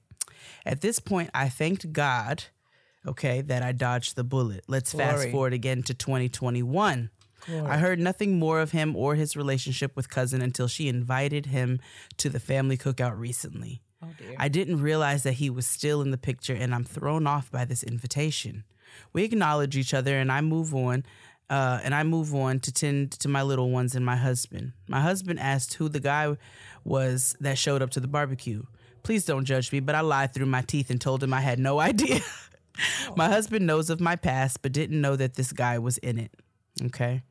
At 0.64 0.80
this 0.80 0.98
point, 0.98 1.30
I 1.34 1.48
thanked 1.48 1.92
God, 1.92 2.44
okay, 3.06 3.40
that 3.42 3.62
I 3.62 3.72
dodged 3.72 4.16
the 4.16 4.24
bullet. 4.24 4.64
Let's 4.68 4.92
fast 4.92 5.28
forward 5.30 5.52
again 5.52 5.82
to 5.84 5.94
2021. 5.94 7.10
I 7.48 7.78
heard 7.78 7.98
nothing 7.98 8.38
more 8.38 8.60
of 8.60 8.70
him 8.72 8.96
or 8.96 9.14
his 9.14 9.36
relationship 9.36 9.96
with 9.96 10.08
cousin 10.08 10.40
until 10.42 10.68
she 10.68 10.88
invited 10.88 11.46
him 11.46 11.80
to 12.18 12.28
the 12.28 12.40
family 12.40 12.76
cookout 12.76 13.18
recently. 13.18 13.82
Oh 14.02 14.08
dear. 14.18 14.34
I 14.38 14.48
didn't 14.48 14.80
realize 14.82 15.22
that 15.22 15.34
he 15.34 15.50
was 15.50 15.66
still 15.66 16.02
in 16.02 16.10
the 16.10 16.18
picture, 16.18 16.54
and 16.54 16.74
I'm 16.74 16.84
thrown 16.84 17.26
off 17.26 17.50
by 17.50 17.64
this 17.64 17.82
invitation. 17.82 18.64
We 19.12 19.24
acknowledge 19.24 19.76
each 19.76 19.94
other, 19.94 20.18
and 20.18 20.30
I 20.30 20.40
move 20.40 20.74
on. 20.74 21.04
Uh, 21.50 21.78
and 21.84 21.94
I 21.94 22.04
move 22.04 22.34
on 22.34 22.58
to 22.60 22.72
tend 22.72 23.12
to 23.20 23.28
my 23.28 23.42
little 23.42 23.70
ones 23.70 23.94
and 23.94 24.04
my 24.04 24.16
husband. 24.16 24.72
My 24.88 25.00
husband 25.02 25.38
asked 25.38 25.74
who 25.74 25.90
the 25.90 26.00
guy 26.00 26.36
was 26.84 27.36
that 27.38 27.58
showed 27.58 27.82
up 27.82 27.90
to 27.90 28.00
the 28.00 28.08
barbecue. 28.08 28.62
Please 29.02 29.26
don't 29.26 29.44
judge 29.44 29.70
me, 29.70 29.80
but 29.80 29.94
I 29.94 30.00
lied 30.00 30.32
through 30.32 30.46
my 30.46 30.62
teeth 30.62 30.88
and 30.88 30.98
told 30.98 31.22
him 31.22 31.34
I 31.34 31.42
had 31.42 31.58
no 31.58 31.80
idea. 31.90 32.20
my 33.14 33.28
husband 33.28 33.66
knows 33.66 33.90
of 33.90 34.00
my 34.00 34.16
past, 34.16 34.62
but 34.62 34.72
didn't 34.72 35.00
know 35.00 35.16
that 35.16 35.34
this 35.34 35.52
guy 35.52 35.78
was 35.78 35.98
in 35.98 36.18
it. 36.18 36.32
Okay. 36.82 37.22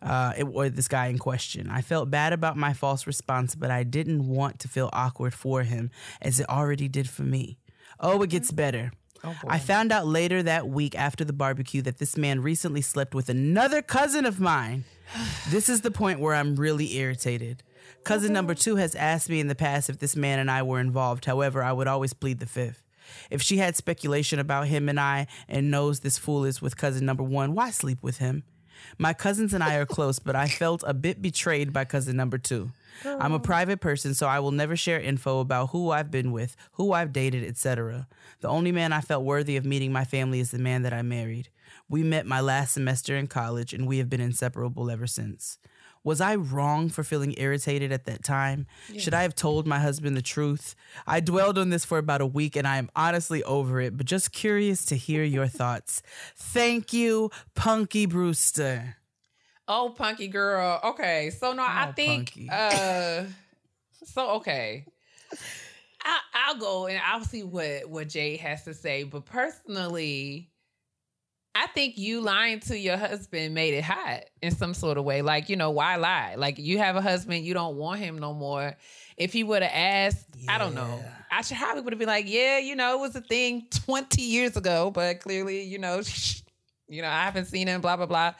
Uh, 0.00 0.32
it, 0.38 0.44
or 0.44 0.68
this 0.68 0.86
guy 0.86 1.06
in 1.06 1.18
question. 1.18 1.68
I 1.68 1.80
felt 1.80 2.08
bad 2.08 2.32
about 2.32 2.56
my 2.56 2.72
false 2.72 3.06
response, 3.06 3.56
but 3.56 3.70
I 3.70 3.82
didn't 3.82 4.28
want 4.28 4.60
to 4.60 4.68
feel 4.68 4.90
awkward 4.92 5.34
for 5.34 5.64
him 5.64 5.90
as 6.22 6.38
it 6.38 6.48
already 6.48 6.86
did 6.86 7.08
for 7.08 7.24
me. 7.24 7.58
Oh, 7.98 8.22
it 8.22 8.30
gets 8.30 8.52
better. 8.52 8.92
I 9.46 9.58
found 9.58 9.90
out 9.90 10.06
later 10.06 10.42
that 10.42 10.68
week 10.68 10.94
after 10.94 11.24
the 11.24 11.32
barbecue 11.32 11.82
that 11.82 11.98
this 11.98 12.16
man 12.16 12.40
recently 12.40 12.82
slept 12.82 13.14
with 13.14 13.28
another 13.28 13.82
cousin 13.82 14.24
of 14.24 14.40
mine. 14.40 14.84
This 15.50 15.68
is 15.68 15.80
the 15.80 15.90
point 15.90 16.20
where 16.20 16.34
I'm 16.34 16.56
really 16.56 16.96
irritated. 16.96 17.62
Cousin 18.04 18.32
number 18.32 18.54
two 18.54 18.76
has 18.76 18.94
asked 18.94 19.30
me 19.30 19.40
in 19.40 19.48
the 19.48 19.54
past 19.54 19.88
if 19.88 19.98
this 19.98 20.14
man 20.14 20.38
and 20.38 20.50
I 20.50 20.62
were 20.62 20.80
involved. 20.80 21.24
However, 21.24 21.62
I 21.62 21.72
would 21.72 21.88
always 21.88 22.12
plead 22.12 22.38
the 22.38 22.46
fifth. 22.46 22.82
If 23.30 23.42
she 23.42 23.56
had 23.56 23.76
speculation 23.76 24.38
about 24.38 24.66
him 24.68 24.88
and 24.88 25.00
I 25.00 25.26
and 25.48 25.70
knows 25.70 26.00
this 26.00 26.18
fool 26.18 26.44
is 26.44 26.60
with 26.60 26.76
cousin 26.76 27.06
number 27.06 27.22
one, 27.22 27.54
why 27.54 27.70
sleep 27.70 28.02
with 28.02 28.18
him? 28.18 28.44
My 28.98 29.12
cousins 29.12 29.54
and 29.54 29.62
I 29.62 29.76
are 29.76 29.86
close, 29.86 30.18
but 30.18 30.36
I 30.36 30.48
felt 30.48 30.82
a 30.86 30.94
bit 30.94 31.22
betrayed 31.22 31.72
by 31.72 31.84
cousin 31.84 32.16
number 32.16 32.38
two. 32.38 32.70
I'm 33.04 33.32
a 33.32 33.36
oh. 33.36 33.40
private 33.40 33.80
person, 33.80 34.14
so 34.14 34.26
I 34.26 34.40
will 34.40 34.50
never 34.50 34.76
share 34.76 35.00
info 35.00 35.40
about 35.40 35.70
who 35.70 35.90
I've 35.90 36.10
been 36.10 36.32
with, 36.32 36.56
who 36.72 36.92
I've 36.92 37.12
dated, 37.12 37.44
etc. 37.44 38.08
The 38.40 38.48
only 38.48 38.72
man 38.72 38.92
I 38.92 39.00
felt 39.00 39.24
worthy 39.24 39.56
of 39.56 39.64
meeting 39.64 39.92
my 39.92 40.04
family 40.04 40.40
is 40.40 40.50
the 40.50 40.58
man 40.58 40.82
that 40.82 40.92
I 40.92 41.02
married. 41.02 41.48
We 41.88 42.02
met 42.02 42.26
my 42.26 42.40
last 42.40 42.74
semester 42.74 43.16
in 43.16 43.26
college, 43.26 43.72
and 43.72 43.86
we 43.86 43.98
have 43.98 44.10
been 44.10 44.20
inseparable 44.20 44.90
ever 44.90 45.06
since. 45.06 45.58
Was 46.04 46.20
I 46.20 46.34
wrong 46.36 46.88
for 46.88 47.02
feeling 47.04 47.34
irritated 47.36 47.92
at 47.92 48.04
that 48.06 48.22
time? 48.24 48.66
Should 48.96 49.14
I 49.14 49.22
have 49.22 49.34
told 49.34 49.66
my 49.66 49.78
husband 49.78 50.16
the 50.16 50.22
truth? 50.22 50.74
I 51.06 51.20
dwelled 51.20 51.58
on 51.58 51.70
this 51.70 51.84
for 51.84 51.98
about 51.98 52.20
a 52.20 52.26
week 52.26 52.56
and 52.56 52.66
I 52.66 52.76
am 52.78 52.88
honestly 52.96 53.42
over 53.44 53.80
it, 53.80 53.96
but 53.96 54.06
just 54.06 54.32
curious 54.32 54.84
to 54.86 54.96
hear 54.96 55.22
your 55.24 55.46
thoughts. 55.60 56.02
Thank 56.36 56.92
you, 56.92 57.30
Punky 57.54 58.06
Brewster. 58.06 58.96
Oh, 59.66 59.90
punky 59.94 60.28
girl. 60.28 60.80
Okay. 60.82 61.30
So 61.30 61.52
no, 61.52 61.62
I 61.62 61.88
Oh, 61.88 61.92
think 61.92 62.32
punky. 62.32 62.48
uh 62.50 63.24
so 64.04 64.30
okay. 64.36 64.86
I 66.02 66.18
I'll 66.34 66.56
go 66.56 66.86
and 66.86 66.98
I'll 67.04 67.24
see 67.24 67.42
what 67.42 67.88
what 67.90 68.08
Jay 68.08 68.36
has 68.38 68.64
to 68.64 68.72
say, 68.72 69.02
but 69.02 69.26
personally 69.26 70.50
I 71.54 71.66
think 71.68 71.98
you 71.98 72.20
lying 72.20 72.60
to 72.60 72.78
your 72.78 72.96
husband 72.96 73.54
made 73.54 73.74
it 73.74 73.82
hot 73.82 74.24
in 74.42 74.54
some 74.54 74.74
sort 74.74 74.96
of 74.96 75.04
way. 75.04 75.22
Like, 75.22 75.48
you 75.48 75.56
know, 75.56 75.70
why 75.70 75.96
lie? 75.96 76.34
Like, 76.36 76.58
you 76.58 76.78
have 76.78 76.94
a 76.96 77.00
husband, 77.02 77.44
you 77.44 77.54
don't 77.54 77.76
want 77.76 78.00
him 78.00 78.18
no 78.18 78.32
more. 78.32 78.76
If 79.16 79.32
he 79.32 79.42
would 79.42 79.62
have 79.62 79.72
asked, 79.74 80.26
I 80.48 80.58
don't 80.58 80.74
know. 80.74 81.02
I 81.30 81.42
should 81.42 81.56
probably 81.56 81.82
would 81.82 81.92
have 81.92 81.98
been 81.98 82.08
like, 82.08 82.26
yeah, 82.28 82.58
you 82.58 82.76
know, 82.76 82.94
it 82.94 83.00
was 83.00 83.16
a 83.16 83.20
thing 83.20 83.66
20 83.86 84.22
years 84.22 84.56
ago, 84.56 84.90
but 84.90 85.20
clearly, 85.20 85.62
you 85.64 85.78
know, 85.78 86.00
you 86.88 87.02
know, 87.02 87.08
I 87.08 87.24
haven't 87.24 87.46
seen 87.46 87.66
him, 87.66 87.80
blah, 87.80 87.96
blah, 87.96 88.06
blah. 88.06 88.34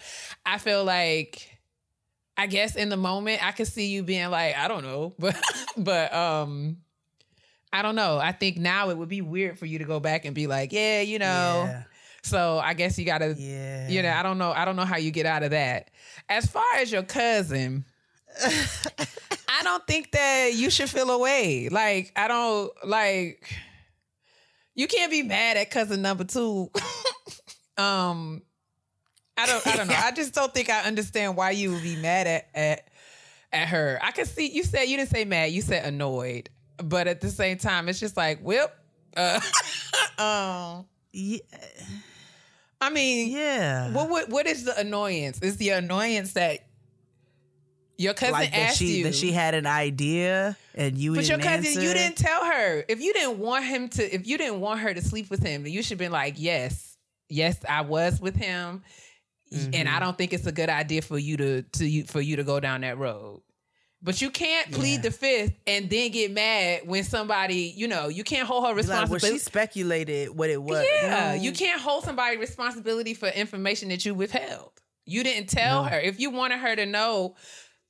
I 0.47 0.59
feel 0.59 0.85
like, 0.85 1.59
I 2.37 2.47
guess 2.47 2.77
in 2.77 2.89
the 2.89 2.97
moment, 2.97 3.45
I 3.45 3.51
could 3.51 3.67
see 3.67 3.89
you 3.89 4.05
being 4.05 4.31
like, 4.31 4.57
I 4.57 4.69
don't 4.69 4.85
know, 4.85 5.15
but, 5.19 5.37
but, 5.77 6.15
um, 6.15 6.79
I 7.73 7.83
don't 7.83 7.97
know. 7.97 8.19
I 8.19 8.33
think 8.33 8.57
now 8.57 8.89
it 8.91 8.97
would 8.97 9.11
be 9.11 9.21
weird 9.21 9.59
for 9.59 9.67
you 9.67 9.79
to 9.79 9.85
go 9.85 10.01
back 10.01 10.25
and 10.25 10.35
be 10.35 10.47
like, 10.47 10.73
yeah, 10.73 11.01
you 11.03 11.19
know. 11.19 11.65
Yeah. 11.67 11.83
So 12.29 12.59
I 12.59 12.75
guess 12.75 12.99
you 12.99 13.05
gotta, 13.05 13.35
Yeah. 13.39 13.89
you 13.89 14.03
know, 14.03 14.11
I 14.11 14.23
don't 14.23 14.39
know. 14.39 14.53
I 14.53 14.65
don't 14.65 14.77
know 14.77 14.85
how 14.85 14.97
you 14.99 15.11
get 15.11 15.27
out 15.27 15.43
of 15.43 15.51
that. 15.51 15.91
As 16.29 16.47
far 16.47 16.65
as 16.77 16.93
your 16.93 17.03
cousin, 17.03 17.85
I 18.45 19.63
don't 19.63 19.87
think 19.87 20.13
that 20.13 20.53
you 20.55 20.71
should 20.71 20.91
feel 20.91 21.11
away. 21.11 21.69
Like 21.71 22.13
I 22.17 22.29
don't 22.29 22.71
like. 22.85 23.43
You 24.75 24.87
can't 24.87 25.11
be 25.11 25.23
mad 25.23 25.57
at 25.57 25.71
cousin 25.71 26.03
number 26.03 26.25
two. 26.25 26.71
um, 27.79 28.43
I 29.37 29.47
don't. 29.47 29.67
I 29.67 29.77
don't 29.77 29.89
know. 29.89 29.97
I 29.97 30.13
just 30.13 30.35
don't 30.35 30.53
think 30.53 30.69
I 30.71 30.83
understand 30.83 31.37
why 31.37 31.51
you 31.53 31.73
would 31.73 31.83
be 31.83 31.97
mad 31.97 32.27
at 32.27 32.49
at 32.55 32.89
at 33.53 33.69
her. 33.69 33.99
I 34.03 34.11
can 34.13 34.27
see 34.27 34.51
you 34.51 34.63
said 34.65 34.85
you 34.85 34.97
didn't 34.97 35.11
say 35.11 35.25
mad. 35.25 35.51
You 35.51 35.63
said 35.63 35.85
annoyed, 35.85 36.51
but 36.83 37.09
at 37.09 37.21
the 37.21 37.31
same 37.31 37.59
time, 37.59 37.89
it's 37.89 37.99
just 37.99 38.17
like 38.17 38.41
whip. 38.41 38.73
Uh, 39.17 39.41
um. 40.19 40.87
Yeah. 41.13 41.39
I 42.81 42.91
mean, 42.91 43.31
yeah. 43.31 43.93
what, 43.93 44.09
what 44.09 44.29
what 44.29 44.47
is 44.47 44.65
the 44.65 44.79
annoyance? 44.79 45.41
Is 45.41 45.57
the 45.57 45.71
annoyance 45.71 46.35
that 46.35 46.61
your 47.97 48.15
cousin 48.15 48.33
like 48.33 48.51
that 48.53 48.59
asked 48.59 48.79
she 48.79 48.99
you, 48.99 49.05
that 49.05 49.15
she 49.15 49.33
had 49.33 49.55
an 49.55 49.67
idea 49.67 50.57
and 50.75 50.97
you 50.97 51.15
but 51.15 51.29
your 51.29 51.39
cousin, 51.39 51.67
answer 51.67 51.81
you 51.81 51.93
didn't 51.93 52.17
tell 52.17 52.45
her. 52.45 52.85
If 52.89 53.01
you 53.01 53.13
didn't 53.13 53.39
want 53.39 53.65
him 53.65 53.89
to, 53.89 54.15
if 54.15 54.27
you 54.27 54.39
didn't 54.39 54.61
want 54.61 54.81
her 54.81 54.95
to 54.95 55.03
sleep 55.03 55.29
with 55.31 55.43
him, 55.43 55.67
you 55.67 55.83
should 55.83 55.91
have 55.91 55.99
been 55.99 56.13
like, 56.13 56.35
yes, 56.37 56.97
yes, 57.29 57.59
I 57.69 57.81
was 57.81 58.21
with 58.21 58.37
him, 58.37 58.85
and 59.51 59.73
Mm-hmm. 59.73 59.97
I 59.97 59.99
don't 59.99 60.17
think 60.17 60.33
it's 60.33 60.47
a 60.47 60.53
good 60.53 60.69
idea 60.69 61.03
for 61.03 61.19
you 61.19 61.37
to 61.39 61.63
to 61.63 61.87
you 61.87 62.05
for 62.05 62.21
you 62.21 62.37
to 62.37 62.45
go 62.45 62.61
down 62.61 62.83
that 62.83 62.99
road. 62.99 63.41
But 64.01 64.23
you 64.23 64.31
can't 64.31 64.71
plead 64.71 64.97
Yeah. 64.97 65.01
the 65.01 65.11
fifth 65.11 65.55
and 65.67 65.91
then 65.91 66.13
get 66.13 66.31
mad 66.31 66.83
when 66.87 67.03
somebody, 67.03 67.75
you 67.77 67.89
know, 67.89 68.07
you 68.09 68.23
can't 68.23 68.47
hold 68.47 68.65
her 68.67 68.75
Be 68.75 68.83
like, 68.83 68.89
well, 68.89 69.01
responsibility. 69.03 69.39
she 69.39 69.45
speculated 69.45 70.29
what 70.31 70.51
it 70.51 70.63
was. 70.63 70.87
Yeah, 71.03 71.35
No. 71.37 71.43
you 71.43 71.51
can't 71.53 71.81
hold 71.81 72.05
somebody 72.05 72.37
responsibility 72.37 73.15
for 73.15 73.27
information 73.29 73.89
that 73.89 74.05
you 74.05 74.15
withheld. 74.15 74.71
You 75.05 75.25
didn't 75.25 75.49
tell 75.49 75.83
No. 75.83 75.89
her. 75.89 75.99
If 75.99 76.21
you 76.21 76.31
wanted 76.31 76.61
her 76.61 76.77
to 76.77 76.87
know, 76.87 77.35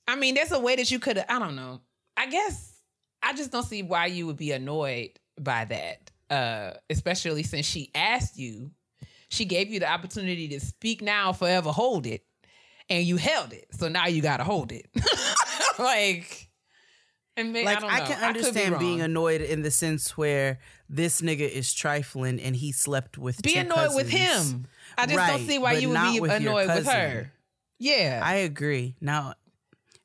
I 0.06 0.16
mean, 0.16 0.34
there's 0.34 0.52
a 0.52 0.58
way 0.60 0.76
that 0.76 0.90
you 0.90 0.98
could 0.98 1.18
I 1.18 1.38
don't 1.38 1.56
know. 1.56 1.82
I 2.16 2.26
guess 2.26 2.80
I 3.22 3.34
just 3.34 3.50
don't 3.52 3.66
see 3.66 3.82
why 3.82 4.06
you 4.06 4.26
would 4.28 4.36
be 4.38 4.52
annoyed 4.52 5.10
by 5.38 5.66
that. 5.66 6.10
Uh, 6.30 6.74
especially 6.90 7.42
since 7.42 7.66
she 7.66 7.90
asked 7.94 8.38
you. 8.38 8.70
She 9.30 9.44
gave 9.44 9.68
you 9.70 9.80
the 9.80 9.90
opportunity 9.90 10.48
to 10.48 10.60
speak 10.60 11.02
now, 11.02 11.32
forever 11.34 11.70
hold 11.70 12.06
it. 12.06 12.22
And 12.90 13.04
you 13.04 13.16
held 13.16 13.52
it. 13.52 13.66
So 13.72 13.88
now 13.88 14.06
you 14.06 14.22
gotta 14.22 14.44
hold 14.44 14.72
it. 14.72 14.86
like 15.78 16.48
and 17.36 17.52
may, 17.52 17.64
like 17.64 17.78
I, 17.78 17.80
don't 17.80 17.90
I, 17.90 17.98
know. 18.00 18.04
can 18.06 18.14
could 18.14 18.20
be 18.20 18.26
understand 18.40 18.78
being 18.78 19.00
annoyed 19.00 19.40
in 19.40 19.62
the 19.62 19.70
sense 19.70 20.16
where 20.16 20.58
this 20.88 21.20
nigga 21.20 21.48
is 21.48 21.72
trifling 21.72 22.40
and 22.40 22.56
he 22.56 22.72
slept 22.72 23.16
with 23.18 23.40
be 23.42 23.52
two 23.52 23.60
annoyed 23.60 23.94
with 23.94 24.08
him. 24.08 24.66
I 24.96 25.06
just 25.06 25.16
Right, 25.16 25.36
don't 25.38 25.46
see 25.46 25.58
why 25.58 25.74
you 25.74 25.90
would 25.90 26.12
be 26.12 26.20
with 26.20 26.32
annoyed 26.32 26.68
with 26.68 26.86
her. 26.86 27.32
Yeah. 27.78 28.20
I 28.24 28.36
agree. 28.36 28.96
Now, 29.00 29.34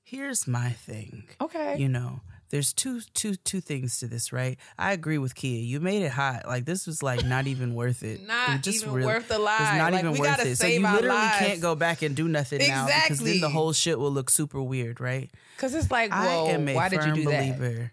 here's 0.04 0.48
my 0.48 0.70
thing. 0.72 1.24
okay. 1.42 1.78
You 1.80 1.90
know, 1.90 2.22
there's 2.54 2.72
two 2.72 3.02
two 3.16 3.34
two 3.34 3.62
things 3.62 3.98
to 3.98 4.08
this, 4.08 4.32
right? 4.32 4.60
I 4.78 4.94
agree 4.94 5.18
with 5.18 5.34
Kia. 5.34 5.60
You 5.60 5.80
made 5.80 6.04
it 6.04 6.12
hot. 6.12 6.44
Like 6.48 6.66
this 6.66 6.86
was 6.86 7.02
like 7.02 7.26
not 7.26 7.48
even 7.48 7.74
worth 7.74 8.04
it. 8.04 8.22
Not 8.28 8.58
it 8.58 8.62
just 8.62 8.84
even 8.84 8.94
really, 8.94 9.08
worth 9.08 9.28
the 9.28 9.34
It's 9.36 9.44
lie. 9.44 9.78
not 9.80 9.92
Like, 9.92 10.04
even 10.06 10.20
worth 10.20 10.46
it. 10.46 10.56
So 10.58 10.68
you 10.68 10.80
literally 10.82 11.08
lives. 11.08 11.38
can't 11.40 11.62
go 11.62 11.74
back 11.74 12.04
and 12.04 12.16
do 12.16 12.28
nothing 12.28 12.60
now 12.68 12.86
because 12.86 13.20
then 13.22 13.42
the 13.42 13.50
whole 13.50 13.74
shit 13.74 13.98
will 13.98 14.12
look 14.12 14.30
super 14.30 14.62
weird, 14.62 15.02
right? 15.02 15.32
Because 15.58 15.74
it's 15.74 15.90
like, 15.90 16.12
whoa, 16.12 16.18
I 16.46 16.52
am 16.52 16.68
a 16.68 16.76
why 16.76 16.90
did 16.90 16.98
you 16.98 17.02
firm 17.08 17.16
do 17.16 17.24
that? 17.26 17.58
believer. 17.58 17.92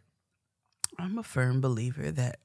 I'm 0.98 1.16
a 1.16 1.22
firm 1.22 1.62
believer 1.62 2.10
that 2.10 2.38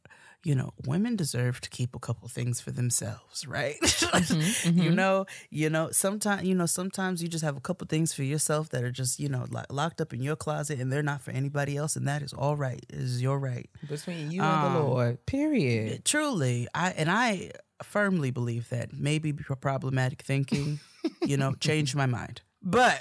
you 0.45 0.55
know 0.55 0.71
women 0.85 1.15
deserve 1.15 1.59
to 1.61 1.69
keep 1.69 1.95
a 1.95 1.99
couple 1.99 2.27
things 2.29 2.61
for 2.61 2.71
themselves, 2.71 3.45
right? 3.47 3.75
Mm-hmm, 4.15 4.81
You 4.81 4.91
know, 4.91 5.25
you 5.49 5.69
know, 5.69 5.89
sometimes 5.91 6.43
you 6.47 6.55
know 6.55 6.65
sometimes 6.67 7.21
you 7.21 7.27
just 7.27 7.43
have 7.43 7.57
a 7.57 7.61
couple 7.61 7.85
things 7.87 8.13
for 8.13 8.23
yourself 8.23 8.69
that 8.69 8.83
are 8.83 8.91
just 8.91 9.19
you 9.19 9.29
know 9.29 9.45
lo- 9.49 9.69
locked 9.69 9.99
up 10.01 10.13
in 10.13 10.21
your 10.21 10.35
closet 10.35 10.79
and 10.79 10.91
they're 10.91 11.03
not 11.03 11.21
for 11.21 11.31
anybody 11.31 11.75
else, 11.77 11.95
and 11.97 12.07
that 12.07 12.21
is 12.21 12.33
all 12.33 12.55
right. 12.55 12.85
It 12.89 12.95
is 12.99 13.21
your 13.21 13.39
right. 13.39 13.69
Between 13.89 14.31
you 14.31 14.41
and 14.41 14.63
the 14.63 14.79
Um, 14.79 14.87
Lord. 14.87 15.25
Period. 15.25 16.05
Truly, 16.05 16.67
I 16.73 16.91
and 16.91 17.09
I 17.09 17.51
firmly 17.83 18.31
believe 18.31 18.69
that 18.69 18.93
maybe 18.93 19.33
pro- 19.33 19.55
problematic 19.57 20.21
thinking, 20.21 20.79
you 21.25 21.37
know, 21.37 21.53
changed 21.59 21.95
my 21.95 22.05
mind. 22.05 22.41
But 22.67 22.97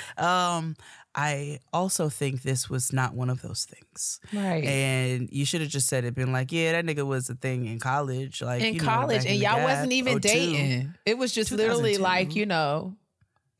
um 0.16 0.76
I 1.14 1.60
also 1.74 2.08
think 2.08 2.40
this 2.42 2.70
was 2.70 2.92
not 2.92 3.14
one 3.14 3.28
of 3.28 3.42
those 3.42 3.66
things. 3.66 4.18
Right. 4.32 4.64
And 4.64 5.28
you 5.30 5.44
should 5.44 5.60
have 5.60 5.68
just 5.68 5.86
said 5.88 6.04
it, 6.04 6.14
been 6.14 6.32
like, 6.32 6.50
yeah, 6.52 6.72
that 6.72 6.86
nigga 6.86 7.06
was 7.06 7.28
a 7.28 7.34
thing 7.34 7.66
in 7.66 7.78
college. 7.78 8.40
Like 8.40 8.62
in 8.62 8.74
you 8.74 8.80
know, 8.80 8.86
college, 8.86 9.24
in 9.26 9.32
and 9.32 9.40
the 9.40 9.44
y'all 9.44 9.62
wasn't 9.62 9.92
even 9.92 10.14
02. 10.14 10.20
dating. 10.20 10.94
It 11.04 11.18
was 11.18 11.32
just 11.34 11.52
literally 11.52 11.98
like, 11.98 12.34
you 12.34 12.46
know, 12.46 12.96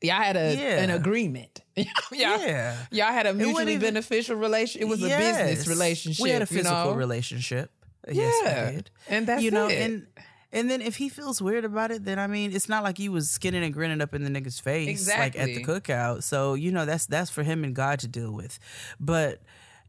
y'all 0.01 0.15
had 0.15 0.35
a 0.35 0.55
Yeah. 0.55 0.81
an 0.81 0.89
agreement. 0.89 1.61
y'all, 1.75 1.85
Yeah. 2.11 2.75
y'all 2.91 3.13
had 3.13 3.27
a 3.27 3.33
mutually 3.35 3.73
even- 3.73 3.81
beneficial 3.93 4.35
relationship. 4.35 4.81
It 4.81 4.89
was 4.89 5.03
a 5.03 5.07
business 5.09 5.67
relationship. 5.67 6.23
We 6.23 6.31
had 6.31 6.41
a 6.41 6.47
you 6.49 6.57
physical 6.57 6.85
know? 6.85 6.93
relationship. 6.93 7.71
Yes, 8.11 8.33
Yeah. 8.43 8.69
we 8.69 8.75
did. 8.77 8.89
And 9.09 9.27
that's 9.27 9.43
you 9.43 9.51
know, 9.51 9.67
it. 9.67 9.79
and 9.79 10.07
and 10.53 10.69
then 10.69 10.81
if 10.81 10.95
he 10.95 11.09
feels 11.09 11.41
weird 11.41 11.65
about 11.65 11.91
it, 11.91 12.05
then 12.05 12.19
I 12.19 12.27
mean, 12.27 12.55
it's 12.55 12.69
not 12.69 12.83
like 12.83 12.99
you 12.99 13.11
was 13.11 13.29
skinning 13.29 13.63
and 13.63 13.73
grinning 13.73 14.01
up 14.01 14.13
in 14.13 14.23
the 14.23 14.29
nigga's 14.29 14.59
face, 14.59 15.09
like 15.09 15.37
at 15.37 15.47
the 15.47 15.63
cookout. 15.63 16.23
So 16.23 16.53
you 16.53 16.71
know, 16.71 16.85
that's 16.85 17.07
that's 17.07 17.31
for 17.31 17.41
him 17.43 17.63
and 17.63 17.75
God 17.75 17.99
to 17.99 18.07
deal 18.07 18.31
with. 18.31 18.59
But 18.99 19.41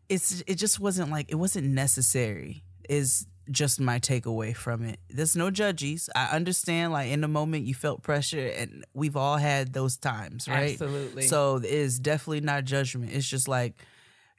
it's 0.09 0.43
it 0.47 0.57
just 0.57 0.81
wasn't 0.81 1.11
like 1.11 1.31
it 1.31 1.37
wasn't 1.37 1.67
necessary. 1.67 2.65
Is 2.89 3.27
just 3.51 3.79
my 3.79 3.99
takeaway 3.99 4.57
from 4.57 4.83
it. 4.85 4.99
There's 5.11 5.37
no 5.37 5.51
judges. 5.51 6.09
I 6.17 6.27
understand, 6.27 6.93
like 6.93 7.11
in 7.11 7.21
the 7.21 7.29
moment 7.29 7.67
you 7.67 7.75
felt 7.75 8.03
pressure, 8.03 8.47
and 8.47 8.85
we've 8.95 9.17
all 9.17 9.37
had 9.37 9.75
those 9.75 9.99
times, 9.99 10.49
right? 10.49 10.73
Absolutely. 10.73 11.27
So 11.27 11.57
it 11.57 11.67
is 11.67 11.99
definitely 11.99 12.41
not 12.41 12.65
judgment. 12.65 13.13
It's 13.13 13.29
just 13.29 13.49
like 13.49 13.75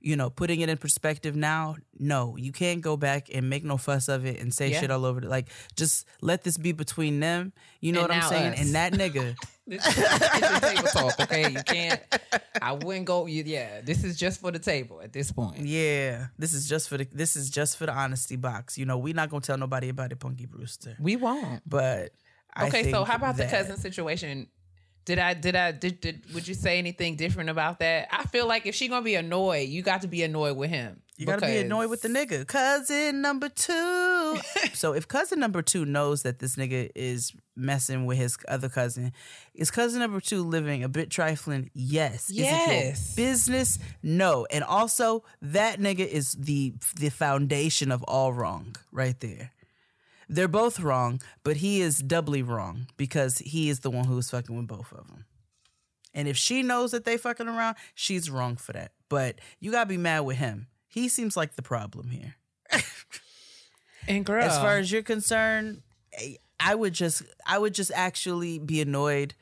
you 0.05 0.15
know, 0.15 0.29
putting 0.29 0.61
it 0.61 0.69
in 0.69 0.77
perspective 0.77 1.35
now, 1.35 1.75
no, 1.99 2.37
you 2.37 2.51
can't 2.51 2.81
go 2.81 2.95
back 2.95 3.27
and 3.33 3.49
make 3.49 3.63
no 3.63 3.75
fuss 3.75 4.07
of 4.07 4.23
it 4.25 4.39
and 4.39 4.53
say 4.53 4.69
Yeah. 4.69 4.79
shit 4.81 4.91
all 4.91 5.03
over 5.03 5.19
it. 5.19 5.25
Like, 5.27 5.49
just 5.75 6.05
let 6.21 6.43
this 6.43 6.57
be 6.57 6.71
between 6.73 7.19
them. 7.19 7.51
You 7.81 7.91
know 7.91 8.01
And 8.01 8.09
what 8.09 8.23
I'm 8.23 8.29
saying? 8.29 8.53
us. 8.53 8.59
And 8.61 8.75
that 8.75 8.93
nigga, 9.01 9.35
This 9.65 9.83
is 9.87 10.61
table 10.61 10.87
talk, 10.89 11.19
okay? 11.21 11.49
You 11.51 11.63
can't. 11.63 11.99
I 12.61 12.73
wouldn't 12.73 13.05
go. 13.05 13.25
Yeah, 13.25 13.81
this 13.81 14.03
is 14.03 14.15
just 14.15 14.39
for 14.39 14.51
the 14.51 14.59
table 14.59 15.01
at 15.01 15.11
this 15.11 15.31
point. 15.31 15.65
yeah, 15.65 16.27
this 16.37 16.53
is 16.53 16.69
just 16.69 16.87
for 16.87 16.97
the 16.99 17.07
this 17.11 17.35
is 17.35 17.49
just 17.49 17.75
for 17.77 17.87
the 17.87 17.91
honesty 17.93 18.35
box. 18.35 18.77
You 18.77 18.85
know, 18.85 18.99
we're 18.99 19.15
not 19.15 19.29
gonna 19.31 19.41
tell 19.41 19.57
nobody 19.57 19.89
about 19.89 20.11
it, 20.11 20.19
Punky 20.19 20.45
Brewster. 20.45 20.95
We 20.99 21.15
won't. 21.15 21.67
But 21.67 22.11
I 22.53 22.67
Okay, 22.67 22.91
so 22.91 23.03
how 23.05 23.15
about 23.15 23.37
the 23.37 23.45
cousin 23.47 23.77
situation? 23.77 24.47
Did 25.05 25.19
I 25.19 25.33
did 25.35 25.55
I 25.55 25.71
did, 25.71 26.01
did 26.01 26.33
would 26.33 26.47
you 26.47 26.55
say 26.55 26.79
anything 26.79 27.15
different 27.15 27.49
about 27.51 27.79
that? 27.79 28.07
I 28.11 28.23
feel 28.25 28.47
like 28.47 28.65
if 28.65 28.73
she 28.75 28.87
gonna 28.87 29.03
be 29.03 29.15
annoyed, 29.15 29.69
you 29.69 29.81
got 29.83 30.01
to 30.01 30.07
be 30.07 30.23
annoyed 30.23 30.57
with 30.57 30.71
him. 30.71 31.01
You 31.17 31.25
gotta 31.25 31.45
be 31.45 31.57
annoyed 31.57 31.89
with 31.89 32.01
the 32.01 32.09
nigga. 32.09 32.45
Cousin 32.45 33.21
number 33.21 33.47
two. 33.47 34.37
so 34.73 34.93
if 34.93 35.07
cousin 35.07 35.39
number 35.39 35.61
two 35.61 35.85
knows 35.85 36.23
that 36.23 36.39
this 36.39 36.55
nigga 36.57 36.89
is 36.93 37.31
messing 37.55 38.05
with 38.05 38.17
his 38.17 38.37
other 38.49 38.67
cousin, 38.67 39.13
is 39.53 39.71
cousin 39.71 39.99
number 40.01 40.19
two 40.19 40.43
living 40.43 40.83
a 40.83 40.89
bit 40.89 41.09
trifling? 41.09 41.69
Yes. 41.73 42.29
Is 42.29 42.39
it 42.39 42.41
your 42.41 42.47
Yes. 42.49 43.15
business? 43.15 43.79
No. 44.03 44.45
And 44.51 44.63
also 44.63 45.23
that 45.41 45.79
nigga 45.79 46.05
is 46.05 46.33
the 46.33 46.73
the 46.97 47.09
foundation 47.09 47.91
of 47.91 48.03
all 48.03 48.33
wrong 48.33 48.75
right 48.91 49.17
there. 49.21 49.51
They're 50.29 50.47
both 50.47 50.79
wrong, 50.79 51.21
but 51.43 51.57
he 51.57 51.81
is 51.81 51.97
doubly 51.99 52.41
wrong 52.41 52.87
because 52.97 53.37
he 53.39 53.69
is 53.69 53.81
the 53.81 53.91
one 53.91 54.05
who 54.05 54.17
is 54.17 54.29
fucking 54.29 54.55
with 54.55 54.67
both 54.67 54.91
of 54.91 55.07
them. 55.07 55.25
And 56.13 56.27
if 56.27 56.37
she 56.37 56.63
knows 56.63 56.91
that 56.91 57.03
they 57.05 57.17
fucking 57.17 57.47
around, 57.47 57.75
she's 57.93 58.29
wrong 58.29 58.55
for 58.55 58.73
that. 58.73 58.91
But 59.09 59.39
you 59.59 59.71
gotta 59.71 59.87
be 59.89 59.97
mad 59.97 60.21
with 60.21 60.37
him. 60.37 60.67
He 60.87 61.09
seems 61.09 61.35
like 61.35 61.55
the 61.55 61.61
problem 61.61 62.09
here. 62.09 62.35
And 64.07 64.23
girl, 64.25 64.43
As 64.43 64.57
far 64.57 64.77
as 64.77 64.91
you're 64.91 65.01
concerned, 65.03 65.81
I- 66.17 66.37
I 66.59 66.73
would 66.75 66.93
just 66.93 67.23
I 67.45 67.57
would 67.57 67.73
just 67.73 67.91
actually 67.93 68.59
be 68.59 68.79
annoyed 68.81 69.33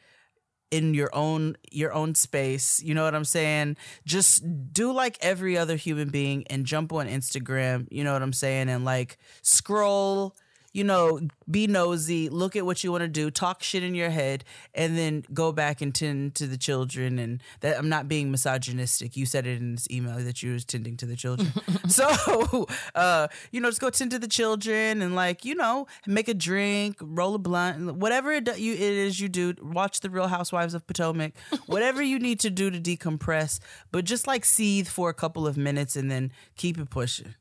in 0.71 0.93
your 0.95 1.13
own 1.13 1.57
your 1.69 1.93
own 1.93 2.15
space. 2.15 2.81
You 2.81 2.95
know 2.95 3.03
what 3.03 3.13
I'm 3.13 3.25
saying? 3.25 3.77
Just 4.05 4.43
do 4.73 4.91
like 4.91 5.17
every 5.21 5.55
other 5.57 5.75
human 5.75 6.09
being 6.09 6.45
and 6.47 6.65
jump 6.65 6.91
on 6.91 7.07
Instagram, 7.07 7.87
you 7.91 8.03
know 8.03 8.13
what 8.13 8.23
I'm 8.23 8.33
saying? 8.33 8.69
And 8.69 8.83
like 8.83 9.17
scroll 9.43 10.35
you 10.73 10.83
know, 10.83 11.19
be 11.49 11.67
nosy, 11.67 12.29
look 12.29 12.55
at 12.55 12.65
what 12.65 12.83
you 12.83 12.91
want 12.91 13.03
to 13.03 13.07
do, 13.07 13.29
talk 13.29 13.61
shit 13.61 13.83
in 13.83 13.93
your 13.93 14.09
head, 14.09 14.43
and 14.73 14.97
then 14.97 15.23
go 15.31 15.51
back 15.51 15.81
and 15.81 15.93
tend 15.93 16.33
to 16.35 16.47
the 16.47 16.57
children. 16.57 17.19
And 17.19 17.41
that 17.61 17.77
I'm 17.77 17.89
not 17.89 18.07
being 18.07 18.31
misogynistic. 18.31 19.15
You 19.15 19.27
said 19.27 19.45
it 19.45 19.59
in 19.59 19.75
this 19.75 19.87
email 19.91 20.17
that 20.17 20.41
you 20.41 20.53
was 20.53 20.65
tending 20.65 20.97
to 20.97 21.05
the 21.05 21.15
children. 21.15 21.51
so, 21.87 22.67
uh, 22.95 23.27
you 23.51 23.61
know, 23.61 23.69
just 23.69 23.81
go 23.81 23.91
tend 23.91 24.11
to 24.11 24.19
the 24.19 24.27
children 24.27 25.03
and 25.03 25.13
like, 25.15 25.45
you 25.45 25.53
know, 25.53 25.85
make 26.07 26.27
a 26.27 26.33
drink, 26.33 26.97
roll 26.99 27.35
a 27.35 27.39
blunt, 27.39 27.95
whatever 27.95 28.31
it, 28.31 28.45
do- 28.45 28.59
you, 28.59 28.73
it 28.73 28.81
is 28.81 29.19
you 29.19 29.29
do. 29.29 29.53
Watch 29.61 29.99
the 29.99 30.09
Real 30.09 30.27
Housewives 30.27 30.73
of 30.73 30.87
Potomac, 30.87 31.33
whatever 31.67 32.01
you 32.01 32.17
need 32.17 32.39
to 32.39 32.49
do 32.49 32.71
to 32.71 32.79
decompress, 32.79 33.59
but 33.91 34.05
just 34.05 34.25
like 34.25 34.43
seethe 34.43 34.87
for 34.87 35.09
a 35.09 35.13
couple 35.13 35.45
of 35.45 35.55
minutes 35.55 35.95
and 35.95 36.09
then 36.09 36.31
keep 36.55 36.79
it 36.79 36.89
pushing. 36.89 37.35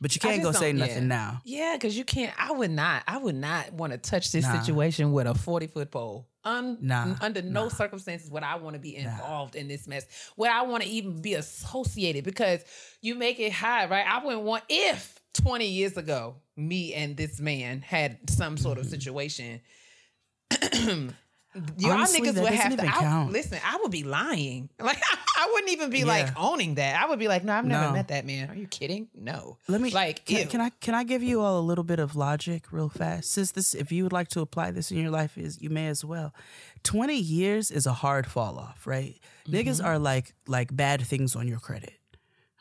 But 0.00 0.14
you 0.14 0.20
can't 0.20 0.42
go 0.42 0.52
say 0.52 0.72
nothing 0.72 1.02
yeah. 1.02 1.08
now. 1.08 1.40
Yeah, 1.44 1.74
because 1.74 1.96
you 1.98 2.04
can't. 2.04 2.32
I 2.38 2.52
would 2.52 2.70
not. 2.70 3.02
I 3.08 3.18
would 3.18 3.34
not 3.34 3.72
want 3.72 3.92
to 3.92 3.98
touch 3.98 4.30
this 4.32 4.44
Nah. 4.44 4.60
situation 4.60 5.12
with 5.12 5.26
a 5.26 5.34
forty 5.34 5.66
foot 5.66 5.90
pole. 5.90 6.28
Un, 6.44 6.78
Nah, 6.80 7.16
under 7.20 7.42
no 7.42 7.64
nah. 7.64 7.68
circumstances 7.68 8.30
would 8.30 8.42
I 8.44 8.56
want 8.56 8.74
to 8.74 8.80
be 8.80 8.94
involved 8.96 9.54
in 9.56 9.66
this 9.68 9.86
mess. 9.88 10.06
Would 10.36 10.48
I 10.50 10.62
want 10.62 10.82
to 10.84 10.88
even 10.88 11.20
be 11.20 11.34
associated? 11.34 12.24
Because 12.24 12.64
you 13.02 13.16
make 13.16 13.38
it 13.40 13.52
high, 13.52 13.86
right? 13.86 14.06
I 14.06 14.24
wouldn't 14.24 14.44
want 14.44 14.64
if 14.68 15.20
twenty 15.34 15.66
years 15.66 15.96
ago 15.96 16.36
me 16.56 16.94
and 16.94 17.16
this 17.16 17.38
man 17.40 17.80
had 17.82 18.30
some 18.30 18.56
sort 18.56 18.78
of 18.78 18.84
Mm-hmm. 18.86 18.90
situation. 18.94 19.60
Y'all 21.78 21.92
Honestly, 21.92 22.20
niggas 22.20 22.40
would 22.42 22.52
have 22.52 22.76
to 22.76 22.86
I- 22.86 23.24
listen. 23.30 23.58
I 23.64 23.78
would 23.82 23.90
be 23.90 24.04
lying. 24.04 24.68
Like 24.78 25.00
I 25.36 25.50
wouldn't 25.52 25.70
even 25.72 25.90
be 25.90 26.04
like 26.04 26.28
owning 26.38 26.74
that. 26.74 27.00
I 27.02 27.08
would 27.08 27.18
be 27.18 27.26
like, 27.28 27.42
no, 27.44 27.54
I've 27.54 27.64
never 27.64 27.86
No. 27.86 27.92
met 27.92 28.08
that 28.08 28.26
man. 28.26 28.50
Are 28.50 28.54
you 28.54 28.66
kidding? 28.66 29.08
No. 29.14 29.56
Let 29.68 29.80
me 29.80 29.90
like 29.90 30.24
can, 30.24 30.46
can 30.48 30.60
I 30.60 30.70
can 30.80 30.94
I 30.94 31.04
give 31.04 31.22
you 31.22 31.40
all 31.40 31.58
a 31.58 31.62
little 31.62 31.84
bit 31.84 31.98
of 32.00 32.16
logic 32.16 32.72
real 32.72 32.88
fast? 32.88 33.30
Since 33.32 33.52
this 33.52 33.74
if 33.74 33.90
you 33.92 34.02
would 34.02 34.12
like 34.12 34.28
to 34.28 34.40
apply 34.40 34.72
this 34.72 34.90
in 34.90 34.98
your 34.98 35.10
life 35.10 35.38
is 35.38 35.60
you 35.62 35.70
may 35.70 35.86
as 35.86 36.04
well. 36.04 36.34
20 36.84 37.14
years 37.16 37.70
is 37.70 37.86
a 37.86 37.92
hard 37.92 38.26
fall 38.26 38.58
off, 38.58 38.86
right? 38.86 39.16
Mm-hmm. 39.48 39.54
Niggas 39.56 39.84
are 39.84 39.98
like 39.98 40.34
like 40.46 40.74
bad 40.74 41.02
things 41.02 41.34
on 41.36 41.48
your 41.48 41.60
credit. 41.60 41.94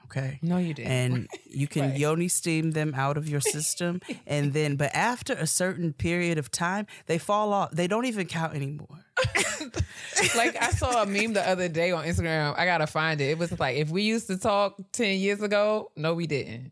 Okay? 0.10 0.40
No, 0.42 0.58
you 0.58 0.74
didn't. 0.74 0.92
And 0.92 1.28
you 1.46 1.68
can 1.68 1.90
Right. 1.92 2.00
yoni 2.00 2.28
steam 2.28 2.72
them 2.72 2.94
out 2.96 3.18
of 3.18 3.28
your 3.30 3.42
system 3.42 4.02
and 4.28 4.54
then 4.54 4.76
but 4.76 4.94
after 4.96 5.34
a 5.34 5.48
certain 5.48 5.94
period 5.94 6.38
of 6.38 6.50
time, 6.52 6.88
they 7.08 7.18
fall 7.18 7.54
off. 7.54 7.72
They 7.72 7.88
don't 7.88 8.06
even 8.06 8.26
count 8.28 8.56
anymore. 8.56 9.04
like 10.36 10.56
I 10.62 10.70
saw 10.72 11.02
a 11.02 11.06
meme 11.06 11.34
the 11.34 11.48
other 11.48 11.68
day 11.70 11.92
on 11.92 12.06
Instagram. 12.06 12.54
I 12.58 12.66
gotta 12.66 12.88
find 12.88 13.20
it. 13.22 13.30
It 13.32 13.38
was 13.38 13.58
like 13.60 13.78
if 13.78 13.90
we 13.90 14.04
used 14.04 14.28
to 14.28 14.38
talk 14.38 14.78
ten 14.92 15.20
years 15.20 15.42
ago, 15.42 15.92
no, 15.96 16.14
we 16.14 16.28
didn't. 16.28 16.72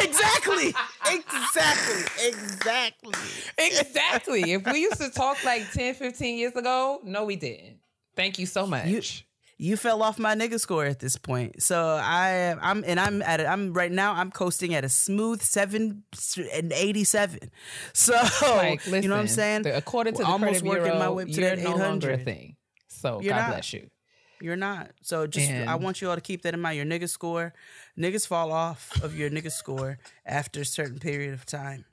exactly. 0.00 0.74
Exactly. 1.10 2.02
Exactly. 2.26 3.12
exactly. 3.58 4.52
If 4.52 4.64
we 4.66 4.80
used 4.80 5.00
to 5.00 5.10
talk 5.10 5.42
like 5.44 5.70
10, 5.72 5.94
15 5.94 6.38
years 6.38 6.54
ago, 6.56 7.00
no, 7.04 7.24
we 7.24 7.36
didn't. 7.36 7.78
Thank 8.16 8.38
you 8.38 8.46
so 8.46 8.66
much. 8.66 8.86
You- 8.86 9.02
you 9.62 9.76
fell 9.76 10.02
off 10.02 10.18
my 10.18 10.34
nigga 10.34 10.58
score 10.58 10.84
at 10.84 10.98
this 10.98 11.16
point. 11.16 11.62
So 11.62 11.80
I 12.02 12.56
I'm 12.60 12.82
and 12.84 12.98
I'm 12.98 13.22
at 13.22 13.38
it. 13.40 13.46
I'm 13.46 13.72
right 13.72 13.92
now 13.92 14.12
I'm 14.14 14.30
coasting 14.32 14.74
at 14.74 14.84
a 14.84 14.88
smooth 14.88 15.40
seven 15.40 16.02
and 16.52 16.72
eighty 16.72 17.04
seven. 17.04 17.50
So 17.94 18.12
like, 18.42 18.84
listen, 18.86 19.02
you 19.04 19.08
know 19.08 19.14
what 19.14 19.20
I'm 19.20 19.28
saying? 19.28 19.62
the- 19.62 19.76
according 19.76 20.14
to 20.14 20.22
the 20.22 20.28
almost 20.28 20.62
working 20.62 20.84
bureau, 20.84 20.98
my 20.98 21.08
way 21.10 21.24
to 21.26 21.30
you're 21.30 21.50
that 21.56 21.58
no 21.60 21.76
longer 21.76 22.10
a 22.10 22.14
800. 22.14 22.24
thing. 22.24 22.56
So 22.88 23.20
You're 23.20 23.34
God 23.34 23.40
not. 23.40 23.50
bless 23.50 23.72
you. 23.72 23.88
You're 24.40 24.56
not. 24.56 24.90
So 25.02 25.26
just 25.28 25.48
I 25.50 25.76
want 25.76 26.00
you 26.02 26.08
all 26.10 26.16
to 26.16 26.20
keep 26.20 26.42
that 26.42 26.54
in 26.54 26.60
mind. 26.60 26.76
Your 26.76 26.86
nigga 26.86 27.08
score, 27.08 27.54
niggas 27.96 28.26
fall 28.26 28.50
off 28.50 29.00
of 29.04 29.16
your 29.16 29.30
nigga 29.30 29.52
score 29.52 29.98
after 30.26 30.62
a 30.62 30.64
certain 30.64 30.98
period 30.98 31.34
of 31.34 31.46
time. 31.46 31.84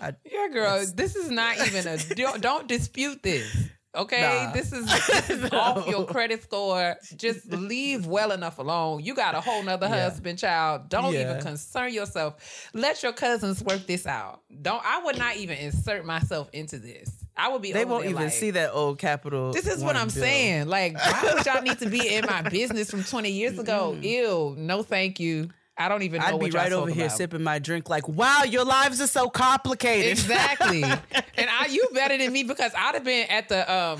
Yeah, 0.00 0.48
girl, 0.52 0.84
this 0.94 1.16
is 1.16 1.30
not 1.30 1.56
even 1.66 1.86
a 1.86 1.96
don't, 2.14 2.40
don't 2.42 2.66
dispute 2.68 3.22
this. 3.22 3.70
Okay, 3.92 4.20
Nah. 4.46 4.52
this 4.52 4.72
is 4.72 4.86
this 4.86 5.30
is 5.30 5.44
off 5.52 5.88
your 5.88 6.04
credit 6.06 6.42
score. 6.44 6.94
Just 7.16 7.46
leave 7.52 8.06
well 8.06 8.30
enough 8.30 8.58
alone. 8.58 9.02
You 9.02 9.14
got 9.14 9.34
a 9.34 9.40
whole 9.40 9.62
nother 9.64 9.88
Yeah. 9.88 10.08
husband, 10.10 10.38
child. 10.38 10.88
Don't 10.88 11.12
Yeah. 11.12 11.30
even 11.30 11.42
concern 11.42 11.92
yourself. 11.92 12.68
Let 12.72 13.02
your 13.02 13.12
cousins 13.12 13.62
work 13.64 13.86
this 13.86 14.06
out. 14.06 14.42
Don't. 14.62 14.80
I 14.84 15.02
would 15.02 15.18
not 15.18 15.36
even 15.36 15.58
insert 15.58 16.04
myself 16.04 16.48
into 16.52 16.78
this. 16.78 17.10
I 17.36 17.48
would 17.48 17.62
be. 17.62 17.72
They 17.72 17.84
won't 17.84 18.04
even 18.04 18.16
like, 18.16 18.32
see 18.32 18.52
that 18.52 18.70
old 18.72 18.98
capital. 18.98 19.52
This 19.52 19.66
is 19.66 19.82
what 19.82 19.96
I'm 19.96 20.06
bill. 20.08 20.22
saying. 20.22 20.68
Like, 20.68 20.94
why 20.96 21.32
would 21.34 21.44
y'all 21.46 21.62
need 21.62 21.78
to 21.80 21.88
be 21.88 22.14
in 22.14 22.26
my 22.26 22.42
business 22.48 22.90
from 22.90 23.02
20 23.02 23.30
years 23.30 23.58
ago? 23.58 23.96
Mm. 23.98 24.02
Ew. 24.04 24.54
No, 24.56 24.82
thank 24.84 25.18
you. 25.18 25.48
I 25.80 25.88
don't 25.88 26.02
even 26.02 26.20
know 26.20 26.26
I'd 26.26 26.40
be 26.40 26.50
right 26.50 26.72
over 26.72 26.90
here 26.90 27.06
about. 27.06 27.16
sipping 27.16 27.42
my 27.42 27.58
drink, 27.58 27.88
like, 27.88 28.06
wow, 28.06 28.42
your 28.44 28.64
lives 28.64 29.00
are 29.00 29.06
so 29.06 29.30
complicated. 29.30 30.12
Exactly. 30.12 30.82
and 30.82 31.48
I 31.50 31.66
you 31.70 31.88
better 31.94 32.18
than 32.18 32.32
me 32.32 32.42
because 32.44 32.72
I'd 32.76 32.94
have 32.94 33.04
been 33.04 33.28
at 33.28 33.48
the 33.48 33.60
um 33.72 33.98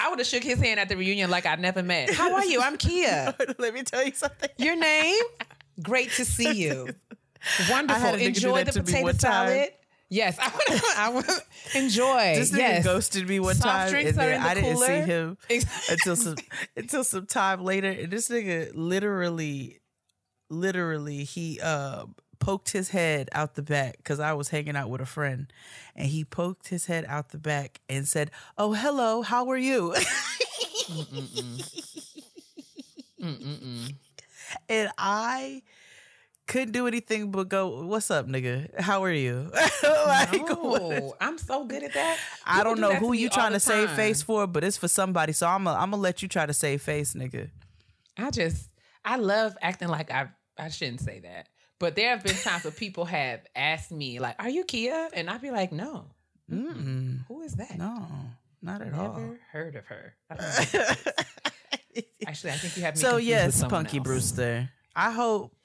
I 0.00 0.08
would 0.08 0.20
have 0.20 0.28
shook 0.28 0.44
his 0.44 0.60
hand 0.60 0.78
at 0.78 0.88
the 0.88 0.96
reunion 0.96 1.30
like 1.30 1.46
I'd 1.46 1.60
never 1.60 1.82
met. 1.82 2.10
How 2.10 2.34
are 2.34 2.44
you? 2.44 2.60
I'm 2.60 2.76
Kia. 2.76 3.34
Let 3.58 3.74
me 3.74 3.82
tell 3.82 4.04
you 4.04 4.12
something. 4.14 4.50
Your 4.56 4.76
name? 4.76 5.24
Great 5.82 6.12
to 6.12 6.24
see 6.24 6.52
you. 6.52 6.88
Wonderful. 7.70 8.14
Enjoy 8.14 8.64
the 8.64 8.72
to 8.72 8.82
potato 8.82 9.12
salad. 9.12 9.70
Yes, 10.12 10.36
I 10.40 11.10
would. 11.14 11.24
I 11.34 11.78
enjoy. 11.78 12.34
This 12.34 12.50
nigga 12.50 12.82
ghosted 12.82 13.28
me 13.28 13.38
one 13.38 13.54
Soft 13.54 13.92
time, 13.92 14.06
and 14.06 14.16
then 14.16 14.40
the 14.40 14.48
I 14.48 14.54
didn't 14.54 14.76
see 14.78 14.92
him 14.92 15.38
until 15.88 16.16
some 16.16 16.34
until 16.76 17.04
some 17.04 17.26
time 17.26 17.62
later. 17.62 17.88
And 17.88 18.10
this 18.10 18.28
nigga 18.28 18.72
literally, 18.74 19.79
literally, 20.50 21.24
he 21.24 21.60
uh, 21.62 22.04
poked 22.40 22.70
his 22.72 22.90
head 22.90 23.28
out 23.32 23.54
the 23.54 23.62
back 23.62 23.98
because 23.98 24.18
I 24.20 24.32
was 24.32 24.48
hanging 24.48 24.76
out 24.76 24.90
with 24.90 25.00
a 25.00 25.06
friend, 25.06 25.52
and 25.94 26.08
he 26.08 26.24
poked 26.24 26.68
his 26.68 26.86
head 26.86 27.04
out 27.08 27.30
the 27.30 27.38
back 27.38 27.80
and 27.88 28.06
said, 28.08 28.30
"Oh, 28.58 28.72
hello, 28.72 29.22
how 29.22 29.48
are 29.50 29.56
you?" 29.56 29.94
and 34.68 34.90
I 34.98 35.62
couldn't 36.46 36.72
do 36.72 36.86
anything 36.88 37.30
but 37.30 37.48
go, 37.48 37.84
"What's 37.84 38.10
up, 38.10 38.26
nigga? 38.26 38.80
How 38.80 39.04
are 39.04 39.12
you?" 39.12 39.52
like. 39.82 40.32
No, 40.32 41.14
I'm 41.20 41.38
so 41.38 41.64
good 41.64 41.84
at 41.84 41.94
that. 41.94 42.18
I 42.44 42.64
don't 42.64 42.76
do 42.76 42.82
know 42.82 42.94
who 42.94 43.12
you 43.12 43.28
trying 43.28 43.52
to 43.52 43.60
save 43.60 43.90
face 43.90 44.22
for, 44.22 44.46
but 44.46 44.64
it's 44.64 44.76
for 44.76 44.88
somebody. 44.88 45.32
So 45.32 45.46
I'm 45.46 45.64
gonna 45.64 45.78
I'm 45.78 45.92
gonna 45.92 46.02
let 46.02 46.22
you 46.22 46.28
try 46.28 46.46
to 46.46 46.54
save 46.54 46.82
face, 46.82 47.14
nigga. 47.14 47.50
I 48.18 48.30
just 48.30 48.68
I 49.04 49.16
love 49.16 49.56
acting 49.62 49.88
like 49.88 50.10
I 50.10 50.28
I 50.60 50.68
shouldn't 50.68 51.00
say 51.00 51.20
that. 51.20 51.48
But 51.78 51.96
there 51.96 52.10
have 52.10 52.22
been 52.22 52.36
times 52.36 52.64
where 52.64 52.70
people 52.72 53.06
have 53.06 53.40
asked 53.56 53.90
me, 53.90 54.18
like, 54.20 54.36
are 54.38 54.50
you 54.50 54.64
Kia? 54.64 55.08
And 55.14 55.30
I'd 55.30 55.40
be 55.40 55.50
like, 55.50 55.72
no. 55.72 56.04
Mm-mm. 56.50 57.20
Who 57.28 57.42
is 57.42 57.54
that? 57.54 57.78
No, 57.78 58.06
not 58.60 58.82
at 58.82 58.92
Never 58.92 58.98
all. 59.02 59.34
heard 59.52 59.76
of 59.76 59.86
her. 59.86 60.14
I. 60.30 60.96
Actually, 62.26 62.50
I 62.52 62.56
think 62.56 62.76
you 62.76 62.82
have 62.82 62.96
me 62.96 63.00
so 63.00 63.16
yes, 63.16 63.64
Punky 63.64 63.98
else. 63.98 64.04
Brewster. 64.04 64.70
I 64.94 65.10
hope 65.10 65.59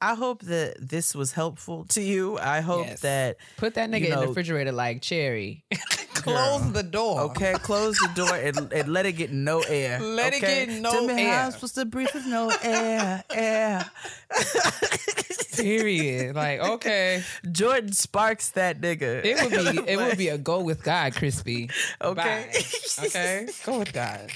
I 0.00 0.14
hope 0.14 0.42
that 0.42 0.76
this 0.78 1.14
was 1.14 1.32
helpful 1.32 1.84
to 1.90 2.00
you. 2.00 2.38
I 2.38 2.60
hope 2.60 2.86
Yes. 2.86 3.00
that 3.00 3.36
Put 3.56 3.74
that 3.74 3.90
nigga 3.90 4.06
you 4.08 4.12
in 4.14 4.20
the 4.20 4.28
refrigerator 4.28 4.70
like 4.72 5.02
Cherie. 5.02 5.64
Close 6.14 6.72
the 6.72 6.82
door. 6.82 7.20
okay, 7.30 7.52
close 7.54 7.96
the 7.98 8.10
door 8.14 8.34
and, 8.34 8.72
and 8.72 8.92
let 8.92 9.06
it 9.06 9.12
get 9.12 9.30
no 9.32 9.60
air. 9.60 10.00
Let 10.02 10.34
it 10.34 10.40
get 10.40 10.68
no 10.68 10.90
Tell 10.90 11.06
me 11.06 11.22
how 11.22 11.30
air. 11.30 11.44
I'm 11.44 11.50
supposed 11.52 11.76
to 11.76 11.84
breathe 11.84 12.08
with 12.12 12.26
no 12.26 12.50
air, 12.62 13.22
air. 13.30 13.88
Period. 15.56 16.34
Like, 16.34 16.60
okay. 16.60 17.22
Jordin 17.46 17.94
Sparks 17.94 18.50
that 18.50 18.80
nigga. 18.80 19.24
It 19.24 19.40
would 19.42 19.74
be 19.86 19.92
it 19.92 19.96
would 19.96 20.18
be 20.18 20.28
a 20.28 20.38
go 20.38 20.60
with 20.60 20.82
God, 20.82 21.14
Crispy. 21.14 21.70
Okay. 22.02 22.50
Bye. 22.52 23.04
Okay. 23.06 23.48
Go 23.64 23.78
with 23.78 23.92
God. 23.92 24.30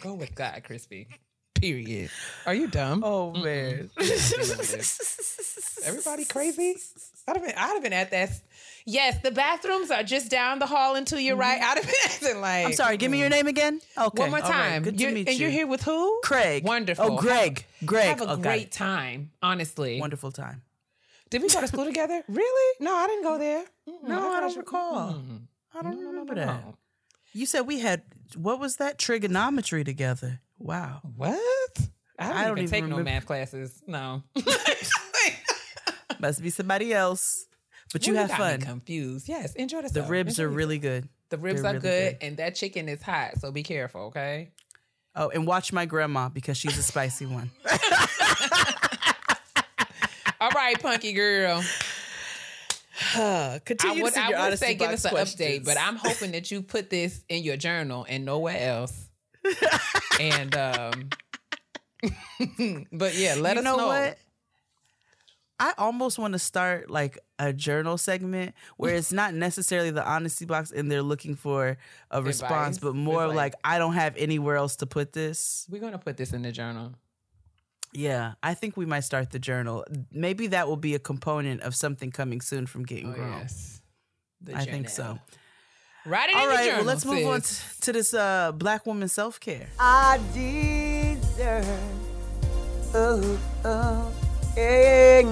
Go 0.00 0.14
with 0.14 0.34
God, 0.34 0.62
Crispy. 0.64 1.08
Period. 1.64 2.10
Are 2.46 2.54
you 2.54 2.66
dumb? 2.68 3.02
Oh 3.04 3.32
man. 3.32 3.90
Everybody 5.84 6.24
crazy? 6.24 6.76
I'd 7.26 7.36
have 7.36 7.42
been 7.44 7.54
I'd 7.56 7.72
have 7.74 7.82
been 7.82 7.92
at 7.92 8.10
that. 8.10 8.30
Yes, 8.86 9.16
the 9.22 9.30
bathrooms 9.30 9.90
are 9.90 10.02
just 10.02 10.30
down 10.30 10.58
the 10.58 10.66
hall 10.66 10.94
and 10.94 11.06
to 11.06 11.20
your 11.22 11.36
right. 11.36 11.58
I'd 11.62 11.78
have 11.78 11.86
been 11.86 11.94
acting 12.04 12.40
like 12.42 12.54
Mm-hmm. 12.54 12.66
I'm 12.66 12.72
sorry, 12.74 12.96
give 12.98 13.10
me 13.10 13.18
your 13.18 13.30
name 13.30 13.46
again. 13.46 13.80
Okay. 13.96 14.20
One 14.20 14.30
more 14.30 14.40
all 14.42 14.50
right, 14.50 14.52
time. 14.72 14.82
Good 14.82 14.98
to 14.98 15.02
You're- 15.04 15.14
meet 15.14 15.28
and 15.28 15.36
you. 15.38 15.42
you're 15.44 15.50
here 15.50 15.66
with 15.66 15.82
who? 15.82 16.20
Craig. 16.22 16.64
Wonderful. 16.64 17.04
Oh, 17.12 17.16
Greg. 17.16 17.64
Greg. 17.84 18.06
Have 18.18 18.20
a 18.20 18.32
Oh, 18.32 18.36
great 18.36 18.70
time, 18.70 19.30
honestly. 19.42 19.98
Wonderful 20.00 20.32
time. 20.32 20.60
Did 21.30 21.40
we 21.42 21.48
go 21.48 21.60
to 21.62 21.66
school 21.68 21.86
together? 21.86 22.22
Really? 22.28 22.74
No, 22.80 22.94
I 22.94 23.06
didn't 23.06 23.22
go 23.24 23.38
there. 23.38 23.64
Mm-mm, 23.88 24.06
No, 24.08 24.18
I 24.18 24.20
thought 24.20 24.40
don't 24.40 24.50
you- 24.52 24.56
recall. 24.58 25.12
Mm. 25.14 25.40
I 25.74 25.82
don't 25.82 25.94
No, 25.96 26.00
no, 26.02 26.08
remember 26.10 26.34
no, 26.34 26.44
that. 26.46 26.64
no. 26.66 26.74
You 27.32 27.46
said 27.46 27.62
we 27.62 27.80
had 27.80 28.02
what 28.36 28.60
was 28.60 28.76
that 28.76 28.98
trigonometry 28.98 29.82
together? 29.82 30.40
Wow. 30.58 31.00
What? 31.16 31.38
I 32.18 32.28
don't, 32.28 32.36
I 32.36 32.44
don't 32.44 32.58
even 32.58 32.64
even 32.64 32.70
take 32.70 32.84
no 32.86 33.02
math 33.02 33.26
classes. 33.26 33.82
No. 33.86 34.22
Must 36.20 36.42
be 36.42 36.50
somebody 36.50 36.92
else. 36.94 37.46
But 37.92 38.06
you 38.06 38.14
Well, 38.14 38.26
have 38.26 38.30
got 38.38 38.38
me 38.38 38.50
fun. 38.52 38.60
confused. 38.60 39.28
Yes, 39.28 39.54
enjoy 39.54 39.82
the 39.82 39.88
stuff. 39.88 40.06
The 40.06 40.10
ribs 40.10 40.40
are 40.40 40.48
really 40.48 40.78
good. 40.78 41.08
The 41.30 41.38
ribs 41.38 41.62
they're 41.62 41.70
are 41.72 41.74
really 41.74 41.82
good, 41.82 42.18
good. 42.20 42.26
and 42.26 42.36
that 42.38 42.54
chicken 42.54 42.88
is 42.88 43.02
hot. 43.02 43.38
So 43.40 43.50
be 43.52 43.62
careful, 43.62 44.02
okay? 44.06 44.50
Oh, 45.16 45.28
and 45.30 45.46
watch 45.46 45.72
my 45.72 45.86
grandma 45.86 46.28
because 46.28 46.56
she's 46.56 46.76
a 46.78 46.82
spicy 46.82 47.26
one. 47.26 47.50
All 50.40 50.50
right, 50.50 50.80
punky 50.80 51.12
girl. 51.12 51.62
I 53.14 53.60
Continue 53.64 54.02
would, 54.04 54.14
to 54.14 54.20
I 54.20 54.28
your 54.30 54.50
would 54.50 54.58
say 54.58 54.74
give 54.74 54.90
us 54.90 55.04
an 55.04 55.10
questions. 55.10 55.40
update, 55.40 55.64
but 55.64 55.78
I'm 55.80 55.96
hoping 55.96 56.32
that 56.32 56.50
you 56.50 56.62
put 56.62 56.90
this 56.90 57.24
in 57.28 57.42
your 57.42 57.56
journal 57.56 58.04
and 58.08 58.24
nowhere 58.24 58.58
else. 58.58 59.03
And 60.20 60.54
um 60.56 61.08
but 62.92 63.14
yeah, 63.16 63.34
let 63.38 63.54
you 63.54 63.60
us 63.60 63.64
know, 63.64 63.76
know. 63.76 63.86
what? 63.86 64.18
I 65.60 65.72
almost 65.78 66.18
want 66.18 66.32
to 66.32 66.38
start 66.38 66.90
like 66.90 67.18
a 67.38 67.52
journal 67.52 67.96
segment 67.96 68.54
where 68.76 68.94
it's 68.96 69.12
not 69.12 69.34
necessarily 69.34 69.90
the 69.90 70.04
honesty 70.06 70.44
box 70.44 70.72
and 70.72 70.90
they're 70.90 71.02
looking 71.02 71.36
for 71.36 71.78
a 72.10 72.22
response, 72.22 72.76
Advice, 72.76 72.78
but 72.80 72.86
but 72.92 72.96
more 72.96 73.26
like- 73.28 73.36
like 73.36 73.54
I 73.64 73.78
don't 73.78 73.94
have 73.94 74.16
anywhere 74.16 74.56
else 74.56 74.76
to 74.76 74.86
put 74.86 75.12
this. 75.12 75.66
We're 75.70 75.80
gonna 75.80 75.98
put 75.98 76.16
this 76.16 76.32
in 76.32 76.42
the 76.42 76.52
journal. 76.52 76.94
Yeah, 77.92 78.32
I 78.42 78.54
think 78.54 78.76
we 78.76 78.86
might 78.86 79.00
start 79.04 79.30
the 79.30 79.38
journal. 79.38 79.84
Maybe 80.10 80.48
that 80.48 80.66
will 80.66 80.76
be 80.76 80.94
a 80.96 80.98
component 80.98 81.60
of 81.62 81.76
something 81.76 82.10
coming 82.10 82.40
soon 82.40 82.66
from 82.66 82.82
getting 82.84 83.10
Oh, 83.10 83.14
grown. 83.14 83.32
yes. 83.34 83.80
I 84.52 84.64
think 84.64 84.88
so. 84.88 85.20
Journal. 86.04 86.12
Write 86.12 86.30
it 86.30 86.36
All 86.36 86.42
in 86.44 86.48
the 86.48 86.54
right, 86.54 86.64
journal. 86.64 86.78
well, 86.78 86.86
let's 86.86 87.04
move 87.04 87.26
on 87.26 87.40
t- 87.40 87.56
to 87.82 87.92
this 87.92 88.14
uh, 88.14 88.52
black 88.52 88.86
woman 88.86 89.08
self 89.08 89.40
care. 89.40 89.66
I 89.78 90.20
deserve. 90.32 91.66
Oh, 92.96 93.38
oh, 93.64 94.12
yeah. 94.56 95.22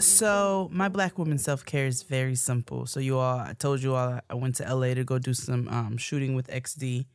So 0.00 0.68
my 0.72 0.88
black 0.88 1.16
woman 1.18 1.38
self 1.38 1.64
care 1.64 1.86
is 1.86 2.02
very 2.02 2.34
simple. 2.34 2.86
So 2.86 3.00
you 3.00 3.18
all, 3.18 3.38
I 3.38 3.54
told 3.58 3.82
you 3.82 3.94
all, 3.94 4.20
I 4.28 4.34
went 4.34 4.56
to 4.56 4.74
LA 4.74 4.94
to 4.94 5.04
go 5.04 5.18
do 5.18 5.32
some 5.34 5.68
um, 5.68 5.96
shooting 5.96 6.34
with 6.34 6.48
XD. 6.48 7.06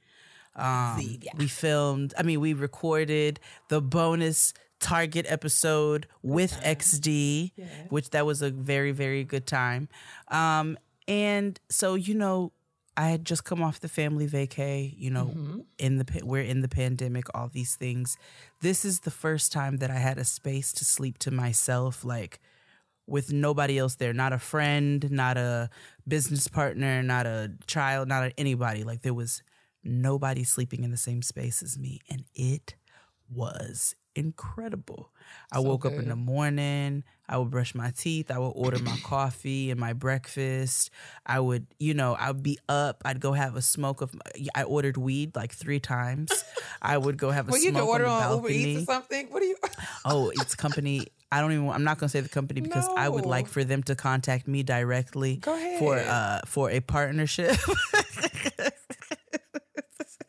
Um, 0.56 1.00
We 1.38 1.48
filmed. 1.48 2.14
I 2.18 2.24
mean, 2.24 2.40
we 2.40 2.54
recorded 2.54 3.40
the 3.70 3.82
bonus 3.82 4.54
Target 4.80 5.26
episode 5.30 6.08
with 6.22 6.52
XD, 6.62 7.52
which 7.90 8.10
that 8.10 8.26
was 8.26 8.42
a 8.42 8.50
very 8.50 8.92
very 8.92 9.24
good 9.24 9.46
time. 9.48 9.88
Um, 10.28 10.78
and 11.08 11.60
so 11.70 11.96
you 11.96 12.16
know, 12.16 12.52
I 12.96 13.10
had 13.10 13.26
just 13.26 13.44
come 13.44 13.62
off 13.62 13.80
the 13.80 13.90
family 13.90 14.28
vacay. 14.28 14.94
You 14.98 15.12
know, 15.12 15.26
mm-hmm. 15.26 15.60
in 15.78 15.98
the 15.98 16.22
we're 16.24 16.42
in 16.42 16.62
the 16.62 16.70
pandemic, 16.70 17.26
all 17.34 17.50
these 17.52 17.76
things. 17.76 18.18
This 18.62 18.86
is 18.86 19.02
the 19.02 19.12
first 19.12 19.52
time 19.52 19.78
that 19.78 19.90
I 19.90 19.98
had 19.98 20.18
a 20.18 20.26
space 20.26 20.72
to 20.74 20.86
sleep 20.86 21.18
to 21.20 21.32
myself, 21.32 22.04
like 22.06 22.40
with 23.06 23.34
nobody 23.34 23.78
else 23.78 23.96
there, 23.96 24.14
not 24.14 24.34
a 24.34 24.40
friend, 24.40 25.12
not 25.12 25.38
a 25.38 25.70
business 26.08 26.48
partner, 26.48 27.04
not 27.04 27.26
a 27.26 27.52
child, 27.68 28.08
not 28.08 28.24
a, 28.24 28.40
anybody. 28.40 28.84
Like 28.84 29.02
there 29.02 29.14
was 29.14 29.44
nobody 29.84 30.44
sleeping 30.44 30.84
in 30.84 30.92
the 30.92 30.98
same 30.98 31.22
space 31.22 31.62
as 31.62 31.78
me, 31.78 32.00
and 32.10 32.24
it 32.34 32.76
was 33.30 33.96
incredible. 34.16 35.10
I 35.52 35.60
woke 35.60 35.86
up 35.86 35.94
in 35.94 36.10
the 36.10 36.16
morning. 36.16 37.04
I 37.28 37.38
would 37.38 37.50
brush 37.50 37.74
my 37.74 37.92
teeth. 37.92 38.30
I 38.32 38.38
would 38.38 38.50
order 38.50 38.80
my 38.80 38.98
coffee 39.04 39.72
and 39.72 39.80
my 39.80 39.94
breakfast. 39.94 40.92
I 41.26 41.40
would, 41.40 41.68
you 41.80 41.94
know, 41.94 42.16
I'd 42.20 42.44
be 42.44 42.60
up. 42.68 43.02
I'd 43.06 43.20
go 43.22 43.32
have 43.34 43.56
a 43.56 43.62
smoke 43.62 44.02
of. 44.02 44.14
I 44.56 44.64
ordered 44.64 44.98
weed 44.98 45.36
like 45.36 45.54
three 45.54 45.80
times. 45.80 46.44
I 46.82 46.98
would 46.98 47.18
go 47.18 47.32
have 47.32 47.48
a 47.48 47.52
Well, 47.52 47.62
you 47.62 47.70
smoke 47.70 47.82
can 47.84 47.90
order 47.90 48.06
on 48.08 48.20
the 48.20 48.26
on 48.26 48.36
Uber. 48.38 48.50
Eats 48.50 48.90
or 48.90 48.94
something. 48.94 49.28
What 49.30 49.40
do 49.42 49.46
you? 49.48 49.56
Oh, 50.06 50.30
it's 50.30 50.54
company. 50.56 51.08
I 51.32 51.40
don't 51.42 51.52
even. 51.52 51.70
I'm 51.70 51.84
not 51.84 51.98
gonna 51.98 52.10
say 52.10 52.20
the 52.20 52.30
company 52.30 52.62
because 52.62 52.88
I 52.96 53.10
would 53.10 53.26
like 53.26 53.48
for 53.48 53.64
them 53.64 53.82
to 53.84 53.96
contact 53.96 54.48
me 54.48 54.62
directly 54.64 55.38
Go 55.38 55.56
for 55.80 55.98
uh 55.98 56.42
for 56.46 56.70
a 56.70 56.80
partnership. 56.82 57.56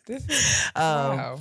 This 0.06 0.28
is 0.28 0.62
Um, 0.77 0.82
wow. 1.16 1.39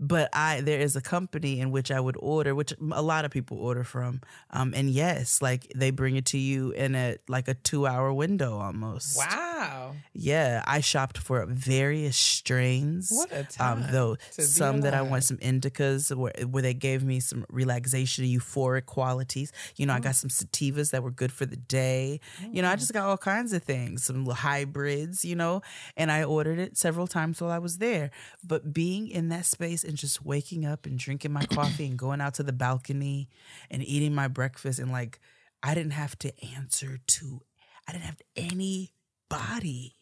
But 0.00 0.28
I 0.32 0.60
there 0.60 0.80
is 0.80 0.96
a 0.96 1.00
company 1.00 1.60
in 1.60 1.70
which 1.70 1.90
I 1.90 2.00
would 2.00 2.16
order, 2.20 2.54
which 2.54 2.72
a 2.92 3.02
lot 3.02 3.24
of 3.24 3.30
people 3.30 3.58
order 3.58 3.84
from. 3.84 4.20
Um, 4.50 4.72
and 4.74 4.88
yes, 4.90 5.42
like 5.42 5.70
they 5.74 5.90
bring 5.90 6.16
it 6.16 6.26
to 6.26 6.38
you 6.38 6.70
in 6.72 6.94
a 6.94 7.16
like 7.28 7.48
a 7.48 7.54
two 7.54 7.86
hour 7.86 8.12
window 8.12 8.58
almost. 8.58 9.16
Wow. 9.16 9.96
Yeah, 10.12 10.62
I 10.66 10.80
shopped 10.80 11.18
for 11.18 11.44
various 11.46 12.16
strains. 12.16 13.10
What 13.10 13.32
a 13.32 13.40
Um, 13.40 13.46
time 13.82 13.92
though 13.92 14.16
some 14.30 14.80
that 14.82 14.94
I 14.94 15.02
want 15.02 15.24
some 15.24 15.36
indicas 15.38 16.14
where, 16.16 16.32
where 16.46 16.62
they 16.62 16.74
gave 16.74 17.02
me 17.04 17.20
some 17.20 17.44
relaxation, 17.50 18.24
euphoric 18.24 18.86
qualities. 18.86 19.52
You 19.76 19.86
know, 19.86 19.94
I 19.94 19.98
Mm. 20.00 20.02
got 20.04 20.16
some 20.16 20.30
sativas 20.30 20.90
that 20.92 21.02
were 21.02 21.10
good 21.10 21.32
for 21.32 21.44
the 21.46 21.56
day. 21.56 22.20
You 22.52 22.62
know, 22.62 22.70
I 22.70 22.76
just 22.76 22.92
got 22.92 23.04
all 23.08 23.18
kinds 23.18 23.52
of 23.52 23.62
things, 23.64 24.04
some 24.04 24.24
hybrids. 24.26 25.24
You 25.24 25.36
know, 25.36 25.62
and 25.96 26.10
I 26.10 26.22
ordered 26.24 26.58
it 26.58 26.76
several 26.78 27.06
times 27.06 27.40
while 27.40 27.50
I 27.50 27.58
was 27.58 27.78
there. 27.78 28.10
But 28.46 28.72
being 28.72 29.08
in 29.08 29.28
that 29.30 29.44
space 29.46 29.84
and 29.88 29.96
just 29.96 30.24
waking 30.24 30.64
up 30.64 30.86
and 30.86 30.98
drinking 30.98 31.32
my 31.32 31.44
coffee 31.46 31.86
and 31.86 31.98
going 31.98 32.20
out 32.20 32.34
to 32.34 32.42
the 32.42 32.52
balcony 32.52 33.28
and 33.70 33.82
eating 33.82 34.14
my 34.14 34.28
breakfast 34.28 34.78
and 34.78 34.92
like 34.92 35.18
I 35.62 35.74
didn't 35.74 35.92
have 35.92 36.16
to 36.20 36.32
answer 36.54 36.98
to 37.04 37.40
I 37.88 37.92
didn't 37.92 38.04
have 38.04 38.22
anybody. 38.36 39.94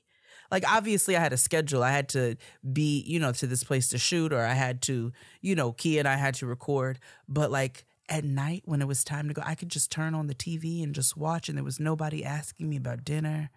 Like 0.51 0.65
obviously 0.71 1.17
I 1.17 1.21
had 1.21 1.33
a 1.33 1.39
schedule. 1.39 1.83
I 1.83 1.93
had 1.93 2.09
to 2.11 2.37
be, 2.73 3.03
you 3.07 3.19
know, 3.21 3.33
to 3.33 3.47
this 3.47 3.65
place 3.65 3.89
to 3.89 3.99
shoot 3.99 4.33
or 4.33 4.45
I 4.45 4.55
had 4.55 4.83
to, 4.83 5.13
you 5.41 5.55
know, 5.55 5.73
Key 5.73 5.99
and 5.99 6.09
I 6.09 6.17
had 6.17 6.35
to 6.35 6.47
record. 6.47 6.99
But 7.29 7.51
like 7.51 7.85
at 8.09 8.25
night 8.25 8.63
when 8.65 8.83
it 8.83 8.89
was 8.89 9.05
time 9.05 9.29
to 9.29 9.35
go, 9.35 9.43
I 9.45 9.55
could 9.55 9.69
just 9.69 9.91
turn 9.91 10.15
on 10.15 10.27
the 10.27 10.35
TV 10.35 10.83
and 10.83 10.95
just 10.95 11.17
watch 11.17 11.49
and 11.49 11.57
there 11.57 11.65
was 11.65 11.81
nobody 11.81 12.25
asking 12.25 12.69
me 12.69 12.77
about 12.77 13.05
dinner 13.05 13.51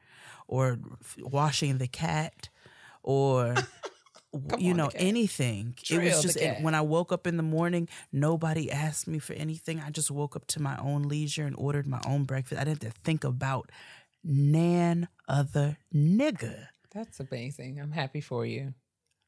or 0.48 0.80
washing 1.20 1.78
the 1.80 1.88
cat 1.88 2.50
or 3.04 3.56
you 4.58 4.72
on, 4.72 4.78
know 4.78 4.92
anything. 4.96 5.76
It 5.90 6.04
was 6.04 6.22
just 6.22 6.40
cat. 6.40 6.62
when 6.62 6.76
i 6.76 6.82
woke 6.82 7.12
up 7.12 7.26
in 7.26 7.38
the 7.38 7.44
morning 7.44 7.88
nobody 8.12 8.72
asked 8.72 9.08
me 9.08 9.20
for 9.20 9.34
anything. 9.34 9.80
I 9.80 9.90
just 9.90 10.12
woke 10.12 10.36
up 10.36 10.46
to 10.48 10.62
my 10.62 10.78
own 10.78 11.04
leisure 11.04 11.46
and 11.46 11.56
ordered 11.58 11.88
my 11.88 12.02
own 12.06 12.24
breakfast. 12.26 12.62
I 12.62 12.64
didn't 12.64 12.84
have 12.84 12.94
to 12.94 13.02
think 13.02 13.24
about 13.24 13.72
nan 14.24 15.08
other 15.28 15.78
nigga. 15.94 16.68
That's 16.94 17.20
amazing. 17.20 17.80
I'm 17.80 17.92
happy 17.92 18.22
for 18.22 18.46
you. 18.46 18.74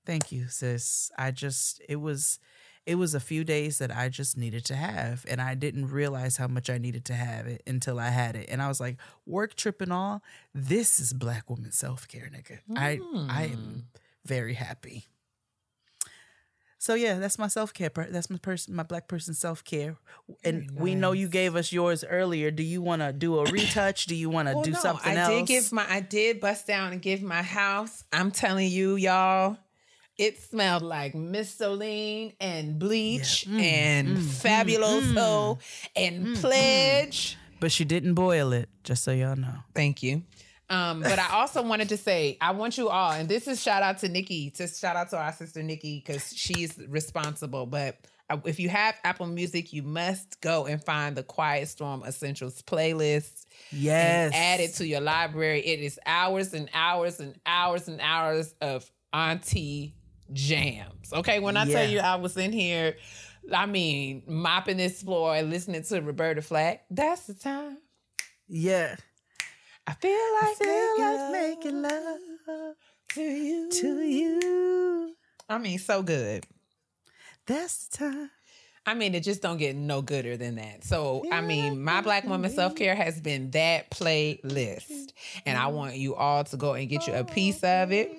thank 0.06 0.32
you 0.32 0.48
sis. 0.48 1.12
I 1.18 1.32
just 1.32 1.82
it 1.88 1.98
was 1.98 2.40
it 2.86 2.96
was 2.96 3.14
a 3.14 3.20
few 3.20 3.44
days 3.44 3.78
that 3.78 3.96
i 3.96 4.10
just 4.10 4.36
needed 4.38 4.66
to 4.66 4.76
have 4.76 5.24
and 5.28 5.40
i 5.40 5.54
didn't 5.54 5.88
realize 5.88 6.38
how 6.38 6.48
much 6.48 6.68
i 6.68 6.80
needed 6.80 7.06
to 7.06 7.14
have 7.14 7.46
it 7.46 7.62
until 7.68 8.00
i 8.00 8.10
had 8.10 8.36
it. 8.36 8.50
And 8.50 8.62
i 8.62 8.68
was 8.68 8.80
like 8.80 8.98
work 9.26 9.56
trip 9.56 9.82
and 9.82 9.94
all 9.94 10.22
this 10.54 11.00
is 11.00 11.14
black 11.14 11.50
woman 11.50 11.72
self-care 11.72 12.30
nigga. 12.34 12.60
I 12.76 13.00
i 13.30 13.44
am 13.46 13.86
mm. 13.94 14.00
Very 14.26 14.54
happy. 14.54 15.06
So 16.78 16.96
yeah 16.96 17.20
that's 17.20 17.38
my 17.38 17.48
self-care 17.48 17.92
per- 17.92 18.10
that's 18.10 18.30
my 18.32 18.38
person 18.40 18.74
my 18.74 18.82
black 18.84 19.08
person 19.08 19.36
self-care. 19.36 19.98
And 20.44 20.72
we 20.72 20.96
know 20.96 21.12
you 21.12 21.28
gave 21.28 21.56
us 21.56 21.72
yours 21.72 22.04
earlier. 22.04 22.50
Do 22.50 22.64
you 22.64 22.82
want 22.82 23.04
to 23.04 23.14
do 23.14 23.38
a 23.38 23.44
retouch? 23.52 24.06
Do 24.08 24.16
you 24.16 24.30
want 24.32 24.48
to 24.48 24.56
Well, 24.56 24.64
do 24.64 24.72
no, 24.72 24.80
something 24.80 25.12
I 25.16 25.22
else 25.22 25.30
did 25.30 25.48
give 25.48 25.72
my 25.72 25.86
I 25.88 26.00
did 26.00 26.40
bust 26.40 26.66
down 26.66 26.92
and 26.92 27.00
give 27.02 27.22
my 27.22 27.44
house. 27.44 28.04
I'm 28.12 28.32
telling 28.32 28.68
you, 28.72 28.96
y'all, 28.96 29.58
it 30.18 30.42
smelled 30.42 30.82
like 30.82 31.14
Mistolin 31.14 32.34
and 32.40 32.80
bleach 32.80 33.46
Mm, 33.48 33.62
and 33.62 34.08
mm, 34.18 34.22
mm, 34.22 34.42
fabuloso 34.76 35.58
mm. 35.60 35.88
and 35.96 36.36
pledge. 36.38 37.38
but 37.60 37.72
she 37.72 37.86
didn't 37.86 38.16
boil 38.16 38.54
it 38.54 38.70
just 38.84 39.04
so 39.04 39.12
y'all 39.12 39.36
know. 39.36 39.54
Thank 39.76 40.02
you. 40.02 40.24
Um, 40.72 41.02
but 41.02 41.20
I 41.20 41.34
also 41.34 41.62
wanted 41.62 41.90
to 41.90 41.98
say, 41.98 42.38
I 42.40 42.52
want 42.52 42.78
you 42.78 42.88
all, 42.88 43.12
and 43.12 43.28
this 43.28 43.46
is 43.46 43.62
shout 43.62 43.84
out 43.84 43.98
to 44.00 44.10
Nikki, 44.10 44.50
to 44.52 44.68
shout 44.68 44.96
out 44.96 45.10
to 45.10 45.18
our 45.18 45.34
sister 45.34 45.62
Nikki, 45.62 46.02
because 46.06 46.34
she's 46.34 46.78
responsible. 46.88 47.66
But 47.66 47.98
uh, 48.30 48.38
if 48.46 48.58
you 48.58 48.70
have 48.70 48.96
Apple 49.04 49.28
Music, 49.28 49.74
you 49.74 49.84
must 49.84 50.40
go 50.40 50.66
and 50.68 50.82
find 50.82 51.18
the 51.18 51.24
Quiet 51.24 51.68
Storm 51.68 52.04
Essentials 52.08 52.62
playlist. 52.62 53.46
yes 53.72 54.32
add 54.34 54.62
it 54.62 54.74
to 54.76 54.88
your 54.88 55.02
library. 55.02 55.60
It 55.60 55.82
is 55.82 56.00
hours 56.06 56.54
and 56.54 56.70
hours 56.74 57.20
and 57.20 57.38
hours 57.46 57.90
and 57.90 58.00
hours 58.00 58.56
of 58.62 58.90
auntie 59.12 59.96
jams. 60.32 61.12
Okay, 61.12 61.40
when 61.40 61.58
I 61.58 61.70
tell 61.70 61.86
you 61.90 62.00
I 62.00 62.16
was 62.16 62.38
in 62.38 62.54
here, 62.54 62.96
I 63.54 63.66
mean 63.66 64.24
mopping 64.26 64.78
this 64.78 65.04
floor 65.04 65.36
and 65.36 65.50
listening 65.50 65.84
to 65.84 66.00
Roberta 66.00 66.42
Flack. 66.42 66.86
That's 66.90 67.28
the 67.28 67.34
time. 67.34 67.78
yeah 68.48 68.96
I 69.88 69.94
feel 69.94 70.12
like, 70.12 70.62
I 70.62 70.64
feel 70.64 71.32
making, 71.32 71.82
like 71.82 71.94
love 71.94 72.20
making 72.48 72.48
love 72.48 72.76
to 73.14 73.22
you. 73.22 73.70
to 73.72 74.02
you 74.02 75.16
I 75.50 75.58
mean, 75.58 75.80
so 75.80 76.02
good. 76.02 76.46
that's 77.46 77.88
the 77.88 77.98
time 77.98 78.30
I 78.86 78.96
mean, 78.96 79.14
it 79.14 79.22
just 79.22 79.44
don't 79.44 79.58
get 79.58 79.76
no 79.76 80.02
gooder 80.02 80.38
than 80.38 80.56
that. 80.56 80.84
So, 80.84 81.24
I 81.32 81.42
mean, 81.42 81.84
my 81.84 82.02
Black 82.02 82.24
Woman 82.26 82.50
Self 82.50 82.76
Care 82.76 82.96
has 82.96 83.22
been 83.22 83.52
that 83.52 83.92
playlist. 83.92 85.14
And 85.46 85.58
I 85.58 85.68
want 85.68 85.98
you 85.98 86.16
all 86.16 86.44
to 86.46 86.58
go 86.58 86.74
and 86.74 86.90
get 86.90 87.06
you 87.06 87.14
a 87.14 87.24
piece 87.24 87.64
of 87.64 87.92
it. 87.92 88.12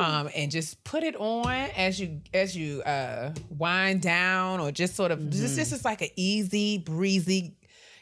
Um, 0.00 0.28
and 0.34 0.50
just 0.50 0.82
put 0.82 1.04
it 1.04 1.14
on 1.14 1.46
as 1.48 1.98
you 2.00 2.20
as 2.34 2.56
you 2.56 2.82
uh 2.82 3.32
wind 3.48 4.02
down 4.02 4.58
or 4.58 4.72
just 4.72 4.94
sort 4.96 5.10
of 5.12 5.30
this 5.30 5.54
this 5.56 5.72
is 5.72 5.84
like 5.84 6.02
an 6.02 6.08
easy 6.16 6.78
breezy, 6.78 7.55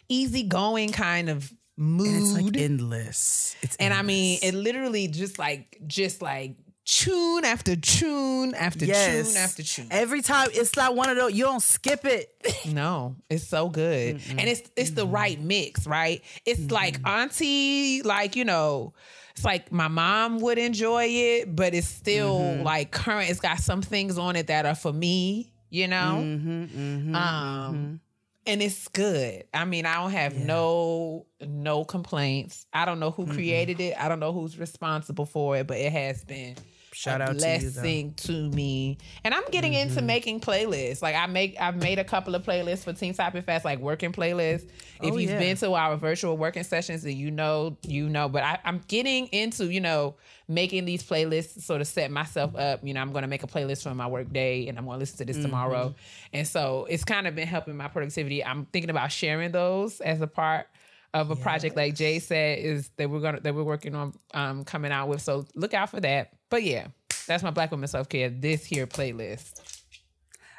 easy 0.09 0.43
going 0.43 0.93
kind 0.93 1.28
of 1.28 1.52
mood. 1.76 2.06
and 2.06 2.16
it's 2.16 2.32
like 2.32 2.56
endless 2.56 3.56
it's 3.62 3.76
And 3.76 3.93
I 3.93 4.02
mean, 4.02 4.39
it 4.43 4.55
literally 4.55 5.09
just 5.09 5.39
like 5.39 5.78
just 5.86 6.22
like 6.22 6.56
tune 6.85 7.44
after 7.44 7.76
tune 7.76 8.55
after 8.55 8.85
Yes. 8.85 9.32
tune 9.32 9.43
after 9.43 9.62
tune. 9.62 9.89
Every 9.90 10.22
time 10.22 10.48
it's 10.52 10.76
like 10.76 10.94
one 10.94 11.09
of 11.09 11.16
those. 11.16 11.32
You 11.32 11.44
don't 11.44 11.62
skip 11.62 12.05
it. 12.05 12.31
No, 12.66 13.16
it's 13.28 13.47
so 13.47 13.68
good, 13.68 14.20
and 14.31 14.40
it's 14.40 14.62
it's 14.74 14.90
the 14.90 15.06
right 15.06 15.39
mix, 15.40 15.86
right? 15.86 16.22
It's 16.47 16.70
like 16.70 16.98
auntie, 17.06 18.02
like 18.02 18.36
you 18.36 18.44
know, 18.44 18.94
it's 19.36 19.44
like 19.44 19.70
my 19.70 19.89
mom 19.89 20.40
would 20.40 20.59
enjoy 20.59 21.05
it, 21.05 21.55
but 21.55 21.74
it's 21.74 21.86
still 21.86 22.39
mm-hmm. 22.40 22.62
like 22.62 22.90
current. 22.90 23.31
It's 23.31 23.40
got 23.40 23.59
some 23.59 23.82
things 23.82 24.18
on 24.18 24.36
it 24.36 24.47
that 24.48 24.66
are 24.66 24.74
for 24.74 24.93
me, 24.93 25.52
you 25.70 25.89
know. 25.89 26.20
Mm-hmm, 26.22 26.64
mm-hmm, 26.64 27.14
um, 27.14 28.01
and 28.46 28.62
it's 28.62 28.88
good. 28.88 29.44
I 29.52 29.64
mean, 29.64 29.86
I 29.86 29.94
don't 29.94 30.10
have 30.10 30.36
no 30.36 31.26
no 31.40 31.84
complaints. 31.84 32.66
I 32.72 32.84
don't 32.84 33.00
know 33.00 33.10
who 33.10 33.26
created 33.26 33.80
it. 33.80 33.96
I 33.98 34.08
don't 34.08 34.20
know 34.20 34.32
who's 34.32 34.58
responsible 34.58 35.26
for 35.26 35.56
it, 35.56 35.66
but 35.66 35.78
it 35.78 35.92
has 35.92 36.24
been 36.24 36.56
Shout 36.94 37.20
a 37.20 37.24
out 37.24 37.26
to 37.28 37.34
you. 37.34 37.40
Mm-hmm. 37.40 37.72
blessing 37.72 38.14
to, 38.14 38.48
me. 38.50 38.98
And 39.24 39.34
I'm 39.34 39.44
getting 39.50 39.74
into 39.74 40.00
making 40.02 40.40
playlists. 40.40 41.02
Like 41.02 41.14
I 41.16 41.26
make 41.26 41.60
I've 41.60 41.76
made 41.76 41.98
a 41.98 42.04
couple 42.04 42.34
of 42.34 42.42
playlists 42.44 42.84
for 42.84 42.92
Teen 42.92 43.14
Topic 43.14 43.44
Fest, 43.44 43.64
like 43.64 43.78
working 43.80 44.12
playlists. 44.12 44.68
If 45.02 45.12
Oh, 45.12 45.16
you've 45.16 45.30
yeah. 45.30 45.38
been 45.38 45.56
to 45.58 45.74
our 45.74 45.96
virtual 45.96 46.36
working 46.36 46.62
sessions, 46.62 47.02
then 47.02 47.16
you 47.16 47.30
know, 47.30 47.76
you 47.82 48.08
know. 48.08 48.28
But 48.28 48.44
I, 48.44 48.58
I'm 48.64 48.80
getting 48.88 49.26
into, 49.26 49.66
you 49.66 49.80
know, 49.80 50.14
making 50.48 50.84
these 50.84 51.02
playlists 51.02 51.62
sort 51.62 51.80
of 51.80 51.86
set 51.86 52.10
myself 52.10 52.54
up. 52.56 52.80
You 52.86 52.94
know, 52.94 53.00
I'm 53.00 53.12
gonna 53.12 53.26
make 53.28 53.42
a 53.42 53.46
playlist 53.48 53.82
for 53.82 53.94
my 53.94 54.06
work 54.06 54.32
day 54.32 54.68
and 54.68 54.78
I'm 54.78 54.86
gonna 54.86 54.98
listen 54.98 55.18
to 55.18 55.24
this 55.24 55.42
tomorrow. 55.42 55.88
Mm-hmm. 55.88 55.98
And 56.34 56.46
so 56.48 56.86
it's 56.88 57.04
kind 57.04 57.26
of 57.26 57.34
been 57.34 57.48
helping 57.48 57.76
my 57.76 57.88
productivity. 57.88 58.44
I'm 58.44 58.66
thinking 58.66 58.90
about 58.90 59.10
sharing 59.12 59.52
those 59.52 60.00
as 60.00 60.20
a 60.20 60.26
part 60.26 60.68
of 61.12 61.30
a 61.30 61.36
project 61.36 61.76
like 61.76 61.94
Jay 61.94 62.18
said 62.18 62.58
is 62.58 62.90
that 62.96 63.08
we're 63.08 63.20
gonna 63.20 63.38
that 63.40 63.54
we're 63.54 63.62
working 63.62 63.94
on 63.94 64.12
um 64.34 64.64
coming 64.64 64.90
out 64.90 65.08
with. 65.08 65.22
So 65.22 65.44
look 65.54 65.72
out 65.72 65.90
for 65.90 66.00
that. 66.00 66.32
But 66.55 66.62
yeah, 66.62 66.86
that's 67.26 67.43
my 67.43 67.51
Black 67.51 67.72
Women 67.72 67.89
Self 67.89 68.09
Care 68.09 68.31
this 68.31 68.64
here 68.64 68.86
playlist. 68.86 69.60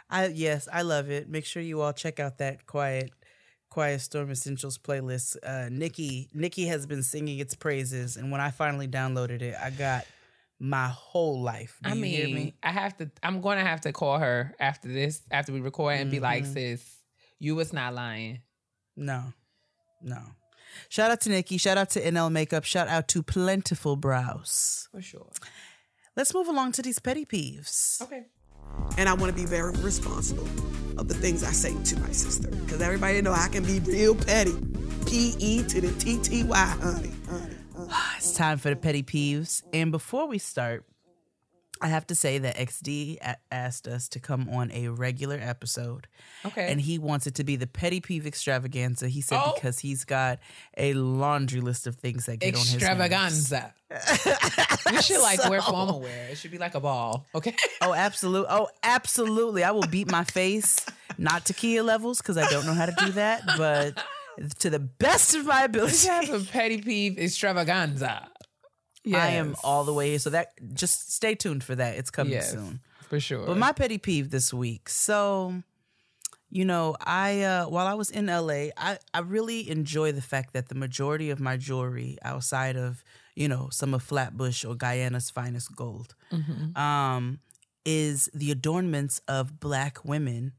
I 0.10 0.28
yes, 0.28 0.68
I 0.70 0.82
love 0.82 1.10
it. 1.10 1.30
Make 1.30 1.46
sure 1.46 1.62
you 1.62 1.80
all 1.80 1.94
check 1.94 2.20
out 2.20 2.40
that 2.40 2.66
quiet 2.66 3.12
Quiet 3.70 4.02
Storm 4.02 4.30
Essentials 4.30 4.78
playlist. 4.78 5.38
Uh 5.42 5.70
Nikki 5.72 6.30
Nikki 6.34 6.66
has 6.66 6.86
been 6.86 7.02
singing 7.02 7.40
its 7.40 7.56
praises 7.56 8.18
and 8.18 8.30
when 8.30 8.42
I 8.42 8.52
finally 8.52 8.90
downloaded 8.90 9.42
it, 9.42 9.56
I 9.58 9.70
got 9.70 10.06
my 10.60 10.90
whole 10.90 11.42
life. 11.42 11.80
Do 11.82 11.92
I 11.92 11.94
you 11.94 12.02
mean, 12.02 12.12
hear 12.12 12.28
me? 12.28 12.56
I 12.62 12.72
have 12.72 12.98
to. 12.98 13.10
I'm 13.24 13.40
going 13.40 13.58
to 13.58 13.64
have 13.64 13.80
to 13.82 13.94
call 13.94 14.20
her 14.20 14.54
after 14.60 14.90
this, 14.90 15.22
after 15.32 15.54
we 15.54 15.62
record, 15.62 15.96
and 15.98 16.12
be 16.12 16.20
like, 16.20 16.44
Mm-hmm. 16.44 16.54
"Sis, 16.54 16.98
you 17.40 17.56
was 17.56 17.72
not 17.72 17.94
lying." 17.94 18.42
No. 18.98 19.24
No. 20.02 20.20
Shout 20.90 21.10
out 21.12 21.22
to 21.22 21.30
Nikki. 21.30 21.58
Shout 21.58 21.78
out 21.78 21.90
to 21.92 22.02
NL 22.02 22.32
Makeup. 22.32 22.66
Shout 22.66 22.90
out 22.90 23.08
to 23.10 23.24
Plentiful 23.24 23.96
Brows. 23.96 24.90
For 24.92 25.02
sure. 25.02 25.32
Let's 26.16 26.34
move 26.34 26.48
along 26.48 26.72
to 26.74 26.82
these 26.82 27.00
petty 27.00 27.26
peeves. 27.26 28.02
Okay. 28.02 28.24
and 28.98 29.10
I 29.10 29.14
want 29.14 29.36
to 29.36 29.42
be 29.42 29.46
very 29.46 29.74
responsible 29.78 30.48
of 30.98 31.08
the 31.08 31.14
things 31.14 31.44
I 31.44 31.52
say 31.52 31.74
to 31.84 32.00
my 32.00 32.12
sister 32.12 32.50
because 32.50 32.82
everybody 32.82 33.22
know 33.22 33.34
I 33.34 33.48
can 33.50 33.64
be 33.64 33.80
real 33.80 34.16
petty. 34.16 34.56
P 35.06 35.36
E 35.40 35.64
to 35.64 35.82
the 35.82 35.92
T 36.00 36.18
T 36.20 36.44
Y, 36.44 36.58
honey, 36.58 37.12
honey. 37.30 37.56
It's 38.18 38.34
time 38.34 38.58
for 38.58 38.70
the 38.70 38.76
petty 38.76 39.04
peeves. 39.04 39.62
And 39.74 39.92
before 39.92 40.28
we 40.28 40.38
start, 40.40 40.86
I 41.86 41.90
have 41.90 42.08
to 42.08 42.16
say 42.16 42.40
that 42.40 42.56
XD 42.56 43.20
asked 43.52 43.88
us 43.88 44.10
to 44.10 44.20
come 44.20 44.50
on 44.50 44.72
a 44.72 44.88
regular 44.88 45.38
episode. 45.40 46.08
Okay. 46.44 46.72
And 46.72 46.82
he 46.82 46.98
wants 46.98 47.28
it 47.28 47.36
to 47.36 47.44
be 47.44 47.58
the 47.58 47.68
petty 47.68 48.02
peeve 48.02 48.26
extravaganza. 48.26 49.08
He 49.08 49.22
said 49.22 49.40
Oh. 49.40 49.52
because 49.54 49.78
he's 49.78 50.04
got 50.04 50.40
a 50.76 50.96
laundry 50.96 51.62
list 51.62 51.86
of 51.86 51.96
things 51.98 52.26
that 52.26 52.38
get 52.40 52.56
on 52.56 52.62
his. 52.62 52.74
Extravaganza. 52.74 53.72
you 54.92 55.02
should 55.04 55.22
like 55.22 55.48
wear 55.48 55.62
formal 55.62 56.02
wear. 56.02 56.30
It 56.32 56.40
should 56.40 56.50
be 56.50 56.58
like 56.58 56.74
a 56.74 56.80
ball. 56.80 57.28
Okay. 57.36 57.56
Oh, 57.82 57.94
absolutely. 57.94 58.48
Oh, 58.50 58.68
absolutely. 58.82 59.64
I 59.64 59.70
will 59.70 59.86
beat 59.88 60.10
my 60.10 60.24
face, 60.24 60.88
not 61.20 61.46
to 61.46 61.54
Kia 61.54 61.84
levels 61.84 62.18
because 62.18 62.36
I 62.36 62.50
don't 62.50 62.66
know 62.66 62.74
how 62.74 62.88
to 62.88 62.96
do 63.06 63.12
that, 63.12 63.44
but 63.60 64.04
to 64.60 64.72
the 64.72 64.80
best 64.80 65.36
of 65.36 65.46
my 65.46 65.66
ability. 65.66 66.08
Have 66.08 66.30
a 66.32 66.40
petty 66.40 66.82
peeve 66.82 67.20
extravaganza. 67.20 68.28
I 69.14 69.30
am 69.32 69.56
all 69.64 69.84
the 69.84 69.94
way 69.94 70.10
here. 70.12 70.20
So 70.20 70.30
that 70.32 70.54
just 70.74 71.12
stay 71.14 71.36
tuned 71.36 71.64
for 71.64 71.76
that. 71.76 71.98
It's 71.98 72.10
coming 72.10 72.34
Yes, 72.34 72.52
soon. 72.52 72.80
for 73.10 73.20
sure. 73.20 73.46
But 73.46 73.58
my 73.58 73.72
petty 73.72 73.98
peeve 73.98 74.30
this 74.32 74.54
week. 74.54 74.90
So, 74.90 75.62
you 76.50 76.66
know, 76.66 76.96
I 77.02 77.42
uh 77.44 77.66
while 77.66 77.88
I 77.88 77.94
was 77.94 78.10
in 78.10 78.28
LA, 78.28 78.70
I 78.78 78.98
I 79.14 79.20
really 79.20 79.70
enjoy 79.70 80.12
the 80.12 80.22
fact 80.22 80.54
that 80.54 80.70
the 80.70 80.76
majority 80.76 81.30
of 81.30 81.40
my 81.40 81.58
jewelry 81.58 82.18
outside 82.24 82.76
of, 82.78 83.04
you 83.36 83.48
know, 83.48 83.70
some 83.72 83.94
of 83.94 84.02
Flatbush 84.04 84.64
or 84.66 84.76
Guyana's 84.76 85.30
finest 85.30 85.76
gold, 85.76 86.16
um 86.76 87.40
is 87.86 88.30
the 88.34 88.50
adornments 88.52 89.22
of 89.28 89.60
black 89.60 90.04
women 90.04 90.54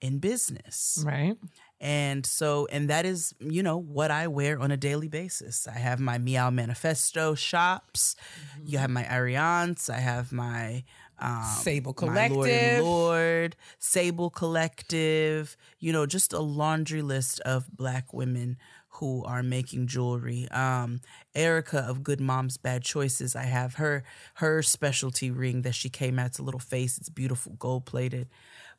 in 0.00 0.18
business. 0.20 1.02
right. 1.04 1.36
And 1.80 2.26
so, 2.26 2.66
and 2.72 2.90
that 2.90 3.06
is, 3.06 3.32
you 3.38 3.62
know, 3.62 3.76
what 3.78 4.10
I 4.10 4.26
wear 4.26 4.58
on 4.58 4.70
a 4.70 4.76
daily 4.76 5.08
basis. 5.08 5.68
I 5.68 5.78
have 5.78 6.00
my 6.00 6.18
Meow 6.18 6.50
Manifesto 6.50 7.34
shops. 7.34 8.16
You 8.64 8.78
have 8.78 8.90
my 8.90 9.04
Ariance. 9.04 9.88
I 9.88 9.98
have 9.98 10.32
my 10.32 10.82
um, 11.20 11.44
Sable 11.44 11.94
my 12.00 12.28
Lord 12.28 12.48
Collective. 12.48 12.84
Lord, 12.84 13.56
Sable 13.78 14.30
Collective. 14.30 15.56
You 15.78 15.92
know, 15.92 16.06
just 16.06 16.32
a 16.32 16.40
laundry 16.40 17.02
list 17.02 17.40
of 17.40 17.68
black 17.70 18.12
women 18.12 18.56
who 18.98 19.24
are 19.24 19.42
making 19.44 19.86
jewelry. 19.86 20.48
Um, 20.50 21.00
Erica 21.34 21.78
of 21.78 22.02
Good 22.02 22.20
Moms 22.20 22.56
Bad 22.56 22.82
Choices. 22.82 23.36
I 23.36 23.44
have 23.44 23.74
her 23.74 24.02
her 24.34 24.62
specialty 24.62 25.30
ring 25.30 25.62
that 25.62 25.74
she 25.74 25.88
came 25.88 26.18
out. 26.18 26.26
It's 26.26 26.38
a 26.38 26.42
little 26.42 26.60
face. 26.60 26.98
It's 26.98 27.08
beautiful, 27.08 27.52
gold 27.52 27.86
plated. 27.86 28.28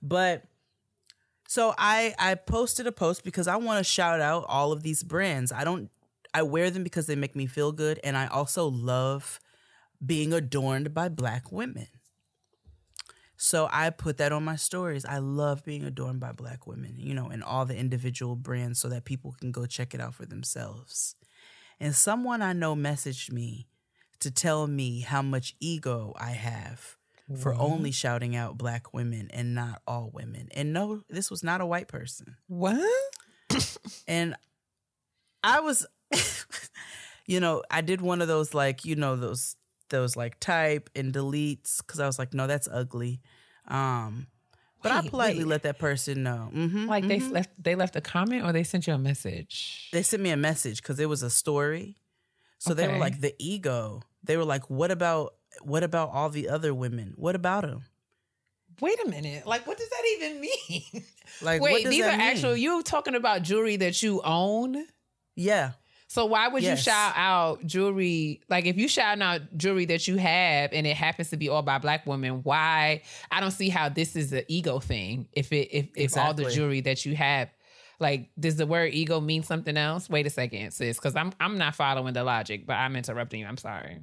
But 0.01 0.43
so 1.49 1.73
I 1.79 2.13
I 2.19 2.35
posted 2.35 2.85
a 2.85 2.91
post 2.91 3.23
because 3.23 3.47
I 3.47 3.55
want 3.55 3.79
to 3.79 3.83
shout 3.83 4.21
out 4.21 4.45
all 4.47 4.71
of 4.71 4.83
these 4.83 5.01
brands. 5.01 5.51
I 5.51 5.63
don't 5.63 5.89
I 6.31 6.43
wear 6.43 6.69
them 6.69 6.83
because 6.83 7.07
they 7.07 7.15
make 7.15 7.35
me 7.35 7.47
feel 7.47 7.71
good 7.71 7.99
and 8.03 8.15
I 8.15 8.27
also 8.27 8.67
love 8.67 9.39
being 10.05 10.31
adorned 10.31 10.93
by 10.93 11.09
black 11.09 11.51
women. 11.51 11.87
So 13.35 13.67
I 13.71 13.89
put 13.89 14.17
that 14.17 14.31
on 14.31 14.43
my 14.43 14.57
stories. 14.57 15.05
I 15.05 15.17
love 15.17 15.65
being 15.65 15.83
adorned 15.83 16.19
by 16.19 16.33
black 16.33 16.67
women, 16.67 16.93
you 16.97 17.15
know, 17.15 17.29
and 17.29 17.43
all 17.43 17.65
the 17.65 17.75
individual 17.75 18.35
brands 18.35 18.79
so 18.79 18.87
that 18.89 19.05
people 19.05 19.35
can 19.39 19.51
go 19.51 19.65
check 19.65 19.95
it 19.95 20.01
out 20.01 20.13
for 20.13 20.27
themselves. 20.27 21.15
And 21.79 21.95
someone 21.95 22.43
I 22.43 22.53
know 22.53 22.75
messaged 22.75 23.31
me 23.31 23.69
to 24.19 24.29
tell 24.29 24.67
me 24.67 24.99
how 24.99 25.23
much 25.23 25.55
ego 25.59 26.13
I 26.15 26.31
have 26.33 26.98
for 27.37 27.53
only 27.53 27.91
shouting 27.91 28.35
out 28.35 28.57
black 28.57 28.93
women 28.93 29.29
and 29.31 29.53
not 29.53 29.81
all 29.87 30.09
women. 30.13 30.49
And 30.55 30.73
no, 30.73 31.01
this 31.09 31.29
was 31.29 31.43
not 31.43 31.61
a 31.61 31.65
white 31.65 31.87
person. 31.87 32.37
What? 32.47 32.81
And 34.07 34.35
I 35.43 35.59
was 35.59 35.85
you 37.27 37.39
know, 37.39 37.63
I 37.69 37.81
did 37.81 38.01
one 38.01 38.21
of 38.21 38.27
those 38.27 38.53
like, 38.53 38.85
you 38.85 38.95
know, 38.95 39.15
those 39.15 39.55
those 39.89 40.15
like 40.15 40.39
type 40.39 40.89
and 40.95 41.13
deletes 41.13 41.85
cuz 41.85 41.99
I 41.99 42.05
was 42.05 42.19
like, 42.19 42.33
no, 42.33 42.47
that's 42.47 42.67
ugly. 42.71 43.21
Um 43.67 44.27
but 44.81 44.93
I 44.93 45.01
politely 45.01 45.43
wait. 45.43 45.49
let 45.49 45.63
that 45.63 45.77
person 45.77 46.23
know. 46.23 46.49
hmm 46.53 46.87
Like 46.87 47.07
they 47.07 47.19
left 47.19 47.51
they 47.61 47.75
left 47.75 47.95
a 47.95 48.01
comment 48.01 48.45
or 48.45 48.53
they 48.53 48.63
sent 48.63 48.87
you 48.87 48.93
a 48.93 48.97
message? 48.97 49.89
they 49.91 50.03
sent 50.03 50.23
me 50.23 50.29
a 50.31 50.37
message 50.37 50.81
because 50.81 50.99
it 50.99 51.09
was 51.09 51.21
a 51.21 51.29
story. 51.29 51.97
So 52.59 52.73
they 52.73 52.87
were 52.87 52.97
like 52.97 53.21
the 53.21 53.33
ego. 53.39 54.01
They 54.23 54.35
were 54.35 54.43
like, 54.43 54.69
"What 54.69 54.91
about 54.91 55.35
what 55.63 55.83
about 55.83 56.11
all 56.11 56.29
the 56.29 56.49
other 56.49 56.73
women? 56.73 57.13
What 57.15 57.35
about 57.35 57.63
them? 57.63 57.83
Wait 58.81 58.97
a 59.05 59.09
minute. 59.09 59.45
Like 59.45 59.67
what 59.67 59.77
does 59.77 59.89
that 59.89 60.03
even 60.17 60.41
mean? 60.69 61.03
Like, 61.41 61.61
what 61.61 61.71
Wait, 61.73 61.83
does 61.83 61.91
these 61.91 62.05
are 62.05 62.11
mean? 62.11 62.21
actual 62.21 62.55
you 62.55 62.81
talking 62.83 63.15
about 63.15 63.41
jewelry 63.43 63.75
that 63.77 64.01
you 64.03 64.21
own? 64.23 64.85
Yeah, 65.35 65.71
So 66.07 66.25
why 66.25 66.47
would 66.49 66.63
Yes. 66.63 66.79
you 66.79 66.83
shout 66.91 67.13
out 67.15 67.65
jewelry? 67.65 68.41
Like 68.49 68.65
if 68.65 68.77
you 68.77 68.87
shout 68.87 69.21
out 69.21 69.41
jewelry 69.57 69.85
that 69.85 70.07
you 70.07 70.17
have 70.17 70.71
and 70.73 70.85
it 70.87 70.95
happens 70.97 71.29
to 71.29 71.37
be 71.37 71.47
all 71.49 71.61
by 71.61 71.77
black 71.77 72.05
women, 72.05 72.41
why? 72.43 73.03
I 73.31 73.39
don't 73.39 73.51
see 73.51 73.69
how 73.69 73.89
this 73.89 74.15
is 74.15 74.33
an 74.33 74.43
ego 74.47 74.79
thing. 74.79 75.27
If 75.33 75.51
it 75.53 75.69
if 75.71 75.87
if 75.95 76.17
all 76.17 76.33
the 76.33 76.49
jewelry 76.49 76.81
that 76.81 77.05
you 77.05 77.15
have, 77.15 77.49
like 78.01 78.29
does 78.39 78.55
the 78.57 78.65
word 78.65 78.93
ego 78.93 79.19
mean 79.21 79.43
something 79.43 79.77
else? 79.77 80.09
Wait 80.09 80.25
a 80.25 80.29
second, 80.29 80.71
sis, 80.71 80.97
because 80.97 81.15
I'm 81.15 81.31
I'm 81.39 81.57
not 81.57 81.75
following 81.75 82.13
the 82.13 82.23
logic, 82.23 82.65
but 82.65 82.73
I'm 82.73 82.95
interrupting 82.95 83.41
you. 83.41 83.45
I'm 83.45 83.57
sorry. 83.57 83.99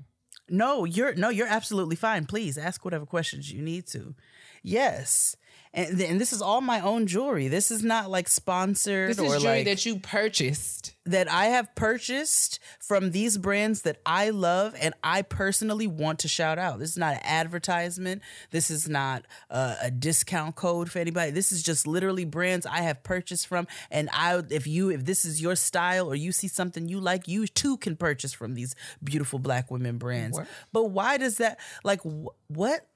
No, 0.49 0.85
you're 0.85 1.15
no, 1.15 1.29
you're 1.29 1.47
absolutely 1.47 1.97
fine. 1.97 2.27
Please 2.27 2.57
ask 2.59 2.85
whatever 2.85 3.07
questions 3.07 3.53
you 3.53 3.63
need 3.63 3.87
to. 3.89 4.15
Yes, 4.63 5.37
and 5.77 6.01
and 6.01 6.21
this 6.21 6.33
is 6.33 6.43
all 6.43 6.61
my 6.61 6.81
own 6.81 7.07
jewelry. 7.07 7.49
This 7.49 7.71
is 7.71 7.85
not 7.85 8.11
like 8.11 8.29
sponsored 8.29 9.11
This 9.11 9.19
or 9.21 9.39
jewelry 9.39 9.41
like 9.59 9.65
that 9.67 9.87
you 9.87 9.99
purchased. 9.99 10.95
that 11.05 11.31
I 11.31 11.47
have 11.47 11.73
purchased 11.75 12.59
from 12.81 13.11
these 13.11 13.37
brands 13.39 13.83
that 13.83 14.01
I 14.07 14.31
love 14.31 14.75
and 14.81 14.95
I 15.05 15.23
personally 15.23 15.87
want 15.87 16.21
to 16.21 16.29
shout 16.29 16.59
out. 16.59 16.79
This 16.79 16.91
is 16.91 16.97
not 16.97 17.15
an 17.15 17.21
advertisement. 17.23 18.23
This 18.51 18.71
is 18.71 18.89
not 18.89 19.27
a, 19.51 19.77
a 19.85 19.91
discount 19.91 20.57
code 20.57 20.91
for 20.91 20.99
anybody. 20.99 21.31
This 21.31 21.53
is 21.53 21.63
just 21.63 21.87
literally 21.87 22.25
brands 22.25 22.65
I 22.65 22.81
have 22.81 23.03
purchased 23.03 23.47
from. 23.47 23.67
And 23.91 24.09
I, 24.13 24.43
if 24.51 24.67
you, 24.67 24.91
if 24.91 25.05
this 25.05 25.25
is 25.25 25.43
your 25.43 25.57
style 25.57 26.09
or 26.09 26.15
you 26.15 26.33
see 26.33 26.49
something 26.49 26.89
you 26.89 27.01
like, 27.01 27.29
you 27.29 27.47
too 27.47 27.77
can 27.77 27.97
purchase 27.97 28.33
from 28.33 28.55
these 28.55 28.75
beautiful 29.05 29.39
black 29.39 29.71
women 29.71 29.99
brands. 29.99 30.39
What? 30.39 30.47
But 30.73 30.85
why 30.87 31.19
does 31.19 31.37
that 31.37 31.61
like 31.85 32.01
wh- 32.03 32.33
what? 32.51 32.87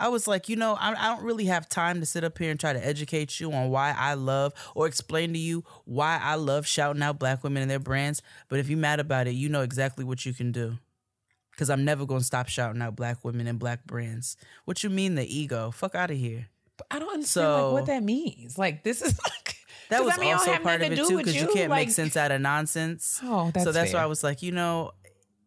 I 0.00 0.08
was 0.08 0.26
like, 0.26 0.48
you 0.48 0.56
know, 0.56 0.74
I, 0.80 0.92
I 0.92 1.14
don't 1.14 1.22
really 1.24 1.44
have 1.44 1.68
time 1.68 2.00
to 2.00 2.06
sit 2.06 2.24
up 2.24 2.38
here 2.38 2.50
and 2.50 2.58
try 2.58 2.72
to 2.72 2.84
educate 2.84 3.38
you 3.38 3.52
on 3.52 3.68
why 3.70 3.94
I 3.96 4.14
love 4.14 4.54
or 4.74 4.86
explain 4.86 5.32
to 5.34 5.38
you 5.38 5.62
why 5.84 6.18
I 6.22 6.36
love 6.36 6.66
shouting 6.66 7.02
out 7.02 7.18
black 7.18 7.44
women 7.44 7.60
and 7.62 7.70
their 7.70 7.78
brands. 7.78 8.22
But 8.48 8.58
if 8.60 8.68
you're 8.70 8.78
mad 8.78 8.98
about 8.98 9.26
it, 9.26 9.32
you 9.32 9.48
know 9.50 9.60
exactly 9.60 10.04
what 10.04 10.24
you 10.24 10.32
can 10.32 10.50
do. 10.52 10.78
Because 11.52 11.68
I'm 11.68 11.84
never 11.84 12.06
going 12.06 12.20
to 12.20 12.26
stop 12.26 12.48
shouting 12.48 12.80
out 12.80 12.96
black 12.96 13.22
women 13.22 13.46
and 13.46 13.58
black 13.58 13.84
brands. 13.84 14.36
What 14.64 14.82
you 14.82 14.88
mean, 14.88 15.16
the 15.16 15.24
ego? 15.38 15.70
Fuck 15.70 15.94
out 15.94 16.10
of 16.10 16.16
here. 16.16 16.46
I 16.90 16.98
don't 16.98 17.12
understand 17.12 17.48
like 17.52 17.60
So- 17.60 17.72
what 17.74 17.86
that 17.86 18.02
means. 18.02 18.56
Like 18.56 18.82
this 18.82 19.02
is 19.02 19.18
like 19.24 19.56
That 19.90 20.02
was 20.02 20.16
I 20.16 20.20
mean, 20.20 20.32
also 20.32 20.56
part 20.58 20.80
of 20.80 20.92
it 20.92 20.96
too, 20.96 21.18
because 21.18 21.34
you, 21.34 21.42
you, 21.42 21.52
can't 21.52 21.68
like- 21.70 21.88
make 21.88 21.94
sense 21.94 22.16
out 22.16 22.30
of 22.32 22.40
nonsense. 22.40 23.20
Oh, 23.22 23.50
that's 23.52 23.64
so 23.64 23.72
that's 23.72 23.92
why. 23.92 24.02
I 24.02 24.06
was 24.06 24.24
like, 24.24 24.40
you 24.40 24.52
know, 24.52 24.92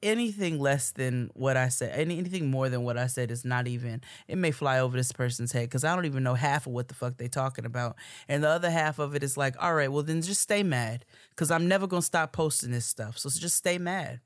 anything 0.03 0.59
less 0.59 0.91
than 0.91 1.31
what 1.33 1.57
I 1.57 1.69
said, 1.69 1.97
any, 1.97 2.17
anything 2.17 2.51
more 2.51 2.69
than 2.69 2.83
what 2.83 2.97
I 2.97 3.07
said 3.07 3.31
is 3.31 3.43
not 3.43 3.67
even. 3.67 4.01
It 4.27 4.37
may 4.37 4.51
fly 4.51 4.79
over 4.79 4.95
this 4.95 5.11
person's 5.11 5.51
head 5.51 5.63
because 5.63 5.83
I 5.83 5.95
don't 5.95 6.05
even 6.05 6.23
know 6.23 6.35
half 6.35 6.67
of 6.67 6.73
what 6.73 6.89
the 6.89 6.93
fuck 6.93 7.17
they 7.17 7.27
talking 7.27 7.65
about, 7.65 7.95
and 8.27 8.43
the 8.43 8.49
other 8.49 8.69
half 8.69 8.99
of 8.99 9.15
it 9.15 9.23
is 9.23 9.37
like, 9.37 9.55
all 9.61 9.73
right, 9.73 9.91
well 9.91 10.03
then 10.03 10.21
just 10.21 10.41
stay 10.41 10.61
mad 10.61 11.05
because 11.29 11.49
I'm 11.49 11.67
never 11.67 11.87
gonna 11.87 12.01
stop 12.01 12.33
posting 12.33 12.71
this 12.71 12.85
stuff. 12.85 13.17
So 13.17 13.29
just 13.29 13.55
stay 13.55 13.77
mad. 13.77 14.19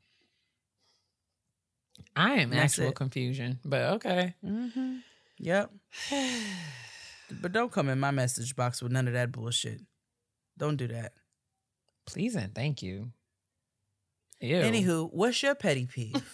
I 2.16 2.34
am 2.34 2.54
actual 2.54 2.90
it. 2.90 2.96
confusion. 2.96 3.60
But 3.64 3.82
okay. 3.94 4.36
Mm-hmm. 4.44 4.98
Yep. 5.40 5.72
but 7.42 7.52
don't 7.52 7.72
come 7.72 7.90
in 7.90 8.00
my 8.00 8.12
message 8.12 8.56
box 8.56 8.82
with 8.82 8.92
none 8.92 9.08
of 9.08 9.14
that 9.14 9.32
bullshit. 9.32 9.82
Don't 10.58 10.78
do 10.78 10.88
that. 10.88 11.14
Please 12.06 12.36
and 12.36 12.54
thank 12.56 12.82
you. 12.82 13.12
Ew. 14.40 14.56
Anywho, 14.58 15.10
what's 15.12 15.42
your 15.42 15.56
petty 15.56 15.86
peeve? 15.86 16.22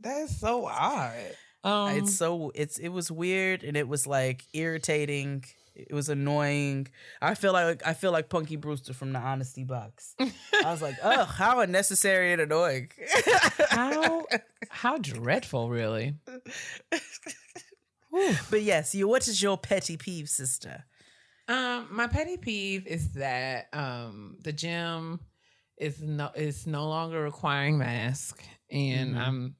That's 0.00 0.36
so 0.38 0.66
odd. 0.66 1.36
Um, 1.64 1.96
it's 1.96 2.16
so 2.16 2.50
it's 2.54 2.78
it 2.78 2.88
was 2.88 3.10
weird 3.10 3.62
and 3.62 3.76
it 3.76 3.88
was 3.88 4.06
like 4.06 4.44
irritating. 4.52 5.44
It 5.74 5.92
was 5.92 6.08
annoying. 6.08 6.88
I 7.20 7.34
feel 7.34 7.52
like 7.52 7.86
I 7.86 7.94
feel 7.94 8.12
like 8.12 8.28
Punky 8.28 8.56
Brewster 8.56 8.92
from 8.92 9.12
the 9.12 9.18
Honesty 9.20 9.64
Box. 9.64 10.14
I 10.20 10.32
was 10.64 10.82
like, 10.82 10.96
oh, 11.02 11.24
how 11.24 11.60
unnecessary 11.60 12.32
and 12.32 12.42
annoying. 12.42 12.90
how 13.70 14.26
how 14.68 14.98
dreadful, 14.98 15.68
really. 15.70 16.14
But 18.50 18.60
yes, 18.62 18.94
you. 18.94 19.08
What 19.08 19.26
is 19.26 19.42
your 19.42 19.56
petty 19.56 19.96
peeve, 19.96 20.28
sister? 20.28 20.84
Um, 21.48 21.88
my 21.90 22.06
petty 22.06 22.36
peeve 22.36 22.86
is 22.86 23.12
that 23.14 23.66
um 23.72 24.36
the 24.42 24.52
gym 24.52 25.20
is 25.76 26.00
no 26.00 26.30
is 26.34 26.66
no 26.66 26.88
longer 26.88 27.22
requiring 27.22 27.78
mask, 27.78 28.42
and 28.70 29.18
I'm 29.18 29.56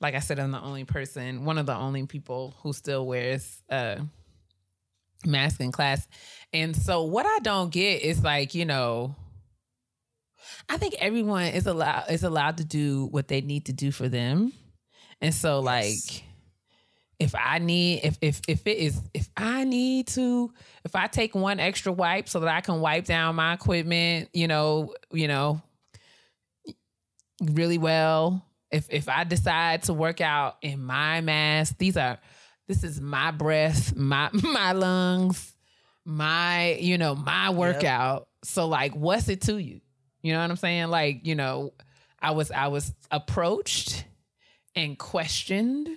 like 0.00 0.14
I 0.14 0.20
said, 0.20 0.38
I'm 0.38 0.50
the 0.50 0.60
only 0.60 0.84
person, 0.84 1.44
one 1.44 1.58
of 1.58 1.66
the 1.66 1.74
only 1.74 2.06
people 2.06 2.56
who 2.62 2.72
still 2.72 3.06
wears 3.06 3.62
uh 3.70 3.96
mask 5.24 5.60
in 5.60 5.72
class, 5.72 6.06
and 6.52 6.74
so 6.74 7.04
what 7.04 7.26
I 7.26 7.38
don't 7.42 7.70
get 7.70 8.02
is 8.02 8.22
like 8.22 8.54
you 8.54 8.64
know. 8.64 9.14
I 10.68 10.76
think 10.76 10.94
everyone 10.98 11.44
is 11.46 11.66
allowed 11.66 12.10
is 12.10 12.22
allowed 12.22 12.58
to 12.58 12.64
do 12.64 13.06
what 13.06 13.28
they 13.28 13.40
need 13.40 13.66
to 13.66 13.72
do 13.72 13.90
for 13.90 14.08
them. 14.08 14.52
And 15.20 15.34
so 15.34 15.60
like 15.60 16.24
if 17.18 17.34
I 17.34 17.58
need 17.58 18.00
if 18.04 18.18
if 18.20 18.40
if 18.46 18.66
it 18.66 18.76
is 18.76 19.00
if 19.14 19.28
I 19.36 19.64
need 19.64 20.08
to 20.08 20.52
if 20.84 20.94
I 20.94 21.06
take 21.06 21.34
one 21.34 21.60
extra 21.60 21.92
wipe 21.92 22.28
so 22.28 22.40
that 22.40 22.48
I 22.48 22.60
can 22.60 22.80
wipe 22.80 23.06
down 23.06 23.36
my 23.36 23.54
equipment, 23.54 24.28
you 24.32 24.48
know, 24.48 24.94
you 25.10 25.28
know, 25.28 25.62
really 27.42 27.78
well. 27.78 28.44
If 28.70 28.88
if 28.90 29.08
I 29.08 29.24
decide 29.24 29.84
to 29.84 29.94
work 29.94 30.20
out 30.20 30.56
in 30.60 30.82
my 30.84 31.20
mask, 31.22 31.78
these 31.78 31.96
are 31.96 32.18
this 32.68 32.84
is 32.84 33.00
my 33.00 33.30
breath, 33.30 33.96
my 33.96 34.28
my 34.32 34.72
lungs, 34.72 35.54
my, 36.04 36.74
you 36.74 36.98
know, 36.98 37.14
my 37.14 37.50
workout. 37.50 38.28
So 38.44 38.66
like 38.66 38.94
what's 38.94 39.28
it 39.28 39.42
to 39.42 39.56
you? 39.56 39.80
You 40.22 40.32
know 40.32 40.40
what 40.40 40.50
I'm 40.50 40.56
saying? 40.56 40.88
Like, 40.88 41.24
you 41.26 41.34
know, 41.34 41.72
I 42.20 42.32
was 42.32 42.50
I 42.50 42.66
was 42.66 42.92
approached 43.10 44.04
and 44.74 44.98
questioned 44.98 45.88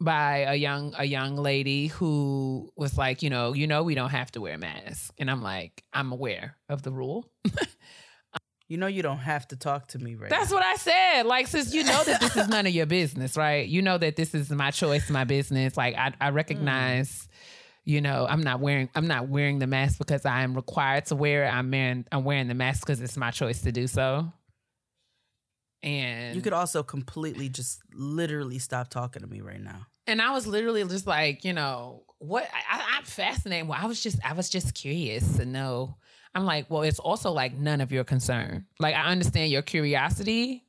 by 0.00 0.38
a 0.38 0.54
young 0.54 0.94
a 0.98 1.04
young 1.04 1.36
lady 1.36 1.88
who 1.88 2.70
was 2.76 2.96
like, 2.96 3.22
you 3.22 3.30
know, 3.30 3.52
you 3.52 3.66
know, 3.66 3.82
we 3.82 3.94
don't 3.94 4.10
have 4.10 4.30
to 4.32 4.40
wear 4.40 4.56
masks, 4.58 5.12
and 5.18 5.30
I'm 5.30 5.42
like, 5.42 5.84
I'm 5.92 6.12
aware 6.12 6.56
of 6.68 6.82
the 6.82 6.90
rule. 6.92 7.30
You 8.68 8.76
know 8.76 8.86
you 8.86 9.02
don't 9.02 9.18
have 9.18 9.48
to 9.48 9.56
talk 9.56 9.88
to 9.88 9.98
me 9.98 10.14
right. 10.14 10.30
That's 10.30 10.52
what 10.52 10.62
I 10.62 10.76
said. 10.76 11.24
Like, 11.24 11.48
since 11.48 11.74
you 11.74 11.82
know 11.82 12.04
that 12.04 12.20
this 12.20 12.36
is 12.36 12.46
none 12.46 12.68
of 12.68 12.72
your 12.72 12.86
business, 12.86 13.36
right? 13.36 13.68
You 13.68 13.82
know 13.82 13.98
that 13.98 14.14
this 14.14 14.32
is 14.32 14.48
my 14.48 14.70
choice, 14.70 15.10
my 15.10 15.24
business. 15.24 15.76
Like, 15.76 15.96
I, 15.96 16.12
I 16.20 16.30
recognize, 16.30 17.28
you 17.84 18.00
know, 18.00 18.28
I'm 18.30 18.42
not 18.42 18.60
wearing 18.60 18.88
I'm 18.94 19.08
not 19.08 19.28
wearing 19.28 19.58
the 19.58 19.66
mask 19.66 19.98
because 19.98 20.24
I 20.24 20.42
am 20.42 20.54
required 20.54 21.06
to 21.06 21.16
wear 21.16 21.46
it. 21.46 21.48
I'm 21.48 21.68
wearing 21.72 22.06
I'm 22.12 22.22
wearing 22.22 22.46
the 22.46 22.54
mask 22.54 22.86
because 22.86 23.00
it's 23.00 23.16
my 23.16 23.32
choice 23.32 23.60
to 23.62 23.72
do 23.72 23.88
so. 23.88 24.32
And 25.82 26.36
You 26.36 26.42
could 26.42 26.52
also 26.52 26.84
completely 26.84 27.48
just 27.48 27.80
literally 27.92 28.60
stop 28.60 28.88
talking 28.88 29.22
to 29.22 29.26
me 29.28 29.40
right 29.40 29.60
now. 29.60 29.86
And 30.06 30.20
I 30.20 30.32
was 30.32 30.46
literally 30.46 30.84
just 30.84 31.06
like, 31.06 31.44
you 31.44 31.52
know, 31.52 32.04
what 32.18 32.48
I, 32.52 32.96
I'm 32.96 33.04
fascinated. 33.04 33.68
Well, 33.68 33.78
I 33.80 33.86
was 33.86 34.02
just, 34.02 34.18
I 34.24 34.32
was 34.34 34.48
just 34.48 34.74
curious 34.74 35.36
to 35.36 35.44
know. 35.44 35.96
I'm 36.34 36.44
like, 36.44 36.70
well, 36.70 36.82
it's 36.82 36.98
also 36.98 37.32
like 37.32 37.54
none 37.54 37.80
of 37.80 37.90
your 37.90 38.04
concern. 38.04 38.66
Like, 38.78 38.94
I 38.94 39.06
understand 39.06 39.50
your 39.50 39.62
curiosity, 39.62 40.64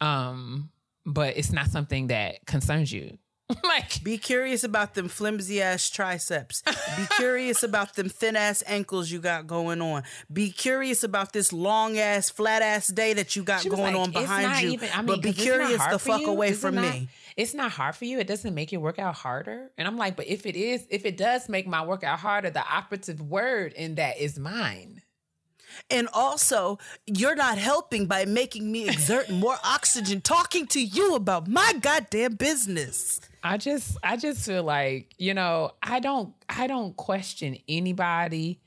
um, 0.00 0.70
but 1.06 1.36
it's 1.36 1.52
not 1.52 1.68
something 1.68 2.08
that 2.08 2.44
concerns 2.46 2.92
you. 2.92 3.18
like, 3.64 4.02
Be 4.04 4.18
curious 4.18 4.62
about 4.64 4.94
them 4.94 5.08
flimsy 5.08 5.62
ass 5.62 5.88
triceps. 5.88 6.62
Be 6.62 7.06
curious 7.16 7.62
about 7.62 7.94
them 7.94 8.08
thin 8.08 8.36
ass 8.36 8.62
ankles 8.66 9.10
you 9.10 9.20
got 9.20 9.46
going 9.46 9.80
on. 9.80 10.02
Be 10.32 10.50
curious 10.50 11.02
about 11.02 11.32
this 11.32 11.52
long 11.52 11.98
ass, 11.98 12.28
flat 12.30 12.60
ass 12.62 12.88
day 12.88 13.14
that 13.14 13.36
you 13.36 13.42
got 13.42 13.66
going 13.68 13.94
like, 13.94 13.96
on 13.96 14.10
behind 14.10 14.62
you. 14.62 14.70
even- 14.72 14.90
I 14.92 14.98
mean, 14.98 15.06
but 15.06 15.22
be 15.22 15.32
'cause 15.32 15.38
it's 15.38 15.46
not 15.48 15.58
curious 15.60 15.86
the 15.86 15.98
fuck 15.98 16.20
you. 16.20 16.28
away 16.30 16.50
Is 16.50 16.60
from 16.60 16.74
not- 16.74 16.92
me. 16.92 17.08
It's 17.36 17.54
not 17.54 17.70
hard 17.70 17.94
for 17.94 18.04
you. 18.04 18.18
It 18.18 18.26
doesn't 18.26 18.52
make 18.54 18.72
your 18.72 18.80
workout 18.80 19.14
harder. 19.14 19.70
And 19.78 19.86
I'm 19.86 19.96
like, 19.96 20.16
but 20.16 20.26
if 20.26 20.44
it 20.44 20.56
is, 20.56 20.84
if 20.90 21.04
it 21.06 21.16
does 21.16 21.48
make 21.48 21.66
my 21.68 21.84
workout 21.86 22.18
harder, 22.18 22.50
the 22.50 22.64
operative 22.66 23.20
word 23.20 23.72
in 23.74 23.94
that 23.94 24.18
is 24.18 24.38
mine. 24.38 25.02
And 25.88 26.08
also, 26.12 26.78
you're 27.06 27.36
not 27.36 27.56
helping 27.58 28.06
by 28.06 28.24
making 28.24 28.72
me 28.72 28.88
exert 28.88 29.30
more 29.30 29.56
oxygen 29.62 30.20
talking 30.20 30.66
to 30.68 30.80
you 30.82 31.14
about 31.14 31.46
my 31.46 31.74
goddamn 31.80 32.34
business. 32.34 33.20
I 33.42 33.56
just 33.56 33.96
I 34.02 34.16
just 34.16 34.44
feel 34.44 34.62
like, 34.62 35.14
you 35.18 35.34
know, 35.34 35.72
I 35.82 36.00
don't 36.00 36.34
I 36.48 36.66
don't 36.66 36.96
question 36.96 37.56
anybody. 37.68 38.60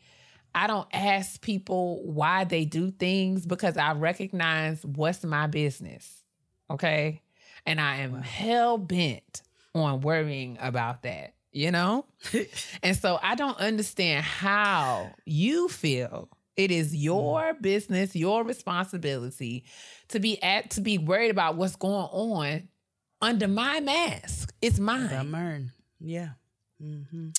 I 0.54 0.68
don't 0.68 0.88
ask 0.92 1.42
people 1.42 2.04
why 2.04 2.44
they 2.44 2.66
do 2.66 2.92
things 2.92 3.46
because 3.46 3.78
I 3.78 3.94
recognize 3.94 4.86
what's 4.86 5.24
my 5.24 5.48
business. 5.48 6.24
Okay? 6.70 7.22
And 7.66 7.80
I 7.80 7.98
am 7.98 8.22
hell 8.22 8.78
bent 8.78 9.44
on 9.74 10.02
worrying 10.02 10.58
about 10.60 11.04
that, 11.04 11.36
you 11.52 11.72
know? 11.72 12.06
and 12.84 12.98
so 12.98 13.18
I 13.22 13.36
don't 13.36 13.58
understand 13.60 14.26
how 14.26 15.12
you 15.26 15.70
feel 15.70 16.30
it 16.58 16.72
is 16.72 16.96
your 16.96 17.54
mm. 17.54 17.62
business, 17.62 18.16
your 18.16 18.44
responsibility 18.44 19.64
to 20.10 20.20
be 20.20 20.42
at 20.44 20.72
to 20.72 20.82
be 20.82 20.98
worried 20.98 21.32
about 21.32 21.56
what's 21.56 21.76
going 21.76 22.08
on 22.12 22.68
under 23.22 23.48
my 23.48 23.80
mask. 23.80 24.54
It's 24.62 24.80
mine. 24.80 25.10
I'm 25.14 25.34
earned. 25.36 25.72
Yeah. 26.00 26.30
hmm 26.82 27.30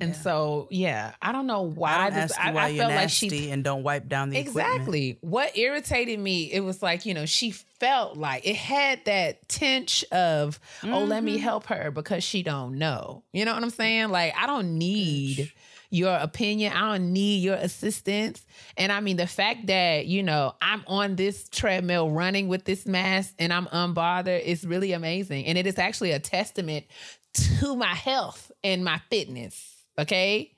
and 0.00 0.14
so, 0.14 0.68
yeah, 0.70 1.14
I 1.20 1.32
don't 1.32 1.48
know 1.48 1.62
why. 1.62 1.92
I 2.06 2.10
this- 2.10 2.32
I, 2.38 2.52
why 2.52 2.66
I 2.66 2.76
felt 2.76 2.92
like 2.94 3.10
she 3.10 3.50
and 3.50 3.64
don't 3.64 3.82
wipe 3.82 4.06
down 4.08 4.30
the 4.30 4.38
equipment. 4.38 4.66
exactly 4.76 5.18
what 5.22 5.58
irritated 5.58 6.20
me. 6.20 6.44
It 6.52 6.60
was 6.60 6.84
like 6.84 7.04
you 7.04 7.14
know 7.14 7.26
she 7.26 7.50
felt 7.50 8.16
like 8.16 8.46
it 8.46 8.54
had 8.54 9.04
that 9.06 9.48
tinge 9.48 10.04
of 10.12 10.60
oh 10.84 11.02
let 11.02 11.16
Mm-hmm. 11.16 11.24
me 11.24 11.38
help 11.38 11.66
her 11.66 11.90
because 11.90 12.22
she 12.22 12.44
don't 12.44 12.78
know. 12.78 13.24
You 13.32 13.44
know 13.44 13.54
what 13.54 13.62
I'm 13.64 13.70
saying? 13.70 14.10
Like 14.10 14.34
I 14.38 14.46
don't 14.46 14.78
need 14.78 15.50
your 15.90 16.14
opinion. 16.16 16.72
I 16.72 16.92
don't 16.92 17.12
need 17.12 17.38
your 17.42 17.54
assistance. 17.56 18.44
And 18.76 18.92
I 18.92 19.00
mean 19.00 19.16
the 19.16 19.26
fact 19.26 19.66
that 19.68 20.06
you 20.06 20.22
know 20.22 20.54
I'm 20.60 20.84
on 20.86 21.16
this 21.16 21.48
treadmill 21.48 22.10
running 22.10 22.48
with 22.48 22.64
this 22.64 22.86
mask 22.86 23.34
and 23.38 23.52
I'm 23.52 23.66
unbothered 23.66 24.42
is 24.42 24.66
really 24.66 24.92
amazing. 24.92 25.46
And 25.46 25.56
it 25.56 25.66
is 25.66 25.78
actually 25.78 26.12
a 26.12 26.18
testament 26.18 26.86
to 27.34 27.76
my 27.76 27.94
health 27.94 28.50
and 28.62 28.84
my 28.84 29.00
fitness. 29.10 29.76
Okay. 29.98 30.52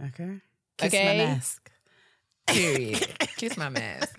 Okay. 0.00 0.40
Kiss 0.78 0.94
Okay. 0.94 1.18
my 1.18 1.24
mask. 1.24 1.70
Period. 2.46 3.06
Kiss 3.36 3.56
my 3.56 3.68
mask. 3.68 4.18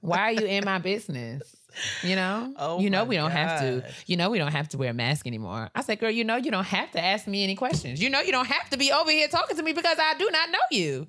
Why 0.00 0.18
are 0.18 0.32
you 0.32 0.46
in 0.46 0.64
my 0.64 0.78
business? 0.78 1.42
You 2.02 2.16
know, 2.16 2.52
Oh 2.56 2.80
you 2.80 2.90
know 2.90 3.04
we 3.04 3.16
don't 3.16 3.30
have 3.30 3.60
to. 3.60 3.84
You 4.06 4.16
know 4.16 4.30
we 4.30 4.38
don't 4.38 4.52
have 4.52 4.68
to 4.70 4.78
wear 4.78 4.90
a 4.90 4.94
mask 4.94 5.26
anymore. 5.26 5.70
I 5.74 5.82
said, 5.82 6.00
girl, 6.00 6.10
you 6.10 6.24
know 6.24 6.36
you 6.36 6.50
don't 6.50 6.64
have 6.66 6.90
to 6.92 7.02
ask 7.02 7.26
me 7.26 7.44
any 7.44 7.54
questions. 7.54 8.02
You 8.02 8.10
know 8.10 8.20
you 8.20 8.32
don't 8.32 8.46
have 8.46 8.70
to 8.70 8.76
be 8.78 8.92
over 8.92 9.10
here 9.10 9.28
talking 9.28 9.56
to 9.56 9.62
me 9.62 9.72
because 9.72 9.98
I 9.98 10.14
do 10.18 10.28
not 10.30 10.50
know 10.50 10.58
you. 10.70 11.06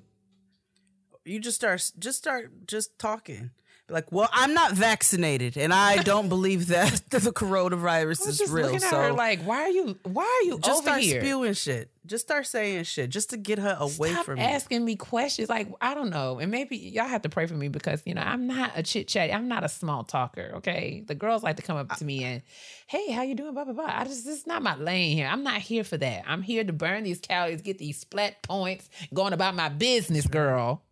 You 1.24 1.40
just 1.40 1.56
start 1.56 1.90
just 1.98 2.18
start 2.18 2.66
just 2.66 2.98
talking. 2.98 3.50
Like, 3.92 4.10
well, 4.10 4.28
I'm 4.32 4.54
not 4.54 4.72
vaccinated, 4.72 5.56
and 5.56 5.72
I 5.72 5.96
don't 6.02 6.28
believe 6.28 6.68
that 6.68 7.02
the 7.10 7.18
coronavirus 7.32 8.26
is 8.28 8.38
just 8.38 8.52
real. 8.52 8.66
looking 8.66 8.82
at 8.82 8.90
so 8.90 8.96
her 8.96 9.12
like, 9.12 9.42
why 9.42 9.62
are 9.62 9.68
you? 9.70 9.98
Why 10.04 10.24
are 10.24 10.46
you 10.46 10.58
just 10.58 10.78
over 10.80 10.82
start 10.82 11.00
here? 11.02 11.20
spewing 11.20 11.52
shit. 11.52 11.90
Just 12.04 12.26
start 12.26 12.46
saying 12.46 12.82
shit, 12.84 13.10
just 13.10 13.30
to 13.30 13.36
get 13.36 13.60
her 13.60 13.76
away 13.78 14.10
Stop 14.10 14.24
from 14.24 14.38
me. 14.38 14.42
asking 14.42 14.84
me 14.84 14.96
questions. 14.96 15.48
Like 15.48 15.68
I 15.80 15.94
don't 15.94 16.10
know, 16.10 16.38
and 16.40 16.50
maybe 16.50 16.76
y'all 16.76 17.06
have 17.06 17.22
to 17.22 17.28
pray 17.28 17.46
for 17.46 17.54
me 17.54 17.68
because 17.68 18.02
you 18.04 18.14
know 18.14 18.22
I'm 18.22 18.46
not 18.48 18.72
a 18.74 18.82
chit 18.82 19.06
chat. 19.06 19.32
I'm 19.32 19.46
not 19.46 19.62
a 19.62 19.68
small 19.68 20.02
talker. 20.02 20.52
Okay, 20.56 21.04
the 21.06 21.14
girls 21.14 21.42
like 21.44 21.56
to 21.56 21.62
come 21.62 21.76
up 21.76 21.94
to 21.98 22.04
me 22.04 22.24
and, 22.24 22.42
hey, 22.88 23.12
how 23.12 23.22
you 23.22 23.34
doing? 23.36 23.54
Blah 23.54 23.64
blah 23.64 23.74
blah. 23.74 23.86
I 23.86 24.04
just 24.04 24.24
this 24.24 24.38
is 24.38 24.46
not 24.46 24.62
my 24.62 24.74
lane 24.76 25.16
here. 25.16 25.28
I'm 25.28 25.44
not 25.44 25.60
here 25.60 25.84
for 25.84 25.96
that. 25.98 26.24
I'm 26.26 26.42
here 26.42 26.64
to 26.64 26.72
burn 26.72 27.04
these 27.04 27.20
calories, 27.20 27.62
get 27.62 27.78
these 27.78 27.98
splat 27.98 28.42
points, 28.42 28.88
going 29.14 29.32
about 29.32 29.54
my 29.54 29.68
business, 29.68 30.26
girl. 30.26 30.82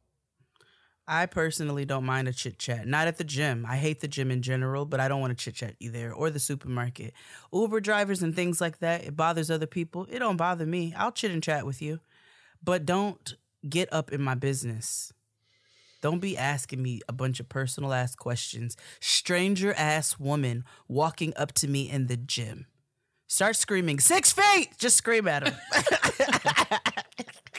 I 1.13 1.27
personally 1.27 1.85
don't 1.85 2.05
mind 2.05 2.29
a 2.29 2.33
chit 2.33 2.57
chat. 2.57 2.87
Not 2.87 3.09
at 3.09 3.19
the 3.19 3.25
gym. 3.25 3.67
I 3.69 3.77
hate 3.77 3.99
the 3.99 4.07
gym 4.07 4.31
in 4.31 4.43
general, 4.43 4.87
but 4.87 5.01
I 5.01 5.09
don't 5.09 5.21
want 5.21 5.37
to 5.37 5.45
chit 5.45 5.57
chat 5.57 5.75
either. 5.81 6.13
Or 6.13 6.31
the 6.31 6.39
supermarket. 6.39 7.15
Uber 7.53 7.81
drivers 7.81 8.23
and 8.23 8.35
things 8.35 8.61
like 8.61 8.79
that, 8.79 9.05
it 9.05 9.17
bothers 9.17 9.51
other 9.51 9.67
people. 9.67 10.07
It 10.09 10.21
don't 10.21 10.37
bother 10.37 10.65
me. 10.65 10.95
I'll 10.97 11.11
chit 11.11 11.33
and 11.33 11.43
chat 11.43 11.67
with 11.67 11.83
you. 11.83 11.99
But 12.63 12.87
don't 12.87 13.35
get 13.69 13.93
up 13.93 14.13
in 14.13 14.23
my 14.23 14.37
business. 14.37 15.13
Don't 16.01 16.21
be 16.21 16.39
asking 16.39 16.81
me 16.81 17.01
a 17.09 17.13
bunch 17.13 17.41
of 17.41 17.49
personal 17.49 17.93
ass 17.93 18.15
questions. 18.15 18.77
Stranger 19.01 19.75
ass 19.75 20.17
woman 20.21 20.65
walking 20.87 21.33
up 21.37 21.51
to 21.55 21.67
me 21.67 21.91
in 21.91 22.07
the 22.07 22.17
gym. 22.17 22.67
Start 23.27 23.57
screaming, 23.57 23.99
six 23.99 24.33
feet! 24.33 24.71
Just 24.79 24.97
scream 24.97 25.27
at 25.27 25.49
him. 25.49 25.55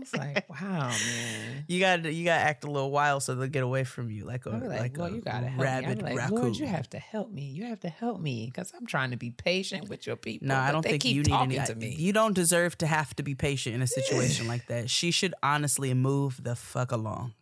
It's 0.00 0.14
like, 0.16 0.48
wow, 0.48 0.88
man. 0.88 1.64
you 1.68 1.80
gotta 1.80 2.12
you 2.12 2.24
gotta 2.24 2.42
act 2.42 2.64
a 2.64 2.70
little 2.70 2.90
wild 2.90 3.22
so 3.22 3.34
they'll 3.34 3.48
get 3.48 3.62
away 3.62 3.84
from 3.84 4.10
you. 4.10 4.24
Like 4.24 4.46
a 4.46 4.50
like, 4.50 4.96
like 4.96 4.98
a 4.98 5.14
you 5.14 5.20
gotta 5.20 5.46
help 5.48 5.62
rabid 5.62 5.98
me. 5.98 6.04
I'm 6.04 6.16
like, 6.16 6.16
raccoon. 6.16 6.38
Lord, 6.38 6.56
you 6.56 6.66
have 6.66 6.88
to 6.90 6.98
help 6.98 7.30
me. 7.30 7.42
You 7.42 7.64
have 7.66 7.80
to 7.80 7.88
help 7.88 8.20
me 8.20 8.46
because 8.46 8.72
I'm 8.76 8.86
trying 8.86 9.10
to 9.10 9.16
be 9.16 9.30
patient 9.30 9.88
with 9.88 10.06
your 10.06 10.16
people. 10.16 10.48
No, 10.48 10.56
I 10.56 10.72
don't 10.72 10.82
think 10.82 11.04
you 11.04 11.22
need 11.22 11.32
any. 11.32 11.58
to 11.58 11.74
me. 11.74 11.94
You 11.96 12.12
don't 12.12 12.34
deserve 12.34 12.78
to 12.78 12.86
have 12.86 13.14
to 13.16 13.22
be 13.22 13.34
patient 13.34 13.74
in 13.74 13.82
a 13.82 13.86
situation 13.98 14.48
like 14.48 14.66
that. 14.68 14.88
She 14.90 15.10
should 15.10 15.34
honestly 15.42 15.92
move 15.94 16.42
the 16.42 16.56
fuck 16.56 16.92
along. 16.92 17.34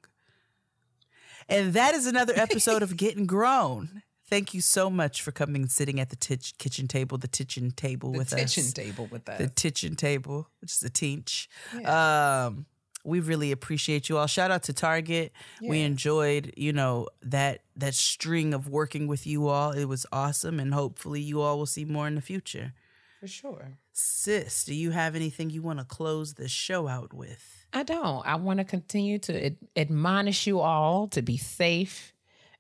And 1.48 1.74
that 1.74 1.94
is 1.94 2.06
another 2.06 2.32
episode 2.36 2.82
of 2.82 2.96
Getting 2.96 3.26
Grown. 3.26 4.02
Thank 4.30 4.54
you 4.54 4.60
so 4.60 4.88
much 4.88 5.22
for 5.22 5.32
coming 5.32 5.62
and 5.62 5.70
sitting 5.70 5.98
at 5.98 6.08
the 6.08 6.16
titch, 6.16 6.56
kitchen 6.56 6.86
table, 6.86 7.18
the 7.18 7.28
kitchen 7.28 7.72
table 7.72 8.12
the 8.12 8.18
with 8.18 8.32
us. 8.32 8.54
The 8.54 8.62
kitchen 8.62 8.72
table 8.72 9.08
with 9.10 9.28
us. 9.28 9.38
The 9.38 9.48
kitchen 9.48 9.96
table, 9.96 10.48
which 10.60 10.70
is 10.70 10.82
a 10.84 10.88
teach. 10.88 11.48
Um, 11.84 12.66
we 13.04 13.18
really 13.18 13.50
appreciate 13.50 14.08
you 14.08 14.18
all. 14.18 14.28
Shout 14.28 14.52
out 14.52 14.62
to 14.64 14.72
Target. 14.72 15.32
We 15.60 15.80
enjoyed, 15.80 16.52
you 16.56 16.72
know, 16.72 17.08
that 17.22 17.62
that 17.76 17.94
string 17.94 18.54
of 18.54 18.68
working 18.68 19.08
with 19.08 19.26
you 19.26 19.48
all. 19.48 19.72
It 19.72 19.86
was 19.86 20.06
awesome, 20.12 20.60
and 20.60 20.72
hopefully, 20.72 21.20
you 21.20 21.40
all 21.40 21.58
will 21.58 21.66
see 21.66 21.84
more 21.84 22.06
in 22.06 22.14
the 22.14 22.20
future. 22.20 22.72
For 23.18 23.26
sure. 23.26 23.78
Sis, 23.92 24.64
do 24.64 24.74
you 24.74 24.92
have 24.92 25.14
anything 25.14 25.50
you 25.50 25.60
want 25.60 25.78
to 25.78 25.84
close 25.84 26.34
the 26.34 26.48
show 26.48 26.88
out 26.88 27.12
with? 27.12 27.66
I 27.72 27.82
don't. 27.82 28.26
I 28.26 28.36
want 28.36 28.58
to 28.58 28.64
continue 28.64 29.18
to 29.20 29.46
ad- 29.46 29.56
admonish 29.76 30.46
you 30.46 30.60
all 30.60 31.08
to 31.08 31.20
be 31.20 31.36
safe 31.36 32.14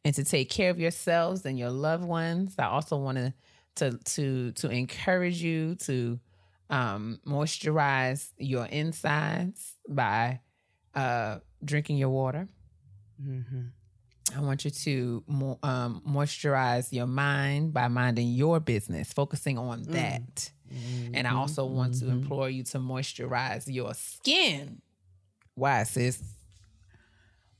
and 0.04 0.14
to 0.14 0.24
take 0.24 0.48
care 0.50 0.70
of 0.70 0.78
yourselves 0.80 1.44
and 1.44 1.58
your 1.58 1.70
loved 1.70 2.04
ones. 2.04 2.54
I 2.58 2.64
also 2.66 2.96
want 2.96 3.18
to 3.18 3.34
to 3.76 3.98
to 3.98 4.52
to 4.52 4.68
encourage 4.70 5.42
you 5.42 5.74
to 5.76 6.18
um, 6.70 7.20
moisturize 7.26 8.32
your 8.38 8.66
insides 8.66 9.74
by 9.88 10.40
uh, 10.94 11.38
drinking 11.64 11.96
your 11.98 12.10
water. 12.10 12.48
I 14.36 14.40
want 14.40 14.64
you 14.64 14.70
to 14.70 15.24
mo- 15.26 15.58
um, 15.62 16.02
moisturize 16.08 16.92
your 16.92 17.06
mind 17.06 17.72
by 17.72 17.88
minding 17.88 18.28
your 18.28 18.60
business, 18.60 19.12
focusing 19.12 19.58
on 19.58 19.82
that. 19.84 20.50
And 21.14 21.26
I 21.26 21.32
also 21.34 21.64
want 21.64 21.94
to 21.98 22.08
implore 22.10 22.48
you 22.48 22.62
to 22.64 22.78
moisturize 22.78 23.64
your 23.66 23.92
skin. 23.94 24.80
Why, 25.56 25.82
sis? 25.82 26.22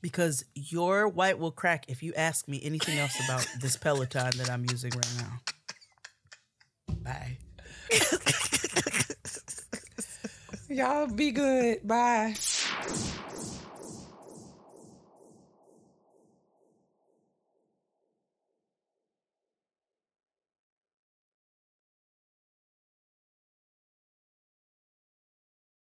Because 0.02 0.44
your 0.54 1.08
white 1.08 1.38
will 1.38 1.50
crack 1.50 1.86
if 1.88 2.02
you 2.02 2.12
ask 2.14 2.46
me 2.48 2.60
anything 2.62 2.98
else 2.98 3.18
about 3.24 3.46
this 3.60 3.76
Peloton 3.76 4.30
that 4.36 4.50
I'm 4.50 4.64
using 4.70 4.92
right 4.92 5.14
now. 5.18 5.40
Bye. 7.02 7.38
Y'all 10.68 11.08
be 11.08 11.32
good. 11.32 11.86
Bye. 11.86 12.34